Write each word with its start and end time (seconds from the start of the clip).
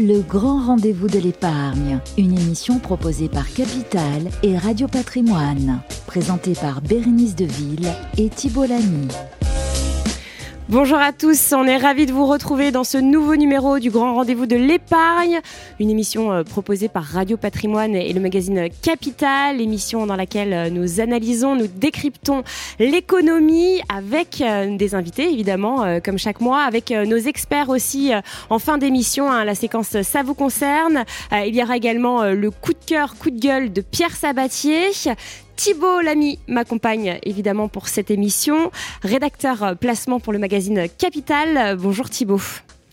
Le 0.00 0.20
grand 0.20 0.64
rendez-vous 0.64 1.08
de 1.08 1.18
l'épargne, 1.18 1.98
une 2.16 2.38
émission 2.38 2.78
proposée 2.78 3.28
par 3.28 3.52
Capital 3.52 4.30
et 4.44 4.56
Radio 4.56 4.86
Patrimoine, 4.86 5.80
présentée 6.06 6.52
par 6.52 6.80
Bérénice 6.82 7.34
Deville 7.34 7.92
et 8.16 8.28
Thibault 8.28 8.66
Lamy. 8.66 9.08
Bonjour 10.70 10.98
à 10.98 11.14
tous, 11.14 11.54
on 11.56 11.64
est 11.64 11.78
ravis 11.78 12.04
de 12.04 12.12
vous 12.12 12.26
retrouver 12.26 12.72
dans 12.72 12.84
ce 12.84 12.98
nouveau 12.98 13.36
numéro 13.36 13.78
du 13.78 13.90
Grand 13.90 14.16
Rendez-vous 14.16 14.44
de 14.44 14.54
l'épargne, 14.54 15.40
une 15.80 15.88
émission 15.88 16.30
euh, 16.30 16.42
proposée 16.42 16.90
par 16.90 17.04
Radio 17.04 17.38
Patrimoine 17.38 17.94
et 17.96 18.12
le 18.12 18.20
magazine 18.20 18.68
Capital, 18.82 19.62
émission 19.62 20.04
dans 20.04 20.14
laquelle 20.14 20.52
euh, 20.52 20.68
nous 20.68 21.00
analysons, 21.00 21.54
nous 21.54 21.68
décryptons 21.68 22.42
l'économie 22.78 23.80
avec 23.88 24.42
euh, 24.42 24.76
des 24.76 24.94
invités 24.94 25.32
évidemment, 25.32 26.00
comme 26.04 26.18
chaque 26.18 26.42
mois, 26.42 26.60
avec 26.60 26.90
nos 26.90 27.16
experts 27.16 27.70
aussi 27.70 28.12
en 28.50 28.58
fin 28.58 28.76
d'émission, 28.76 29.30
hein, 29.30 29.44
la 29.44 29.54
séquence 29.54 30.02
Ça 30.02 30.22
vous 30.22 30.34
concerne. 30.34 31.04
Il 31.32 31.56
y 31.56 31.62
aura 31.62 31.78
également 31.78 32.24
le 32.24 32.50
coup 32.50 32.72
de 32.72 32.84
cœur, 32.84 33.14
coup 33.16 33.30
de 33.30 33.40
gueule 33.40 33.72
de 33.72 33.80
Pierre 33.80 34.14
Sabatier. 34.14 34.90
Thibault 35.58 36.02
Lamy 36.02 36.38
m'accompagne 36.46 37.18
évidemment 37.24 37.66
pour 37.66 37.88
cette 37.88 38.12
émission, 38.12 38.70
rédacteur 39.02 39.74
placement 39.76 40.20
pour 40.20 40.32
le 40.32 40.38
magazine 40.38 40.86
Capital. 40.98 41.76
Bonjour 41.76 42.08
Thibault. 42.08 42.40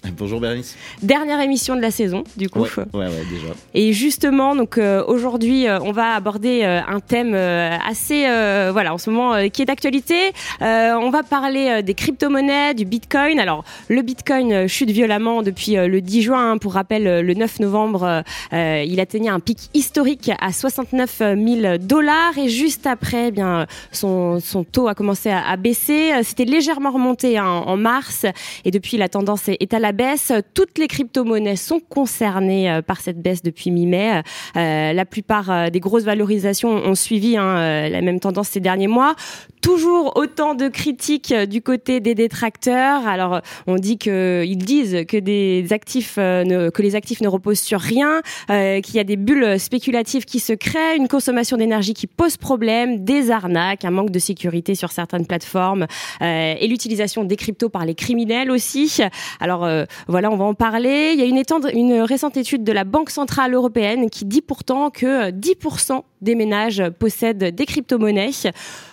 Bonjour 0.17 0.39
Bérénice. 0.39 0.75
Dernière 1.01 1.39
émission 1.41 1.75
de 1.75 1.81
la 1.81 1.91
saison, 1.91 2.23
du 2.37 2.49
coup. 2.49 2.59
Ouais, 2.59 2.69
ouais, 2.93 3.09
déjà. 3.29 3.53
Et 3.73 3.93
justement, 3.93 4.55
donc 4.55 4.77
euh, 4.77 5.03
aujourd'hui, 5.07 5.67
euh, 5.67 5.79
on 5.81 5.91
va 5.91 6.13
aborder 6.13 6.61
euh, 6.63 6.81
un 6.87 6.99
thème 6.99 7.35
assez, 7.35 8.25
voilà, 8.71 8.93
en 8.93 8.97
ce 8.97 9.09
moment, 9.09 9.49
qui 9.49 9.61
est 9.61 9.65
d'actualité. 9.65 10.31
on 10.61 11.09
va 11.09 11.23
parler 11.23 11.81
des 11.83 11.93
crypto-monnaies, 11.93 12.73
du 12.73 12.85
Bitcoin. 12.85 13.39
Alors, 13.39 13.63
le 13.89 14.01
Bitcoin 14.01 14.67
chute 14.67 14.89
violemment 14.89 15.41
depuis 15.41 15.73
le 15.73 16.01
10 16.01 16.21
juin. 16.21 16.51
Hein. 16.51 16.57
Pour 16.57 16.73
rappel, 16.73 17.21
le 17.21 17.33
9 17.33 17.59
novembre, 17.59 18.23
il 18.51 18.99
atteignait 18.99 19.29
un 19.29 19.39
pic 19.39 19.69
historique 19.73 20.31
à 20.39 20.51
69 20.51 21.17
000 21.17 21.77
dollars. 21.79 22.37
Et 22.37 22.49
juste 22.49 22.87
après, 22.87 23.27
eh 23.27 23.31
bien, 23.31 23.65
son, 23.91 24.39
son 24.39 24.63
taux 24.63 24.87
a 24.87 24.95
commencé 24.95 25.29
à, 25.29 25.45
à 25.47 25.57
baisser. 25.57 26.11
C'était 26.23 26.45
légèrement 26.45 26.91
remonté 26.91 27.37
hein, 27.37 27.45
en 27.45 27.77
mars. 27.77 28.25
Et 28.63 28.71
depuis, 28.71 28.97
la 28.97 29.09
tendance 29.09 29.47
est 29.47 29.73
à 29.73 29.79
la 29.79 29.91
baisse. 29.95 30.31
Toutes 30.53 30.77
les 30.77 30.87
crypto-monnaies 30.87 31.55
sont 31.55 31.79
concernées 31.79 32.69
euh, 32.69 32.81
par 32.81 33.01
cette 33.01 33.21
baisse 33.21 33.41
depuis 33.41 33.71
mi-mai. 33.71 34.21
Euh, 34.55 34.93
la 34.93 35.05
plupart 35.05 35.49
euh, 35.49 35.69
des 35.69 35.79
grosses 35.79 36.03
valorisations 36.03 36.69
ont 36.69 36.95
suivi 36.95 37.37
hein, 37.37 37.89
la 37.89 38.01
même 38.01 38.19
tendance 38.19 38.49
ces 38.49 38.59
derniers 38.59 38.87
mois 38.87 39.15
toujours 39.61 40.15
autant 40.15 40.53
de 40.53 40.67
critiques 40.67 41.33
du 41.33 41.59
côté 41.59 41.99
des 41.99 42.13
détracteurs. 42.13 43.07
Alors, 43.07 43.41
on 43.65 43.77
dit 43.77 43.97
que 43.97 44.43
ils 44.45 44.59
disent 44.59 45.05
que 45.07 45.17
des 45.17 45.65
actifs 45.71 46.17
ne, 46.17 46.69
que 46.69 46.83
les 46.83 46.95
actifs 46.95 47.19
ne 47.19 47.27
reposent 47.27 47.61
sur 47.61 47.79
rien, 47.81 48.21
qu'il 48.47 48.93
y 48.93 48.99
a 48.99 49.03
des 49.03 49.15
bulles 49.15 49.59
spéculatives 49.59 50.25
qui 50.25 50.39
se 50.39 50.53
créent, 50.53 50.97
une 50.97 51.07
consommation 51.07 51.57
d'énergie 51.57 51.95
qui 51.95 52.05
pose 52.05 52.37
problème, 52.37 53.03
des 53.03 53.31
arnaques, 53.31 53.85
un 53.85 53.89
manque 53.89 54.11
de 54.11 54.19
sécurité 54.19 54.75
sur 54.75 54.91
certaines 54.91 55.25
plateformes 55.25 55.87
et 56.21 56.67
l'utilisation 56.67 57.23
des 57.23 57.35
cryptos 57.35 57.69
par 57.69 57.87
les 57.87 57.95
criminels 57.95 58.51
aussi. 58.51 58.99
Alors, 59.39 59.67
voilà, 60.07 60.31
on 60.31 60.35
va 60.35 60.45
en 60.45 60.53
parler. 60.53 61.11
Il 61.13 61.19
y 61.19 61.23
a 61.23 61.25
une, 61.25 62.01
récente 62.01 62.37
étude 62.37 62.63
de 62.63 62.71
la 62.71 62.83
Banque 62.83 63.09
centrale 63.09 63.53
européenne 63.53 64.09
qui 64.09 64.25
dit 64.25 64.41
pourtant 64.41 64.89
que 64.89 65.31
10% 65.31 66.01
des 66.21 66.35
ménages 66.35 66.83
possèdent 66.99 67.55
des 67.55 67.65
crypto-monnaies. 67.65 68.51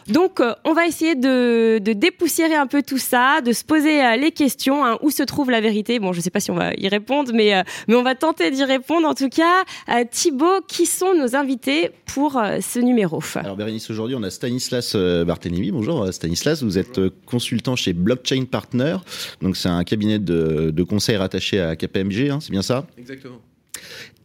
Donc, 0.08 0.40
euh, 0.40 0.54
on 0.64 0.72
va 0.72 0.86
essayer 0.86 1.14
de, 1.14 1.78
dépoussiérer 1.78 2.54
un 2.54 2.66
peu 2.66 2.82
tout 2.82 2.98
ça, 2.98 3.40
de 3.40 3.52
se 3.52 3.64
poser 3.64 4.04
euh, 4.04 4.16
les 4.16 4.32
questions. 4.32 4.84
Hein, 4.84 4.98
où 5.02 5.10
se 5.10 5.22
trouve 5.22 5.50
la 5.50 5.60
vérité 5.60 5.98
Bon, 5.98 6.12
je 6.12 6.18
ne 6.18 6.22
sais 6.22 6.30
pas 6.30 6.40
si 6.40 6.50
on 6.50 6.54
va 6.54 6.72
y 6.74 6.88
répondre, 6.88 7.32
mais, 7.34 7.54
euh, 7.54 7.62
mais 7.88 7.94
on 7.94 8.02
va 8.02 8.14
tenter 8.14 8.50
d'y 8.50 8.64
répondre. 8.64 9.06
En 9.06 9.14
tout 9.14 9.28
cas, 9.28 9.64
Thibaut, 10.10 10.60
qui 10.66 10.86
sont 10.86 11.14
nos 11.14 11.36
invités 11.36 11.90
pour 12.06 12.32
ce 12.60 12.78
numéro? 12.78 13.20
Alors, 13.36 13.56
Bérénice, 13.56 13.90
aujourd'hui, 13.90 14.16
on 14.16 14.22
a 14.22 14.30
Stanislas 14.30 14.96
Barthélémy. 14.96 15.70
Bonjour, 15.70 16.12
Stanislas. 16.12 16.62
Vous 16.62 16.78
êtes 16.78 17.00
consultant 17.26 17.76
chez 17.76 17.92
Blockchain 17.92 18.44
Partner. 18.50 18.96
Donc, 19.40 19.56
c'est 19.56 19.68
un 19.68 19.84
cabinet 19.84 20.18
de, 20.18 20.70
de 20.70 20.82
conseil 20.82 21.16
rattaché 21.16 21.60
à 21.60 21.76
KPMG, 21.76 22.30
hein, 22.30 22.38
c'est 22.40 22.50
bien 22.50 22.62
ça? 22.62 22.86
Exactement 22.98 23.40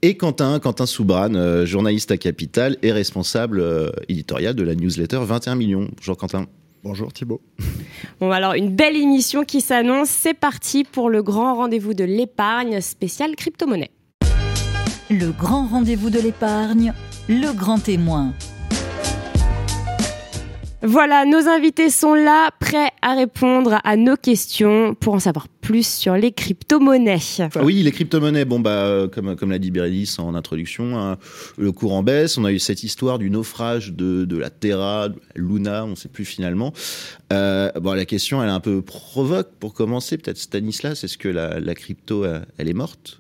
et 0.02 0.18
Quentin, 0.18 0.60
Quentin 0.60 0.86
Soubran, 0.86 1.34
euh, 1.36 1.66
journaliste 1.66 2.12
à 2.12 2.18
Capital 2.18 2.78
et 2.82 2.92
responsable 2.92 3.60
euh, 3.60 3.90
éditorial 4.10 4.56
de 4.56 4.64
la 4.64 4.76
newsletter 4.76 5.20
21 5.22 5.56
millions. 5.56 5.88
Bonjour 5.96 6.18
Quentin. 6.18 6.46
Bonjour 6.84 7.12
Thibault. 7.12 7.42
Bon 8.20 8.32
alors 8.32 8.54
une 8.54 8.76
belle 8.76 8.96
émission 8.96 9.44
qui 9.44 9.62
s'annonce, 9.62 10.10
c'est 10.10 10.34
parti 10.34 10.84
pour 10.84 11.10
le 11.10 11.24
grand 11.24 11.56
rendez-vous 11.56 11.94
de 11.94 12.04
l'épargne 12.04 12.82
spécial 12.82 13.36
crypto-monnaie. 13.36 13.92
Le 15.10 15.32
grand 15.32 15.68
rendez-vous 15.68 16.10
de 16.10 16.20
l'épargne, 16.20 16.94
le 17.28 17.54
grand 17.54 17.80
témoin. 17.80 18.34
Voilà, 20.84 21.26
nos 21.26 21.48
invités 21.48 21.90
sont 21.90 22.14
là, 22.14 22.52
prêts 22.60 22.92
à 23.02 23.16
répondre 23.16 23.80
à 23.84 23.96
nos 23.98 24.16
questions 24.16 24.94
pour 24.94 25.16
en 25.16 25.20
savoir 25.20 25.48
plus 25.48 25.88
sur 25.88 26.14
les 26.14 26.32
crypto-monnaies. 26.32 27.18
Oui, 27.64 27.82
les 27.82 27.92
crypto-monnaies, 27.92 28.46
bon 28.46 28.60
bah 28.60 28.86
euh, 28.86 29.08
comme 29.08 29.36
comme 29.36 29.50
l'a 29.50 29.58
dit 29.58 29.72
Bérénice 29.72 30.20
en 30.20 30.36
introduction, 30.36 30.96
hein, 31.00 31.18
le 31.58 31.72
cours 31.72 31.94
en 31.94 32.04
baisse. 32.04 32.38
On 32.38 32.46
a 32.46 32.52
eu 32.52 32.60
cette 32.60 32.84
histoire 32.84 33.18
du 33.18 33.32
naufrage 33.32 33.94
de, 33.94 34.38
la 34.38 34.52
Terra, 34.52 35.10
de 35.10 35.20
Luna, 35.36 35.84
on 35.84 35.90
ne 35.90 35.96
sait 35.96 36.10
plus 36.10 36.26
finalement. 36.26 36.74
Euh, 37.34 37.72
bon, 37.82 37.94
la 37.94 38.06
question, 38.06 38.44
elle 38.44 38.50
est 38.50 38.52
un 38.52 38.60
peu 38.60 38.84
provoque 38.84 39.50
pour 39.60 39.74
commencer. 39.74 40.20
Peut-être 40.20 40.38
Stanislas, 40.38 41.04
est-ce 41.04 41.18
que 41.18 41.28
la, 41.28 41.60
la 41.60 41.74
crypto, 41.74 42.24
elle 42.58 42.70
est 42.70 42.74
morte? 42.74 43.20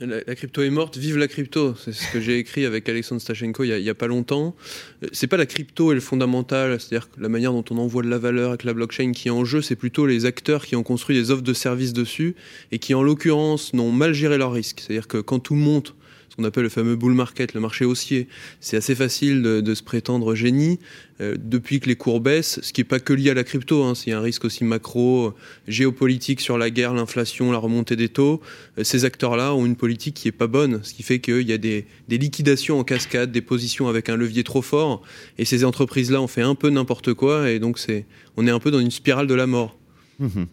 La, 0.00 0.34
crypto 0.34 0.62
est 0.62 0.70
morte, 0.70 0.96
vive 0.96 1.16
la 1.16 1.28
crypto. 1.28 1.74
C'est 1.76 1.92
ce 1.92 2.12
que 2.12 2.20
j'ai 2.20 2.38
écrit 2.38 2.64
avec 2.64 2.88
Alexandre 2.88 3.20
Stachenko 3.20 3.64
il 3.64 3.78
y 3.78 3.90
a, 3.90 3.94
pas 3.94 4.06
longtemps. 4.06 4.56
Euh, 5.02 5.08
c'est 5.12 5.26
pas 5.26 5.36
la 5.36 5.46
crypto 5.46 5.92
et 5.92 5.94
le 5.94 6.00
fondamental, 6.00 6.80
c'est-à-dire 6.80 7.08
la 7.18 7.28
manière 7.28 7.52
dont 7.52 7.64
on 7.70 7.78
envoie 7.78 8.02
de 8.02 8.08
la 8.08 8.18
valeur 8.18 8.50
avec 8.50 8.64
la 8.64 8.74
blockchain 8.74 9.12
qui 9.12 9.28
est 9.28 9.30
en 9.30 9.44
jeu, 9.44 9.62
c'est 9.62 9.76
plutôt 9.76 10.06
les 10.06 10.26
acteurs 10.26 10.66
qui 10.66 10.76
ont 10.76 10.82
construit 10.82 11.16
des 11.16 11.30
offres 11.30 11.42
de 11.42 11.52
services 11.52 11.92
dessus 11.92 12.34
et 12.72 12.78
qui, 12.78 12.94
en 12.94 13.02
l'occurrence, 13.02 13.72
n'ont 13.72 13.92
mal 13.92 14.14
géré 14.14 14.38
leurs 14.38 14.52
risques. 14.52 14.80
C'est-à-dire 14.80 15.08
que 15.08 15.18
quand 15.18 15.38
tout 15.38 15.54
monte, 15.54 15.94
ce 16.34 16.42
qu'on 16.42 16.48
appelle 16.48 16.64
le 16.64 16.68
fameux 16.68 16.96
bull 16.96 17.14
market, 17.14 17.54
le 17.54 17.60
marché 17.60 17.84
haussier. 17.84 18.26
C'est 18.58 18.76
assez 18.76 18.96
facile 18.96 19.40
de, 19.40 19.74
se 19.74 19.84
prétendre 19.84 20.34
génie 20.34 20.80
euh, 21.20 21.36
depuis 21.38 21.78
que 21.78 21.86
les 21.86 21.94
cours 21.94 22.20
baissent, 22.20 22.58
ce 22.60 22.72
qui 22.72 22.80
n'est 22.80 22.86
pas 22.86 22.98
que 22.98 23.12
lié 23.12 23.30
à 23.30 23.34
la 23.34 23.44
crypto, 23.44 23.84
hein, 23.84 23.94
c'est 23.94 24.10
un 24.10 24.20
risque 24.20 24.44
aussi 24.44 24.64
macro, 24.64 25.34
géopolitique 25.68 26.40
sur 26.40 26.58
la 26.58 26.70
guerre, 26.70 26.92
l'inflation, 26.92 27.52
la 27.52 27.58
remontée 27.58 27.94
des 27.94 28.08
taux. 28.08 28.40
Euh, 28.78 28.82
ces 28.82 29.04
acteurs-là 29.04 29.54
ont 29.54 29.64
une 29.64 29.76
politique 29.76 30.16
qui 30.16 30.26
n'est 30.26 30.32
pas 30.32 30.48
bonne, 30.48 30.80
ce 30.82 30.92
qui 30.92 31.04
fait 31.04 31.20
qu'il 31.20 31.48
y 31.48 31.52
a 31.52 31.58
des, 31.58 31.86
liquidations 32.08 32.80
en 32.80 32.84
cascade, 32.84 33.30
des 33.30 33.42
positions 33.42 33.86
avec 33.86 34.08
un 34.08 34.16
levier 34.16 34.42
trop 34.42 34.62
fort, 34.62 35.02
et 35.38 35.44
ces 35.44 35.64
entreprises-là 35.64 36.20
ont 36.20 36.26
fait 36.26 36.42
un 36.42 36.56
peu 36.56 36.68
n'importe 36.68 37.14
quoi, 37.14 37.48
et 37.48 37.60
donc 37.60 37.78
c'est, 37.78 38.06
on 38.36 38.44
est 38.48 38.50
un 38.50 38.58
peu 38.58 38.72
dans 38.72 38.80
une 38.80 38.90
spirale 38.90 39.28
de 39.28 39.34
la 39.34 39.46
mort. 39.46 39.78
Mmh 40.18 40.44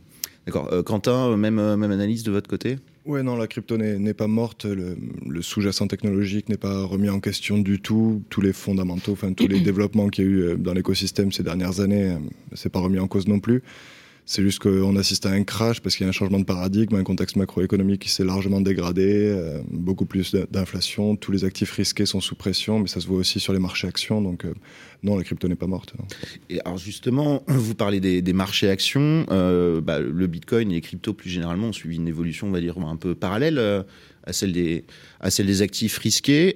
D'accord. 0.45 0.69
Euh, 0.71 0.81
Quentin, 0.83 1.37
même, 1.37 1.75
même 1.75 1.91
analyse 1.91 2.23
de 2.23 2.31
votre 2.31 2.49
côté? 2.49 2.77
Oui, 3.05 3.23
non, 3.23 3.35
la 3.35 3.47
crypto 3.47 3.77
n'est 3.77 4.13
pas 4.13 4.27
morte, 4.27 4.65
le, 4.65 5.41
sous-jacent 5.41 5.87
technologique 5.87 6.49
n'est 6.49 6.57
pas 6.57 6.83
remis 6.85 7.09
en 7.09 7.19
question 7.19 7.57
du 7.57 7.79
tout, 7.79 8.23
tous 8.29 8.41
les 8.41 8.53
fondamentaux, 8.53 9.13
enfin 9.13 9.33
tous 9.33 9.47
les 9.47 9.59
développements 9.61 10.07
qu'il 10.09 10.25
y 10.25 10.27
a 10.27 10.29
eu 10.29 10.41
euh, 10.41 10.55
dans 10.55 10.73
l'écosystème 10.73 11.31
ces 11.31 11.41
dernières 11.41 11.79
années, 11.79 12.11
euh, 12.11 12.17
c'est 12.53 12.71
pas 12.71 12.79
remis 12.79 12.99
en 12.99 13.07
cause 13.07 13.27
non 13.27 13.39
plus. 13.39 13.63
C'est 14.25 14.43
juste 14.43 14.59
qu'on 14.59 14.95
assiste 14.95 15.25
à 15.25 15.31
un 15.31 15.43
crash 15.43 15.81
parce 15.81 15.95
qu'il 15.95 16.05
y 16.05 16.07
a 16.07 16.09
un 16.09 16.13
changement 16.13 16.39
de 16.39 16.45
paradigme, 16.45 16.95
un 16.95 17.03
contexte 17.03 17.35
macroéconomique 17.35 18.01
qui 18.01 18.09
s'est 18.09 18.23
largement 18.23 18.61
dégradé, 18.61 19.25
euh, 19.25 19.59
beaucoup 19.69 20.05
plus 20.05 20.35
d'inflation, 20.51 21.15
tous 21.15 21.31
les 21.31 21.43
actifs 21.43 21.71
risqués 21.71 22.05
sont 22.05 22.21
sous 22.21 22.35
pression, 22.35 22.79
mais 22.79 22.87
ça 22.87 22.99
se 22.99 23.07
voit 23.07 23.17
aussi 23.17 23.39
sur 23.39 23.51
les 23.51 23.59
marchés 23.59 23.87
actions. 23.87 24.21
Donc 24.21 24.45
euh, 24.45 24.53
non, 25.03 25.17
la 25.17 25.23
crypto 25.23 25.47
n'est 25.47 25.55
pas 25.55 25.67
morte. 25.67 25.93
Et 26.49 26.61
alors 26.61 26.77
justement, 26.77 27.43
vous 27.47 27.75
parlez 27.75 27.99
des, 27.99 28.33
marchés 28.33 28.69
actions, 28.69 29.25
euh, 29.31 29.81
bah, 29.81 29.99
le 29.99 30.27
Bitcoin 30.27 30.71
et 30.71 30.75
les 30.75 30.81
cryptos 30.81 31.13
plus 31.13 31.29
généralement 31.29 31.67
ont 31.67 31.73
suivi 31.73 31.97
une 31.97 32.07
évolution, 32.07 32.47
on 32.47 32.51
va 32.51 32.61
dire, 32.61 32.77
un 32.77 32.95
peu 32.95 33.15
parallèle 33.15 33.59
à 34.23 34.33
celle 34.33 34.53
des, 34.53 34.85
à 35.19 35.31
celle 35.31 35.47
des 35.47 35.61
actifs 35.61 35.97
risqués. 35.97 36.55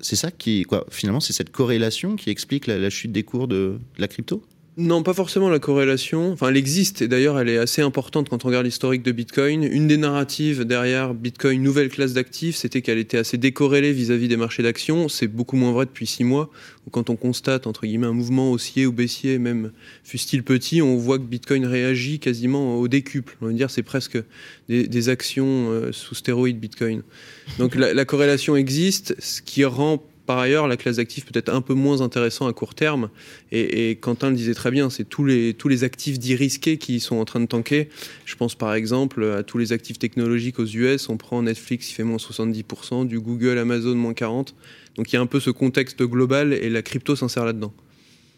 c'est 0.00 0.16
ça 0.16 0.30
qui, 0.30 0.62
quoi, 0.64 0.86
finalement, 0.90 1.20
c'est 1.20 1.32
cette 1.32 1.50
corrélation 1.50 2.16
qui 2.16 2.30
explique 2.30 2.66
la, 2.66 2.90
chute 2.90 3.10
des 3.10 3.22
cours 3.22 3.48
de 3.48 3.78
la 3.98 4.06
crypto? 4.06 4.44
Non, 4.76 5.02
pas 5.02 5.14
forcément 5.14 5.50
la 5.50 5.58
corrélation. 5.58 6.32
Enfin, 6.32 6.48
elle 6.48 6.56
existe 6.56 7.02
et 7.02 7.08
d'ailleurs, 7.08 7.38
elle 7.38 7.48
est 7.48 7.58
assez 7.58 7.82
importante 7.82 8.28
quand 8.28 8.44
on 8.44 8.48
regarde 8.48 8.64
l'historique 8.64 9.02
de 9.02 9.10
Bitcoin. 9.10 9.64
Une 9.64 9.88
des 9.88 9.96
narratives 9.96 10.64
derrière 10.64 11.12
Bitcoin, 11.12 11.60
nouvelle 11.60 11.88
classe 11.88 12.12
d'actifs, 12.12 12.56
c'était 12.56 12.80
qu'elle 12.80 12.98
était 12.98 13.18
assez 13.18 13.36
décorrélée 13.36 13.92
vis-à-vis 13.92 14.28
des 14.28 14.36
marchés 14.36 14.62
d'actions. 14.62 15.08
C'est 15.08 15.26
beaucoup 15.26 15.56
moins 15.56 15.72
vrai 15.72 15.86
depuis 15.86 16.06
six 16.06 16.22
mois, 16.22 16.50
quand 16.92 17.10
on 17.10 17.16
constate, 17.16 17.66
entre 17.66 17.82
guillemets, 17.84 18.06
un 18.06 18.12
mouvement 18.12 18.52
haussier 18.52 18.86
ou 18.86 18.92
baissier, 18.92 19.38
même 19.38 19.72
fût-il 20.04 20.44
petit, 20.44 20.80
on 20.80 20.96
voit 20.96 21.18
que 21.18 21.24
Bitcoin 21.24 21.66
réagit 21.66 22.20
quasiment 22.20 22.76
au 22.78 22.86
décuple. 22.86 23.36
On 23.42 23.46
va 23.46 23.52
dire 23.52 23.70
c'est 23.70 23.82
presque 23.82 24.18
des, 24.68 25.08
actions 25.08 25.70
euh, 25.70 25.90
sous 25.92 26.14
stéroïdes 26.14 26.60
Bitcoin. 26.60 27.02
Donc 27.58 27.74
la 27.74 28.04
corrélation 28.04 28.54
existe, 28.54 29.16
ce 29.18 29.42
qui 29.42 29.64
rend 29.64 30.00
par 30.26 30.38
ailleurs, 30.38 30.68
la 30.68 30.76
classe 30.76 30.96
d'actifs 30.96 31.24
peut 31.24 31.38
être 31.38 31.48
un 31.48 31.60
peu 31.60 31.74
moins 31.74 32.00
intéressant 32.00 32.46
à 32.46 32.52
court 32.52 32.74
terme. 32.74 33.10
Et, 33.52 33.96
Quentin 34.00 34.30
le 34.30 34.36
disait 34.36 34.54
très 34.54 34.70
bien, 34.70 34.90
c'est 34.90 35.08
tous 35.08 35.24
les, 35.24 35.54
tous 35.54 35.68
les 35.68 35.84
actifs 35.84 36.18
dits 36.18 36.36
risqués 36.36 36.78
qui 36.78 37.00
sont 37.00 37.16
en 37.16 37.24
train 37.24 37.40
de 37.40 37.46
tanker. 37.46 37.88
Je 38.24 38.36
pense 38.36 38.54
par 38.54 38.74
exemple 38.74 39.24
à 39.24 39.42
tous 39.42 39.58
les 39.58 39.72
actifs 39.72 39.98
technologiques 39.98 40.58
aux 40.58 40.66
US. 40.66 41.08
On 41.08 41.16
prend 41.16 41.42
Netflix, 41.42 41.90
il 41.90 41.94
fait 41.94 42.04
moins 42.04 42.18
70%, 42.18 43.06
du 43.06 43.18
Google, 43.18 43.58
Amazon, 43.58 43.94
moins 43.94 44.12
40%. 44.12 44.52
Donc 44.96 45.12
il 45.12 45.14
y 45.14 45.18
a 45.18 45.20
un 45.20 45.26
peu 45.26 45.40
ce 45.40 45.50
contexte 45.50 46.02
global 46.02 46.52
et 46.52 46.68
la 46.68 46.82
crypto 46.82 47.16
s'insère 47.16 47.44
là-dedans. 47.44 47.72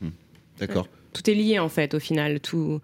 Hmm. 0.01 0.11
D'accord. 0.59 0.89
Tout 1.13 1.29
est 1.31 1.35
lié 1.35 1.59
en 1.59 1.69
fait 1.69 1.95
au 1.95 1.99
final. 1.99 2.41
Tout... 2.41 2.81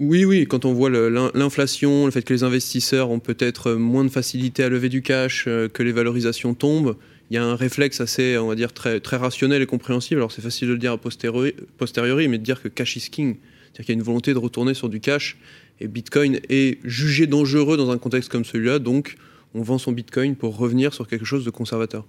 Oui, 0.00 0.24
oui, 0.24 0.46
quand 0.46 0.64
on 0.64 0.72
voit 0.72 0.90
l'inflation, 0.90 2.06
le 2.06 2.12
fait 2.12 2.22
que 2.22 2.32
les 2.32 2.44
investisseurs 2.44 3.10
ont 3.10 3.18
peut-être 3.18 3.72
moins 3.72 4.04
de 4.04 4.08
facilité 4.08 4.62
à 4.62 4.68
lever 4.68 4.88
du 4.88 5.02
cash, 5.02 5.46
euh, 5.48 5.68
que 5.68 5.82
les 5.82 5.90
valorisations 5.90 6.54
tombent, 6.54 6.96
il 7.30 7.34
y 7.34 7.36
a 7.36 7.44
un 7.44 7.56
réflexe 7.56 8.00
assez, 8.00 8.38
on 8.38 8.46
va 8.46 8.54
dire, 8.54 8.72
très, 8.72 9.00
très 9.00 9.16
rationnel 9.16 9.60
et 9.60 9.66
compréhensible. 9.66 10.20
Alors 10.20 10.32
c'est 10.32 10.42
facile 10.42 10.68
de 10.68 10.72
le 10.72 10.78
dire 10.78 10.92
a 10.92 10.98
posteriori, 10.98 11.54
posteriori 11.76 12.28
mais 12.28 12.38
de 12.38 12.42
dire 12.42 12.62
que 12.62 12.68
cash 12.68 12.96
is 12.96 13.10
king. 13.10 13.36
C'est-à-dire 13.36 13.86
qu'il 13.86 13.88
y 13.88 13.92
a 13.92 14.00
une 14.00 14.02
volonté 14.02 14.32
de 14.32 14.38
retourner 14.38 14.74
sur 14.74 14.88
du 14.88 15.00
cash. 15.00 15.36
Et 15.80 15.88
Bitcoin 15.88 16.40
est 16.48 16.78
jugé 16.84 17.26
dangereux 17.26 17.76
dans 17.76 17.90
un 17.90 17.98
contexte 17.98 18.30
comme 18.30 18.44
celui-là. 18.44 18.78
Donc 18.78 19.16
on 19.54 19.62
vend 19.62 19.78
son 19.78 19.92
Bitcoin 19.92 20.36
pour 20.36 20.56
revenir 20.56 20.94
sur 20.94 21.06
quelque 21.06 21.24
chose 21.24 21.44
de 21.44 21.50
conservateur. 21.50 22.06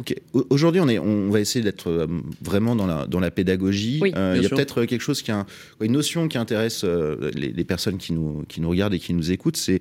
Ok. 0.00 0.14
Aujourd'hui, 0.50 0.80
on, 0.80 0.88
est, 0.88 0.98
on 0.98 1.30
va 1.30 1.40
essayer 1.40 1.62
d'être 1.62 1.88
euh, 1.88 2.06
vraiment 2.40 2.74
dans 2.74 2.86
la, 2.86 3.06
dans 3.06 3.20
la 3.20 3.30
pédagogie. 3.30 4.00
Euh, 4.16 4.34
il 4.36 4.42
y 4.42 4.46
a 4.46 4.48
peut-être 4.48 4.84
quelque 4.86 5.02
chose 5.02 5.22
qui 5.22 5.30
a 5.30 5.44
une 5.80 5.92
notion 5.92 6.28
qui 6.28 6.38
intéresse 6.38 6.82
euh, 6.84 7.30
les, 7.34 7.64
personnes 7.64 7.98
qui 7.98 8.12
nous, 8.12 8.44
qui 8.48 8.60
nous 8.60 8.70
regardent 8.70 8.94
et 8.94 8.98
qui 8.98 9.12
nous 9.12 9.30
écoutent, 9.30 9.58
c'est 9.58 9.80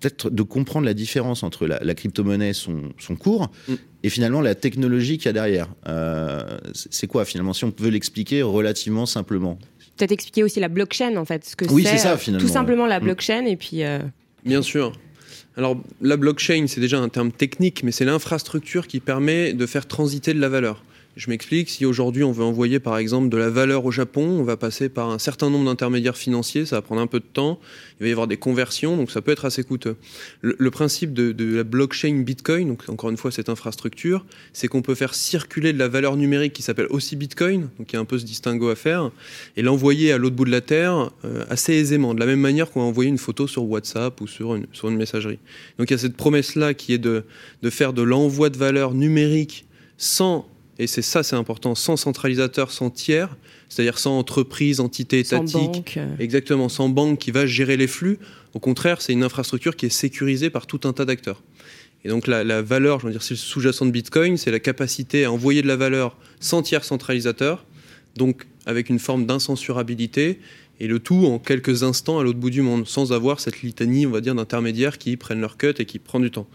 peut-être 0.00 0.30
de 0.30 0.42
comprendre 0.42 0.84
la 0.84 0.94
différence 0.94 1.42
entre 1.44 1.66
la, 1.66 1.94
crypto-monnaie, 1.94 2.52
son, 2.52 2.92
son 2.98 3.14
cours, 3.14 3.50
mm. 3.68 3.74
et 4.02 4.10
finalement 4.10 4.40
la 4.40 4.54
technologie 4.54 5.16
qu'il 5.16 5.26
y 5.26 5.28
a 5.28 5.32
derrière. 5.32 5.68
c'est 6.74 7.06
quoi 7.06 7.24
finalement, 7.24 7.52
si 7.52 7.64
on 7.64 7.72
veut 7.78 7.90
l'expliquer 7.90 8.42
relativement 8.42 9.06
simplement? 9.06 9.58
Peut-être 9.96 10.12
expliquer 10.12 10.42
aussi 10.42 10.58
la 10.58 10.68
blockchain 10.68 11.16
en 11.16 11.24
fait, 11.24 11.44
ce 11.44 11.54
que 11.54 11.66
oui, 11.66 11.84
c'est 11.84 11.98
ça 11.98 12.18
finalement. 12.18 12.46
Tout 12.46 12.52
simplement 12.52 12.86
la 12.86 12.98
mm. 12.98 13.04
blockchain 13.04 13.44
et 13.46 13.56
puis. 13.56 13.82
Bien 14.44 14.62
sûr. 14.62 14.92
Alors, 15.56 15.76
la 16.00 16.16
blockchain, 16.16 16.66
c'est 16.66 16.80
déjà 16.80 16.98
un 16.98 17.08
terme 17.08 17.30
technique, 17.30 17.82
mais 17.84 17.92
c'est 17.92 18.06
l'infrastructure 18.06 18.86
qui 18.86 19.00
permet 19.00 19.52
de 19.52 19.66
faire 19.66 19.86
transiter 19.86 20.32
de 20.32 20.40
la 20.40 20.48
valeur. 20.48 20.82
Je 21.14 21.28
m'explique, 21.28 21.68
si 21.68 21.84
aujourd'hui 21.84 22.24
on 22.24 22.32
veut 22.32 22.42
envoyer 22.42 22.80
par 22.80 22.96
exemple 22.96 23.28
de 23.28 23.36
la 23.36 23.50
valeur 23.50 23.84
au 23.84 23.90
Japon, 23.90 24.22
on 24.22 24.44
va 24.44 24.56
passer 24.56 24.88
par 24.88 25.10
un 25.10 25.18
certain 25.18 25.50
nombre 25.50 25.66
d'intermédiaires 25.66 26.16
financiers, 26.16 26.64
ça 26.64 26.76
va 26.76 26.82
prendre 26.82 27.02
un 27.02 27.06
peu 27.06 27.20
de 27.20 27.26
temps, 27.30 27.60
il 28.00 28.04
va 28.04 28.08
y 28.08 28.12
avoir 28.12 28.26
des 28.26 28.38
conversions, 28.38 28.96
donc 28.96 29.10
ça 29.10 29.20
peut 29.20 29.30
être 29.30 29.44
assez 29.44 29.62
coûteux. 29.62 29.96
Le, 30.40 30.70
principe 30.70 31.12
de, 31.12 31.34
la 31.54 31.64
blockchain 31.64 32.22
Bitcoin, 32.22 32.68
donc 32.68 32.88
encore 32.88 33.10
une 33.10 33.18
fois 33.18 33.30
cette 33.30 33.50
infrastructure, 33.50 34.24
c'est 34.54 34.68
qu'on 34.68 34.80
peut 34.80 34.94
faire 34.94 35.14
circuler 35.14 35.74
de 35.74 35.78
la 35.78 35.88
valeur 35.88 36.16
numérique 36.16 36.54
qui 36.54 36.62
s'appelle 36.62 36.86
aussi 36.88 37.14
Bitcoin, 37.14 37.68
donc 37.78 37.92
il 37.92 37.96
y 37.96 37.96
a 37.98 38.00
un 38.00 38.06
peu 38.06 38.18
ce 38.18 38.24
distinguo 38.24 38.70
à 38.70 38.74
faire, 38.74 39.10
et 39.58 39.60
l'envoyer 39.60 40.12
à 40.12 40.18
l'autre 40.18 40.36
bout 40.36 40.46
de 40.46 40.50
la 40.50 40.62
Terre 40.62 41.10
euh, 41.26 41.44
assez 41.50 41.74
aisément, 41.74 42.14
de 42.14 42.20
la 42.20 42.26
même 42.26 42.40
manière 42.40 42.70
qu'on 42.70 42.80
va 42.80 42.86
envoyer 42.86 43.10
une 43.10 43.18
photo 43.18 43.46
sur 43.46 43.64
WhatsApp 43.64 44.18
ou 44.22 44.26
sur 44.26 44.54
une, 44.54 44.66
sur 44.72 44.88
une 44.88 44.96
messagerie. 44.96 45.40
Donc 45.78 45.90
il 45.90 45.92
y 45.92 45.96
a 45.96 45.98
cette 45.98 46.16
promesse-là 46.16 46.72
qui 46.72 46.94
est 46.94 46.98
de, 46.98 47.24
de 47.62 47.68
faire 47.68 47.92
de 47.92 48.00
l'envoi 48.00 48.48
de 48.48 48.56
valeur 48.56 48.94
numérique 48.94 49.66
sans 49.98 50.48
et 50.78 50.86
c'est 50.86 51.02
ça, 51.02 51.22
c'est 51.22 51.36
important, 51.36 51.74
sans 51.74 51.96
centralisateur, 51.96 52.70
sans 52.70 52.90
tiers, 52.90 53.36
c'est-à-dire 53.68 53.98
sans 53.98 54.18
entreprise, 54.18 54.80
entité 54.80 55.18
étatique, 55.18 55.96
euh. 55.96 56.16
exactement, 56.18 56.68
sans 56.68 56.88
banque 56.88 57.18
qui 57.18 57.30
va 57.30 57.46
gérer 57.46 57.76
les 57.76 57.86
flux. 57.86 58.18
Au 58.54 58.58
contraire, 58.58 59.02
c'est 59.02 59.12
une 59.12 59.22
infrastructure 59.22 59.76
qui 59.76 59.86
est 59.86 59.90
sécurisée 59.90 60.50
par 60.50 60.66
tout 60.66 60.80
un 60.84 60.92
tas 60.92 61.04
d'acteurs. 61.04 61.42
Et 62.04 62.08
donc 62.08 62.26
la, 62.26 62.62
valeur, 62.62 63.00
je 63.00 63.06
veux 63.06 63.12
dire, 63.12 63.22
c'est 63.22 63.34
le 63.34 63.38
sous-jacent 63.38 63.86
de 63.86 63.90
Bitcoin, 63.90 64.36
c'est 64.36 64.50
la 64.50 64.58
capacité 64.58 65.24
à 65.24 65.30
envoyer 65.30 65.62
de 65.62 65.68
la 65.68 65.76
valeur 65.76 66.16
sans 66.40 66.62
tiers 66.62 66.84
centralisateur, 66.84 67.64
donc 68.16 68.46
avec 68.66 68.88
une 68.88 68.98
forme 68.98 69.24
d'incensurabilité, 69.24 70.40
et 70.80 70.88
le 70.88 70.98
tout 70.98 71.26
en 71.26 71.38
quelques 71.38 71.84
instants 71.84 72.18
à 72.18 72.24
l'autre 72.24 72.40
bout 72.40 72.50
du 72.50 72.62
monde, 72.62 72.88
sans 72.88 73.12
avoir 73.12 73.38
cette 73.38 73.62
litanie, 73.62 74.06
on 74.06 74.10
va 74.10 74.20
dire, 74.20 74.34
d'intermédiaires 74.34 74.98
qui 74.98 75.16
prennent 75.16 75.40
leur 75.40 75.56
cut 75.56 75.74
et 75.78 75.84
qui 75.84 76.00
prennent 76.00 76.22
du 76.22 76.30
temps. 76.32 76.48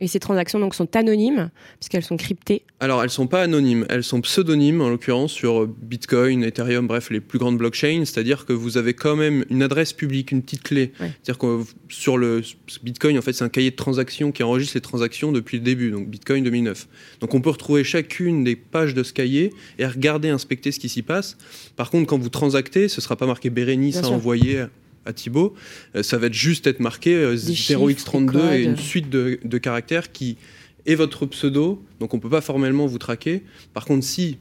Et 0.00 0.08
ces 0.08 0.20
transactions 0.20 0.58
donc 0.58 0.74
sont 0.74 0.94
anonymes 0.94 1.50
puisqu'elles 1.80 2.04
sont 2.04 2.16
cryptées 2.16 2.62
Alors 2.80 3.02
elles 3.02 3.10
sont 3.10 3.26
pas 3.26 3.42
anonymes, 3.42 3.86
elles 3.88 4.04
sont 4.04 4.20
pseudonymes 4.20 4.82
en 4.82 4.90
l'occurrence 4.90 5.32
sur 5.32 5.66
Bitcoin, 5.66 6.44
Ethereum, 6.44 6.86
bref 6.86 7.10
les 7.10 7.20
plus 7.20 7.38
grandes 7.38 7.56
blockchains. 7.56 8.02
C'est-à-dire 8.04 8.44
que 8.44 8.52
vous 8.52 8.76
avez 8.76 8.92
quand 8.92 9.16
même 9.16 9.44
une 9.48 9.62
adresse 9.62 9.92
publique, 9.92 10.32
une 10.32 10.42
petite 10.42 10.62
clé. 10.62 10.92
C'est-à-dire 10.98 11.38
que 11.38 11.62
sur 11.88 12.18
le 12.18 12.42
Bitcoin 12.82 13.18
en 13.18 13.22
fait 13.22 13.32
c'est 13.32 13.44
un 13.44 13.48
cahier 13.48 13.70
de 13.70 13.76
transactions 13.76 14.32
qui 14.32 14.42
enregistre 14.42 14.76
les 14.76 14.82
transactions 14.82 15.32
depuis 15.32 15.58
le 15.58 15.64
début, 15.64 15.90
donc 15.90 16.08
Bitcoin 16.08 16.44
2009. 16.44 16.88
Donc 17.20 17.34
on 17.34 17.40
peut 17.40 17.50
retrouver 17.50 17.82
chacune 17.82 18.44
des 18.44 18.56
pages 18.56 18.92
de 18.92 19.02
ce 19.02 19.12
cahier 19.12 19.52
et 19.78 19.86
regarder, 19.86 20.28
inspecter 20.28 20.72
ce 20.72 20.78
qui 20.78 20.90
s'y 20.90 21.02
passe. 21.02 21.38
Par 21.76 21.90
contre 21.90 22.06
quand 22.06 22.18
vous 22.18 22.28
transactez, 22.28 22.88
ce 22.88 23.00
sera 23.00 23.16
pas 23.16 23.26
marqué 23.26 23.48
Bérénice 23.48 23.96
à 23.98 24.08
envoyer 24.08 24.66
à 25.06 25.12
Thibaut, 25.12 25.54
euh, 25.94 26.02
ça 26.02 26.18
va 26.18 26.26
être 26.26 26.34
juste 26.34 26.66
être 26.66 26.80
marqué 26.80 27.34
0x32 27.34 28.36
euh, 28.36 28.52
et 28.52 28.62
une 28.62 28.76
suite 28.76 29.08
de, 29.08 29.58
caractères 29.58 30.12
qui 30.12 30.36
est 30.84 30.94
votre 30.94 31.26
pseudo, 31.26 31.82
donc 32.00 32.14
on 32.14 32.18
ne 32.18 32.22
peut 32.22 32.30
pas 32.30 32.40
formellement 32.40 32.86
vous 32.86 32.98
traquer. 32.98 33.42
Par 33.72 33.84
contre, 33.84 34.04
si 34.04 34.38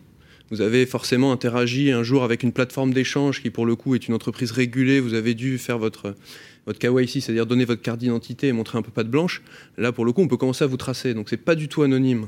vous 0.51 0.62
avez 0.62 0.85
forcément 0.85 1.31
interagi 1.31 1.91
un 1.91 2.03
jour 2.03 2.23
avec 2.23 2.44
une 2.44 2.51
plateforme 2.51 2.94
d'échange 2.94 3.41
qui, 3.41 3.50
pour 3.50 3.65
le 3.65 3.75
coup, 3.75 3.95
est 3.95 4.07
une 4.07 4.13
entreprise 4.13 4.51
régulée, 4.51 5.00
vous 5.00 5.15
avez 5.15 5.33
dû 5.33 5.57
faire 5.57 5.79
votre, 5.79 6.15
votre 6.68 6.79
KYC, 6.79 7.21
c'est-à-dire 7.21 7.47
donner 7.47 7.65
votre 7.65 7.81
carte 7.81 8.00
d'identité 8.00 8.47
et 8.47 8.51
montrer 8.51 8.77
un 8.77 8.81
peu 8.81 8.91
patte 8.91 9.09
blanche, 9.09 9.41
là, 9.77 9.91
pour 9.91 10.06
le 10.06 10.11
coup, 10.11 10.21
on 10.21 10.27
peut 10.27 10.38
commencer 10.38 10.63
à 10.63 10.68
vous 10.68 10.77
tracer. 10.77 11.13
Donc, 11.13 11.29
c'est 11.29 11.38
pas 11.38 11.56
du 11.56 11.68
tout 11.68 11.81
anonyme. 11.81 12.27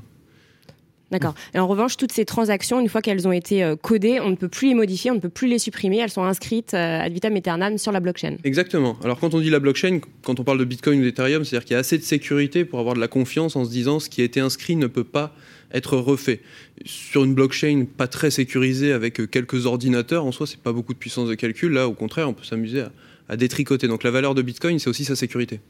D'accord. 1.09 1.35
Et 1.53 1.59
en 1.59 1.67
revanche, 1.67 1.95
toutes 1.95 2.11
ces 2.11 2.25
transactions, 2.25 2.81
une 2.81 2.89
fois 2.89 3.01
qu'elles 3.01 3.27
ont 3.27 3.31
été 3.31 3.63
euh, 3.63 3.75
codées, 3.77 4.19
on 4.19 4.29
ne 4.29 4.35
peut 4.35 4.49
plus 4.49 4.69
les 4.69 4.73
modifier, 4.73 5.09
on 5.09 5.15
ne 5.15 5.19
peut 5.19 5.29
plus 5.29 5.47
les 5.47 5.59
supprimer. 5.59 5.97
Elles 5.97 6.09
sont 6.09 6.23
inscrites 6.23 6.73
euh, 6.73 6.99
ad 7.01 7.13
vitam 7.13 7.33
aeternam 7.35 7.77
sur 7.77 7.93
la 7.93 8.01
blockchain. 8.01 8.35
Exactement. 8.43 8.97
Alors 9.03 9.19
quand 9.19 9.33
on 9.33 9.39
dit 9.39 9.49
la 9.49 9.59
blockchain, 9.59 10.01
quand 10.23 10.39
on 10.39 10.43
parle 10.43 10.59
de 10.59 10.65
Bitcoin 10.65 10.99
ou 10.99 11.03
d'Ethereum, 11.03 11.45
c'est-à-dire 11.45 11.65
qu'il 11.65 11.73
y 11.75 11.77
a 11.77 11.79
assez 11.79 11.97
de 11.97 12.03
sécurité 12.03 12.65
pour 12.65 12.79
avoir 12.79 12.93
de 12.93 12.99
la 12.99 13.07
confiance 13.07 13.55
en 13.55 13.63
se 13.63 13.69
disant 13.69 13.99
ce 13.99 14.09
qui 14.09 14.21
a 14.21 14.25
été 14.25 14.41
inscrit 14.41 14.75
ne 14.75 14.87
peut 14.87 15.05
pas 15.05 15.33
être 15.73 15.97
refait. 15.97 16.41
Sur 16.85 17.23
une 17.23 17.33
blockchain 17.33 17.85
pas 17.85 18.07
très 18.07 18.29
sécurisée 18.29 18.91
avec 18.91 19.21
euh, 19.21 19.27
quelques 19.27 19.65
ordinateurs, 19.65 20.25
en 20.25 20.33
soi, 20.33 20.45
c'est 20.45 20.59
pas 20.59 20.73
beaucoup 20.73 20.93
de 20.93 20.99
puissance 20.99 21.29
de 21.29 21.35
calcul. 21.35 21.71
Là, 21.71 21.87
au 21.87 21.93
contraire, 21.93 22.27
on 22.27 22.33
peut 22.33 22.43
s'amuser 22.43 22.81
à, 22.81 22.91
à 23.29 23.37
détricoter. 23.37 23.87
Donc 23.87 24.03
la 24.03 24.11
valeur 24.11 24.35
de 24.35 24.41
Bitcoin, 24.41 24.77
c'est 24.79 24.89
aussi 24.89 25.05
sa 25.05 25.15
sécurité. 25.15 25.61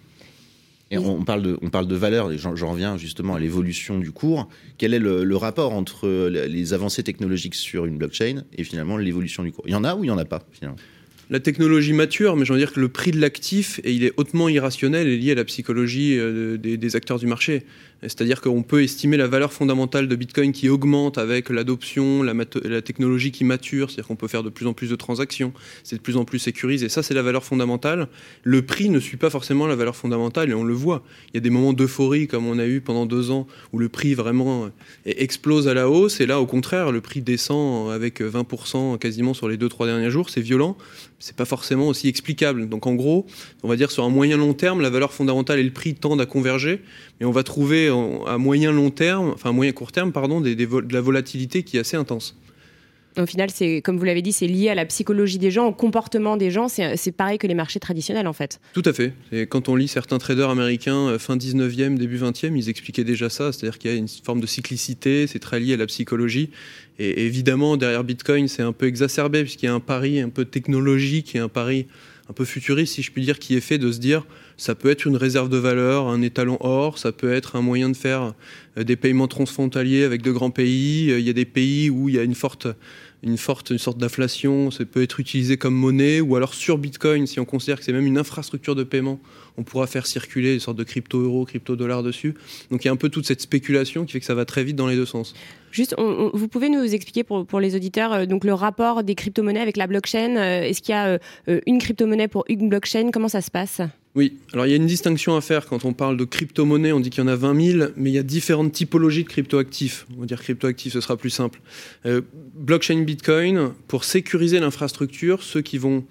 On 0.92 1.24
parle 1.24 1.42
de, 1.42 1.58
on 1.62 1.70
parle 1.70 1.88
de 1.88 1.96
valeur, 1.96 2.32
et 2.32 2.38
j'en 2.38 2.72
reviens 2.72 2.98
justement 2.98 3.36
à 3.36 3.40
l'évolution 3.40 4.00
du 4.00 4.12
cours. 4.12 4.48
Quel 4.78 4.94
est 4.94 5.00
le, 5.00 5.36
rapport 5.36 5.74
entre 5.74 6.30
les 6.30 6.74
avancées 6.74 7.04
technologiques 7.04 7.56
sur 7.56 7.86
une 7.86 7.98
blockchain 7.98 8.44
et 8.54 8.64
finalement 8.64 8.98
l'évolution 8.98 9.44
du 9.44 9.52
cours? 9.52 9.66
Il 9.68 9.72
y 9.72 9.76
en 9.76 9.84
a 9.84 9.96
ou 9.96 10.04
il 10.04 10.08
n'y 10.08 10.12
en 10.12 10.18
a 10.18 10.26
pas 10.26 10.44
finalement? 10.52 10.78
La 11.30 11.42
technologie 11.42 11.92
mature, 11.92 12.38
mais 12.38 12.46
je 12.46 12.54
veux 12.54 12.60
dire 12.60 12.72
que 12.72 12.80
le 12.80 12.88
prix 12.88 13.12
de 13.12 13.20
l'actif, 13.20 13.82
et 13.84 13.92
il 13.92 14.06
est 14.06 14.14
hautement 14.16 14.48
irrationnel 14.48 15.08
et 15.08 15.18
lié 15.18 15.34
à 15.34 15.36
la 15.36 15.44
psychologie 15.44 16.18
euh, 16.18 16.58
des, 16.58 16.96
acteurs 16.96 17.20
du 17.20 17.28
marché. 17.28 17.64
C'est-à-dire 18.02 18.42
qu'on 18.42 18.64
peut 18.64 18.84
estimer 18.84 19.18
la 19.18 19.28
valeur 19.28 19.52
fondamentale 19.52 20.08
de 20.08 20.16
Bitcoin 20.16 20.52
qui 20.52 20.70
augmente 20.70 21.18
avec 21.18 21.50
l'adoption, 21.50 22.24
la, 22.24 22.34
technologie 22.82 23.32
qui 23.32 23.44
mature, 23.44 23.90
c'est-à-dire 23.90 24.08
qu'on 24.08 24.16
peut 24.16 24.28
faire 24.28 24.44
de 24.44 24.50
plus 24.50 24.68
en 24.68 24.74
plus 24.74 24.90
de 24.90 24.96
transactions, 24.96 25.52
c'est 25.84 25.96
de 25.96 26.02
plus 26.02 26.18
en 26.18 26.26
plus 26.26 26.40
sécurisé. 26.40 26.90
Ça, 26.90 27.02
c'est 27.02 27.14
la 27.14 27.24
valeur 27.24 27.44
fondamentale. 27.44 28.08
Le 28.44 28.62
prix 28.62 28.90
ne 28.90 29.00
suit 29.00 29.18
pas 29.18 29.30
forcément 29.30 29.68
la 29.68 29.76
valeur 29.76 29.96
fondamentale 29.96 30.50
et 30.50 30.54
on 30.54 30.64
le 30.64 30.74
voit. 30.74 31.04
Il 31.30 31.36
y 31.36 31.38
a 31.38 31.42
des 31.42 31.50
moments 31.50 31.74
d'euphorie 31.74 32.28
comme 32.28 32.46
on 32.46 32.60
a 32.60 32.66
eu 32.66 32.82
pendant 32.82 33.06
deux 33.06 33.32
ans 33.32 33.48
où 33.74 33.80
le 33.80 33.90
prix 33.90 34.14
vraiment 34.14 34.70
explose 35.06 35.68
à 35.68 35.74
la 35.74 35.90
hausse 35.90 36.22
et 36.22 36.26
là, 36.26 36.40
au 36.40 36.46
contraire, 36.46 36.92
le 36.92 37.02
prix 37.02 37.22
descend 37.22 37.92
avec 37.92 38.22
20% 38.22 38.98
quasiment 39.00 39.34
sur 39.34 39.48
les 39.48 39.58
deux, 39.58 39.70
trois 39.70 39.88
derniers 39.88 40.12
jours. 40.12 40.30
C'est 40.30 40.42
violent. 40.42 40.78
C'est 41.20 41.36
pas 41.36 41.46
forcément 41.46 41.88
aussi 41.88 42.08
explicable. 42.08 42.70
Donc 42.70 42.86
en 42.86 42.94
gros, 42.94 43.26
on 43.64 43.68
va 43.68 43.76
dire 43.76 43.90
sur 43.90 44.04
un 44.04 44.10
moyen 44.10 44.38
long 44.38 44.54
terme, 44.54 44.82
la 44.82 44.92
valeur 44.92 45.14
fondamentale 45.14 45.60
et 45.60 45.64
le 45.64 45.72
prix 45.72 45.96
tendent 45.96 46.22
à 46.22 46.28
converger, 46.28 46.82
mais 47.20 47.26
on 47.26 47.32
va 47.32 47.44
trouver 47.44 47.87
à 47.90 48.38
moyen 48.38 48.72
long 48.72 48.90
terme, 48.90 49.32
enfin 49.34 49.52
moyen 49.52 49.72
court 49.72 49.92
terme, 49.92 50.12
pardon, 50.12 50.42
des, 50.42 50.56
de 50.56 50.94
la 50.94 51.02
volatilité 51.02 51.64
qui 51.64 51.78
est 51.78 51.82
assez 51.82 51.98
intense. 51.98 52.36
Au 53.18 53.26
final, 53.26 53.50
c'est 53.50 53.82
comme 53.82 53.98
vous 53.98 54.04
l'avez 54.04 54.22
dit, 54.22 54.32
c'est 54.32 54.48
lié 54.48 54.70
à 54.70 54.76
la 54.76 54.86
psychologie 54.86 55.40
des 55.40 55.50
gens, 55.50 55.66
au 55.66 55.74
comportement 55.74 56.38
des 56.38 56.52
gens. 56.52 56.68
C'est 56.68 57.12
pareil 57.12 57.40
que 57.40 57.48
les 57.48 57.56
marchés 57.56 57.80
traditionnels, 57.80 58.28
en 58.28 58.34
fait. 58.34 58.60
Tout 58.74 58.84
à 58.86 58.94
fait. 58.94 59.14
Et 59.32 59.48
quand 59.48 59.70
on 59.70 59.76
lit 59.76 59.88
certains 59.88 60.20
traders 60.20 60.50
américains 60.50 61.08
euh, 61.08 61.20
fin 61.20 61.36
19e, 61.36 61.96
début 61.96 62.20
20e, 62.20 62.56
ils 62.56 62.70
expliquaient 62.70 63.04
déjà 63.04 63.30
ça. 63.30 63.52
C'est-à-dire 63.52 63.80
qu'il 63.80 63.92
y 63.92 63.94
a 63.94 63.98
une 63.98 64.08
forme 64.08 64.40
de 64.40 64.46
cyclicité, 64.46 65.26
c'est 65.26 65.40
très 65.40 65.60
lié 65.60 65.74
à 65.74 65.78
la 65.78 65.88
psychologie. 65.88 66.52
Et 67.00 67.26
évidemment, 67.26 67.78
derrière 67.78 68.04
Bitcoin, 68.04 68.48
c'est 68.48 68.64
un 68.64 68.74
peu 68.74 68.86
exacerbé 68.86 69.44
puisqu'il 69.44 69.66
y 69.66 69.70
a 69.70 69.74
un 69.74 69.80
pari 69.80 70.20
un 70.20 70.30
peu 70.30 70.46
technologique 70.46 71.36
et 71.36 71.40
un 71.40 71.50
pari 71.50 71.88
un 72.30 72.34
peu 72.34 72.46
futuriste, 72.46 72.96
si 72.96 73.02
je 73.02 73.12
puis 73.12 73.24
dire, 73.24 73.40
qui 73.40 73.56
est 73.56 73.62
fait 73.62 73.78
de 73.78 73.92
se 73.92 74.00
dire 74.00 74.26
ça 74.58 74.76
peut 74.76 74.90
être 74.90 75.06
une 75.06 75.16
réserve 75.16 75.50
de 75.50 75.58
valeur, 75.58 76.08
un 76.08 76.22
étalon 76.22 76.58
or, 76.62 76.98
ça 76.98 77.12
peut 77.12 77.32
être 77.32 77.56
un 77.56 77.62
moyen 77.62 77.90
de 77.90 77.96
faire 77.96 78.34
euh, 78.78 78.84
des 78.84 78.96
paiements 78.96 79.28
transfrontaliers 79.28 80.04
avec 80.04 80.22
de 80.22 80.32
grands 80.32 80.52
pays. 80.52 81.12
Euh, 81.12 81.20
il 81.20 81.26
y 81.26 81.30
a 81.30 81.34
des 81.34 81.46
pays 81.46 81.90
où 81.90 82.10
il 82.10 82.16
y 82.16 82.20
a 82.20 82.24
une 82.24 82.36
forte 82.36 82.68
une 83.24 83.38
forte 83.38 83.72
une 83.72 83.80
sorte 83.80 83.98
d'inflation, 83.98 84.70
ça 84.70 84.86
peut 84.86 85.02
être 85.02 85.20
utilisé 85.20 85.58
comme 85.58 85.74
monnaie, 85.74 86.22
ou 86.22 86.36
alors 86.36 86.54
sur 86.54 86.78
Bitcoin, 86.78 87.26
si 87.26 87.40
on 87.40 87.46
considère 87.46 87.80
que 87.80 87.84
c'est 87.84 87.94
même 87.94 88.06
une 88.06 88.18
infrastructure 88.18 88.76
de 88.76 88.84
paiement, 88.84 89.20
on 89.58 89.64
pourra 89.64 89.88
faire 89.88 90.06
circuler 90.06 90.54
une 90.54 90.60
sorte 90.60 90.78
de 90.78 90.84
crypto-euro, 90.84 91.46
crypto-dollar 91.46 92.04
dessus. 92.04 92.36
Donc 92.72 92.84
il 92.84 92.88
y 92.88 92.90
a 92.90 92.94
un 92.94 92.98
peu 92.98 93.10
toute 93.10 93.26
cette 93.26 93.42
spéculation 93.42 94.06
qui 94.06 94.14
fait 94.14 94.20
que 94.20 94.26
ça 94.26 94.36
va 94.36 94.46
très 94.46 94.64
vite 94.64 94.76
dans 94.76 94.88
les 94.88 94.96
deux 94.96 95.06
sens. 95.06 95.34
Juste, 95.72 95.96
vous 95.98 96.48
pouvez 96.48 96.70
nous 96.70 96.94
expliquer 96.94 97.24
pour, 97.24 97.46
pour 97.46 97.60
les 97.60 97.76
auditeurs 97.76 98.14
euh, 98.14 98.26
donc 98.26 98.46
le 98.46 98.54
rapport 98.54 99.04
des 99.04 99.16
crypto-monnaies 99.16 99.60
avec 99.60 99.78
la 99.78 99.88
blockchain 99.88 100.38
euh, 100.38 100.62
Est-ce 100.62 100.82
qu'il 100.82 100.94
y 100.94 100.98
a 100.98 101.20
euh, 101.50 101.60
une 101.66 101.80
crypto-monnaie 101.80 102.28
pour 102.28 102.46
une 102.48 102.70
blockchain? 102.70 103.10
Comment 103.12 103.28
ça 103.28 103.42
se 103.42 103.52
passe? 103.52 103.82
Oui, 104.16 104.38
alors 104.54 104.66
il 104.66 104.70
y 104.70 104.74
a 104.74 104.78
une 104.78 104.88
distinction 104.88 105.36
à 105.36 105.42
faire 105.42 105.68
quand 105.68 105.86
on 105.86 105.94
parle 105.94 106.18
de 106.18 106.26
crypto-monnaie, 106.26 106.92
on 106.92 107.00
dit 107.00 107.10
qu'il 107.10 107.24
y 107.24 107.28
en 107.28 107.30
a 107.30 107.36
20 107.36 107.62
000, 107.78 107.90
mais 107.98 108.10
il 108.10 108.14
y 108.14 108.18
a 108.18 108.24
différentes 108.24 108.72
typologies 108.72 109.24
de 109.24 109.30
crypto-actifs. 109.30 110.08
On 110.16 110.22
va 110.22 110.26
dire 110.26 110.42
crypto-actifs, 110.42 110.94
ce 110.94 111.02
sera 111.02 111.18
plus 111.18 111.30
simple. 111.30 111.60
blockchain 112.56 113.02
Bitcoin, 113.02 113.74
pour 113.88 114.04
sécuriser 114.04 114.60
l'infrastructure, 114.60 115.44
ceux 115.44 115.62
qui 115.62 115.78
vont 115.78 116.04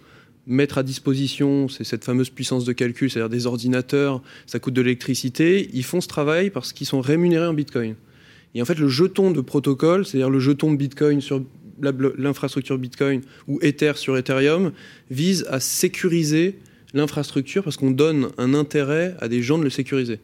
mettre 0.47 0.79
à 0.79 0.83
disposition, 0.83 1.69
c'est 1.69 1.85
cette 1.85 2.05
fameuse 2.05 2.31
puissance 2.31 2.65
de 2.65 2.73
calcul, 2.73 3.11
c'est-à-dire 3.11 3.29
des 3.29 3.47
ordinateurs, 3.47 4.23
ça 4.47 4.59
coûte 4.59 4.75
de 4.75 4.83
l'électricité, 4.83 5.69
ils 5.73 5.85
font 5.85 6.01
ce 6.01 6.09
travail 6.09 6.51
parce 6.51 6.73
qu'ils 6.73 6.87
sont 6.87 7.01
rémunérés 7.01 7.47
en 7.47 7.55
Bitcoin. 7.55 7.97
Et 8.55 8.63
en 8.63 8.65
fait, 8.65 8.79
le 8.79 8.89
jeton 8.89 9.33
de 9.33 9.41
protocole, 9.41 10.07
c'est-à-dire 10.07 10.31
le 10.31 10.41
jeton 10.41 10.73
de 10.73 10.77
Bitcoin 10.77 11.21
sur 11.21 11.43
l'infrastructure 11.81 12.79
Bitcoin 12.79 13.21
ou 13.49 13.59
Ether 13.61 13.93
sur 13.97 14.17
Ethereum, 14.17 14.73
vise 15.11 15.47
à 15.51 15.61
sécuriser 15.61 16.59
l'infrastructure 16.95 17.63
parce 17.63 17.77
qu'on 17.77 17.91
donne 17.91 18.29
un 18.39 18.55
intérêt 18.55 19.15
à 19.21 19.29
des 19.29 19.43
gens 19.43 19.59
de 19.59 19.65
le 19.65 19.71
sécuriser. 19.71 20.21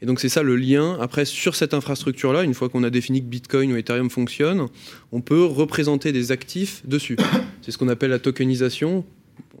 Et 0.00 0.06
donc 0.06 0.20
c'est 0.20 0.28
ça 0.28 0.42
le 0.42 0.54
lien. 0.54 0.96
Après, 1.00 1.24
sur 1.24 1.56
cette 1.56 1.74
infrastructure-là, 1.74 2.44
une 2.44 2.54
fois 2.54 2.68
qu'on 2.68 2.84
a 2.84 2.90
défini 2.90 3.20
que 3.20 3.26
Bitcoin 3.26 3.72
ou 3.72 3.76
Ethereum 3.76 4.10
fonctionne, 4.10 4.68
on 5.10 5.20
peut 5.20 5.44
représenter 5.44 6.12
des 6.12 6.30
actifs 6.30 6.82
dessus. 6.86 7.16
C'est 7.62 7.72
ce 7.72 7.78
qu'on 7.78 7.88
appelle 7.88 8.10
la 8.10 8.20
tokenisation. 8.20 9.04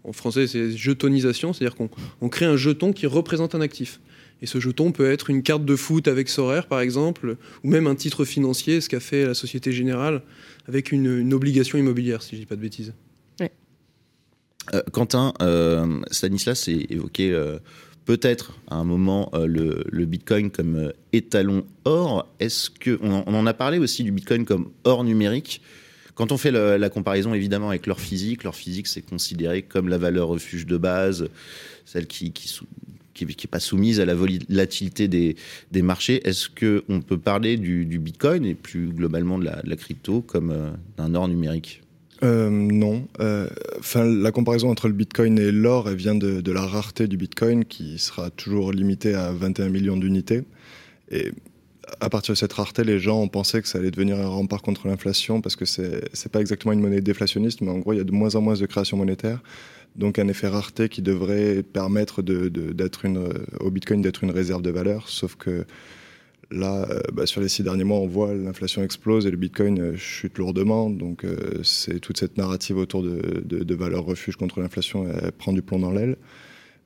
En 0.08 0.12
français, 0.12 0.46
c'est 0.46 0.70
jetonisation, 0.70 1.52
c'est-à-dire 1.52 1.76
qu'on 1.76 2.28
crée 2.30 2.46
un 2.46 2.56
jeton 2.56 2.94
qui 2.94 3.06
représente 3.06 3.54
un 3.54 3.60
actif. 3.60 4.00
Et 4.40 4.46
ce 4.46 4.58
jeton 4.58 4.90
peut 4.90 5.10
être 5.10 5.28
une 5.28 5.42
carte 5.42 5.66
de 5.66 5.76
foot 5.76 6.08
avec 6.08 6.30
Sorare, 6.30 6.66
par 6.66 6.80
exemple, 6.80 7.36
ou 7.62 7.68
même 7.68 7.86
un 7.86 7.94
titre 7.94 8.24
financier, 8.24 8.80
ce 8.80 8.88
qu'a 8.88 9.00
fait 9.00 9.26
la 9.26 9.34
Société 9.34 9.70
Générale 9.70 10.22
avec 10.66 10.92
une, 10.92 11.34
obligation 11.34 11.76
immobilière, 11.78 12.22
si 12.22 12.30
je 12.30 12.36
ne 12.36 12.40
dis 12.40 12.46
pas 12.46 12.56
de 12.56 12.60
bêtises. 12.60 12.94
Euh, 14.74 14.82
Quentin, 14.92 15.32
euh, 15.40 16.00
Stanislas 16.10 16.68
a 16.68 16.72
évoqué 16.72 17.32
euh, 17.32 17.58
peut-être 18.04 18.58
à 18.68 18.76
un 18.76 18.84
moment 18.84 19.30
le, 19.34 20.04
Bitcoin 20.04 20.50
comme 20.50 20.92
étalon 21.12 21.64
or. 21.84 22.28
Est-ce 22.38 22.70
que 22.70 22.98
on 23.02 23.34
en, 23.34 23.46
a 23.46 23.54
parlé 23.54 23.78
aussi 23.78 24.04
du 24.04 24.12
Bitcoin 24.12 24.44
comme 24.44 24.70
or 24.84 25.04
numérique 25.04 25.62
quand 26.18 26.32
on 26.32 26.36
fait 26.36 26.50
la 26.50 26.90
comparaison 26.90 27.32
évidemment 27.32 27.68
avec 27.68 27.86
l'or 27.86 28.00
physique, 28.00 28.42
l'or 28.42 28.56
physique 28.56 28.88
c'est 28.88 29.02
considéré 29.02 29.62
comme 29.62 29.88
la 29.88 29.98
valeur 29.98 30.26
refuge 30.26 30.66
de 30.66 30.76
base, 30.76 31.28
celle 31.84 32.08
qui, 32.08 32.32
qui, 32.32 33.46
pas 33.46 33.60
soumise 33.60 34.00
à 34.00 34.04
la 34.04 34.16
volatilité 34.16 35.06
des, 35.06 35.36
marchés. 35.80 36.20
Est-ce 36.28 36.48
qu'on 36.48 37.02
peut 37.02 37.18
parler 37.18 37.56
du, 37.56 37.84
Bitcoin 38.00 38.44
et 38.44 38.54
plus 38.54 38.88
globalement 38.88 39.38
de 39.38 39.44
la, 39.44 39.76
crypto 39.76 40.20
comme 40.20 40.50
euh, 40.50 40.70
d'un 40.96 41.14
or 41.14 41.28
numérique? 41.28 41.82
Euh, 42.24 42.50
non. 42.50 43.06
Euh, 43.20 43.46
enfin, 43.78 44.04
la 44.04 44.32
comparaison 44.32 44.70
entre 44.70 44.88
le 44.88 44.94
Bitcoin 44.94 45.38
et 45.38 45.52
l'or, 45.52 45.88
vient 45.90 46.16
de, 46.16 46.50
la 46.50 46.62
rareté 46.62 47.06
du 47.06 47.16
Bitcoin 47.16 47.64
qui 47.64 47.96
sera 48.00 48.30
toujours 48.30 48.72
limitée 48.72 49.14
à 49.14 49.30
21 49.30 49.68
millions 49.68 49.96
d'unités. 49.96 50.42
À 52.00 52.10
partir 52.10 52.34
de 52.34 52.38
cette 52.38 52.52
rareté, 52.52 52.84
les 52.84 52.98
gens 52.98 53.20
ont 53.20 53.28
pensé 53.28 53.60
que 53.62 53.68
ça 53.68 53.78
allait 53.78 53.90
devenir 53.90 54.18
un 54.18 54.28
rempart 54.28 54.62
contre 54.62 54.88
l'inflation 54.88 55.40
parce 55.40 55.56
que 55.56 55.64
c'est 55.64 56.32
pas 56.32 56.40
exactement 56.40 56.72
une 56.72 56.80
monnaie 56.80 57.00
déflationniste, 57.00 57.60
mais 57.60 57.70
en 57.70 57.78
gros, 57.78 57.92
il 57.92 57.98
y 57.98 58.00
a 58.00 58.04
de 58.04 58.12
moins 58.12 58.34
en 58.34 58.40
moins 58.40 58.54
de 58.54 58.66
création 58.66 58.96
monétaire 58.96 59.40
donc 59.98 60.18
un 60.18 60.28
effet 60.28 60.48
rareté 60.48 60.88
qui 60.88 61.02
devrait 61.02 61.62
permettre 61.62 62.22
euh, 62.28 63.32
au 63.60 63.70
Bitcoin 63.70 64.00
d'être 64.00 64.24
une 64.24 64.30
réserve 64.30 64.62
de 64.62 64.70
valeur, 64.70 65.08
sauf 65.08 65.34
que 65.34 65.64
là, 66.50 66.86
euh, 66.88 67.00
bah, 67.12 67.26
sur 67.26 67.40
les 67.40 67.48
six 67.48 67.62
derniers 67.62 67.84
mois, 67.84 67.98
on 67.98 68.06
voit 68.06 68.32
l'inflation 68.32 68.82
explose 68.82 69.26
et 69.26 69.30
le 69.30 69.36
Bitcoin 69.36 69.80
euh, 69.80 69.96
chute 69.96 70.38
lourdement, 70.38 70.88
donc 70.88 71.26
c'est 71.62 72.00
toute 72.00 72.18
cette 72.18 72.38
narrative 72.38 72.78
autour 72.78 73.02
de, 73.02 73.42
de, 73.44 73.74
valeur 73.74 74.04
refuge 74.04 74.36
contre 74.36 74.60
l'inflation, 74.60 75.06
prend 75.36 75.52
du 75.52 75.62
plomb 75.62 75.80
dans 75.80 75.90
l'aile. 75.90 76.16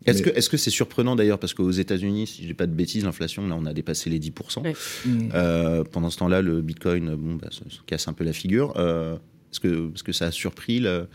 Est-ce 0.07 0.23
que 0.23 0.31
est-ce 0.31 0.49
que 0.49 0.57
c'est 0.57 0.71
surprenant 0.71 1.17
d'ailleurs 1.17 1.39
parce 1.39 1.55
qu'aux 1.55 1.71
États-Unis, 1.71 2.27
si 2.27 2.43
je 2.43 2.49
dis 2.49 2.55
pas 2.55 2.67
de 2.67 2.75
bêtises, 2.75 3.05
l'inflation 3.05 3.47
là 3.47 3.57
on 3.59 3.67
a 3.67 3.73
dépassé 3.73 4.11
les 4.11 4.19
10%. 4.19 5.85
pendant 5.91 6.11
ce 6.11 6.19
temps-là, 6.19 6.43
le 6.43 6.61
Bitcoin 6.61 7.15
bon 7.17 7.35
bah, 7.35 7.49
se, 7.51 7.63
casse 7.87 8.09
un 8.09 8.13
peu 8.13 8.25
la 8.25 8.33
figure. 8.33 8.73
est-ce 8.77 9.61
que 9.61 9.93
est-ce 9.95 10.03
que 10.03 10.13
ça 10.13 10.27
a 10.27 10.31
surpris 10.31 10.81
la, 10.81 11.07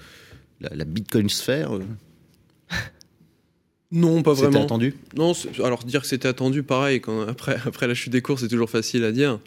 Bitcoin 0.85 1.29
sphère 1.29 1.75
euh? 1.75 1.83
Non, 3.91 4.21
pas 4.21 4.33
vraiment. 4.33 4.51
C'était 4.51 4.63
attendu? 4.63 4.95
Non, 5.15 5.31
alors 5.63 5.83
dire 5.85 6.01
que 6.01 6.07
c'était 6.07 6.27
attendu, 6.27 6.61
pareil, 6.63 6.99
quand, 6.99 7.21
après, 7.27 7.57
après 7.65 7.87
la 7.87 7.93
chute 7.93 8.11
des 8.11 8.21
cours, 8.21 8.39
c'est 8.39 8.49
toujours 8.49 8.69
facile 8.69 9.03
à 9.03 9.11
dire. 9.11 9.39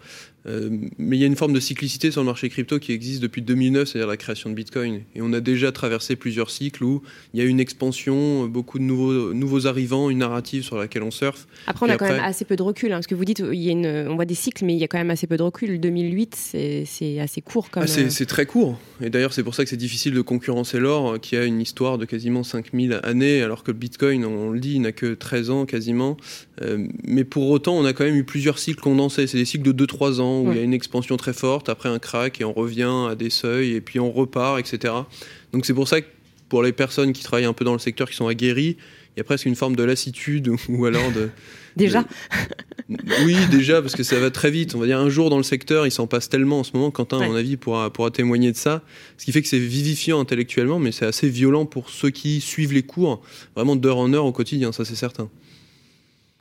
Euh, 0.47 0.71
mais 0.99 1.17
il 1.17 1.21
y 1.21 1.25
a 1.25 1.27
une 1.27 1.37
forme 1.37 1.53
de 1.53 1.61
cyclicité 1.61 2.11
sur 2.11 2.23
le 2.23 2.27
marché 2.27 2.49
crypto 2.49 2.79
qui 2.79 2.93
existe 2.93 3.23
depuis 3.23 3.43
2009, 3.43 3.89
c'est-à-dire 3.89 4.09
la 4.09 4.17
création 4.17 4.51
de 4.51 4.55
Bitcoin. 4.55 5.03
Et 5.15 5.23
on 5.23 5.33
a 5.33 5.41
déjà 5.41 5.73
traversé 5.73 6.17
plusieurs 6.17 6.51
cycles 6.51 6.85
où 6.85 7.03
il 7.35 7.41
y 7.41 7.43
a 7.43 7.47
une 7.47 7.61
expansion, 7.61 8.47
beaucoup 8.47 8.79
de 8.79 8.85
nouveaux, 8.85 9.35
nouveaux 9.35 9.67
arrivants, 9.67 10.11
une 10.11 10.19
narrative 10.19 10.63
sur 10.63 10.77
laquelle 10.77 11.03
on 11.03 11.11
surfe. 11.11 11.47
Après, 11.67 11.87
on 11.87 11.91
a 11.91 11.97
quand 11.97 12.09
même 12.09 12.23
assez 12.23 12.45
peu 12.45 12.57
de 12.57 12.63
recul. 12.63 12.93
Hein, 12.93 12.97
parce 12.97 13.07
que 13.07 13.15
vous 13.15 13.25
dites, 13.25 13.43
il 13.53 13.61
y 13.61 13.69
a 13.69 13.73
une, 13.73 14.09
on 14.09 14.15
voit 14.17 14.25
des 14.25 14.35
cycles, 14.35 14.65
mais 14.65 14.75
il 14.75 14.79
y 14.79 14.85
a 14.85 14.89
quand 14.89 14.99
même 14.99 15.11
assez 15.11 15.27
peu 15.27 15.37
de 15.37 15.43
recul. 15.43 15.81
2008, 15.81 16.37
c'est 16.37 17.21
assez 17.21 17.41
court 17.41 17.71
quand 17.71 17.83
ah, 17.83 17.87
c'est 17.87 18.27
très 18.27 18.47
court. 18.47 18.79
Et 19.01 19.11
d'ailleurs, 19.11 19.33
c'est 19.33 19.43
pour 19.43 19.55
ça 19.55 19.65
que 19.65 19.71
c'est 19.71 19.77
difficile 19.77 20.15
de 20.15 20.21
concurrencer 20.21 20.79
l'or, 20.79 21.21
qui 21.21 21.37
a 21.37 21.45
une 21.45 21.61
histoire 21.61 21.99
de 21.99 22.05
quasiment 22.05 22.43
5000 22.43 23.01
années, 23.03 23.43
alors 23.43 23.63
que 23.63 23.73
Bitcoin, 23.73 24.25
on 24.25 24.51
le 24.51 24.61
dit, 24.61 24.79
n'a 24.79 24.93
que 24.93 25.15
13 25.15 25.51
ans 25.51 25.67
quasiment. 25.67 26.17
Euh, 26.63 26.87
mais 27.05 27.25
pour 27.25 27.49
autant, 27.51 27.77
on 27.77 27.85
a 27.85 27.93
quand 27.93 28.05
même 28.05 28.17
eu 28.17 28.25
plusieurs 28.25 28.59
cycles 28.59 28.81
condensés. 28.81 29.27
C'est 29.27 29.39
des 29.39 29.45
cycles 29.45 29.73
de 29.73 29.87
2-3 29.87 30.21
ans 30.21 30.41
où 30.43 30.53
il 30.53 30.57
y 30.57 30.61
a 30.61 30.63
une 30.63 30.75
expansion 30.75 31.17
très 31.17 31.33
forte, 31.33 31.69
après 31.69 31.89
un 31.89 31.99
crack 31.99 32.41
et 32.41 32.45
on 32.45 32.53
revient 32.53 33.09
à 33.11 33.15
des 33.15 33.31
seuils 33.31 33.73
et 33.75 33.81
puis 33.81 34.01
on 34.01 34.11
repart, 34.11 34.59
etc. 34.59 34.95
Donc 35.53 35.67
c'est 35.67 35.75
pour 35.75 35.89
ça 35.89 36.01
que 36.01 36.07
pour 36.49 36.63
les 36.63 36.73
personnes 36.73 37.13
qui 37.13 37.23
travaillent 37.23 37.45
un 37.47 37.53
peu 37.53 37.65
dans 37.65 37.73
le 37.73 37.79
secteur, 37.79 38.11
qui 38.11 38.17
sont 38.17 38.27
aguerries, 38.27 38.77
il 39.17 39.19
y 39.19 39.21
a 39.21 39.25
presque 39.25 39.47
une 39.47 39.55
forme 39.57 39.77
de 39.77 39.85
lassitude 39.85 40.51
ou 40.69 40.85
alors 40.85 41.11
de... 41.13 41.31
déjà 41.77 42.05
Oui, 43.25 43.37
déjà, 43.51 43.81
parce 43.81 43.95
que 43.95 44.03
ça 44.03 44.19
va 44.19 44.33
très 44.33 44.51
vite. 44.51 44.75
On 44.75 44.81
va 44.81 44.87
dire 44.87 44.99
un 44.99 45.09
jour 45.09 45.31
dans 45.31 45.37
le 45.37 45.45
secteur, 45.45 45.87
il 45.87 45.93
s'en 45.93 46.09
passe 46.09 46.29
tellement 46.29 46.59
en 46.59 46.65
ce 46.65 46.73
moment. 46.75 46.91
Quentin, 46.91 47.21
à 47.21 47.29
mon 47.29 47.37
avis, 47.37 47.57
pourra, 47.57 47.93
pourra 47.93 48.11
témoigner 48.11 48.51
de 48.51 48.57
ça. 48.57 48.83
Ce 49.17 49.25
qui 49.25 49.31
fait 49.31 49.43
que 49.43 49.49
c'est 49.49 49.61
vivifiant 49.61 50.19
intellectuellement, 50.21 50.81
mais 50.81 50.91
c'est 50.91 51.07
assez 51.07 51.29
violent 51.29 51.67
pour 51.67 51.89
ceux 51.89 52.11
qui 52.11 52.41
suivent 52.41 52.73
les 52.73 52.83
cours, 52.83 53.23
vraiment 53.55 53.77
d'heure 53.77 53.99
en 53.99 54.13
heure 54.13 54.25
au 54.25 54.33
quotidien, 54.33 54.73
ça 54.73 54.85
c'est 54.85 54.97
certain. 54.97 55.31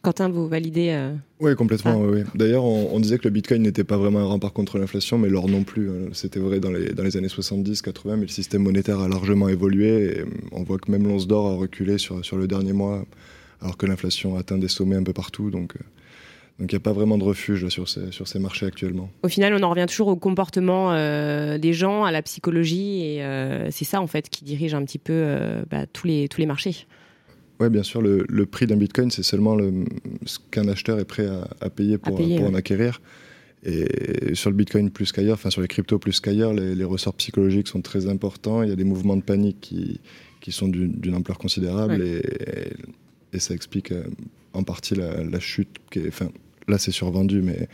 Quentin, 0.02 0.30
vous 0.30 0.48
validez 0.48 0.90
euh, 0.92 1.14
Oui, 1.42 1.56
complètement. 1.56 2.00
Oui. 2.00 2.24
D'ailleurs, 2.34 2.64
on, 2.64 3.00
disait 3.00 3.18
que 3.18 3.26
le 3.26 3.32
Bitcoin 3.32 3.62
n'était 3.62 3.84
pas 3.84 3.98
vraiment 3.98 4.20
un 4.20 4.26
rempart 4.26 4.54
contre 4.54 4.78
l'inflation, 4.78 5.18
mais 5.18 5.28
l'or 5.28 5.50
non 5.50 5.64
plus. 5.64 5.90
Hein. 5.90 6.10
C'était 6.14 6.40
vrai 6.40 6.62
dans 6.62 6.72
les, 6.72 6.94
dans 6.94 7.04
les 7.04 7.18
années 7.18 7.28
70-80, 7.28 8.16
mais 8.16 8.22
le 8.22 8.28
système 8.28 8.64
monétaire 8.64 9.00
a 9.00 9.10
largement 9.10 9.50
évolué. 9.50 10.20
Et 10.20 10.26
on 10.54 10.64
voit 10.64 10.78
que 10.78 10.90
même 10.90 11.06
l'once 11.06 11.28
d'or 11.28 11.48
a 11.48 11.56
reculé 11.56 11.98
sur, 11.98 12.24
sur 12.24 12.38
le 12.38 12.48
dernier 12.48 12.72
mois, 12.72 13.04
alors 13.62 13.76
que 13.76 13.86
l'inflation 13.86 14.38
atteint 14.38 14.58
des 14.58 14.70
sommets 14.70 14.96
un 14.96 15.04
peu 15.04 15.12
partout. 15.12 15.52
Donc, 15.52 15.76
euh, 15.76 15.80
donc 16.60 16.72
il 16.72 16.76
n'y 16.76 16.80
a 16.80 16.84
pas 16.84 16.94
vraiment 16.94 17.18
de 17.18 17.26
refuge 17.26 17.68
sur, 17.68 17.90
ces, 17.90 18.12
sur 18.12 18.26
ces 18.26 18.40
marchés 18.40 18.68
actuellement. 18.68 19.10
Au 19.24 19.28
final, 19.28 19.54
on 19.54 19.64
en 19.64 19.70
revient 19.70 19.86
toujours 19.86 20.08
au 20.08 20.16
comportement 20.16 20.94
euh, 20.94 21.58
des 21.58 21.74
gens, 21.74 22.06
à 22.06 22.12
la 22.12 22.22
psychologie, 22.22 23.02
et 23.02 23.24
c'est 23.72 23.86
ça 23.86 24.00
en 24.00 24.08
fait 24.08 24.30
qui 24.30 24.46
dirige 24.46 24.74
un 24.74 24.86
petit 24.86 24.98
peu 24.98 25.36
bah, 25.70 25.88
tous, 25.92 26.08
les, 26.08 26.30
tous 26.30 26.40
les 26.40 26.48
marchés. 26.48 26.86
Oui, 27.60 27.70
bien 27.70 27.84
sûr, 27.84 28.02
le, 28.02 28.46
prix 28.46 28.68
d'un 28.68 28.78
bitcoin, 28.78 29.12
c'est 29.12 29.24
seulement 29.24 29.56
le, 29.56 29.86
ce 30.26 30.40
qu'un 30.52 30.68
acheteur 30.70 31.00
est 31.00 31.06
prêt 31.06 31.28
à, 31.60 31.70
payer 31.70 31.98
pour, 31.98 32.16
pour 32.16 32.44
en 32.44 32.54
acquérir. 32.54 33.02
Et 33.64 34.34
sur 34.36 34.50
le 34.50 34.56
bitcoin 34.56 34.90
plus 34.90 35.12
qu'ailleurs, 35.12 35.34
enfin 35.34 35.50
sur 35.50 35.62
les 35.62 35.68
cryptos 35.68 36.00
plus 36.00 36.22
qu'ailleurs, 36.22 36.54
les, 36.54 36.84
ressorts 36.86 37.16
psychologiques 37.16 37.68
sont 37.68 37.82
très 37.82 38.08
importants. 38.08 38.64
Il 38.64 38.70
y 38.70 38.72
a 38.72 38.78
des 38.78 38.86
mouvements 38.86 39.18
de 39.18 39.22
panique 39.22 39.58
qui, 39.60 40.00
qui 40.40 40.54
sont 40.54 40.70
d'une 40.70 41.16
ampleur 41.16 41.38
considérable 41.38 42.02
et, 42.02 42.22
et, 43.34 43.40
ça 43.40 43.54
explique 43.54 43.92
euh, 43.92 44.04
en 44.54 44.64
partie 44.64 44.96
la, 44.96 45.24
la 45.24 45.40
chute. 45.42 45.70
Qui 45.92 46.00
est, 46.00 46.08
enfin, 46.08 46.30
là, 46.70 46.78
c'est 46.78 46.92
survendu, 46.92 47.42
mais 47.42 47.68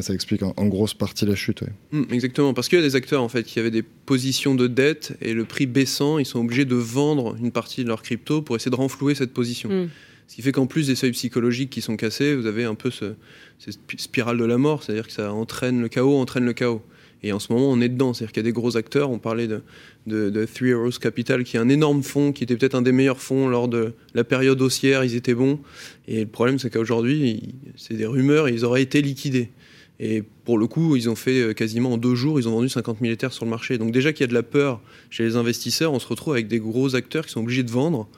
ça 0.00 0.14
explique 0.14 0.42
en, 0.42 0.66
grosse 0.66 0.94
partie 0.94 1.26
la 1.26 1.34
chute. 1.34 1.62
Mmh, 1.92 2.02
exactement, 2.10 2.54
parce 2.54 2.68
qu'il 2.68 2.78
y 2.78 2.82
a 2.82 2.84
des 2.84 2.96
acteurs 2.96 3.22
en 3.22 3.28
fait 3.28 3.44
qui 3.44 3.58
avaient 3.58 3.70
des 3.70 3.82
positions 3.82 4.54
de 4.54 4.66
dette 4.66 5.16
et 5.20 5.34
le 5.34 5.44
prix 5.44 5.66
baissant, 5.66 6.18
ils 6.18 6.26
sont 6.26 6.40
obligés 6.40 6.64
de 6.64 6.74
vendre 6.74 7.36
une 7.40 7.52
partie 7.52 7.82
de 7.82 7.88
leur 7.88 8.02
crypto 8.02 8.42
pour 8.42 8.56
essayer 8.56 8.70
de 8.70 8.76
renflouer 8.76 9.14
cette 9.14 9.32
position. 9.32 9.68
Mmh. 9.68 9.88
Ce 10.28 10.34
qui 10.34 10.42
fait 10.42 10.52
qu'en 10.52 10.66
plus 10.66 10.88
des 10.88 10.96
seuils 10.96 11.12
psychologiques 11.12 11.70
qui 11.70 11.80
sont 11.80 11.96
cassés, 11.96 12.34
vous 12.34 12.46
avez 12.46 12.64
un 12.64 12.74
peu 12.74 12.90
ce, 12.90 13.14
cette 13.58 13.78
spirale 13.96 14.38
de 14.38 14.44
la 14.44 14.58
mort, 14.58 14.82
c'est-à-dire 14.82 15.06
que 15.06 15.12
ça 15.12 15.32
entraîne 15.32 15.80
le 15.80 15.88
chaos, 15.88 16.16
entraîne 16.16 16.44
le 16.44 16.52
chaos. 16.52 16.82
Et 17.22 17.32
en 17.32 17.38
ce 17.38 17.52
moment, 17.52 17.70
on 17.70 17.80
est 17.80 17.88
dedans. 17.88 18.14
C'est-à-dire 18.14 18.32
qu'il 18.32 18.42
y 18.42 18.46
a 18.46 18.50
des 18.50 18.52
gros 18.52 18.76
acteurs. 18.76 19.10
On 19.10 19.18
parlait 19.18 19.48
de, 19.48 19.62
de, 20.06 20.44
Three 20.44 20.72
Arrows 20.72 20.90
Capital, 21.00 21.44
qui 21.44 21.56
est 21.56 21.60
un 21.60 21.68
énorme 21.68 22.02
fonds, 22.02 22.32
qui 22.32 22.44
était 22.44 22.56
peut-être 22.56 22.74
un 22.74 22.82
des 22.82 22.92
meilleurs 22.92 23.20
fonds 23.20 23.48
lors 23.48 23.68
de 23.68 23.94
la 24.14 24.24
période 24.24 24.60
haussière. 24.60 25.04
Ils 25.04 25.16
étaient 25.16 25.34
bons. 25.34 25.58
Et 26.06 26.20
le 26.20 26.26
problème, 26.26 26.58
c'est 26.58 26.70
qu'aujourd'hui, 26.70 27.54
c'est 27.76 27.94
des 27.94 28.06
rumeurs, 28.06 28.48
ils 28.48 28.64
auraient 28.64 28.82
été 28.82 29.02
liquidés. 29.02 29.50
Et 29.98 30.22
pour 30.44 30.58
le 30.58 30.66
coup, 30.66 30.96
ils 30.96 31.08
ont 31.08 31.14
fait 31.14 31.40
euh, 31.40 31.52
quasiment 31.54 31.94
en 31.94 31.96
deux 31.96 32.14
jours, 32.14 32.38
ils 32.38 32.48
ont 32.48 32.52
vendu 32.52 32.68
50 32.68 32.98
000 33.00 33.12
Ethers 33.12 33.32
sur 33.32 33.44
le 33.44 33.50
marché. 33.50 33.78
Donc 33.78 33.92
déjà 33.92 34.12
qu'il 34.12 34.22
y 34.22 34.24
a 34.24 34.28
de 34.28 34.34
la 34.34 34.42
peur 34.42 34.80
chez 35.10 35.24
les 35.24 35.36
investisseurs, 35.36 35.92
on 35.92 35.98
se 35.98 36.06
retrouve 36.06 36.34
avec 36.34 36.48
des 36.48 36.58
gros 36.58 36.94
acteurs 36.94 37.24
qui 37.24 37.32
sont 37.32 37.40
obligés 37.40 37.62
de 37.62 37.70
vendre 37.70 38.08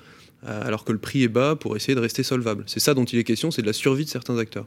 euh, 0.46 0.66
alors 0.66 0.84
que 0.84 0.92
le 0.92 0.98
prix 0.98 1.22
est 1.22 1.28
bas 1.28 1.56
pour 1.56 1.76
essayer 1.76 1.94
de 1.94 2.00
rester 2.00 2.22
solvable. 2.22 2.64
C'est 2.66 2.80
ça 2.80 2.94
dont 2.94 3.04
il 3.04 3.18
est 3.18 3.24
question, 3.24 3.50
c'est 3.50 3.62
de 3.62 3.66
la 3.66 3.72
survie 3.72 4.04
de 4.04 4.10
certains 4.10 4.38
acteurs. 4.38 4.66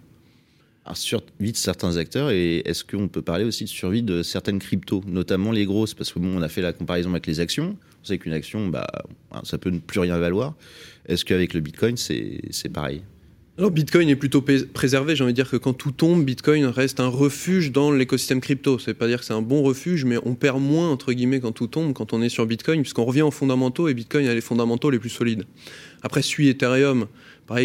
Survie 0.94 1.54
de 1.54 1.58
certains 1.58 1.96
acteurs, 1.96 2.32
et 2.32 2.58
est-ce 2.66 2.84
qu'on 2.84 3.08
peut 3.08 3.22
parler 3.22 3.46
aussi 3.46 3.64
de 3.64 3.70
survie 3.70 4.04
de 4.04 4.24
certaines 4.24 4.60
cryptos, 4.60 5.04
notamment 5.08 5.52
les 5.54 5.66
grosses? 5.66 5.94
Parce 5.94 6.12
que 6.12 6.20
bon, 6.20 6.38
on 6.38 6.42
a 6.42 6.50
fait 6.50 6.62
la 6.62 6.74
comparaison 6.74 7.12
avec 7.12 7.28
les 7.28 7.40
actions. 7.40 7.78
On 8.02 8.06
sait 8.06 8.18
qu'une 8.18 8.34
action, 8.34 8.68
bah, 8.68 8.88
ça 9.44 9.58
peut 9.58 9.70
ne 9.70 9.80
plus 9.80 10.00
rien 10.00 10.18
valoir. 10.18 10.56
Est-ce 11.08 11.24
qu'avec 11.24 11.54
le 11.54 11.62
Bitcoin, 11.62 11.96
c'est 11.96 12.70
pareil? 12.74 13.04
Alors 13.58 13.70
Bitcoin 13.70 14.10
est 14.10 14.16
plutôt 14.16 14.42
préservé, 14.42 15.16
j'ai 15.16 15.24
envie 15.24 15.34
de 15.34 15.36
dire 15.36 15.50
que 15.50 15.58
quand 15.58 15.74
tout 15.74 15.92
tombe, 15.92 16.26
Bitcoin 16.26 16.66
reste 16.66 17.00
un 17.00 17.10
refuge 17.10 17.72
dans 17.72 17.92
l'écosystème 17.92 18.42
crypto. 18.42 18.80
C'est 18.80 18.94
pas 18.96 19.08
dire 19.08 19.20
que 19.20 19.26
c'est 19.26 19.34
un 19.34 19.42
bon 19.42 19.62
refuge, 19.62 20.04
mais 20.04 20.18
on 20.26 20.34
perd 20.36 20.60
moins 20.60 20.90
entre 20.90 21.14
guillemets 21.14 21.42
quand 21.42 21.52
tout 21.52 21.68
tombe, 21.68 21.94
quand 21.94 22.14
on 22.14 22.22
est 22.22 22.30
sur 22.30 22.46
Bitcoin, 22.48 22.82
puisqu'on 22.82 23.06
revient 23.06 23.22
aux 23.22 23.30
fondamentaux 23.30 23.88
et 23.88 23.94
Bitcoin 23.94 24.26
a 24.26 24.34
les 24.34 24.42
fondamentaux 24.42 24.90
les 24.90 25.00
plus 25.00 25.10
solides. 25.10 25.44
Après, 26.02 26.24
suit 26.24 26.48
Ethereum, 26.48 27.08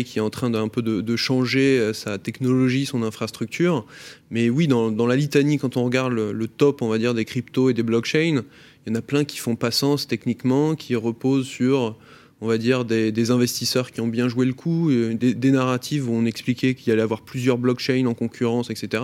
qui 0.04 0.18
est 0.18 0.22
en 0.22 0.30
train 0.30 0.50
d'un 0.50 0.68
peu 0.68 0.82
de, 0.82 1.16
changer 1.16 1.78
euh, 1.78 1.92
sa 1.92 2.18
technologie, 2.18 2.86
son 2.86 3.02
infrastructure. 3.02 3.86
Mais 4.30 4.50
oui, 4.50 4.66
dans, 4.68 5.06
la 5.06 5.16
litanie, 5.16 5.58
quand 5.58 5.76
on 5.76 5.84
regarde 5.84 6.12
le, 6.12 6.48
top, 6.48 6.82
on 6.82 6.88
va 6.88 6.98
dire, 6.98 7.14
des 7.14 7.24
cryptos 7.24 7.70
et 7.70 7.74
des 7.74 7.82
blockchains, 7.82 8.42
il 8.86 8.92
y 8.92 8.92
en 8.92 8.94
a 8.94 9.02
plein 9.02 9.24
qui 9.24 9.38
font 9.38 9.56
pas 9.56 9.70
sens 9.70 10.06
techniquement, 10.06 10.74
qui 10.74 10.94
reposent 10.94 11.46
sur 11.46 11.96
on 12.42 12.48
va 12.48 12.58
dire, 12.58 12.84
des, 12.84 13.30
investisseurs 13.30 13.90
qui 13.90 14.00
ont 14.02 14.08
bien 14.08 14.28
joué 14.28 14.44
le 14.44 14.52
coup, 14.52 14.90
euh, 14.90 15.14
des, 15.14 15.50
narratives 15.50 16.08
où 16.08 16.12
on 16.12 16.26
expliquait 16.26 16.74
qu'il 16.74 16.92
allait 16.92 17.02
avoir 17.02 17.22
plusieurs 17.22 17.56
blockchains 17.56 18.04
en 18.04 18.12
concurrence, 18.12 18.68
etc. 18.68 19.02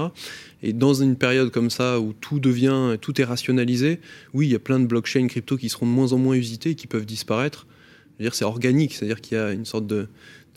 Et 0.63 0.75
dans 0.75 0.93
une 0.93 1.17
période 1.17 1.51
comme 1.51 1.71
ça 1.71 1.99
où 1.99 2.13
tout 2.13 2.41
devient, 2.41 2.99
tout 3.01 3.19
est 3.21 3.25
rationalisé, 3.25 4.01
oui, 4.35 4.49
il 4.49 4.53
y 4.53 4.55
a 4.55 4.59
plein 4.59 4.79
de 4.79 4.87
blockchains 4.87 5.27
crypto 5.29 5.57
qui 5.57 5.71
seront 5.71 5.87
de 5.87 5.91
moins 5.91 6.13
en 6.13 6.19
moins 6.19 6.35
usités 6.35 6.71
et 6.71 6.75
qui 6.75 6.87
peuvent 6.87 7.07
disparaître. 7.07 7.67
C'est 8.31 8.45
organique, 8.45 8.95
c'est-à-dire 8.95 9.21
qu'il 9.21 9.37
y 9.37 9.41
a 9.41 9.51
une 9.51 9.65
sorte 9.65 9.87
de, 9.87 10.07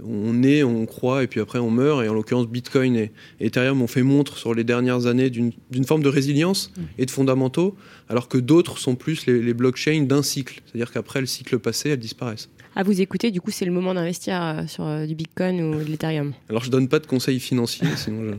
on 0.03 0.43
est, 0.43 0.63
on 0.63 0.85
croit, 0.85 1.23
et 1.23 1.27
puis 1.27 1.39
après 1.39 1.59
on 1.59 1.69
meurt. 1.69 2.03
Et 2.03 2.09
en 2.09 2.13
l'occurrence, 2.13 2.47
Bitcoin 2.47 2.95
et, 2.95 3.11
Ethereum 3.39 3.81
ont 3.81 3.87
fait 3.87 4.03
montre 4.03 4.37
sur 4.37 4.53
les 4.53 4.63
dernières 4.63 5.05
années 5.05 5.29
d'une 5.29 5.85
forme 5.85 6.03
de 6.03 6.09
résilience 6.09 6.71
et 6.97 7.05
de 7.05 7.11
fondamentaux, 7.11 7.75
alors 8.09 8.27
que 8.27 8.37
d'autres 8.37 8.77
sont 8.77 8.95
plus 8.95 9.25
les, 9.25 9.41
les 9.41 9.53
blockchains 9.53 10.03
d'un 10.03 10.23
cycle. 10.23 10.61
C'est-à-dire 10.65 10.91
qu'après 10.91 11.21
le 11.21 11.27
cycle 11.27 11.59
passé, 11.59 11.89
elles 11.89 11.99
disparaissent 11.99 12.49
à 12.75 12.83
vous 12.83 13.01
écouter. 13.01 13.31
Du 13.31 13.41
coup, 13.41 13.51
c'est 13.51 13.65
le 13.65 13.71
moment 13.71 13.93
d'investir 13.93 14.41
euh, 14.41 14.67
sur 14.67 14.85
euh, 14.85 15.05
du 15.05 15.15
Bitcoin 15.15 15.61
ou 15.61 15.75
de 15.79 15.89
l'Ethereum? 15.89 16.33
Alors, 16.49 16.63
je 16.63 16.69
donne 16.69 16.87
pas 16.87 16.99
de 16.99 17.07
conseils 17.07 17.39
financiers, 17.39 17.87
sinon 17.95 18.23
je, 18.23 18.33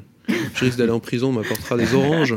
risque 0.55 0.79
d'aller 0.79 0.93
en 0.93 1.01
prison, 1.01 1.29
on 1.29 1.33
m'apportera 1.33 1.77
des 1.77 1.95
oranges. 1.95 2.35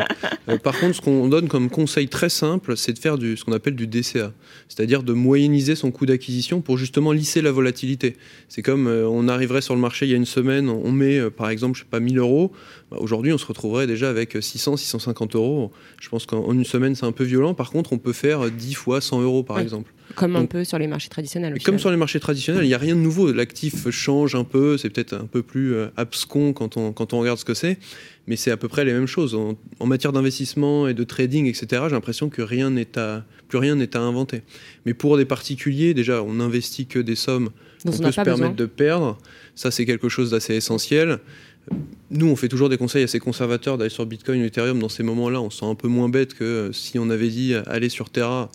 Euh, 0.48 0.58
par 0.58 0.79
contre, 0.79 0.96
ce 0.96 1.01
qu'on 1.01 1.27
donne 1.27 1.48
comme 1.48 1.69
conseil 1.69 2.08
très 2.08 2.29
simple, 2.29 2.75
c'est 2.77 2.93
de 2.93 3.00
faire 3.00 3.17
du, 3.17 3.38
ce 3.38 3.46
qu'on 3.46 3.51
appelle 3.51 3.75
du 3.75 3.88
DCA, 3.88 4.34
c'est-à-dire 4.67 5.03
de 5.03 5.13
moyenniser 5.13 5.75
son 5.75 5.91
coût 5.91 6.05
d'acquisition 6.05 6.62
pour 6.62 6.77
justement 6.77 7.12
lisser 7.12 7.41
la 7.41 7.51
volatilité. 7.51 8.17
C'est 8.48 8.62
comme 8.62 8.88
on 8.88 9.27
arriverait 9.27 9.62
sur 9.62 9.75
le 9.75 9.81
marché 9.81 10.05
il 10.05 10.10
y 10.10 10.13
a 10.13 10.17
une 10.17 10.25
semaine, 10.25 10.69
on 10.69 10.91
met 10.91 11.29
par 11.29 11.50
exemple, 11.50 11.77
je 11.77 11.84
sais 11.84 11.89
pas, 11.89 12.00
1000 12.00 12.17
euros. 12.17 12.51
Bah, 12.91 12.98
aujourd'hui, 13.00 13.34
on 13.34 13.38
se 13.38 13.46
retrouverait 13.46 13.88
déjà 13.88 14.10
avec 14.10 14.38
600, 14.39 14.77
650 14.77 15.36
euros. 15.36 15.72
Je 16.00 16.10
pense 16.10 16.25
qu'en 16.25 16.51
une 16.51 16.65
semaine, 16.65 16.96
c'est 16.96 17.05
un 17.05 17.12
peu 17.12 17.24
violent. 17.24 17.53
Par 17.53 17.72
contre, 17.72 17.93
on 17.93 17.98
peut 17.98 18.13
faire 18.13 18.50
10 18.50 18.74
fois 18.74 19.01
100 19.01 19.22
euros, 19.22 19.43
par 19.43 19.60
exemple. 19.60 19.91
Comme 20.15 20.35
un 20.35 20.45
peu 20.45 20.63
sur 20.63 20.77
les 20.77 20.87
marchés 20.87 21.09
traditionnels. 21.09 21.61
Comme 21.63 21.79
sur 21.79 21.91
les 21.91 21.97
marchés 21.97 22.19
traditionnels, 22.19 22.63
il 22.63 22.67
n'y 22.67 22.73
a 22.73 22.79
rien 22.79 22.95
de 22.95 23.01
nouveau. 23.01 23.31
L'actif 23.31 23.89
change 23.89 24.35
un 24.35 24.43
peu, 24.43 24.77
c'est 24.77 24.89
peut-être 24.89 25.13
un 25.13 25.25
peu 25.25 25.43
plus 25.43 25.73
euh, 25.73 25.87
abscon 25.97 26.53
quand 26.53 26.77
on, 26.77 26.91
quand 26.91 27.13
on 27.13 27.19
regarde 27.19 27.37
ce 27.37 27.45
que 27.45 27.53
c'est, 27.53 27.77
mais 28.27 28.35
c'est 28.35 28.51
à 28.51 28.57
peu 28.57 28.67
près 28.67 28.85
les 28.85 28.93
mêmes 28.93 29.07
choses. 29.07 29.35
En, 29.35 29.85
matière 29.85 30.11
d'investissement 30.11 30.87
et 30.87 30.93
de 30.93 31.03
trading, 31.03 31.47
etc., 31.47 31.83
j'ai 31.85 31.95
l'impression 31.95 32.29
que 32.29 32.41
rien 32.41 32.69
n'est 32.69 32.97
à, 32.97 33.23
plus 33.47 33.57
rien 33.57 33.75
n'est 33.75 33.95
à 33.95 33.99
inventer. 33.99 34.41
Mais 34.85 34.93
pour 34.93 35.17
des 35.17 35.25
particuliers, 35.25 35.93
déjà, 35.93 36.23
on 36.23 36.33
n'investit 36.33 36.85
que 36.85 36.99
des 36.99 37.15
sommes 37.15 37.49
qu'on 37.83 37.91
peut 37.91 38.11
se 38.11 38.21
permettre 38.21 38.55
de 38.55 38.65
perdre. 38.65 39.17
Ça, 39.55 39.71
c'est 39.71 39.85
quelque 39.85 40.09
chose 40.09 40.31
d'assez 40.31 40.55
essentiel 40.55 41.19
nous, 42.11 42.25
on 42.25 42.35
fait 42.35 42.47
toujours 42.47 42.69
des 42.69 42.77
conseils 42.77 43.03
assez 43.03 43.19
conservateurs 43.19 43.77
d'aller 43.77 43.91
sur 43.91 44.05
Bitcoin 44.05 44.41
ou 44.41 44.45
Ethereum 44.45 44.79
dans 44.79 44.89
ces 44.89 45.03
moments-là. 45.03 45.41
On 45.41 45.51
se 45.51 45.59
sent 45.59 45.65
un 45.65 45.75
peu 45.75 45.88
moins 45.88 46.09
bête 46.09 46.33
que 46.33 46.43
euh, 46.43 46.73
si 46.73 46.97
on 46.97 47.09
avait 47.11 47.29
dit 47.29 47.53
euh, 47.53 47.61
aller 47.67 47.89
sur 47.89 48.09
Terra. 48.09 48.49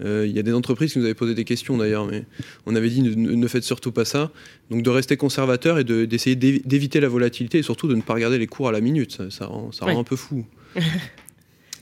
Euh, 0.00 0.26
il 0.28 0.36
y 0.36 0.38
a 0.38 0.42
des 0.42 0.54
entreprises 0.54 0.92
qui 0.92 1.00
nous 1.00 1.04
avaient 1.04 1.14
posé 1.14 1.34
des 1.34 1.44
questions 1.44 1.76
d'ailleurs, 1.76 2.06
mais 2.06 2.24
on 2.66 2.76
avait 2.76 2.88
dit 2.88 3.02
ne, 3.02 3.46
faites 3.48 3.64
surtout 3.64 3.90
pas 3.90 4.04
ça. 4.04 4.30
Donc 4.70 4.84
de 4.84 4.90
rester 4.90 5.16
conservateur 5.16 5.78
et 5.78 5.84
d'essayer 5.84 6.36
d'éviter 6.36 7.00
la 7.00 7.08
volatilité 7.08 7.58
et 7.58 7.62
surtout 7.62 7.88
de 7.88 7.96
ne 7.96 8.02
pas 8.02 8.14
regarder 8.14 8.38
les 8.38 8.46
cours 8.46 8.68
à 8.68 8.72
la 8.72 8.80
minute. 8.80 9.28
Ça, 9.30 9.46
rend, 9.46 9.70
un 9.82 10.04
peu 10.04 10.16
fou. 10.16 10.46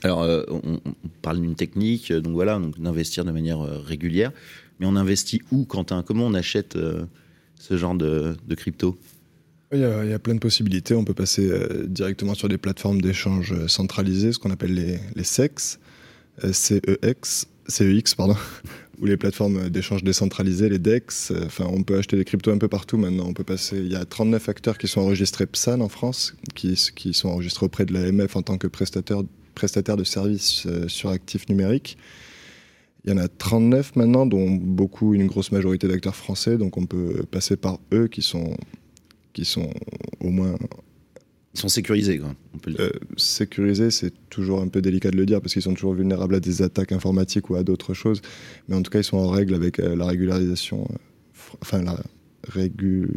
Alors, 0.01 0.25
on, 0.49 0.79
parle 1.21 1.41
d'une 1.41 1.55
technique, 1.55 2.11
donc 2.11 2.33
voilà, 2.33 2.59
d'investir 2.77 3.25
de 3.25 3.31
manière 3.31 3.59
régulière. 3.59 4.31
Mais 4.79 4.87
on 4.87 4.95
investit 4.95 5.41
où, 5.51 5.65
Quentin? 5.65 6.03
Comment 6.03 6.25
on 6.25 6.33
achète 6.33 6.77
ce 7.59 7.77
genre 7.77 7.95
de 7.95 8.55
crypto? 8.55 8.97
Il 9.71 9.81
y, 9.81 10.13
a, 10.13 10.19
plein 10.19 10.33
de 10.33 10.39
possibilités. 10.39 10.95
On 10.95 11.05
peut 11.05 11.13
passer 11.13 11.47
euh, 11.47 11.85
directement 11.85 12.33
sur 12.33 12.49
des 12.49 12.57
plateformes 12.57 13.01
d'échange 13.01 13.53
euh, 13.53 13.67
centralisées, 13.67 14.31
ce 14.31 14.39
qu'on 14.39 14.49
appelle 14.49 14.73
les, 14.73 14.99
les 15.15 15.23
CEX, 15.23 15.79
euh, 16.43 16.51
CEX, 16.51 17.47
CEX, 17.67 18.15
pardon, 18.15 18.35
ou 18.99 19.05
les 19.05 19.15
plateformes 19.17 19.69
d'échange 19.69 20.03
décentralisées, 20.03 20.69
les 20.69 20.79
DEX. 20.79 21.31
Enfin, 21.45 21.67
on 21.71 21.83
peut 21.83 21.97
acheter 21.97 22.17
des 22.17 22.25
cryptos 22.25 22.51
un 22.51 22.57
peu 22.57 22.67
partout 22.67 22.97
maintenant. 22.97 23.27
On 23.27 23.33
peut 23.33 23.43
passer. 23.43 23.77
Il 23.77 23.91
y 23.91 23.95
a 23.95 24.05
39 24.05 24.49
acteurs 24.49 24.77
qui 24.79 24.87
sont 24.87 25.01
enregistrés 25.01 25.45
PSAN 25.45 25.81
en 25.81 25.89
France, 25.89 26.35
qui, 26.55 26.73
qui 26.95 27.13
sont 27.13 27.29
enregistrés 27.29 27.67
auprès 27.67 27.85
de 27.85 27.93
l'AMF 27.93 28.35
en 28.35 28.41
tant 28.41 28.57
que 28.57 28.67
prestataire, 28.67 29.21
prestataire 29.53 29.97
de 29.97 30.03
services 30.03 30.67
sur 30.87 31.09
actifs 31.09 31.47
numériques. 31.47 31.97
Il 33.05 33.11
y 33.11 33.13
en 33.13 33.17
a 33.17 33.27
39 33.27 33.95
maintenant, 33.95 34.25
dont 34.25 34.49
beaucoup, 34.49 35.13
une 35.13 35.27
grosse 35.27 35.51
majorité 35.51 35.87
d'acteurs 35.87 36.15
français. 36.15 36.57
Donc 36.57 36.75
on 36.75 36.85
peut 36.85 37.23
passer 37.29 37.55
par 37.55 37.79
eux 37.93 38.07
qui 38.07 38.21
sont 38.21 38.57
qui 39.39 39.45
sont 39.45 39.69
au 40.19 40.29
moins 40.29 40.55
ils 41.55 41.59
sont 41.59 41.67
sécurisés, 41.67 42.19
quoi. 42.19 42.35
Euh, 42.79 42.91
sécurisés, 43.17 43.89
c'est 43.89 44.13
toujours 44.29 44.61
un 44.61 44.67
peu 44.67 44.81
délicat 44.81 45.09
de 45.09 45.17
le 45.17 45.25
dire 45.25 45.41
parce 45.41 45.53
qu'ils 45.53 45.63
sont 45.63 45.73
toujours 45.73 45.93
vulnérables 45.93 46.35
à 46.35 46.39
des 46.39 46.61
attaques 46.61 46.91
informatiques 46.91 47.49
ou 47.49 47.55
à 47.55 47.63
d'autres 47.63 47.95
choses. 47.95 48.21
Mais 48.67 48.75
en 48.75 48.83
tout 48.83 48.91
cas, 48.91 48.99
ils 48.99 49.03
sont 49.03 49.17
en 49.17 49.29
règle 49.29 49.55
avec 49.55 49.79
euh, 49.79 49.95
la 49.95 50.05
régularisation, 50.05 50.83
euh, 50.83 50.95
enfin 51.61 51.81
la 51.81 51.99
régu, 52.47 53.07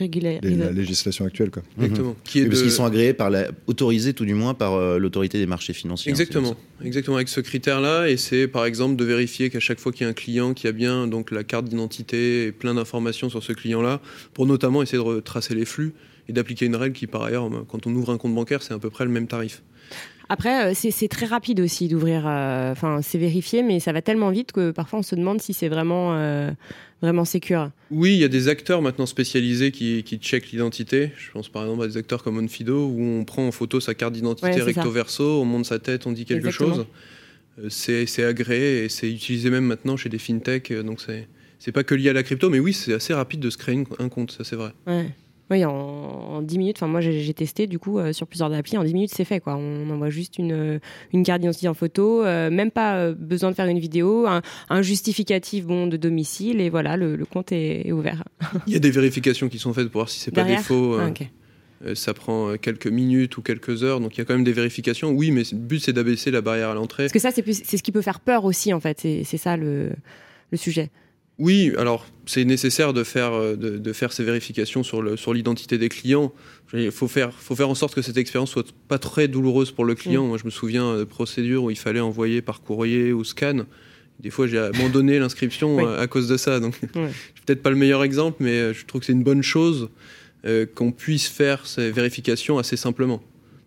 la 0.00 0.72
législation 0.72 1.24
actuelle. 1.24 1.50
Quoi. 1.50 1.62
Exactement. 1.78 2.16
Qui 2.24 2.40
est 2.40 2.46
Parce 2.46 2.62
qu'ils 2.62 2.70
sont 2.70 2.84
agréés 2.84 3.12
par 3.12 3.30
la, 3.30 3.48
autorisés 3.66 4.14
tout 4.14 4.24
du 4.24 4.34
moins 4.34 4.54
par 4.54 4.74
euh, 4.74 4.98
l'autorité 4.98 5.38
des 5.38 5.46
marchés 5.46 5.72
financiers. 5.72 6.10
Hein, 6.10 6.14
Exactement. 6.14 6.56
Exactement. 6.82 7.16
Avec 7.16 7.28
ce 7.28 7.40
critère-là, 7.40 8.08
et 8.08 8.16
c'est 8.16 8.48
par 8.48 8.64
exemple 8.64 8.96
de 8.96 9.04
vérifier 9.04 9.50
qu'à 9.50 9.60
chaque 9.60 9.80
fois 9.80 9.92
qu'il 9.92 10.02
y 10.02 10.06
a 10.06 10.10
un 10.10 10.14
client 10.14 10.54
qui 10.54 10.66
a 10.66 10.72
bien 10.72 11.06
donc 11.06 11.30
la 11.30 11.44
carte 11.44 11.66
d'identité 11.66 12.46
et 12.46 12.52
plein 12.52 12.74
d'informations 12.74 13.28
sur 13.30 13.42
ce 13.42 13.52
client-là, 13.52 14.00
pour 14.34 14.46
notamment 14.46 14.82
essayer 14.82 14.98
de 14.98 15.08
retracer 15.08 15.54
les 15.54 15.64
flux 15.64 15.94
et 16.28 16.32
d'appliquer 16.32 16.66
une 16.66 16.76
règle 16.76 16.94
qui 16.94 17.06
par 17.06 17.22
ailleurs, 17.22 17.50
quand 17.68 17.86
on 17.86 17.94
ouvre 17.94 18.12
un 18.12 18.18
compte 18.18 18.34
bancaire, 18.34 18.62
c'est 18.62 18.74
à 18.74 18.78
peu 18.78 18.90
près 18.90 19.04
le 19.04 19.10
même 19.10 19.26
tarif. 19.26 19.62
Après, 20.28 20.72
euh, 20.72 20.74
c'est 20.74 21.08
très 21.08 21.26
rapide 21.26 21.60
aussi 21.60 21.88
d'ouvrir. 21.88 22.24
Euh, 22.26 22.72
enfin, 22.72 23.00
c'est 23.02 23.18
vérifié, 23.18 23.62
mais 23.62 23.80
ça 23.80 23.92
va 23.92 24.02
tellement 24.02 24.30
vite 24.30 24.52
que 24.52 24.70
parfois 24.70 24.98
on 24.98 25.02
se 25.02 25.14
demande 25.14 25.40
si 25.40 25.54
c'est 25.54 25.68
vraiment 25.68 26.14
euh, 26.14 26.50
vraiment 27.00 27.24
sécure. 27.24 27.70
Oui, 27.90 28.14
il 28.14 28.18
y 28.18 28.24
a 28.24 28.28
des 28.28 28.48
acteurs 28.48 28.82
maintenant 28.82 29.06
spécialisés 29.06 29.70
qui, 29.70 30.02
qui 30.02 30.18
checkent 30.18 30.50
l'identité. 30.50 31.12
Je 31.16 31.30
pense 31.30 31.48
par 31.48 31.62
exemple 31.62 31.84
à 31.84 31.86
des 31.86 31.96
acteurs 31.96 32.22
comme 32.22 32.38
Onfido 32.38 32.86
où 32.86 33.00
on 33.00 33.24
prend 33.24 33.46
en 33.46 33.52
photo 33.52 33.80
sa 33.80 33.94
carte 33.94 34.14
d'identité 34.14 34.60
recto 34.62 34.90
verso, 34.90 35.40
on 35.40 35.44
monte 35.44 35.66
sa 35.66 35.78
tête, 35.78 36.06
on 36.06 36.12
dit 36.12 36.24
quelque 36.24 36.50
chose. 36.50 36.86
C'est 37.68 38.24
agréé 38.24 38.84
et 38.84 38.88
c'est 38.88 39.10
utilisé 39.10 39.50
même 39.50 39.64
maintenant 39.64 39.96
chez 39.96 40.08
des 40.08 40.18
fintechs. 40.18 40.72
Donc 40.72 41.00
c'est 41.58 41.72
pas 41.72 41.84
que 41.84 41.94
lié 41.94 42.10
à 42.10 42.12
la 42.12 42.22
crypto, 42.22 42.50
mais 42.50 42.60
oui, 42.60 42.72
c'est 42.72 42.92
assez 42.92 43.14
rapide 43.14 43.40
de 43.40 43.50
se 43.50 43.58
créer 43.58 43.84
un 43.98 44.08
compte, 44.08 44.32
ça 44.32 44.44
c'est 44.44 44.56
vrai. 44.56 44.72
Ouais. 44.86 45.10
Oui, 45.50 45.64
en, 45.64 46.42
10 46.42 46.58
minutes. 46.58 46.76
Enfin, 46.78 46.86
moi, 46.86 47.00
j'ai 47.00 47.34
testé 47.34 47.66
du 47.66 47.78
coup 47.78 47.98
euh, 47.98 48.12
sur 48.12 48.26
plusieurs 48.26 48.52
applis. 48.52 48.76
En 48.76 48.84
10 48.84 48.94
minutes, 48.94 49.12
c'est 49.14 49.24
fait. 49.24 49.40
Quoi. 49.40 49.56
On 49.56 49.88
envoie 49.90 50.10
juste 50.10 50.38
une, 50.38 50.52
euh, 50.52 50.78
une 51.12 51.22
carte 51.22 51.40
d'identité 51.40 51.68
en 51.68 51.74
photo, 51.74 52.24
euh, 52.24 52.50
même 52.50 52.70
pas 52.70 53.12
besoin 53.12 53.50
de 53.50 53.56
faire 53.56 53.66
une 53.66 53.78
vidéo, 53.78 54.26
un, 54.26 54.82
justificatif 54.82 55.66
bon 55.66 55.86
de 55.86 55.96
domicile 55.96 56.60
et 56.60 56.70
voilà, 56.70 56.96
le, 56.96 57.24
compte 57.24 57.52
est, 57.52 57.90
ouvert. 57.92 58.24
Il 58.66 58.72
y 58.72 58.76
a 58.76 58.80
des 58.80 58.90
vérifications 58.90 59.48
qui 59.48 59.58
sont 59.58 59.72
faites 59.72 59.88
pour 59.88 60.00
voir 60.00 60.08
si 60.08 60.20
c'est 60.20 60.30
pas 60.30 60.44
des 60.44 60.56
faux. 60.56 60.98
Ah, 60.98 61.94
ça 61.94 62.12
prend 62.12 62.56
quelques 62.56 62.88
minutes 62.88 63.36
ou 63.36 63.42
quelques 63.42 63.84
heures, 63.84 64.00
donc 64.00 64.16
il 64.16 64.18
y 64.18 64.20
a 64.20 64.24
quand 64.24 64.34
même 64.34 64.42
des 64.42 64.52
vérifications. 64.52 65.10
Oui, 65.10 65.30
mais 65.30 65.42
le 65.52 65.58
but 65.58 65.78
c'est 65.78 65.92
d'abaisser 65.92 66.32
la 66.32 66.40
barrière 66.40 66.70
à 66.70 66.74
l'entrée. 66.74 67.04
Parce 67.04 67.12
que 67.12 67.20
ça, 67.20 67.30
c'est 67.30 67.76
ce 67.76 67.82
qui 67.84 67.92
peut 67.92 68.02
faire 68.02 68.18
peur 68.18 68.44
aussi, 68.44 68.72
en 68.72 68.80
fait. 68.80 68.98
C'est 69.00 69.36
ça 69.36 69.56
le, 69.56 69.92
le 70.50 70.58
sujet. 70.58 70.90
Oui, 71.38 71.72
alors 71.78 72.04
c'est 72.26 72.44
nécessaire 72.44 72.92
de 72.92 73.04
faire, 73.04 73.32
euh, 73.32 73.54
de, 73.56 73.92
faire 73.92 74.12
ces 74.12 74.24
vérifications 74.24 74.82
sur 74.82 75.02
l'identité 75.32 75.76
sur 75.76 75.80
des 75.80 75.88
clients. 75.88 76.32
Il 76.74 76.90
faut 76.90 77.08
faire, 77.08 77.32
faut 77.32 77.54
faire 77.54 77.70
en 77.70 77.74
sorte 77.74 77.94
que 77.94 78.02
cette 78.02 78.16
expérience 78.16 78.50
soit 78.50 78.66
pas 78.88 78.98
très 78.98 79.28
douloureuse 79.28 79.70
pour 79.70 79.84
le 79.84 79.94
client. 79.94 80.26
Moi, 80.26 80.36
je 80.36 80.44
me 80.44 80.50
souviens 80.50 80.96
de 80.96 81.04
procédures 81.04 81.64
où 81.64 81.70
il 81.70 81.78
fallait 81.78 82.00
envoyer 82.00 82.42
par 82.42 82.60
courrier 82.60 83.12
ou 83.12 83.24
scan. 83.24 83.60
Des 84.18 84.30
fois, 84.30 84.48
j'ai 84.48 84.58
abandonné 84.58 85.18
l'inscription 85.20 85.78
euh, 85.78 86.02
à 86.02 86.08
cause 86.08 86.26
de 86.26 86.36
ça. 86.36 86.58
Donc, 86.58 86.78
ouais. 86.96 87.10
peut-être 87.46 87.62
pas 87.62 87.70
le 87.70 87.76
meilleur 87.76 88.02
exemple, 88.02 88.38
mais 88.40 88.58
euh, 88.58 88.74
je 88.74 88.84
trouve 88.84 89.00
que 89.00 89.06
c'est 89.06 89.12
une 89.12 89.24
bonne 89.24 89.42
chose 89.42 89.88
qu'on 90.74 90.92
puisse 90.92 91.26
faire 91.26 91.66
ces 91.66 91.90
vérifications 91.90 92.58
assez 92.58 92.76
simplement. 92.76 93.20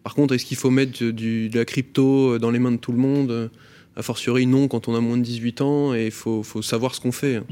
Par 0.04 0.16
contre, 0.16 0.34
est-ce 0.34 0.46
qu'il 0.46 0.58
faut 0.58 0.72
mettre 0.72 1.04
du, 1.04 1.48
de 1.48 1.60
la 1.60 1.66
crypto 1.66 2.40
dans 2.40 2.50
les 2.50 2.58
mains 2.58 2.72
de 2.72 2.78
tout 2.78 2.92
le 2.92 2.98
monde 2.98 3.52
A 3.95 4.04
fortiori, 4.04 4.47
non, 4.47 4.67
quand 4.67 4.88
on 4.88 4.95
a 4.95 5.01
moins 5.01 5.17
de 5.17 5.23
18 5.23 5.62
ans, 5.62 5.93
et 5.93 6.06
il 6.06 6.12
faut, 6.12 6.43
faut, 6.43 6.62
savoir 6.62 6.95
ce 6.95 7.01
qu'on 7.01 7.12
fait. 7.12 7.38
Hein. 7.38 7.45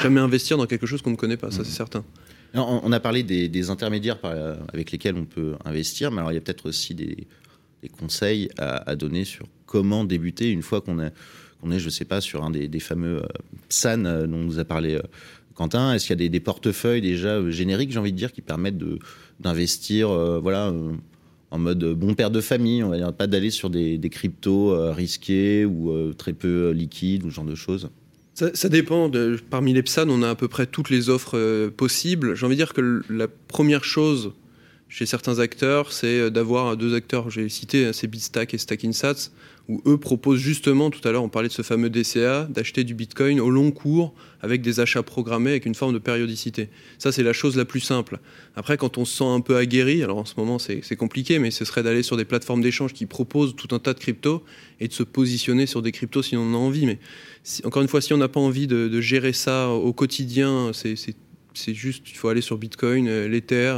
Jamais 0.00 0.20
investir 0.20 0.56
dans 0.56 0.66
quelque 0.66 0.86
chose 0.86 1.02
qu'on 1.02 1.10
ne 1.10 1.16
connaît 1.16 1.36
pas, 1.36 1.50
ça 1.50 1.64
c'est 1.64 1.72
certain. 1.72 2.04
on 2.54 2.92
a 2.92 3.00
parlé 3.00 3.24
des, 3.24 3.70
intermédiaires 3.70 4.18
avec 4.72 4.92
lesquels 4.92 5.16
on 5.16 5.24
peut 5.24 5.54
investir, 5.64 6.12
mais 6.12 6.18
alors 6.18 6.30
il 6.30 6.36
y 6.36 6.38
a 6.38 6.40
peut-être 6.40 6.68
aussi 6.68 6.94
des, 6.94 7.26
conseils 7.98 8.48
à, 8.58 8.94
donner 8.94 9.24
sur 9.24 9.46
comment 9.66 10.04
débuter 10.04 10.50
une 10.50 10.62
fois 10.62 10.80
qu'on 10.80 11.00
est, 11.00 11.12
est, 11.70 11.78
je 11.80 11.84
ne 11.86 11.90
sais 11.90 12.04
pas, 12.04 12.20
sur 12.20 12.44
un 12.44 12.50
des, 12.50 12.80
fameux 12.80 13.22
euh, 13.22 13.26
PSAN 13.68 14.04
euh, 14.04 14.26
dont 14.28 14.38
nous 14.38 14.60
a 14.60 14.64
parlé 14.64 14.94
euh, 14.94 15.02
Quentin. 15.54 15.94
Est-ce 15.94 16.06
qu'il 16.06 16.22
y 16.22 16.26
a 16.26 16.28
des, 16.28 16.40
portefeuilles 16.40 17.00
déjà 17.00 17.50
génériques, 17.50 17.90
j'ai 17.90 17.98
envie 17.98 18.12
de 18.12 18.16
dire, 18.16 18.32
qui 18.32 18.40
permettent 18.40 18.78
d'investir 19.40 20.08
voilà, 20.40 20.72
en 21.52 21.58
mode 21.58 21.84
bon 21.94 22.14
père 22.14 22.30
de 22.30 22.40
famille, 22.40 22.82
on 22.82 22.88
va 22.88 22.96
dire, 22.96 23.12
pas 23.12 23.26
d'aller 23.26 23.50
sur 23.50 23.70
des, 23.70 24.00
cryptos 24.10 24.74
risqués 24.92 25.64
ou 25.64 26.12
très 26.14 26.32
peu 26.32 26.70
liquides 26.70 27.24
ou 27.24 27.30
ce 27.30 27.36
genre 27.36 27.44
de 27.44 27.54
choses 27.54 27.90
ça, 28.34 28.68
dépend. 28.70 29.10
Parmi 29.50 29.74
les 29.74 29.82
PSAN, 29.82 30.08
on 30.08 30.22
a 30.22 30.30
à 30.30 30.34
peu 30.34 30.48
près 30.48 30.66
toutes 30.66 30.88
les 30.88 31.10
offres 31.10 31.68
possibles. 31.68 32.34
J'ai 32.34 32.46
envie 32.46 32.56
de 32.56 32.60
dire 32.60 32.72
que 32.72 33.02
la 33.10 33.28
première 33.28 33.84
chose 33.84 34.32
chez 34.92 35.06
certains 35.06 35.38
acteurs, 35.38 35.90
c'est 35.90 36.20
euh, 36.20 36.30
d'avoir 36.30 36.76
deux 36.76 36.94
acteurs, 36.94 37.30
j'ai 37.30 37.48
cité, 37.48 37.86
hein, 37.86 37.92
c'est 37.94 38.06
Bitstack 38.06 38.52
et 38.52 38.58
Stackinsats, 38.58 39.30
où 39.72 39.80
eux 39.86 39.96
proposent 39.96 40.40
justement, 40.40 40.90
tout 40.90 41.06
à 41.06 41.12
l'heure 41.12 41.22
on 41.22 41.28
parlait 41.28 41.48
de 41.48 41.52
ce 41.52 41.62
fameux 41.62 41.88
DCA, 41.88 42.44
d'acheter 42.50 42.84
du 42.84 42.94
Bitcoin 42.94 43.40
au 43.40 43.48
long 43.48 43.70
cours 43.70 44.12
avec 44.42 44.60
des 44.60 44.80
achats 44.80 45.02
programmés 45.02 45.50
avec 45.50 45.66
une 45.66 45.74
forme 45.74 45.94
de 45.94 45.98
périodicité. 45.98 46.68
Ça, 46.98 47.12
c'est 47.12 47.22
la 47.22 47.32
chose 47.32 47.56
la 47.56 47.64
plus 47.64 47.80
simple. 47.80 48.18
Après, 48.54 48.76
quand 48.76 48.98
on 48.98 49.04
se 49.04 49.16
sent 49.16 49.24
un 49.24 49.40
peu 49.40 49.56
aguerri, 49.56 50.02
alors 50.02 50.18
en 50.18 50.24
ce 50.24 50.34
moment 50.36 50.58
c'est 50.58 50.96
compliqué, 50.96 51.38
mais 51.38 51.50
ce 51.50 51.64
serait 51.64 51.82
d'aller 51.82 52.02
sur 52.02 52.16
des 52.16 52.24
plateformes 52.24 52.60
d'échange 52.60 52.92
qui 52.92 53.06
proposent 53.06 53.56
tout 53.56 53.74
un 53.74 53.78
tas 53.78 53.94
de 53.94 53.98
cryptos 53.98 54.42
et 54.80 54.88
de 54.88 54.92
se 54.92 55.02
positionner 55.02 55.66
sur 55.66 55.80
des 55.80 55.92
cryptos 55.92 56.22
si 56.22 56.36
on 56.36 56.42
en 56.42 56.54
a 56.54 56.58
envie. 56.58 56.86
Mais 56.86 56.98
encore 57.64 57.82
une 57.82 57.88
fois, 57.88 58.00
si 58.00 58.12
on 58.12 58.18
n'a 58.18 58.28
pas 58.28 58.40
envie 58.40 58.66
de, 58.66 59.00
gérer 59.00 59.32
ça 59.32 59.68
au 59.70 59.92
quotidien, 59.92 60.72
c'est 60.74 61.74
juste, 61.74 62.10
il 62.10 62.16
faut 62.16 62.28
aller 62.28 62.40
sur 62.40 62.58
Bitcoin, 62.58 63.08
euh, 63.08 63.28
l'Ether 63.28 63.74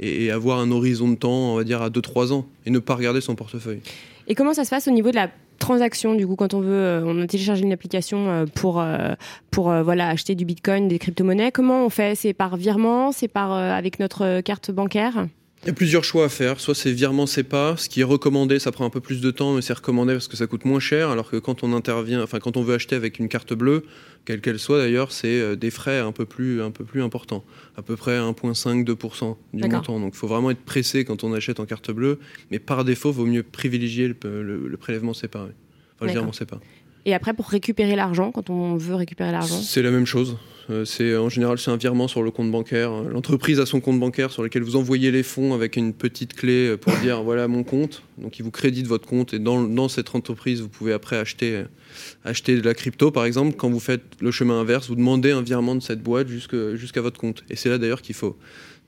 et, 0.00 0.30
avoir 0.30 0.58
un 0.58 0.70
horizon 0.70 1.08
de 1.08 1.16
temps, 1.16 1.52
on 1.52 1.56
va 1.56 1.64
dire, 1.64 1.82
à 1.82 1.90
2-3 1.90 2.32
ans, 2.32 2.48
et 2.66 2.70
ne 2.70 2.78
pas 2.78 2.94
regarder 2.94 3.20
son 3.20 3.34
portefeuille. 3.34 3.80
Et 4.26 4.34
comment 4.34 4.54
ça 4.54 4.64
se 4.64 4.70
passe 4.70 4.88
au 4.88 4.90
niveau 4.90 5.10
de 5.10 5.16
la 5.16 5.28
transaction 5.58 6.14
du 6.14 6.26
coup 6.26 6.36
quand 6.36 6.52
on 6.52 6.60
veut 6.60 6.72
euh, 6.72 7.04
on 7.06 7.22
a 7.22 7.26
téléchargé 7.26 7.62
une 7.62 7.72
application 7.72 8.28
euh, 8.28 8.44
pour 8.44 8.80
euh, 8.80 9.14
pour 9.50 9.72
voilà 9.82 10.08
acheter 10.08 10.34
du 10.34 10.44
bitcoin 10.44 10.88
des 10.88 10.98
crypto-monnaies? 10.98 11.52
Comment 11.52 11.84
on 11.84 11.90
fait? 11.90 12.14
C'est 12.14 12.32
par 12.32 12.56
virement? 12.56 13.12
C'est 13.12 13.28
par 13.28 13.52
avec 13.52 13.98
notre 13.98 14.40
carte 14.40 14.70
bancaire? 14.70 15.26
Il 15.64 15.68
y 15.68 15.70
a 15.70 15.74
plusieurs 15.74 16.04
choix 16.04 16.26
à 16.26 16.28
faire. 16.28 16.60
Soit 16.60 16.74
c'est 16.74 16.92
virement 16.92 17.24
pas 17.48 17.76
ce 17.76 17.88
qui 17.88 18.02
est 18.02 18.04
recommandé, 18.04 18.58
ça 18.58 18.70
prend 18.70 18.84
un 18.84 18.90
peu 18.90 19.00
plus 19.00 19.22
de 19.22 19.30
temps, 19.30 19.54
mais 19.54 19.62
c'est 19.62 19.72
recommandé 19.72 20.12
parce 20.12 20.28
que 20.28 20.36
ça 20.36 20.46
coûte 20.46 20.66
moins 20.66 20.80
cher. 20.80 21.08
Alors 21.08 21.30
que 21.30 21.36
quand 21.36 21.64
on 21.64 21.72
intervient, 21.72 22.22
enfin 22.22 22.38
quand 22.38 22.56
on 22.56 22.62
veut 22.62 22.74
acheter 22.74 22.94
avec 22.96 23.18
une 23.18 23.28
carte 23.28 23.54
bleue, 23.54 23.84
quelle 24.26 24.42
qu'elle 24.42 24.58
soit 24.58 24.78
d'ailleurs, 24.78 25.10
c'est 25.10 25.40
euh, 25.40 25.56
des 25.56 25.70
frais 25.70 26.00
un 26.00 26.12
peu 26.12 26.26
plus, 26.26 26.62
un 26.62 26.70
peu 26.70 26.84
plus 26.84 27.02
importants, 27.02 27.44
à 27.76 27.82
peu 27.82 27.96
près 27.96 28.18
1,5-2% 28.18 29.36
du 29.54 29.68
montant. 29.68 30.00
Donc 30.00 30.12
il 30.14 30.18
faut 30.18 30.28
vraiment 30.28 30.50
être 30.50 30.64
pressé 30.64 31.04
quand 31.04 31.24
on 31.24 31.32
achète 31.32 31.60
en 31.60 31.64
carte 31.64 31.90
bleue, 31.90 32.18
mais 32.50 32.58
par 32.58 32.84
défaut, 32.84 33.10
il 33.10 33.14
vaut 33.14 33.26
mieux 33.26 33.42
privilégier 33.42 34.08
le, 34.08 34.76
prélèvement 34.78 35.14
séparé, 35.14 35.50
enfin 35.96 36.06
le 36.06 36.12
virement 36.12 36.32
pas. 36.46 36.60
Et 37.06 37.14
après, 37.14 37.34
pour 37.34 37.48
récupérer 37.48 37.96
l'argent, 37.96 38.32
quand 38.32 38.50
on 38.50 38.76
veut 38.76 38.94
récupérer 38.94 39.32
l'argent? 39.32 39.60
C'est 39.60 39.82
la 39.82 39.90
même 39.90 40.06
chose. 40.06 40.36
Euh, 40.70 40.84
c'est 40.84 41.16
en 41.16 41.28
général 41.28 41.58
c'est 41.58 41.70
un 41.70 41.76
virement 41.76 42.08
sur 42.08 42.22
le 42.22 42.30
compte 42.30 42.50
bancaire. 42.50 42.90
L'entreprise 43.02 43.60
a 43.60 43.66
son 43.66 43.80
compte 43.80 44.00
bancaire 44.00 44.30
sur 44.30 44.42
lequel 44.42 44.62
vous 44.62 44.76
envoyez 44.76 45.10
les 45.10 45.22
fonds 45.22 45.54
avec 45.54 45.76
une 45.76 45.92
petite 45.92 46.34
clé 46.34 46.68
euh, 46.68 46.76
pour 46.76 46.94
dire 46.96 47.22
voilà 47.22 47.48
mon 47.48 47.64
compte. 47.64 48.02
Donc 48.18 48.38
il 48.38 48.42
vous 48.42 48.50
crédite 48.50 48.86
votre 48.86 49.06
compte 49.06 49.34
et 49.34 49.38
dans, 49.38 49.88
cette 49.88 50.14
entreprise 50.14 50.62
vous 50.62 50.68
pouvez 50.68 50.92
après 50.92 51.16
acheter 51.16 51.56
euh, 51.56 51.64
acheter 52.24 52.56
de 52.56 52.62
la 52.62 52.74
crypto 52.74 53.10
par 53.10 53.24
exemple. 53.24 53.56
Quand 53.56 53.68
vous 53.68 53.80
faites 53.80 54.02
le 54.20 54.30
chemin 54.30 54.60
inverse, 54.60 54.88
vous 54.88 54.96
demandez 54.96 55.32
un 55.32 55.42
virement 55.42 55.74
de 55.74 55.82
cette 55.82 56.02
boîte 56.02 56.28
jusqu'à 56.28 57.00
votre 57.00 57.20
compte. 57.20 57.44
Et 57.50 57.56
c'est 57.56 57.68
là 57.68 57.78
d'ailleurs 57.78 58.02
qu'il 58.02 58.14
faut 58.14 58.36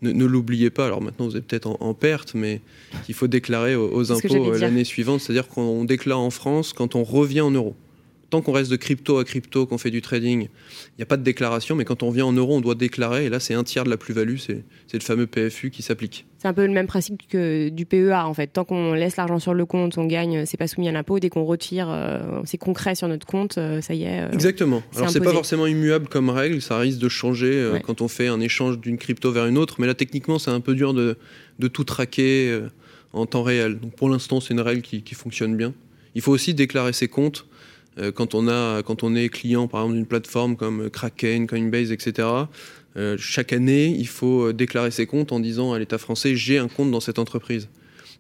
ne, 0.03 0.25
l'oubliez 0.25 0.71
pas. 0.71 0.87
Alors 0.87 1.01
maintenant, 1.01 1.27
vous 1.27 1.37
êtes 1.37 1.47
peut-être 1.47 1.69
en, 1.81 1.95
perte, 1.95 2.35
mais 2.35 2.61
qu'il 3.05 3.15
faut 3.15 3.29
déclarer 3.29 3.77
aux 3.77 4.13
impôts 4.13 4.53
l'année 4.53 4.85
suivante. 4.85 5.21
C'est-à-dire 5.21 5.49
qu'on 5.49 5.85
déclare 5.85 6.21
en 6.21 6.31
France 6.31 6.73
quand 6.75 6.95
on 6.95 7.03
revient 7.03 7.41
en 7.41 7.51
euros 7.51 7.77
tant 8.37 8.43
qu'on 8.43 8.53
reste 8.53 8.71
de 8.71 8.77
crypto 8.77 9.19
à 9.19 9.25
crypto, 9.25 9.67
qu'on 9.67 9.79
fait 9.79 9.91
du 9.91 10.03
trading, 10.03 10.43
il 10.43 10.99
n'y 10.99 11.03
a 11.03 11.07
pas 11.07 11.17
de 11.17 11.23
déclaration, 11.23 11.75
mais 11.75 11.85
quand 11.85 12.03
on 12.03 12.11
vient 12.11 12.27
en 12.27 12.33
euros, 12.33 12.57
on 12.57 12.61
doit 12.61 12.75
déclarer, 12.75 13.27
et 13.27 13.29
là, 13.31 13.41
c'est 13.41 13.55
un 13.55 13.65
tiers 13.65 13.85
de 13.85 13.91
la 13.91 13.97
plus-value, 13.97 14.37
c'est 14.37 14.65
le 14.93 15.01
fameux 15.01 15.27
PFU 15.27 15.71
qui 15.71 15.83
s'applique. 15.83 16.27
C'est 16.39 16.49
un 16.49 16.53
peu 16.53 16.67
le 16.67 16.73
même 16.73 16.87
principe 16.87 17.23
que 17.29 17.71
du 17.71 17.87
PEA, 17.87 18.27
en 18.27 18.35
fait. 18.35 18.49
Tant 18.49 18.65
qu'on 18.65 18.93
laisse 18.93 19.17
l'argent 19.17 19.39
sur 19.39 19.55
le 19.55 19.65
compte, 19.65 19.97
on 19.97 20.05
gagne, 20.05 20.45
c'est 20.45 20.59
pas 20.59 20.69
soumis 20.69 20.89
à 20.89 20.93
l'impôt. 20.93 21.19
Dès 21.19 21.31
qu'on 21.31 21.45
retire, 21.45 21.89
euh, 21.91 22.43
c'est 22.45 22.59
concret 22.59 22.95
sur 22.95 23.09
notre 23.09 23.27
compte, 23.27 23.57
euh, 23.57 23.81
ça 23.81 23.95
y 23.95 24.03
est. 24.05 24.21
Euh, 24.21 24.31
Exactement. 24.33 24.83
Alors, 24.97 25.09
c'est 25.09 25.21
pas 25.21 25.33
forcément 25.33 25.67
immuable 25.67 26.09
comme 26.09 26.29
règle, 26.29 26.61
ça 26.61 26.79
risque 26.79 26.99
de 26.99 27.09
changer 27.09 27.71
quand 27.85 28.03
on 28.03 28.09
fait 28.09 28.29
un 28.29 28.41
échange 28.41 28.79
d'une 28.79 28.99
crypto 28.99 29.33
vers 29.33 29.47
une 29.47 29.57
autre, 29.57 29.77
mais 29.79 29.87
là, 29.87 29.95
techniquement, 29.95 30.39
c'est 30.39 30.51
un 30.51 30.61
peu 30.61 30.75
dur 30.75 30.93
de, 30.93 31.17
de 31.59 31.69
tout 31.69 31.85
traquer 31.85 32.61
en 33.15 33.25
temps 33.25 33.43
réel. 33.43 33.79
Donc, 33.81 33.95
pour 33.95 34.11
l'instant, 34.11 34.41
c'est 34.41 34.53
une 34.53 34.61
règle 34.61 34.83
qui, 34.83 35.03
qui 35.03 35.15
fonctionne 35.15 35.57
bien. 35.57 35.73
Il 36.15 36.23
faut 36.23 36.33
aussi 36.33 36.55
déclarer 36.55 36.93
ses 36.93 37.09
comptes 37.09 37.47
euh, 37.47 37.56
quand 38.15 38.35
on, 38.35 38.49
a, 38.49 38.83
quand 38.83 39.03
on 39.03 39.15
est 39.15 39.29
client, 39.29 39.69
par 39.69 39.81
exemple, 39.81 39.97
d'une 39.97 40.07
plateforme 40.07 40.57
comme 40.57 40.91
Kraken, 40.91 41.47
Coinbase, 41.47 41.93
etc., 41.93 42.47
euh, 42.97 43.17
chaque 43.19 43.53
année, 43.53 43.89
il 43.89 44.09
faut 44.09 44.53
déclarer 44.53 44.91
ses 44.91 45.07
comptes 45.07 45.33
en 45.33 45.41
disant 45.41 45.73
à 45.73 45.79
l'État 45.79 45.99
français 45.99 46.35
j'ai 46.35 46.59
un 46.59 46.69
compte 46.69 46.91
dans 46.91 47.01
cette 47.01 47.19
entreprise. 47.19 47.69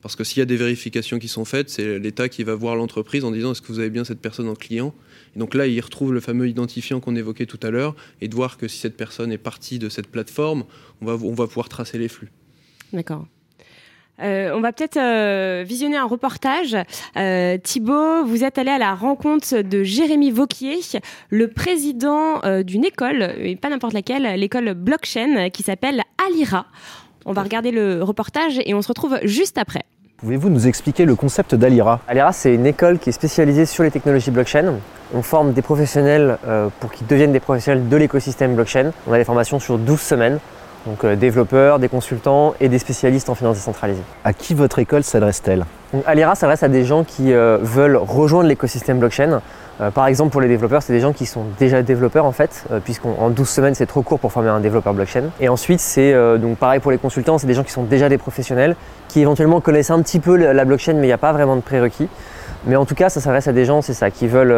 Parce 0.02 0.14
que 0.14 0.22
s'il 0.22 0.38
y 0.38 0.42
a 0.42 0.46
des 0.46 0.56
vérifications 0.56 1.18
qui 1.18 1.28
sont 1.28 1.44
faites, 1.44 1.70
c'est 1.70 1.98
l'État 1.98 2.28
qui 2.28 2.44
va 2.44 2.54
voir 2.54 2.76
l'entreprise 2.76 3.24
en 3.24 3.30
disant 3.30 3.52
est-ce 3.52 3.62
que 3.62 3.68
vous 3.68 3.80
avez 3.80 3.90
bien 3.90 4.04
cette 4.04 4.20
personne 4.20 4.48
en 4.48 4.54
client? 4.54 4.94
Et 5.34 5.38
Donc 5.38 5.54
là, 5.54 5.66
il 5.66 5.80
retrouve 5.80 6.12
le 6.12 6.20
fameux 6.20 6.48
identifiant 6.48 7.00
qu'on 7.00 7.16
évoquait 7.16 7.46
tout 7.46 7.58
à 7.62 7.70
l'heure 7.70 7.96
et 8.20 8.28
de 8.28 8.34
voir 8.34 8.58
que 8.58 8.68
si 8.68 8.78
cette 8.78 8.96
personne 8.96 9.32
est 9.32 9.38
partie 9.38 9.78
de 9.78 9.88
cette 9.88 10.06
plateforme, 10.06 10.64
on 11.00 11.06
va, 11.06 11.14
on 11.14 11.34
va 11.34 11.46
pouvoir 11.46 11.68
tracer 11.68 11.98
les 11.98 12.08
flux. 12.08 12.30
D'accord. 12.92 13.26
Euh, 14.22 14.50
on 14.54 14.60
va 14.60 14.72
peut-être 14.72 14.96
euh, 14.96 15.64
visionner 15.66 15.96
un 15.96 16.06
reportage. 16.06 16.76
Euh, 17.16 17.58
Thibaut, 17.58 18.24
vous 18.24 18.44
êtes 18.44 18.58
allé 18.58 18.70
à 18.70 18.78
la 18.78 18.94
rencontre 18.94 19.60
de 19.60 19.82
Jérémy 19.82 20.30
Vauquier, 20.30 20.80
le 21.30 21.48
président 21.48 22.40
d'une 22.62 22.84
école, 22.84 23.34
et 23.38 23.56
pas 23.56 23.68
n'importe 23.68 23.92
laquelle, 23.92 24.38
l'école 24.38 24.74
blockchain 24.74 25.50
qui 25.50 25.62
s'appelle 25.62 26.02
Alira. 26.26 26.66
On 27.24 27.32
va 27.32 27.42
regarder 27.42 27.70
le 27.70 28.02
reportage 28.02 28.60
et 28.64 28.74
on 28.74 28.82
se 28.82 28.88
retrouve 28.88 29.18
juste 29.24 29.58
après. 29.58 29.82
Pouvez-vous 30.18 30.48
nous 30.48 30.66
expliquer 30.66 31.04
le 31.04 31.14
concept 31.14 31.54
d'Alira? 31.54 32.00
Alira, 32.08 32.32
c'est 32.32 32.54
une 32.54 32.66
école 32.66 32.98
qui 32.98 33.10
est 33.10 33.12
spécialisée 33.12 33.66
sur 33.66 33.82
les 33.82 33.90
technologies 33.90 34.30
blockchain. 34.30 34.74
On 35.12 35.22
forme 35.22 35.52
des 35.52 35.62
professionnels 35.62 36.38
pour 36.80 36.90
qu'ils 36.90 37.06
deviennent 37.06 37.32
des 37.32 37.40
professionnels 37.40 37.88
de 37.88 37.96
l'écosystème 37.96 38.54
blockchain. 38.54 38.92
On 39.06 39.12
a 39.12 39.18
des 39.18 39.24
formations 39.24 39.60
sur 39.60 39.78
12 39.78 40.00
semaines 40.00 40.38
donc 40.86 41.04
euh, 41.04 41.16
développeurs, 41.16 41.78
des 41.78 41.88
consultants 41.88 42.54
et 42.60 42.68
des 42.68 42.78
spécialistes 42.78 43.28
en 43.28 43.34
finance 43.34 43.56
décentralisée. 43.56 44.02
À 44.24 44.32
qui 44.32 44.54
votre 44.54 44.78
école 44.78 45.02
s'adresse-t-elle? 45.02 45.64
Alira 46.06 46.34
s'adresse 46.34 46.62
à 46.62 46.68
des 46.68 46.84
gens 46.84 47.04
qui 47.04 47.32
euh, 47.32 47.58
veulent 47.60 47.96
rejoindre 47.96 48.48
l'écosystème 48.48 48.98
blockchain. 48.98 49.40
Euh, 49.80 49.90
par 49.90 50.06
exemple, 50.06 50.30
pour 50.30 50.40
les 50.40 50.48
développeurs, 50.48 50.82
c'est 50.82 50.92
des 50.92 51.00
gens 51.00 51.12
qui 51.12 51.26
sont 51.26 51.44
déjà 51.58 51.82
développeurs 51.82 52.24
en 52.24 52.32
fait, 52.32 52.64
puisqu'en 52.84 53.28
12 53.28 53.48
semaines 53.48 53.74
c'est 53.74 53.86
trop 53.86 54.02
court 54.02 54.18
pour 54.18 54.32
former 54.32 54.48
un 54.48 54.60
développeur 54.60 54.94
blockchain. 54.94 55.24
Et 55.40 55.48
ensuite, 55.48 55.80
c'est 55.80 56.14
donc 56.38 56.56
pareil 56.56 56.80
pour 56.80 56.90
les 56.90 56.98
consultants, 56.98 57.36
c'est 57.36 57.46
des 57.46 57.54
gens 57.54 57.64
qui 57.64 57.72
sont 57.72 57.82
déjà 57.82 58.08
des 58.08 58.16
professionnels, 58.16 58.74
qui 59.08 59.20
éventuellement 59.20 59.60
connaissent 59.60 59.90
un 59.90 60.00
petit 60.00 60.18
peu 60.18 60.36
la 60.36 60.64
blockchain, 60.64 60.94
mais 60.94 61.02
il 61.02 61.06
n'y 61.06 61.12
a 61.12 61.18
pas 61.18 61.32
vraiment 61.32 61.56
de 61.56 61.60
prérequis. 61.60 62.08
Mais 62.64 62.76
en 62.76 62.86
tout 62.86 62.94
cas, 62.94 63.10
ça 63.10 63.20
s'adresse 63.20 63.48
à 63.48 63.52
des 63.52 63.66
gens, 63.66 63.82
c'est 63.82 63.92
ça, 63.92 64.10
qui 64.10 64.28
veulent 64.28 64.54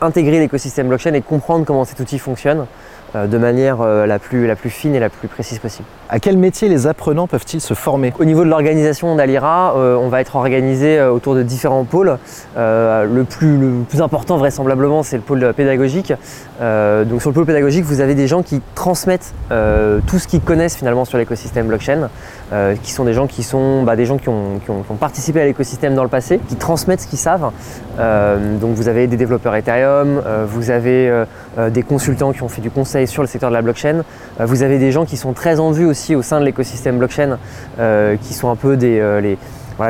intégrer 0.00 0.38
l'écosystème 0.38 0.86
blockchain 0.86 1.14
et 1.14 1.22
comprendre 1.22 1.64
comment 1.64 1.84
cet 1.84 1.98
outil 1.98 2.20
fonctionne. 2.20 2.66
Euh, 3.14 3.26
de 3.26 3.38
manière 3.38 3.80
euh, 3.80 4.06
la, 4.06 4.18
plus, 4.18 4.46
la 4.46 4.56
plus 4.56 4.70
fine 4.70 4.94
et 4.94 5.00
la 5.00 5.08
plus 5.08 5.28
précise 5.28 5.58
possible. 5.58 5.88
À 6.10 6.20
quel 6.20 6.38
métier 6.38 6.68
les 6.68 6.86
apprenants 6.86 7.26
peuvent-ils 7.26 7.60
se 7.60 7.74
former 7.74 8.14
Au 8.18 8.24
niveau 8.24 8.42
de 8.42 8.48
l'organisation 8.48 9.14
d'Alira, 9.14 9.74
euh, 9.76 9.94
on 9.96 10.08
va 10.08 10.22
être 10.22 10.36
organisé 10.36 11.00
autour 11.02 11.34
de 11.34 11.42
différents 11.42 11.84
pôles. 11.84 12.16
le, 12.56 13.22
plus, 13.24 13.58
le 13.58 13.84
plus 13.86 14.00
important 14.00 14.38
vraisemblablement 14.38 15.02
c'est 15.02 15.16
le 15.16 15.22
pôle 15.22 15.52
pédagogique. 15.54 16.12
donc 16.60 17.20
sur 17.20 17.30
le 17.30 17.34
pôle 17.34 17.46
pédagogique 17.46 17.84
vous 17.84 18.00
avez 18.00 18.14
des 18.14 18.26
gens 18.26 18.42
qui 18.42 18.60
transmettent 18.74 19.34
tout 20.06 20.18
ce 20.18 20.26
qu'ils 20.26 20.40
connaissent 20.40 20.76
finalement 20.76 21.04
sur 21.04 21.18
l'écosystème 21.18 21.66
blockchain, 21.66 22.08
qui 22.82 22.92
sont 22.92 23.04
des 23.04 23.12
gens 23.12 23.26
qui 23.26 23.42
sont 23.42 23.82
bah, 23.82 23.96
des 23.96 24.06
gens 24.06 24.16
qui 24.16 24.28
ont, 24.28 24.60
participé 24.98 25.40
à 25.40 25.44
l'écosystème 25.44 25.94
dans 25.94 26.02
le 26.02 26.08
passé, 26.08 26.40
qui 26.48 26.56
transmettent 26.56 27.02
ce 27.02 27.06
qu'ils 27.06 27.18
savent. 27.18 27.50
donc 27.98 28.74
vous 28.74 28.88
avez 28.88 29.06
des 29.06 29.16
développeurs 29.16 29.54
Ethereum, 29.54 30.22
vous 30.46 30.70
avez 30.70 31.24
des 31.70 31.82
consultants 31.82 32.32
qui 32.32 32.42
ont 32.42 32.48
fait 32.48 32.62
du 32.62 32.70
conseil 32.70 33.06
sur 33.06 33.22
le 33.22 33.28
secteur 33.28 33.50
de 33.50 33.54
la 33.54 33.62
blockchain. 33.62 34.02
Euh, 34.40 34.46
vous 34.46 34.62
avez 34.62 34.78
des 34.78 34.92
gens 34.92 35.04
qui 35.04 35.16
sont 35.16 35.32
très 35.32 35.60
en 35.60 35.70
vue 35.70 35.86
aussi 35.86 35.97
au 36.14 36.22
sein 36.22 36.40
de 36.40 36.44
l'écosystème 36.44 36.98
blockchain, 36.98 37.38
euh, 37.78 38.16
qui 38.20 38.34
sont 38.34 38.50
un 38.50 38.56
peu 38.56 38.76
des, 38.76 38.98
euh, 38.98 39.20
les, 39.20 39.38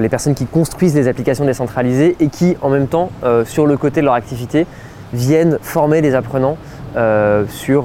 les 0.01 0.09
personnes 0.09 0.35
qui 0.35 0.47
construisent 0.47 0.95
des 0.95 1.09
applications 1.09 1.45
décentralisées 1.45 2.17
et 2.21 2.29
qui, 2.29 2.57
en 2.61 2.69
même 2.69 2.89
temps, 2.89 3.11
sur 3.47 3.67
le 3.67 3.79
côté 3.79 4.01
de 4.01 4.05
leur 4.05 4.15
activité, 4.15 4.67
viennent 5.15 5.59
former 5.63 6.03
les 6.03 6.15
apprenants 6.15 6.59
sur 7.49 7.85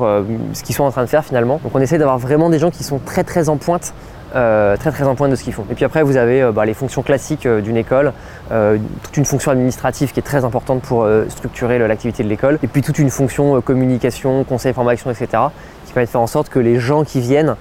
ce 0.54 0.64
qu'ils 0.64 0.76
sont 0.76 0.84
en 0.84 0.92
train 0.92 1.04
de 1.04 1.10
faire 1.10 1.24
finalement. 1.24 1.62
Donc 1.64 1.74
on 1.74 1.80
essaie 1.80 1.98
d'avoir 1.98 2.18
vraiment 2.18 2.50
des 2.50 2.60
gens 2.60 2.72
qui 2.72 2.84
sont 2.84 3.00
très 3.00 3.24
très 3.24 3.48
en 3.48 3.56
pointe 3.56 3.94
euh, 4.36 4.78
très 4.78 4.92
très 4.92 5.06
en 5.06 5.16
pointe 5.16 5.32
de 5.32 5.36
ce 5.36 5.44
qu'ils 5.44 5.54
font. 5.54 5.66
Et 5.70 5.76
puis 5.76 5.86
après, 5.86 6.04
vous 6.04 6.18
avez 6.18 6.42
euh, 6.42 6.52
bah, 6.52 6.66
les 6.66 6.74
fonctions 6.74 7.02
classiques 7.02 7.46
euh, 7.46 7.62
d'une 7.62 7.78
école, 7.78 8.14
euh, 8.52 8.78
toute 9.04 9.18
une 9.18 9.26
fonction 9.26 9.52
administrative 9.52 10.12
qui 10.12 10.20
est 10.20 10.24
très 10.24 10.44
importante 10.44 10.82
pour 10.82 11.04
euh, 11.04 11.26
structurer 11.30 11.80
l'activité 11.80 12.24
de 12.24 12.30
l'école, 12.30 12.60
et 12.64 12.68
puis 12.68 12.82
toute 12.82 13.00
une 13.00 13.10
fonction 13.10 13.58
euh, 13.58 13.62
communication, 13.62 14.44
conseil, 14.44 14.74
formation, 14.74 15.12
etc., 15.12 15.28
qui 15.86 15.94
permet 15.94 16.06
de 16.06 16.12
faire 16.12 16.22
en 16.22 16.28
sorte 16.28 16.50
que 16.50 16.60
les 16.60 16.80
gens 16.80 17.04
qui 17.04 17.20
viennent 17.20 17.56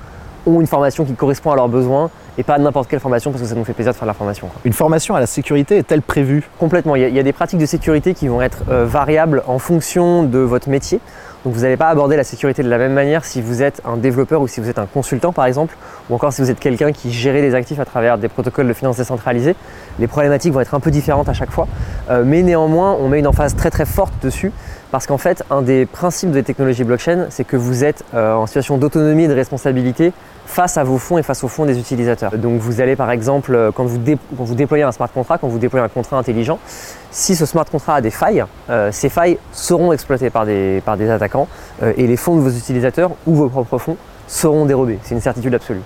ont 0.47 0.61
une 0.61 0.67
formation 0.67 1.05
qui 1.05 1.15
correspond 1.15 1.51
à 1.53 1.57
leurs 1.57 1.69
besoins 1.69 2.11
et 2.39 2.43
pas 2.43 2.59
n'importe 2.59 2.89
quelle 2.89 3.01
formation 3.01 3.31
parce 3.31 3.43
que 3.43 3.49
ça 3.49 3.55
nous 3.55 3.65
fait 3.65 3.75
plaisir 3.75 3.93
de 3.93 3.97
faire 3.99 4.07
de 4.07 4.11
la 4.11 4.15
formation. 4.15 4.47
quoi. 4.47 4.61
Une 4.65 4.73
formation 4.73 5.15
à 5.15 5.21
la 5.21 5.27
sécurité 5.27 5.77
est-elle 5.77 6.03
prévue? 6.03 6.49
Complètement. 6.59 6.97
Il 6.97 7.03
y, 7.03 7.05
a, 7.05 7.09
il 7.09 7.15
y 7.15 7.19
a 7.19 7.23
des 7.23 7.33
pratiques 7.35 7.59
de 7.61 7.67
sécurité 7.67 8.15
qui 8.15 8.29
vont 8.29 8.41
être 8.41 8.63
euh, 8.71 8.87
variables 8.87 9.43
en 9.47 9.59
fonction 9.59 10.23
de 10.23 10.39
votre 10.39 10.69
métier. 10.69 11.01
Donc 11.45 11.55
vous 11.55 11.63
n'allez 11.63 11.77
pas 11.77 11.89
aborder 11.89 12.17
la 12.17 12.23
sécurité 12.23 12.63
de 12.63 12.69
la 12.69 12.79
même 12.79 12.93
manière 12.93 13.25
si 13.25 13.43
vous 13.43 13.63
êtes 13.63 13.83
un 13.85 13.97
développeur 13.97 14.41
ou 14.43 14.47
si 14.47 14.61
vous 14.61 14.69
êtes 14.71 14.79
un 14.79 14.87
consultant 14.87 15.33
par 15.33 15.47
exemple, 15.47 15.77
ou 16.09 16.15
encore 16.15 16.33
si 16.33 16.41
vous 16.41 16.51
êtes 16.53 16.61
quelqu'un 16.61 16.93
qui 16.93 17.11
gère 17.11 17.35
des 17.35 17.57
actifs 17.57 17.81
à 17.81 17.85
travers 17.85 18.17
des 18.17 18.29
protocoles 18.29 18.69
de 18.69 18.73
finances 18.73 18.99
décentralisées. 18.99 19.57
Les 19.99 20.07
problématiques 20.07 20.53
vont 20.53 20.61
être 20.61 20.75
un 20.75 20.81
peu 20.81 20.93
différentes 20.93 21.29
à 21.29 21.33
chaque 21.35 21.51
fois, 21.51 21.67
Euh, 22.11 22.23
mais 22.25 22.43
néanmoins 22.43 22.97
on 23.01 23.09
met 23.09 23.19
une 23.19 23.27
emphase 23.27 23.57
très 23.57 23.71
très 23.71 23.85
forte 23.87 24.15
dessus 24.23 24.53
parce 24.93 25.07
qu'en 25.07 25.19
fait 25.19 25.43
un 25.51 25.63
des 25.63 25.85
principes 25.85 26.31
des 26.31 26.45
technologies 26.45 26.85
blockchain 26.85 27.27
c'est 27.31 27.45
que 27.45 27.57
vous 27.57 27.83
êtes 27.83 28.05
euh, 28.15 28.35
en 28.35 28.47
situation 28.47 28.79
d'autonomie 28.79 29.25
et 29.25 29.29
de 29.29 29.35
responsabilité 29.35 30.13
face 30.53 30.77
à 30.77 30.85
vos 30.85 30.99
fonds 30.99 31.17
et 31.17 31.23
face 31.23 31.43
aux 31.43 31.49
fonds 31.49 31.65
des 31.65 31.79
utilisateurs. 31.79 32.37
Donc 32.37 32.61
vous 32.61 32.81
allez 32.83 32.95
par 32.95 33.11
exemple, 33.11 33.55
euh, 33.55 33.71
quand 33.73 33.85
vous, 33.85 34.55
déployez 34.55 34.85
un 34.85 34.93
smart 34.93 35.11
contract, 35.11 35.41
quand 35.41 35.49
vous 35.49 35.59
déployez 35.59 35.85
un 35.85 35.89
contrat 35.89 36.19
intelligent, 36.19 36.59
si 37.11 37.35
ce 37.35 37.47
smart 37.47 37.65
contract 37.65 37.99
a 37.99 38.01
des 38.03 38.11
failles, 38.11 38.45
euh, 38.69 38.91
ces 38.93 39.09
failles 39.09 39.39
seront 39.53 39.93
exploitées 39.93 40.29
par 40.29 40.45
des, 40.45 40.83
attaquants 41.11 41.49
euh, 41.83 41.95
et 41.97 42.07
les 42.07 42.19
fonds 42.19 42.37
de 42.37 42.43
vos 42.43 42.51
utilisateurs 42.51 43.13
ou 43.27 43.35
vos 43.35 43.49
propres 43.49 43.79
fonds 43.79 43.97
seront 44.29 44.67
dérobés. 44.67 44.99
C'est 45.03 45.15
une 45.15 45.23
certitude 45.23 45.55
absolue. 45.55 45.81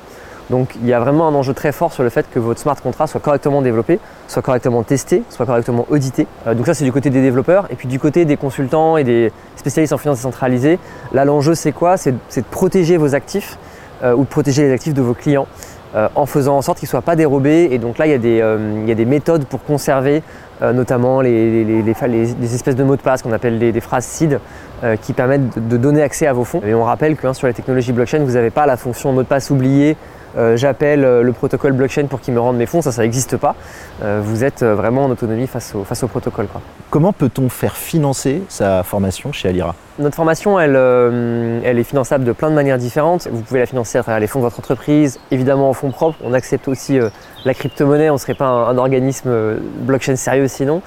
Donc 0.51 0.77
il 0.81 0.87
y 0.89 0.93
a 0.93 0.99
vraiment 0.99 1.29
un 1.29 1.35
enjeu 1.35 1.55
très 1.55 1.71
fort 1.71 1.93
sur 1.93 2.03
le 2.03 2.11
fait 2.11 2.27
que 2.29 2.41
votre 2.41 2.61
smart 2.61 2.77
contract 2.81 3.13
soit 3.13 3.21
correctement 3.21 3.63
développé, 3.63 4.01
soit 4.27 4.43
correctement 4.43 4.83
testé, 4.83 5.23
soit 5.31 5.47
correctement 5.47 5.87
audité. 5.91 6.27
Donc 6.47 6.67
ça 6.67 6.75
c'est 6.75 6.85
du 6.85 6.93
côté 6.93 7.11
des 7.11 7.23
développeurs 7.23 7.67
et 7.71 7.75
puis 7.75 7.89
du 7.89 7.99
côté 7.99 8.25
des 8.25 8.37
consultants 8.37 8.97
et 8.97 9.03
des 9.03 9.33
spécialistes 9.57 9.93
en 9.93 9.99
finance 9.99 10.19
décentralisée. 10.19 10.79
Là 11.13 11.25
l'enjeu 11.25 11.57
c'est 11.57 11.73
quoi? 11.73 11.97
C'est 11.97 12.13
de 12.13 12.45
protéger 12.49 12.97
vos 12.97 13.17
actifs 13.17 13.59
ou 14.03 14.23
de 14.25 14.29
protéger 14.29 14.63
les 14.63 14.73
actifs 14.73 14.95
de 14.95 15.03
vos 15.03 15.15
clients 15.15 15.47
euh, 15.95 16.09
en 16.15 16.27
faisant 16.27 16.57
en 16.57 16.63
sorte 16.63 16.79
qu'ils 16.79 16.87
ne 16.87 16.91
soient 16.91 17.03
pas 17.03 17.17
dérobés. 17.17 17.69
Et 17.71 17.79
donc 17.79 17.99
là 17.99 18.07
il 18.07 18.11
y 18.11 18.15
a 18.15 18.19
des, 18.19 18.41
euh, 18.41 18.81
il 18.83 18.89
y 18.89 18.93
a 18.93 18.95
des 18.97 19.05
méthodes 19.07 19.45
pour 19.47 19.63
conserver 19.65 20.23
euh, 20.63 20.73
notamment 20.73 21.21
les, 21.21 21.65
les- 21.65 22.55
espèces 22.55 22.77
de 22.77 22.85
mots 22.85 22.97
de 22.97 23.03
passe 23.03 23.23
qu'on 23.23 23.33
appelle 23.33 23.59
des, 23.59 23.81
phrases 23.81 24.05
seed 24.07 24.41
euh, 24.85 24.97
qui 24.97 25.13
permettent 25.13 25.69
de, 25.69 25.77
donner 25.77 26.03
accès 26.03 26.27
à 26.27 26.33
vos 26.33 26.45
fonds. 26.45 26.63
Et 26.67 26.75
on 26.75 26.85
rappelle 26.85 27.17
que 27.17 27.27
hein, 27.27 27.35
sur 27.35 27.47
les 27.47 27.53
technologies 27.55 27.93
blockchain, 27.93 28.21
vous 28.25 28.33
n'avez 28.33 28.51
pas 28.51 28.65
la 28.67 28.77
fonction 28.77 29.13
mot 29.13 29.23
de 29.23 29.27
passe 29.29 29.51
oublié. 29.51 29.97
euh, 30.39 30.57
J'appelle 30.57 31.05
euh, 31.05 31.23
le 31.23 31.33
protocole 31.33 31.73
blockchain 31.73 32.07
pour 32.07 32.21
qu'il 32.21 32.33
me 32.35 32.41
rende 32.41 32.57
mes 32.57 32.67
fonds, 32.67 32.81
ça, 32.83 32.91
ça 32.91 33.03
n'existe 33.03 33.37
pas. 33.37 33.55
Euh, 34.03 34.21
vous 34.25 34.45
êtes 34.45 34.63
euh, 34.63 34.75
vraiment 34.75 35.05
en 35.05 35.11
autonomie 35.11 35.47
face 35.47 35.75
au, 35.75 35.85
face 35.85 36.03
au 36.03 36.09
protocole. 36.09 36.47
Quoi. 36.47 36.61
Comment 36.91 37.13
peut-on 37.13 37.49
faire 37.51 37.77
financer 37.77 38.43
sa 38.49 38.83
formation 38.83 39.33
chez 39.33 39.49
Alira? 39.51 39.75
Notre 39.99 40.17
formation, 40.17 40.61
elle, 40.61 40.75
euh, 40.77 41.59
elle 41.65 41.79
est 41.79 41.85
finançable 41.85 42.25
de 42.25 42.33
plein 42.33 42.51
de 42.51 42.55
manières 42.55 42.77
différentes. 42.77 43.29
Vous 43.33 43.41
pouvez 43.41 43.61
la 43.61 43.67
financer 43.67 43.97
à 43.97 44.03
travers 44.03 44.21
les 44.21 44.27
fonds 44.27 44.41
de 44.41 44.45
votre 44.45 44.59
entreprise, 44.59 45.19
évidemment 45.31 45.71
en 45.71 45.73
fonds 45.73 45.91
propres. 45.91 46.19
On 46.23 46.35
accepte 46.35 46.69
aussi 46.69 47.01
euh, 47.01 47.09
la 47.47 47.55
crypto-monnaie, 47.55 48.11
on 48.11 48.15
ne 48.15 48.19
serait 48.19 48.35
pas 48.35 48.45
un, 48.45 48.69
un 48.69 48.77
organisme 48.77 49.31
euh, 49.31 49.57
blockchain 49.81 50.17
sérieux 50.17 50.49
sinon. 50.49 50.83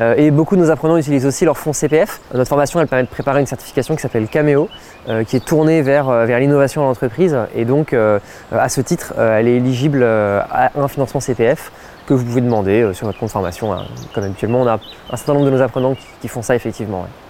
Euh, 0.00 0.14
et 0.16 0.30
beaucoup 0.30 0.56
de 0.56 0.62
nos 0.62 0.70
apprenants 0.70 0.96
utilisent 0.96 1.26
aussi 1.26 1.44
leur 1.44 1.58
fonds 1.58 1.74
CPF. 1.74 2.22
Notre 2.32 2.48
formation, 2.48 2.80
elle 2.80 2.86
permet 2.86 3.02
de 3.02 3.08
préparer 3.10 3.40
une 3.40 3.46
certification 3.46 3.96
qui 3.96 4.00
s'appelle 4.00 4.28
Cameo, 4.28 4.70
euh, 5.10 5.24
qui 5.24 5.36
est 5.36 5.44
tournée 5.44 5.82
vers, 5.82 6.08
vers 6.24 6.38
l'innovation 6.40 6.86
en 6.86 6.90
entreprise. 6.90 7.36
Et 7.54 7.66
donc, 7.66 7.94
à 8.52 8.68
ce 8.70 8.80
titre, 8.80 9.12
elle 9.18 9.46
est 9.46 9.56
éligible 9.56 10.02
à 10.02 10.70
un 10.74 10.88
financement 10.88 11.20
CPF 11.20 11.70
que 12.06 12.14
vous 12.14 12.24
pouvez 12.24 12.40
demander 12.40 12.92
sur 12.94 13.06
votre 13.06 13.18
compte 13.18 13.30
formation. 13.30 13.74
hein. 13.74 13.84
Comme 14.14 14.24
habituellement, 14.24 14.62
on 14.62 14.66
a 14.66 14.74
un 15.10 15.16
certain 15.16 15.34
nombre 15.34 15.46
de 15.46 15.50
nos 15.50 15.60
apprenants 15.60 15.94
qui, 15.94 16.06
qui 16.22 16.28
font 16.28 16.40
ça 16.42 16.54
effectivement. 16.54 17.02
ouais. 17.02 17.23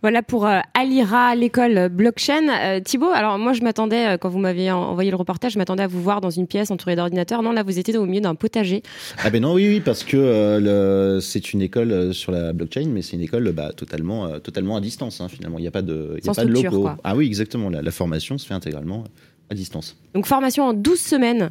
Voilà 0.00 0.22
pour 0.22 0.46
euh, 0.46 0.60
Alira, 0.74 1.34
l'école 1.34 1.88
blockchain. 1.88 2.48
Euh, 2.48 2.80
Thibaut, 2.80 3.10
alors 3.10 3.36
moi 3.38 3.52
je 3.52 3.62
m'attendais, 3.62 4.10
euh, 4.10 4.16
quand 4.16 4.28
vous 4.28 4.38
m'aviez 4.38 4.70
en- 4.70 4.78
envoyé 4.90 5.10
le 5.10 5.16
reportage, 5.16 5.52
je 5.54 5.58
m'attendais 5.58 5.82
à 5.82 5.86
vous 5.88 6.00
voir 6.00 6.20
dans 6.20 6.30
une 6.30 6.46
pièce 6.46 6.70
entourée 6.70 6.94
d'ordinateurs. 6.94 7.42
Non, 7.42 7.50
là 7.50 7.64
vous 7.64 7.78
étiez 7.80 7.96
au 7.96 8.06
milieu 8.06 8.20
d'un 8.20 8.36
potager. 8.36 8.82
Ah 9.24 9.30
ben 9.30 9.42
non, 9.42 9.54
oui, 9.54 9.66
oui, 9.68 9.80
parce 9.80 10.04
que 10.04 10.16
euh, 10.16 11.18
c'est 11.20 11.52
une 11.52 11.62
école 11.62 11.90
euh, 11.90 12.12
sur 12.12 12.30
la 12.30 12.52
blockchain, 12.52 12.86
mais 12.88 13.02
c'est 13.02 13.16
une 13.16 13.22
école 13.22 13.50
bah, 13.52 13.72
totalement, 13.76 14.26
euh, 14.26 14.38
totalement 14.38 14.76
à 14.76 14.80
distance. 14.80 15.20
hein, 15.20 15.28
finalement, 15.28 15.58
il 15.58 15.62
n'y 15.62 15.68
a 15.68 15.72
pas 15.72 15.82
de, 15.82 16.14
il 16.18 16.24
y 16.24 16.30
a 16.30 16.32
Sans 16.32 16.40
pas 16.40 16.44
de 16.44 16.52
locaux. 16.52 16.82
quoi. 16.82 16.96
Ah 17.02 17.16
oui, 17.16 17.26
exactement. 17.26 17.68
La, 17.68 17.82
la 17.82 17.90
formation 17.90 18.38
se 18.38 18.46
fait 18.46 18.54
intégralement 18.54 19.02
à 19.50 19.54
distance. 19.54 19.96
Donc 20.14 20.26
formation 20.26 20.64
en 20.64 20.74
12 20.74 20.98
semaines. 21.00 21.50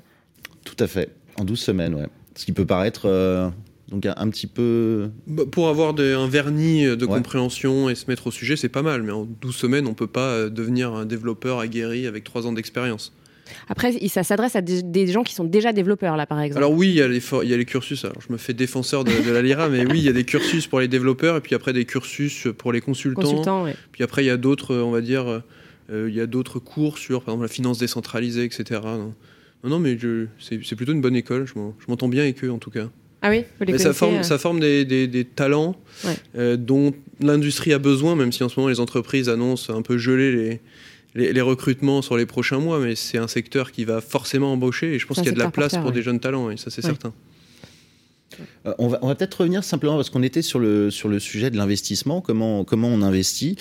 Tout 0.64 0.82
à 0.82 0.88
fait, 0.88 1.10
en 1.38 1.44
12 1.44 1.60
semaines, 1.60 1.96
ouais. 1.96 2.08
Ce 2.36 2.46
qui 2.46 2.52
peut 2.54 2.66
paraître 2.66 3.08
euh, 3.10 3.50
donc 3.89 4.06
un, 4.06 4.13
un 4.17 4.30
petit 4.30 4.47
peu. 4.47 5.10
Bah, 5.28 5.43
pour 5.50 5.69
avoir 5.69 5.93
des- 5.93 6.13
un 6.13 6.28
vernis 6.28 6.84
de 6.86 7.06
Ouais. 7.06 7.17
compréhension 7.17 7.89
et 7.89 7.95
se 7.95 8.06
mettre 8.08 8.28
au 8.28 8.32
sujet, 8.32 8.56
c'est 8.56 8.69
pas 8.69 8.82
mal. 8.82 9.04
Mais 9.04 9.12
en 9.12 9.26
12 9.26 9.56
semaines, 9.56 9.88
on 9.88 9.93
peut 9.93 10.08
pas 10.08 10.30
euh, 10.32 10.50
devenir 10.50 10.93
un 10.93 11.06
développeur 11.06 11.60
aguerri 11.60 12.06
avec 12.08 12.23
3 12.23 12.47
ans 12.47 12.54
d'expérience. 12.54 13.13
Après, 13.69 13.93
ça 14.10 14.23
s'adresse 14.23 14.58
à 14.58 14.62
des, 14.62 15.08
gens 15.08 15.23
qui 15.23 15.34
sont 15.34 15.45
déjà 15.45 15.71
développeurs, 15.71 16.17
là 16.17 16.26
par 16.26 16.41
exemple. 16.41 16.58
Alors 16.65 16.73
oui, 16.73 16.89
il 16.89 16.95
y, 16.95 17.02
a 17.02 17.08
les 17.08 17.21
for- 17.21 17.45
il 17.45 17.50
y 17.50 17.54
a 17.54 17.58
les 17.58 17.63
cursus. 17.63 18.04
Alors 18.04 18.17
je 18.19 18.32
me 18.34 18.38
fais 18.38 18.54
défenseur 18.54 19.06
de, 19.06 19.12
de 19.26 19.32
la 19.32 19.41
Lyra, 19.41 19.69
mais 19.69 19.86
oui, 19.89 20.00
il 20.00 20.04
y 20.04 20.10
a 20.10 20.13
des 20.13 20.26
cursus 20.26 20.67
pour 20.67 20.82
les 20.82 20.89
développeurs 20.89 21.38
et 21.38 21.41
puis 21.41 21.56
après 21.56 21.71
des 21.71 21.86
cursus 21.86 22.47
pour 22.58 22.73
les 22.73 22.82
consultants. 22.82 23.21
Consultant, 23.21 23.63
ouais. 23.63 23.76
Puis 23.93 24.04
après, 24.04 24.23
il 24.23 24.28
y 24.28 24.32
a 24.32 24.36
d'autres, 24.38 24.73
euh, 24.73 24.84
on 24.84 24.91
va 24.91 25.00
dire, 25.00 25.28
euh, 25.28 25.39
euh, 25.91 26.08
il 26.10 26.15
y 26.15 26.19
a 26.19 26.28
d'autres 26.28 26.60
cours 26.60 26.97
sur, 26.97 27.21
par 27.21 27.36
exemple, 27.36 27.45
la 27.45 27.54
finance 27.54 27.78
décentralisée, 27.78 28.43
etc. 28.43 28.82
Non, 28.84 29.13
non, 29.63 29.69
non, 29.69 29.80
mais 29.80 29.97
c'est 30.39 30.76
plutôt 30.76 30.91
une 30.91 31.00
bonne 31.02 31.15
école. 31.15 31.45
Je 31.47 31.54
m'entends 31.88 32.10
bien 32.10 32.23
avec 32.23 32.43
eux, 32.43 32.52
en 32.52 32.58
tout 32.60 32.69
cas. 32.71 32.89
Ah 33.21 33.30
oui, 33.30 33.43
vous 33.60 33.65
les 33.65 33.73
Mais 33.73 33.80
ça 33.80 33.93
forme, 33.93 34.15
euh, 34.17 34.23
ça 34.23 34.38
forme 34.38 34.60
des, 34.60 34.86
des- 34.86 35.08
des 35.08 35.25
talents 35.25 35.75
Ouais. 36.06 36.15
euh, 36.38 36.56
dont 36.58 36.93
l'industrie 37.19 37.73
a 37.73 37.80
besoin, 37.80 38.15
même 38.15 38.32
si 38.32 38.43
en 38.43 38.49
ce 38.49 38.60
moment 38.60 38.69
les 38.69 38.80
entreprises 38.80 39.27
annoncent 39.30 39.73
un 39.75 39.82
peu 39.82 39.97
geler 39.97 40.32
les, 40.32 40.62
les, 41.15 41.34
les 41.34 41.41
recrutements 41.41 42.03
sur 42.03 42.15
les 42.17 42.27
prochains 42.27 42.60
mois, 42.60 42.80
mais 42.80 42.95
c'est 42.95 43.17
un 43.17 43.27
secteur 43.27 43.71
qui 43.71 43.86
va 43.86 44.01
forcément 44.01 44.53
embaucher 44.53 44.93
et 44.93 44.99
je 44.99 45.08
pense 45.08 45.17
qu'il 45.17 45.25
y 45.25 45.30
a 45.30 45.32
de 45.32 45.39
la 45.39 45.49
place 45.49 45.73
pour 45.75 45.86
ouais. 45.88 45.91
des 45.91 46.03
jeunes 46.03 46.19
talents, 46.19 46.51
et 46.51 46.58
ça 46.58 46.69
c'est 46.69 46.84
Ouais. 46.86 46.89
certain. 46.91 47.12
Euh, 48.66 48.74
on 48.78 48.88
va, 48.88 49.16
peut-être 49.16 49.42
revenir 49.42 49.63
simplement 49.63 49.96
parce 49.96 50.10
qu'on 50.10 50.24
était 50.24 50.42
sur 50.42 50.60
le, 50.60 50.92
sur 50.92 51.10
le 51.10 51.20
sujet 51.20 51.50
de 51.50 51.58
l'investissement, 51.58 52.22
comment, 52.22 52.63
comment 52.63 52.88
on 52.88 53.02
investit. 53.02 53.56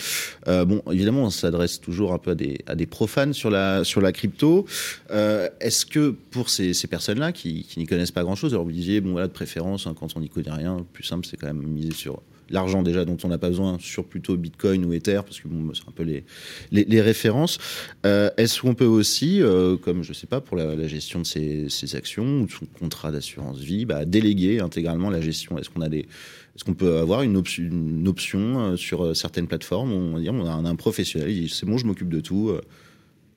Euh, 0.49 0.65
bon, 0.65 0.83
évidemment, 0.91 1.25
on 1.25 1.31
s'adresse 1.31 1.81
toujours 1.81 2.13
un 2.13 2.19
peu 2.19 2.33
à 2.33 2.35
des, 2.35 2.59
à 2.67 2.75
des 2.75 2.87
profanes 2.87 3.33
sur 3.33 3.51
la, 3.51 3.85
sur 3.85 4.01
la 4.01 4.13
crypto. 4.13 4.67
Euh, 5.11 5.49
Est-ce 5.61 5.87
que 5.87 6.11
pour 6.11 6.51
ces, 6.51 6.75
ces 6.75 6.89
personnes-là 6.89 7.33
qui, 7.33 7.65
qui 7.65 7.79
n'y 7.79 7.87
connaissent 7.87 8.11
pas 8.11 8.23
grand-chose, 8.23 8.53
alors 8.53 8.65
vous 8.65 8.73
disiez, 8.73 9.01
bon 9.01 9.13
voilà, 9.13 9.29
de 9.29 9.33
préférence, 9.33 9.87
hein, 9.87 9.95
quand 9.99 10.17
on 10.17 10.21
n'y 10.21 10.29
connaît 10.29 10.53
rien, 10.53 10.77
le 10.79 10.85
plus 10.85 11.05
simple, 11.05 11.27
c'est 11.27 11.37
quand 11.37 11.47
même 11.47 11.63
miser 11.63 11.93
sur 11.93 12.23
l'argent 12.51 12.83
déjà 12.83 13.05
dont 13.05 13.17
on 13.25 13.29
n'a 13.29 13.39
pas 13.39 13.49
besoin, 13.49 13.79
sur 13.81 14.05
plutôt 14.05 14.37
Bitcoin 14.37 14.85
ou 14.85 14.93
Ether, 14.93 15.21
parce 15.25 15.41
que 15.41 15.49
bon, 15.49 15.73
c'est 15.75 15.89
un 15.89 15.93
peu 15.93 16.03
les, 16.03 16.25
les, 16.71 17.01
références. 17.01 17.59
Euh, 18.05 18.31
Est-ce 18.37 18.61
qu'on 18.61 18.75
peut 18.75 18.85
aussi, 18.87 19.43
euh, 19.43 19.77
comme 19.77 20.03
je 20.03 20.13
sais 20.13 20.27
pas, 20.27 20.41
pour 20.41 20.57
la, 20.57 20.87
gestion 20.87 21.21
de 21.21 21.27
ses, 21.27 21.69
ses 21.69 21.97
actions 21.97 22.41
ou 22.41 22.47
de 22.47 22.51
son 22.51 22.67
contrat 22.67 23.11
d'assurance 23.11 23.59
vie, 23.59 23.85
bah, 23.85 24.05
déléguer 24.05 24.61
intégralement 24.61 25.11
la 25.11 25.21
gestion? 25.21 25.59
Est-ce 25.59 25.71
qu'on 25.71 25.83
est-ce 25.83 26.71
peut 26.71 26.99
avoir 26.99 27.23
une, 27.23 27.37
option- 27.37 28.73
euh, 28.73 28.77
sur 28.77 29.17
certaines 29.17 29.47
plateformes? 29.47 29.93
Où 29.93 29.97
on 29.97 30.15
va 30.15 30.21
dire 30.21 30.35
on 30.35 30.47
a 30.47 30.53
un, 30.53 30.65
un 30.65 30.77
professionnel, 30.77 31.31
il 31.31 31.43
dit 31.43 31.55
c'est 31.55 31.67
bon, 31.67 31.79
je 31.79 31.87
m'occupe 31.87 32.09
de 32.09 32.21
tout, 32.21 32.53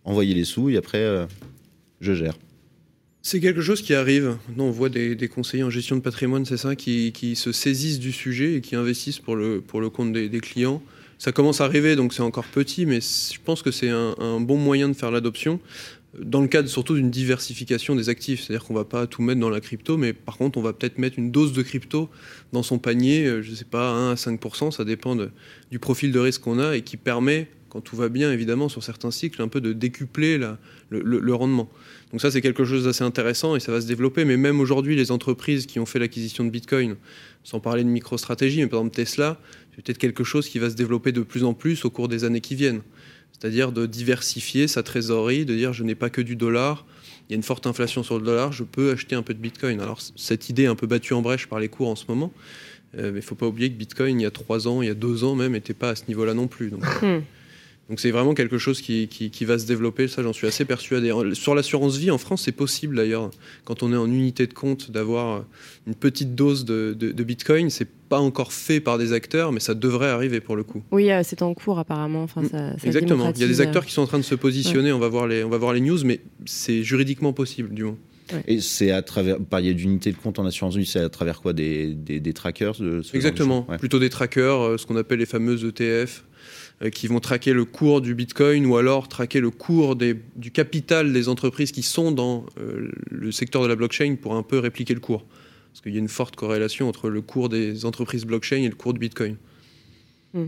envoyez 0.04 0.34
les 0.34 0.46
sous 0.46 0.70
et 0.70 0.78
après 0.78 1.28
je 2.02 2.14
gère. 2.14 2.36
C'est 3.22 3.42
quelque 3.42 3.62
chose 3.62 3.82
qui 3.82 3.94
arrive. 3.94 4.38
Maintenant, 4.48 4.66
on 4.66 4.72
voit 4.72 4.90
des, 4.90 5.28
conseillers 5.28 5.64
en 5.64 5.70
gestion 5.70 5.98
de 5.98 6.02
patrimoine, 6.02 6.46
c'est 6.46 6.58
ça, 6.58 6.76
qui, 6.76 7.12
qui 7.12 7.36
se 7.36 7.52
saisissent 7.52 8.00
du 8.00 8.14
sujet 8.14 8.56
et 8.56 8.62
qui 8.62 8.76
investissent 8.76 9.20
pour 9.20 9.36
le, 9.36 9.60
pour 9.60 9.82
le 9.82 9.90
compte 9.90 10.14
des, 10.14 10.30
clients. 10.40 10.82
Ça 11.18 11.34
commence 11.34 11.60
à 11.60 11.66
arriver, 11.66 11.98
donc 11.98 12.14
c'est 12.14 12.22
encore 12.22 12.46
petit, 12.46 12.86
mais 12.86 13.02
je 13.02 13.40
pense 13.44 13.62
que 13.62 13.72
c'est 13.72 13.90
un, 13.90 14.40
bon 14.40 14.58
moyen 14.58 14.88
de 14.88 14.94
faire 14.94 15.12
l'adoption, 15.12 15.60
dans 16.18 16.40
le 16.40 16.48
cadre 16.48 16.70
surtout 16.70 16.96
d'une 16.96 17.12
diversification 17.12 17.94
des 17.94 18.08
actifs. 18.08 18.42
C'est-à-dire 18.42 18.66
qu'on 18.66 18.74
va 18.74 18.86
pas 18.86 19.06
tout 19.06 19.22
mettre 19.22 19.42
dans 19.42 19.50
la 19.50 19.60
crypto, 19.60 19.98
mais 19.98 20.14
par 20.14 20.38
contre, 20.38 20.58
on 20.58 20.62
va 20.62 20.72
peut-être 20.72 20.98
mettre 20.98 21.20
une 21.20 21.30
dose 21.30 21.52
de 21.52 21.62
crypto 21.62 22.10
dans 22.54 22.64
son 22.64 22.80
panier, 22.80 23.26
euh, 23.26 23.42
je 23.42 23.54
sais 23.54 23.66
pas, 23.66 23.90
1 23.90 24.12
à 24.12 24.16
5%, 24.16 24.72
ça 24.72 24.86
dépend 24.86 25.18
du 25.70 25.80
profil 25.80 26.14
de 26.14 26.20
risque 26.20 26.42
qu'on 26.42 26.58
a, 26.58 26.78
et 26.78 26.84
qui 26.84 26.96
permet, 26.96 27.50
quand 27.70 27.82
tout 27.82 27.96
va 27.96 28.10
bien, 28.10 28.32
évidemment, 28.32 28.68
sur 28.70 28.84
certains 28.84 29.12
cycles, 29.12 29.42
un 29.42 29.48
peu 29.48 29.62
de 29.62 29.74
décupler 29.74 30.38
le- 30.90 31.34
rendement. 31.36 31.70
Donc 32.12 32.22
ça, 32.22 32.32
c'est 32.32 32.42
quelque 32.42 32.66
chose 32.66 32.86
d'assez 32.86 33.04
intéressant 33.04 33.56
et 33.56 33.60
ça 33.60 33.72
va 33.72 33.80
se 33.82 33.88
développer. 33.88 34.26
Mais 34.26 34.38
même 34.38 34.60
aujourd'hui, 34.60 34.96
les 34.96 35.12
entreprises 35.12 35.66
qui 35.68 35.80
ont 35.80 35.86
fait 35.86 36.00
l'acquisition 36.00 36.44
de 36.44 36.50
Bitcoin, 36.50 36.96
sans 37.44 37.60
parler 37.60 37.84
de 37.84 37.90
micro-stratégie, 37.90 38.60
mais 38.62 38.68
par 38.68 38.80
exemple 38.80 38.96
Tesla, 38.96 39.40
c'est 39.76 39.84
peut-être 39.84 39.98
quelque 40.00 40.24
chose 40.24 40.50
qui 40.50 40.60
va 40.60 40.70
se 40.70 40.76
développer 40.76 41.12
de 41.12 41.22
plus 41.22 41.44
en 41.44 41.54
plus 41.54 41.86
au 41.86 41.90
cours 41.90 42.08
des 42.08 42.24
années 42.24 42.42
qui 42.42 42.56
viennent. 42.56 42.82
C'est-à-dire 43.32 43.72
de 43.72 43.86
diversifier 43.86 44.68
sa 44.68 44.84
trésorerie, 44.84 45.46
de 45.46 45.56
dire 45.56 45.72
je 45.72 45.84
n'ai 45.84 45.96
pas 45.96 46.10
que 46.10 46.22
du 46.22 46.36
dollar, 46.36 46.86
il 47.30 47.34
y 47.34 47.36
a 47.36 47.38
une 47.38 47.44
forte 47.44 47.68
inflation 47.68 48.02
sur 48.04 48.18
le 48.18 48.26
dollar, 48.26 48.52
je 48.52 48.64
peux 48.64 48.92
acheter 48.92 49.16
un 49.16 49.22
peu 49.22 49.34
de 49.36 49.40
Bitcoin. 49.40 49.80
Alors 49.80 50.00
cette 50.16 50.50
idée 50.50 50.64
est 50.64 50.68
un 50.68 50.76
peu 50.76 50.88
battue 50.88 51.14
en 51.14 51.22
brèche 51.22 51.48
par 51.48 51.60
les 51.60 51.70
cours 51.70 51.88
en 51.90 51.96
ce 51.96 52.06
moment, 52.10 52.34
euh, 52.98 53.04
mais 53.04 53.10
il 53.10 53.14
ne 53.18 53.22
faut 53.22 53.36
pas 53.36 53.46
oublier 53.48 53.70
que 53.72 53.78
Bitcoin, 53.78 54.20
il 54.20 54.24
y 54.24 54.26
a 54.26 54.32
trois 54.32 54.68
ans, 54.68 54.82
il 54.82 54.88
y 54.88 54.92
a 54.92 54.96
deux 54.96 55.24
ans 55.24 55.36
même, 55.36 55.52
n'était 55.54 55.76
pas 55.76 55.92
à 55.92 55.96
ce 55.96 56.04
niveau-là 56.08 56.34
non 56.34 56.48
plus. 56.48 56.72
Hmm. 56.72 57.22
Donc 57.90 58.00
c'est 58.00 58.12
vraiment 58.12 58.36
quelque 58.36 58.60
chose 58.60 58.82
qui, 58.82 59.08
qui, 59.08 59.46
va 59.46 59.58
se 59.58 59.66
développer, 59.66 60.08
ça 60.08 60.22
j'en 60.22 60.32
suis 60.32 60.46
assez 60.46 60.64
persuadé. 60.64 61.12
Sur 61.34 61.56
l'assurance 61.56 61.98
vie 61.98 62.12
en 62.12 62.20
France, 62.20 62.44
c'est 62.44 62.52
possible 62.52 62.96
d'ailleurs, 62.96 63.32
quand 63.66 63.82
on 63.82 63.92
est 63.92 63.98
en 63.98 64.06
unité 64.06 64.46
de 64.46 64.54
compte, 64.54 64.92
d'avoir 64.92 65.44
une 65.88 65.96
petite 65.96 66.36
dose 66.36 66.66
de, 66.66 66.94
de, 66.94 67.24
Bitcoin. 67.24 67.72
C'est 67.72 67.88
pas 67.88 68.20
encore 68.20 68.54
fait 68.54 68.80
par 68.80 68.98
des 69.00 69.12
acteurs, 69.14 69.52
mais 69.52 69.60
ça 69.60 69.74
devrait 69.74 70.10
arriver 70.10 70.40
pour 70.40 70.56
le 70.56 70.64
coup. 70.64 70.84
Oui, 70.92 71.12
euh, 71.12 71.22
c'est 71.24 71.42
en 71.42 71.54
cours 71.54 71.80
apparemment. 71.80 72.24
Enfin, 72.24 72.44
ça, 72.44 72.74
Exactement. 72.84 73.32
Il 73.36 73.42
y 73.42 73.44
a 73.44 73.48
des 73.48 73.62
acteurs 73.62 73.86
qui 73.86 73.92
sont 73.92 74.04
en 74.04 74.08
train 74.08 74.18
de 74.20 74.24
se 74.24 74.36
positionner. 74.36 74.92
On 74.92 75.00
va 75.00 75.10
voir 75.10 75.28
les, 75.28 75.44
on 75.44 75.50
va 75.50 75.58
voir 75.58 75.74
les 75.74 75.82
news, 75.82 76.00
mais 76.06 76.22
c'est 76.46 76.84
juridiquement 76.84 77.34
possible 77.34 77.74
du 77.74 77.84
moins. 77.84 77.98
Et 78.48 78.60
c'est 78.62 78.92
à 78.92 79.02
travers, 79.02 79.40
parliez 79.40 79.74
d'unité 79.74 80.12
de 80.12 80.18
compte 80.18 80.40
en 80.40 80.46
assurance 80.46 80.76
vie, 80.76 80.86
c'est 80.86 81.00
à 81.00 81.10
travers 81.10 81.42
quoi? 81.42 81.54
Des, 81.54 81.94
des, 81.94 82.34
trackers 82.34 82.76
de 82.80 83.02
Exactement, 83.14 83.64
plutôt 83.80 84.00
des 84.00 84.10
trackers, 84.10 84.62
euh, 84.62 84.78
ce 84.78 84.86
qu'on 84.86 84.98
appelle 84.98 85.20
les 85.20 85.26
fameuses 85.26 85.66
ETF, 85.66 85.82
euh, 85.82 86.29
qui 86.92 87.08
vont 87.08 87.20
traquer 87.20 87.52
le 87.52 87.66
cours 87.66 88.00
du 88.00 88.16
Bitcoin 88.16 88.66
ou 88.66 88.78
alors 88.78 89.10
traquer 89.10 89.42
le 89.42 89.50
cours 89.50 89.98
du 89.98 90.52
capital 90.52 91.12
des 91.12 91.28
entreprises 91.28 91.74
qui 91.74 91.84
sont 91.84 92.12
dans 92.12 92.46
euh, 92.60 92.90
le 93.12 93.32
secteur 93.32 93.62
de 93.62 93.68
la 93.68 93.76
blockchain 93.76 94.16
pour 94.16 94.36
un 94.36 94.44
peu 94.44 94.60
répliquer 94.60 94.94
le 94.94 95.02
cours. 95.02 95.26
Parce 95.72 95.82
qu'il 95.82 95.94
y 95.94 95.98
a 95.98 96.00
une 96.00 96.08
forte 96.08 96.38
corrélation 96.38 96.88
entre 96.88 97.10
le 97.10 97.22
cours 97.22 97.50
des 97.50 97.86
entreprises 97.86 98.26
blockchain 98.26 98.58
et 98.58 98.70
le 98.70 98.76
cours 98.76 98.94
du 98.94 99.00
Bitcoin. 99.00 99.36
Hmm. 100.34 100.48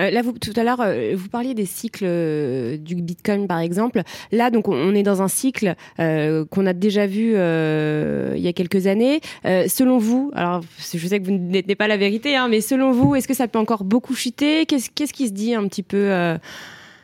Euh, 0.00 0.10
là, 0.10 0.22
vous, 0.22 0.32
tout 0.32 0.52
à 0.56 0.62
l'heure, 0.62 0.80
euh, 0.80 1.14
vous 1.16 1.28
parliez 1.28 1.54
des 1.54 1.66
cycles 1.66 2.04
euh, 2.06 2.76
du 2.76 2.94
Bitcoin, 2.94 3.46
par 3.46 3.58
exemple. 3.58 4.02
Là, 4.32 4.50
donc, 4.50 4.68
on 4.68 4.94
est 4.94 5.02
dans 5.02 5.22
un 5.22 5.28
cycle 5.28 5.74
qu'on 5.96 6.66
a 6.66 6.72
déjà 6.72 7.06
vu 7.06 7.32
il 7.32 8.42
y 8.42 8.48
a 8.48 8.52
quelques 8.54 8.86
années. 8.86 9.20
selon 9.44 9.98
vous, 9.98 10.30
alors 10.34 10.62
je 10.78 11.06
sais 11.06 11.20
que 11.20 11.24
vous 11.24 11.32
n'êtes 11.32 11.74
pas 11.76 11.88
la 11.88 11.96
vérité, 11.96 12.36
hein, 12.36 12.48
mais 12.48 12.60
selon 12.60 12.92
vous, 12.92 13.14
est-ce 13.14 13.28
que 13.28 13.34
ça 13.34 13.48
peut 13.48 13.58
encore 13.58 13.84
beaucoup 13.84 14.14
chuter? 14.14 14.66
Qu'est-ce 14.66 15.12
qui 15.12 15.28
se 15.28 15.32
dit 15.32 15.54
un 15.54 15.66
petit 15.66 15.82
peu 15.82 16.38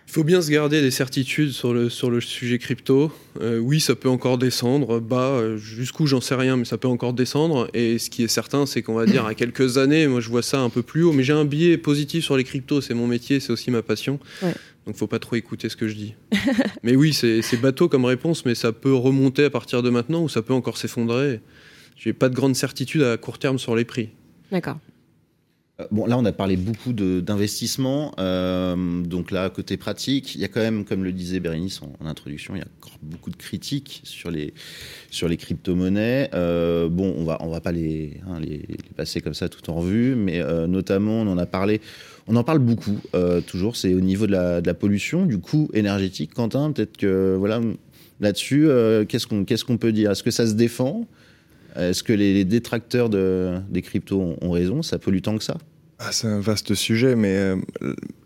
il 0.06 0.12
faut 0.12 0.24
bien 0.24 0.42
se 0.42 0.50
garder 0.50 0.80
des 0.80 0.90
certitudes 0.90 1.50
sur 1.50 1.72
le, 1.72 1.88
sur 1.88 2.10
le 2.10 2.20
sujet 2.20 2.58
crypto. 2.58 3.10
Euh, 3.40 3.58
oui, 3.58 3.80
ça 3.80 3.94
peut 3.96 4.08
encore 4.08 4.38
descendre, 4.38 5.00
bas, 5.00 5.30
euh, 5.30 5.56
jusqu'où 5.56 6.06
j'en 6.06 6.20
sais 6.20 6.34
rien, 6.34 6.56
mais 6.56 6.64
ça 6.64 6.78
peut 6.78 6.88
encore 6.88 7.14
descendre. 7.14 7.68
Et 7.74 7.98
ce 7.98 8.10
qui 8.10 8.22
est 8.22 8.28
certain, 8.28 8.66
c'est 8.66 8.82
qu'on 8.82 8.94
va 8.94 9.06
dire 9.06 9.24
à 9.24 9.34
quelques 9.34 9.78
années, 9.78 10.06
moi 10.06 10.20
je 10.20 10.28
vois 10.28 10.42
ça 10.42 10.60
un 10.60 10.70
peu 10.70 10.82
plus 10.82 11.02
haut, 11.02 11.12
mais 11.12 11.24
j'ai 11.24 11.32
un 11.32 11.44
biais 11.44 11.78
positif 11.78 12.24
sur 12.24 12.36
les 12.36 12.44
cryptos, 12.44 12.80
c'est 12.80 12.94
mon 12.94 13.06
métier, 13.06 13.40
c'est 13.40 13.50
aussi 13.50 13.70
ma 13.70 13.82
passion. 13.82 14.20
Ouais. 14.42 14.54
Donc 14.86 14.96
faut 14.96 15.06
pas 15.06 15.18
trop 15.18 15.36
écouter 15.36 15.68
ce 15.68 15.76
que 15.76 15.88
je 15.88 15.94
dis. 15.94 16.14
mais 16.82 16.94
oui, 16.94 17.12
c'est 17.14 17.60
bateau 17.60 17.88
comme 17.88 18.04
réponse, 18.04 18.44
mais 18.44 18.54
ça 18.54 18.72
peut 18.72 18.94
remonter 18.94 19.44
à 19.44 19.50
partir 19.50 19.82
de 19.82 19.90
maintenant 19.90 20.22
ou 20.22 20.28
ça 20.28 20.42
peut 20.42 20.54
encore 20.54 20.76
s'effondrer. 20.76 21.40
J'ai 21.96 22.12
pas 22.12 22.28
de 22.28 22.34
grande 22.34 22.54
certitude 22.54 23.02
à 23.02 23.16
court 23.16 23.38
terme 23.38 23.58
sur 23.58 23.74
les 23.74 23.84
prix. 23.84 24.10
D'accord. 24.52 24.78
Euh, 25.80 25.86
bon, 25.90 26.06
là, 26.06 26.16
on 26.16 26.24
a 26.24 26.32
parlé 26.32 26.56
beaucoup 26.56 26.92
d'investissement. 26.92 28.12
Euh, 28.18 29.02
donc 29.02 29.30
là, 29.30 29.50
côté 29.50 29.76
pratique, 29.76 30.34
il 30.34 30.40
y 30.40 30.44
a 30.44 30.48
quand 30.48 30.60
même, 30.60 30.84
comme 30.84 31.02
le 31.02 31.12
disait 31.12 31.40
Bérénice 31.40 31.80
en, 31.82 32.06
introduction, 32.06 32.54
il 32.54 32.58
y 32.58 32.62
a 32.62 32.66
encore 32.80 32.98
beaucoup 33.02 33.30
de 33.30 33.36
critiques 33.36 34.00
sur 34.04 34.30
les, 34.30 34.54
sur 35.10 35.28
les 35.28 35.36
crypto-monnaies. 35.36 36.30
Euh, 36.34 36.88
bon, 36.88 37.14
on 37.18 37.24
va, 37.24 37.38
on 37.40 37.48
va 37.48 37.60
pas 37.60 37.72
les, 37.72 38.20
hein, 38.28 38.38
les, 38.40 38.62
passer 38.96 39.20
comme 39.20 39.34
ça 39.34 39.48
tout 39.48 39.68
en 39.70 39.74
revue, 39.74 40.14
mais 40.14 40.42
notamment, 40.68 41.22
on 41.22 41.28
en 41.28 41.38
a 41.38 41.46
parlé, 41.46 41.80
on 42.28 42.36
en 42.36 42.44
parle 42.44 42.60
beaucoup, 42.60 43.00
toujours, 43.46 43.76
c'est 43.76 43.94
au 43.94 44.00
niveau 44.00 44.26
de 44.26 44.32
la, 44.32 44.60
de 44.60 44.66
la, 44.66 44.74
pollution, 44.74 45.26
du 45.26 45.38
coût 45.38 45.68
énergétique. 45.74 46.32
Quentin, 46.34 46.70
peut-être 46.70 46.96
que, 46.96 47.34
voilà, 47.36 47.60
là-dessus, 48.20 48.68
qu'est-ce 49.08 49.26
qu'on 49.26 49.44
qu'est-ce 49.44 49.64
qu'on 49.64 49.78
peut 49.78 49.92
dire? 49.92 50.12
Est-ce 50.12 50.22
que 50.22 50.30
ça 50.30 50.46
se 50.46 50.52
défend? 50.52 51.08
Est-ce 51.76 52.02
que 52.02 52.12
les, 52.12 52.44
détracteurs 52.44 53.08
de, 53.08 53.58
des 53.70 53.82
cryptos 53.82 54.36
ont, 54.40 54.50
raison? 54.50 54.82
Ça 54.82 54.98
pollue 54.98 55.20
tant 55.20 55.36
que 55.36 55.44
ça? 55.44 55.58
Ah, 55.98 56.12
C'est 56.12 56.26
un 56.26 56.40
vaste 56.40 56.74
sujet, 56.74 57.16
mais 57.16 57.34
euh, 57.36 57.56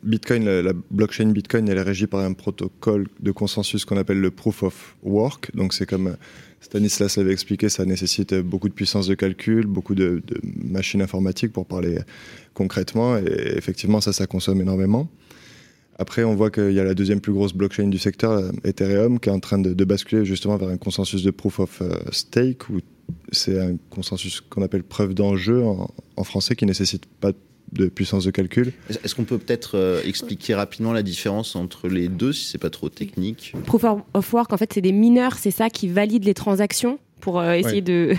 Bitcoin, 0.02 0.44
la, 0.44 0.72
blockchain 0.90 1.26
Bitcoin, 1.26 1.68
elle 1.68 1.78
est 1.78 1.82
régie 1.82 2.06
par 2.06 2.20
un 2.20 2.32
protocole 2.32 3.06
de 3.20 3.30
consensus 3.30 3.84
qu'on 3.84 3.96
appelle 3.96 4.20
le 4.20 4.30
Proof 4.30 4.62
of 4.62 4.96
Work. 5.02 5.54
Donc 5.54 5.74
c'est 5.74 5.86
comme 5.86 6.16
Stanislas 6.60 7.16
l'avait 7.16 7.32
expliqué, 7.32 7.68
ça 7.68 7.84
nécessite 7.84 8.34
beaucoup 8.34 8.68
de 8.68 8.74
puissance 8.74 9.06
de 9.06 9.14
calcul, 9.14 9.66
beaucoup 9.66 9.94
de, 9.94 10.22
de 10.26 10.40
machines 10.64 11.02
informatiques 11.02 11.52
pour 11.52 11.66
parler 11.66 11.98
concrètement. 12.54 13.16
Et 13.18 13.54
effectivement, 13.56 14.00
ça, 14.00 14.12
ça 14.12 14.26
consomme 14.26 14.60
énormément. 14.60 15.08
Après, 15.98 16.22
on 16.22 16.36
voit 16.36 16.50
qu'il 16.50 16.72
y 16.72 16.80
a 16.80 16.84
la 16.84 16.94
deuxième 16.94 17.20
plus 17.20 17.32
grosse 17.32 17.52
blockchain 17.52 17.88
du 17.88 17.98
secteur, 17.98 18.52
Ethereum, 18.64 19.18
qui 19.18 19.28
est 19.28 19.32
en 19.32 19.40
train 19.40 19.58
de, 19.58 19.84
basculer 19.84 20.24
justement 20.24 20.56
vers 20.56 20.68
un 20.68 20.76
consensus 20.76 21.24
de 21.24 21.32
proof 21.32 21.58
of 21.58 21.82
euh, 21.82 21.90
stake, 22.12 22.70
où 22.70 22.78
c'est 23.32 23.58
un 23.60 23.76
consensus 23.90 24.40
qu'on 24.40 24.62
appelle 24.62 24.82
preuve 24.82 25.14
d'enjeu 25.14 25.62
en, 25.64 26.24
français, 26.24 26.56
qui 26.56 26.66
nécessite 26.66 27.06
pas 27.06 27.32
de 27.72 27.86
puissance 27.86 28.24
de 28.24 28.30
calcul. 28.30 28.72
Est-ce 28.88 29.14
qu'on 29.14 29.24
peut 29.24 29.38
peut-être 29.38 29.76
euh, 29.76 30.02
expliquer 30.04 30.54
rapidement 30.54 30.92
la 30.92 31.02
différence 31.02 31.54
entre 31.54 31.88
les 31.88 32.08
deux, 32.08 32.32
si 32.32 32.46
c'est 32.46 32.58
pas 32.58 32.70
trop 32.70 32.88
technique? 32.88 33.54
Proof 33.66 33.84
of 34.14 34.32
work, 34.32 34.52
en 34.52 34.56
fait, 34.56 34.72
c'est 34.72 34.80
des 34.80 34.92
mineurs, 34.92 35.36
c'est 35.38 35.50
ça 35.50 35.68
qui 35.68 35.88
valide 35.88 36.24
les 36.24 36.34
transactions 36.34 36.98
pour 37.20 37.38
euh, 37.38 37.52
essayer 37.52 37.82
de, 37.82 38.14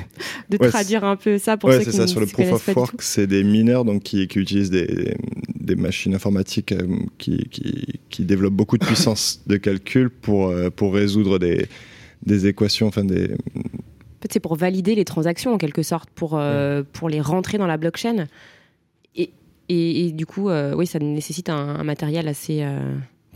de 0.50 0.58
traduire 0.58 1.04
un 1.04 1.16
peu 1.16 1.38
ça 1.38 1.58
pour 1.58 1.70
ouais, 1.70 1.84
c'est 1.84 1.92
ça. 1.92 2.08
Sur 2.08 2.20
le 2.20 2.28
proof 2.28 2.52
of 2.52 2.76
work, 2.76 3.02
c'est 3.02 3.28
des 3.28 3.44
mineurs 3.44 3.86
donc 3.86 4.04
qui, 4.04 4.28
qui 4.28 4.40
utilisent 4.40 4.70
des, 4.70 5.16
des, 5.56 5.76
machines 5.76 6.14
informatiques 6.14 6.72
euh, 6.72 6.88
qui, 7.18 7.48
qui, 7.50 8.00
qui, 8.10 8.26
développent 8.26 8.54
beaucoup 8.54 8.78
de 8.78 8.86
puissance 8.86 9.42
de 9.48 9.58
calcul 9.58 10.10
pour, 10.10 10.50
euh, 10.50 10.70
pour 10.70 10.94
résoudre 10.94 11.40
des, 11.40 11.68
des 12.26 12.48
équations, 12.48 12.88
enfin 12.88 13.04
des. 13.04 13.32
Fait, 14.22 14.32
c'est 14.32 14.40
pour 14.40 14.56
valider 14.56 14.96
les 14.96 15.06
transactions 15.06 15.54
en 15.54 15.58
quelque 15.58 15.84
sorte, 15.84 16.10
pour, 16.10 16.40
pour 16.94 17.10
les 17.10 17.22
rentrer 17.22 17.58
dans 17.58 17.68
la 17.68 17.78
blockchain. 17.78 18.28
Et, 19.16 19.32
et, 19.70 20.06
et 20.06 20.12
du 20.12 20.26
coup, 20.26 20.50
oui, 20.50 20.86
ça 20.88 21.00
nécessite 21.00 21.50
un, 21.50 21.56
un 21.56 21.84
matériel 21.84 22.28
assez 22.28 22.66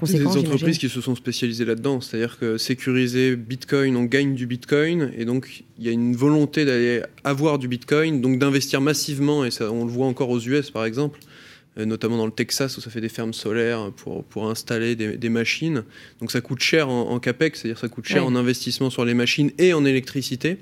des 0.02 0.26
entreprises 0.26 0.78
qui 0.78 0.90
se 0.90 1.02
sont 1.02 1.16
spécialisées 1.16 1.66
là-dedans, 1.66 2.02
c'est-à-dire 2.02 2.38
que 2.40 2.58
sécuriser 2.58 3.36
Bitcoin, 3.36 3.96
on 3.96 4.04
gagne 4.04 4.34
du 4.34 4.48
Bitcoin, 4.48 5.12
et 5.16 5.26
donc 5.26 5.64
il 5.78 5.86
y 5.86 5.90
a 5.90 5.92
une 5.92 6.16
volonté 6.16 6.66
d'aller 6.66 7.04
avoir 7.24 7.60
du 7.60 7.68
Bitcoin, 7.68 8.20
donc 8.20 8.40
d'investir 8.40 8.82
massivement, 8.82 9.46
et 9.46 9.52
ça, 9.52 9.72
on 9.72 9.86
le 9.86 9.92
voit 9.92 10.08
encore 10.08 10.30
aux 10.30 10.40
US 10.40 10.72
par 10.72 10.86
exemple, 10.86 11.20
euh, 11.22 11.28
notamment 11.78 12.18
dans 12.18 12.26
le 12.26 12.32
Texas 12.32 12.78
où 12.78 12.82
ça 12.82 12.90
fait 12.90 13.02
des 13.02 13.10
fermes 13.10 13.34
solaires 13.34 13.92
pour, 13.98 14.24
pour 14.24 14.50
installer 14.50 14.96
des, 14.96 15.30
machines. 15.30 15.84
Donc 16.20 16.32
ça 16.32 16.42
coûte 16.42 16.62
cher 16.62 16.90
en, 16.90 17.20
capex, 17.20 17.62
c'est-à-dire 17.62 17.80
ça 17.80 17.88
coûte 17.88 18.06
cher 18.06 18.26
en 18.26 18.36
investissement 18.36 18.90
sur 18.90 19.06
les 19.06 19.14
machines 19.14 19.52
et 19.58 19.74
en 19.74 19.84
électricité. 19.86 20.60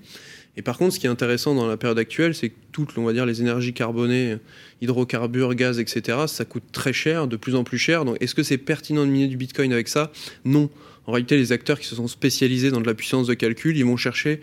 Et 0.58 0.62
par 0.62 0.78
contre, 0.78 0.96
ce 0.96 1.00
qui 1.00 1.08
est 1.08 1.10
intéressant 1.10 1.56
dans 1.56 1.68
la 1.68 1.78
période 1.78 2.00
actuelle, 2.00 2.36
c'est 2.36 2.50
que 2.50 2.56
toutes, 2.72 2.98
on 2.98 3.04
va 3.04 3.14
dire, 3.14 3.26
les 3.26 3.42
énergies 3.42 3.74
carbonées, 3.74 4.38
hydrocarbures, 4.82 5.56
gaz, 5.56 5.80
etc., 5.80 6.20
ça 6.28 6.44
coûte 6.44 6.64
très 6.72 6.94
cher, 6.94 7.28
de 7.28 7.38
plus 7.38 7.56
en 7.56 7.64
plus 7.64 7.78
cher. 7.78 8.04
Donc, 8.04 8.18
est-ce 8.20 8.36
que 8.36 8.44
c'est 8.44 8.58
pertinent 8.58 9.06
de 9.06 9.12
miner 9.12 9.28
du 9.28 9.38
Bitcoin 9.38 9.72
avec 9.72 9.88
ça? 9.88 10.12
Non. 10.44 10.70
En 11.08 11.14
réalité, 11.14 11.38
les 11.38 11.52
acteurs 11.52 11.80
qui 11.80 11.88
se 11.88 11.96
sont 11.96 12.08
spécialisés 12.08 12.70
dans 12.70 12.82
de 12.82 12.88
la 12.88 12.94
puissance 12.94 13.28
de 13.28 13.34
calcul, 13.34 13.78
ils 13.78 13.86
vont 13.86 13.98
chercher 13.98 14.30
euh, 14.32 14.40